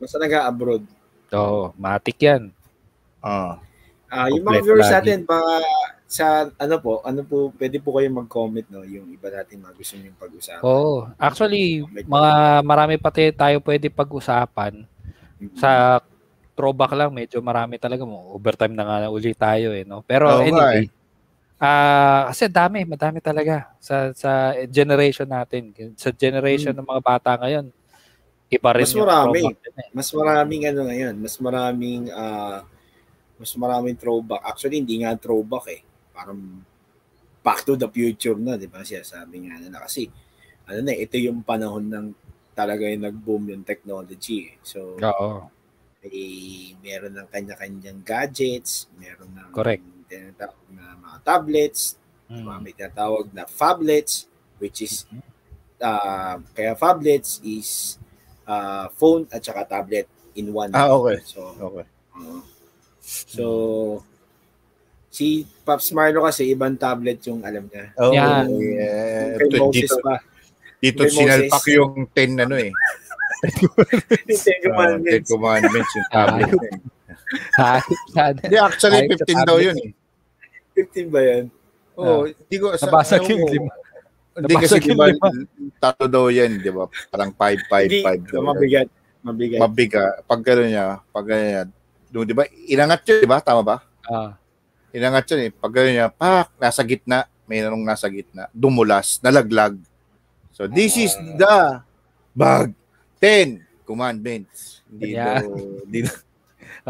Basta 0.00 0.16
nag-abroad. 0.16 0.84
Oo, 1.30 1.72
matik 1.76 2.16
yan. 2.18 2.48
Ah. 3.20 3.60
Ah, 4.10 4.26
yung 4.26 4.42
mga 4.42 4.60
viewers 4.66 4.90
lagi. 4.90 4.94
natin, 5.14 5.18
baka 5.22 5.54
sa 6.10 6.26
ano 6.58 6.74
po, 6.82 6.98
ano 7.06 7.22
po, 7.22 7.54
pwede 7.54 7.78
po 7.78 7.94
kayo 7.94 8.10
mag-comment 8.10 8.66
no, 8.66 8.82
yung 8.82 9.06
iba 9.14 9.30
natin 9.30 9.62
mga 9.62 9.74
gusto 9.78 9.94
nyo 9.94 10.10
pag-usapan. 10.18 10.62
Oo. 10.66 11.06
Actually, 11.14 11.86
mga 11.86 12.32
marami 12.66 12.94
pati 12.98 13.30
tayo 13.30 13.62
pwede 13.62 13.86
pag-usapan. 13.86 14.82
Sa 15.54 16.02
throwback 16.58 16.92
lang, 16.98 17.14
medyo 17.14 17.38
marami 17.40 17.78
talaga 17.78 18.02
mo. 18.02 18.34
Overtime 18.34 18.74
na 18.74 18.84
nga 18.84 18.96
uli 19.08 19.32
tayo 19.32 19.70
eh, 19.72 19.86
no? 19.86 20.02
Pero 20.02 20.26
nga 20.28 20.42
anyway, 20.42 20.90
Ah, 21.60 22.32
kasi 22.32 22.48
dami, 22.48 22.88
madami 22.88 23.20
talaga 23.20 23.68
sa 23.78 24.10
sa 24.16 24.56
generation 24.72 25.28
natin. 25.28 25.70
Sa 25.94 26.08
generation 26.08 26.72
ng 26.72 26.88
mga 26.88 27.02
bata 27.04 27.30
ngayon, 27.36 27.68
iba 28.50 28.70
rin 28.74 28.84
Mas 28.88 28.94
marami. 28.96 29.40
throwback 29.44 29.58
din 29.62 29.76
eh. 29.78 29.88
Mas 29.92 30.08
maraming 30.12 30.62
ano 30.68 30.80
ngayon, 30.88 31.14
mas 31.20 31.36
maraming 31.40 32.02
ah 32.12 32.64
mas 33.40 33.56
maraming 33.56 33.96
throwback. 33.96 34.44
Actually, 34.44 34.84
hindi 34.84 35.00
nga 35.00 35.16
throwback 35.16 35.66
eh. 35.72 35.80
Parang 36.12 36.60
back 37.40 37.64
to 37.64 37.72
the 37.72 37.88
future 37.88 38.36
na, 38.36 38.60
di 38.60 38.68
ba? 38.68 38.84
Siya 38.84 39.00
sabi 39.00 39.48
nga 39.48 39.56
nila. 39.56 39.80
Kasi, 39.80 40.04
ano 40.68 40.78
na, 40.84 40.92
eh, 40.92 41.08
ito 41.08 41.16
yung 41.16 41.40
panahon 41.40 41.88
ng 41.88 42.06
talaga 42.52 42.84
yung 42.84 43.08
nag-boom 43.08 43.56
yung 43.56 43.64
technology. 43.64 44.52
eh. 44.52 44.54
So, 44.60 45.00
Oo. 45.00 45.48
eh, 46.04 46.76
meron 46.84 47.16
ng 47.16 47.28
kanya-kanyang 47.32 48.04
gadgets, 48.04 48.92
meron 49.00 49.32
ng 49.32 49.56
Correct. 49.56 49.80
tinatawag 50.04 50.68
na 50.76 50.84
mga 51.00 51.18
tablets, 51.24 51.96
Mm. 52.28 52.44
mga 52.44 52.58
may 52.60 52.74
tinatawag 52.76 53.26
na 53.32 53.44
phablets, 53.48 54.28
which 54.60 54.84
is, 54.84 55.08
uh, 55.80 56.36
kaya 56.52 56.76
phablets 56.76 57.40
is 57.40 57.96
uh, 58.44 58.86
phone 58.94 59.24
at 59.32 59.40
saka 59.40 59.64
tablet 59.64 60.04
in 60.36 60.52
one. 60.52 60.70
Ah, 60.76 60.92
okay. 60.92 61.18
So, 61.24 61.56
Okay. 61.56 61.88
oo. 62.20 62.44
So, 63.26 63.46
si 65.08 65.26
Pops 65.60 65.90
Marlo 65.90 66.22
kasi 66.22 66.46
ibang 66.48 66.74
tablet 66.74 67.18
yung 67.26 67.42
alam 67.42 67.66
niya. 67.66 67.84
Oh, 67.96 68.10
Yan. 68.10 68.46
yeah. 68.56 69.34
Kay 69.36 69.48
Ito, 69.48 69.56
Moses 69.60 69.82
dito, 69.82 69.96
pa. 69.98 70.14
dito 70.78 71.02
Kay 71.02 71.10
sinalpak 71.12 71.50
Moses. 71.60 71.74
yung 71.74 71.92
10 72.08 72.38
ano 72.40 72.56
eh. 72.56 72.72
Ten 73.40 74.36
10 74.60 74.66
Commandments. 74.66 75.28
commandments 75.28 75.90
yung 75.90 76.08
tablet. 76.10 76.50
Hindi, 78.36 78.56
actually, 78.58 78.98
Ayos 79.02 79.18
sa 79.18 79.26
15 79.26 79.48
daw 79.48 79.58
yun 79.58 79.76
eh. 79.76 79.90
15 80.76 81.08
ba 81.08 81.20
yan? 81.20 81.44
Oo, 81.96 82.24
hindi 82.24 82.56
ko 82.56 82.66
sa 82.74 82.86
Nabasag 82.86 83.20
ano 83.20 83.30
yung 83.30 83.44
lima. 83.46 83.72
Hindi 84.30 84.54
kasi 84.54 84.76
Nabasag 84.76 84.80
di 84.80 84.88
yung 84.88 84.96
ba 84.96 85.06
lima. 85.08 85.28
tatlo 85.78 86.06
daw 86.06 86.24
yan, 86.28 86.52
di 86.58 86.70
ba? 86.70 86.84
Parang 87.08 87.30
5 87.32 87.40
5 87.66 87.88
Hindi, 87.88 88.00
5 88.00 88.24
daw. 88.24 88.36
yan. 88.36 88.44
mabigat. 88.46 88.88
Mabigat. 89.20 89.58
Mabiga. 89.58 90.04
Pag 90.24 90.40
gano'n 90.40 90.68
niya, 90.68 90.86
pag 91.10 91.24
gano'n 91.26 91.68
doon, 92.10 92.26
di 92.26 92.34
ba? 92.34 92.44
Inangat 92.66 93.06
yun, 93.06 93.18
di 93.22 93.28
ba? 93.30 93.38
Tama 93.38 93.62
ba? 93.62 93.76
Ah, 94.10 94.34
Inangat 94.90 95.30
yun 95.30 95.46
eh. 95.46 95.50
Pag 95.54 95.70
gano'n 95.70 95.94
niya, 95.94 96.08
pak, 96.10 96.50
nasa 96.58 96.82
gitna, 96.82 97.30
may 97.46 97.62
nanong 97.62 97.86
nasa 97.86 98.10
gitna, 98.10 98.50
dumulas, 98.50 99.22
nalaglag. 99.22 99.78
So, 100.50 100.66
this 100.66 100.98
is 100.98 101.14
the 101.38 101.78
bag 102.34 102.74
10 103.22 103.62
commandments. 103.86 104.82
Hindi 104.90 105.14
Yan. 105.14 105.46
daw, 105.46 105.46
hindi 105.86 106.00
daw, 106.06 106.16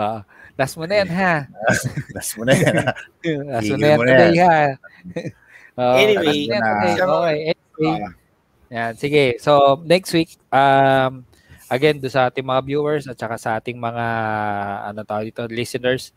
ah. 0.01 0.21
last 0.57 0.75
mo 0.81 0.85
na 0.89 0.95
yan, 1.05 1.11
ha? 1.13 1.35
last 2.17 2.33
mo 2.41 2.43
na 2.49 2.53
yan. 2.57 2.75
ha? 2.81 2.93
last 3.53 3.69
mo 3.69 3.77
na 3.77 3.87
yan 3.87 3.99
today, 4.01 4.37
ha? 4.41 4.57
Oh, 5.81 5.97
Anyway, 5.97 6.45
na. 6.51 6.61
Okay, 6.61 6.93
anyway. 7.57 8.05
Ah. 8.05 8.13
Yan, 8.69 8.93
sige. 9.01 9.41
So, 9.41 9.81
next 9.89 10.13
week, 10.13 10.37
um, 10.53 11.25
again, 11.71 12.03
do 12.03 12.11
sa 12.11 12.27
ating 12.27 12.43
mga 12.43 12.67
viewers 12.67 13.07
at 13.07 13.15
saka 13.15 13.39
sa 13.39 13.57
ating 13.57 13.79
mga, 13.79 14.07
ano 14.91 15.01
tawag 15.07 15.31
dito, 15.31 15.47
listeners, 15.47 16.11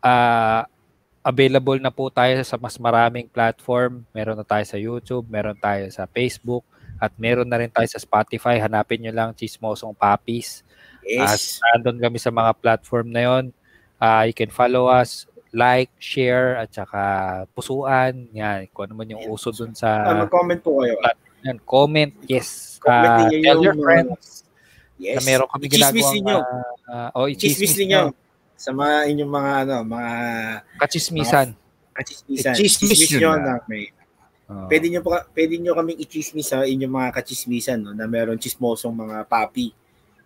uh, 0.00 0.64
available 1.20 1.76
na 1.76 1.92
po 1.92 2.08
tayo 2.08 2.40
sa 2.40 2.56
mas 2.56 2.80
maraming 2.80 3.28
platform. 3.28 4.08
Meron 4.16 4.40
na 4.40 4.46
tayo 4.48 4.64
sa 4.64 4.80
YouTube, 4.80 5.28
meron 5.28 5.54
tayo 5.60 5.84
sa 5.92 6.08
Facebook, 6.08 6.64
at 6.96 7.12
meron 7.20 7.44
na 7.44 7.60
rin 7.60 7.68
tayo 7.68 7.84
sa 7.92 8.00
Spotify. 8.00 8.56
Hanapin 8.56 9.04
nyo 9.04 9.12
lang 9.12 9.36
Chismosong 9.36 9.92
Papis. 9.92 10.64
Yes. 11.04 11.60
At 11.60 11.76
nandun 11.76 12.00
kami 12.00 12.16
sa 12.16 12.32
mga 12.32 12.56
platform 12.56 13.12
na 13.12 13.22
yon. 13.28 13.44
Ah, 14.00 14.24
you 14.24 14.32
can 14.32 14.48
follow 14.48 14.88
us, 14.88 15.28
like, 15.52 15.92
share, 16.00 16.56
at 16.56 16.72
saka 16.72 17.44
pusuan. 17.52 18.32
Yan, 18.32 18.64
kung 18.72 18.88
ano 18.88 18.96
man 18.96 19.12
yung 19.12 19.28
uso 19.28 19.52
dun 19.52 19.76
sa 19.76 20.08
mag-comment 20.24 20.60
po 20.64 20.80
kayo. 20.80 20.96
yan, 21.44 21.60
comment, 21.68 22.12
yes. 22.24 22.80
Comment 22.80 23.28
ninyo 23.28 23.44
tell 23.44 23.60
your 23.60 23.76
friends 23.76 24.48
Yes. 25.00 25.16
na 25.16 25.22
meron 25.24 25.48
kami 25.48 25.64
ginagawa. 25.66 26.12
ninyo. 26.12 26.38
Uh, 26.84 27.08
oh, 27.16 27.26
Chismis 27.26 27.40
i-chismis 27.56 27.72
ninyo. 27.80 28.00
Sa 28.54 28.70
mga 28.70 28.96
inyong 29.08 29.32
mga 29.32 29.52
ano, 29.64 29.76
mga 29.82 30.12
Kachismisan. 30.76 31.48
kachismisan. 31.96 32.52
I-chismis 32.52 32.90
Chismis 32.92 33.10
yun 33.10 33.20
nyo 33.20 33.30
na. 33.34 33.56
na 33.56 33.64
may 33.64 33.88
Oh. 34.50 34.66
Pwede 34.66 34.90
nyo 34.90 34.98
pa 34.98 35.22
pwede 35.30 35.62
nyo 35.62 35.78
kaming 35.78 36.02
i-chismis 36.02 36.50
sa 36.50 36.66
inyong 36.66 36.90
mga 36.90 37.10
kachismisan 37.14 37.78
no 37.78 37.94
na 37.94 38.10
meron 38.10 38.34
chismosong 38.34 38.90
mga 38.90 39.22
papi. 39.30 39.70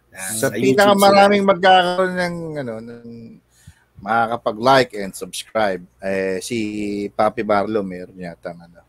na 0.08 0.16
Sa 0.32 0.48
YouTube 0.48 0.80
pinakamaraming 0.80 1.44
magkakaroon 1.44 2.14
ng, 2.16 2.36
ano, 2.56 2.74
ng 2.80 3.04
makakapag-like 4.00 4.96
and 4.96 5.12
subscribe, 5.12 5.84
eh, 6.00 6.40
si 6.40 6.56
Papi 7.12 7.44
Barlo, 7.44 7.84
meron 7.84 8.16
yata, 8.16 8.56
ano. 8.56 8.80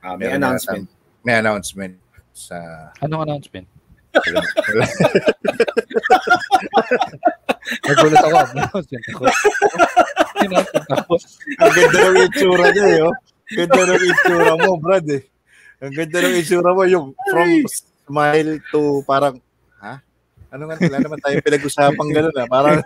Ah, 0.00 0.16
may 0.16 0.32
meron 0.32 0.40
announcement. 0.40 0.84
yata- 0.88 1.20
may 1.20 1.34
announcement 1.36 1.94
sa 2.32 2.56
Anong 3.04 3.28
announcement? 3.28 3.68
Nagulat 7.82 8.22
ako. 8.24 8.38
Ako. 10.92 11.14
Ang 11.62 11.72
ganda 11.72 11.98
ng 12.10 12.18
itsura 12.28 12.66
niya, 12.74 12.86
eh, 12.90 13.00
oh. 13.06 13.14
Ganda 13.52 13.80
ng 13.88 14.02
itsura 14.04 14.52
mo, 14.58 14.70
Brad, 14.80 15.06
eh. 15.08 15.22
Ang 15.82 15.94
ganda 15.94 16.18
ng 16.22 16.36
itsura 16.38 16.70
mo, 16.74 16.82
yung 16.84 17.14
from 17.30 17.50
smile 18.06 18.58
to 18.74 19.02
parang, 19.06 19.38
ha? 19.80 20.02
Ano 20.52 20.68
nga, 20.68 20.76
wala 20.76 20.98
naman 21.00 21.18
tayong 21.24 21.44
pinag-usapang 21.46 22.10
gano'n, 22.12 22.36
ah. 22.36 22.48
Parang, 22.50 22.76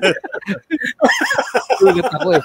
Nagulat 1.83 2.11
ako 2.15 2.29
eh. 2.37 2.43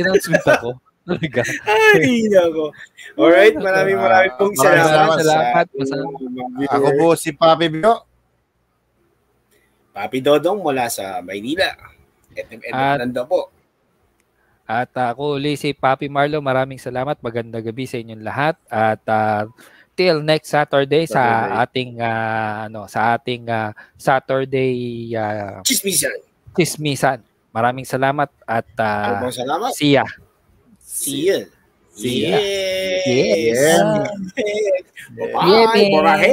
Announcement 0.00 0.46
ako. 0.48 0.70
Talaga. 1.02 1.42
Ay, 1.66 2.30
nako. 2.30 2.70
Alright, 3.18 3.58
maraming 3.58 3.98
maraming 3.98 4.34
pong 4.38 4.54
salamat. 4.54 5.18
salamat. 5.18 5.66
sa 5.66 5.82
Salamat. 5.82 6.14
viewers. 6.14 6.70
ako 6.70 6.88
po 6.94 7.06
si 7.18 7.30
Papi 7.34 7.66
Bio. 7.66 8.11
Papi 9.92 10.18
Dodong 10.24 10.64
mula 10.64 10.88
sa 10.88 11.20
Maynila. 11.20 11.68
FM 12.32 12.72
At- 12.72 12.98
Nando 13.04 13.22
po. 13.28 13.40
At 14.64 14.88
uh, 14.96 15.12
ako 15.12 15.36
uli 15.36 15.58
si 15.60 15.76
Papi 15.76 16.08
Marlo. 16.08 16.40
Maraming 16.40 16.80
salamat. 16.80 17.20
Magandang 17.20 17.60
gabi 17.60 17.84
sa 17.84 18.00
inyong 18.00 18.24
lahat. 18.24 18.56
At 18.72 19.04
ah, 19.04 19.44
till 19.92 20.24
next 20.24 20.48
Saturday, 20.48 21.04
sa 21.04 21.20
Saturday. 21.20 21.60
ating 21.60 21.90
ah, 22.00 22.70
ano 22.70 22.88
sa 22.88 23.12
ating 23.18 23.52
ah, 23.52 23.76
Saturday 24.00 24.72
ah, 25.12 25.60
Chismisan. 25.66 26.16
Chismisan. 26.56 27.20
Maraming 27.52 27.84
salamat 27.84 28.32
at 28.48 28.64
Maraming 28.80 29.34
salamat. 29.34 29.70
see 29.76 29.92
ya. 29.92 30.08
See 30.80 31.28
you. 31.28 31.44
See 31.92 32.24
ya. 32.24 32.40
Yes. 32.40 33.04
Yes. 33.04 33.58
Yeah. 33.60 34.08
Bye-bye. 35.12 35.44
Yeah. 35.44 36.32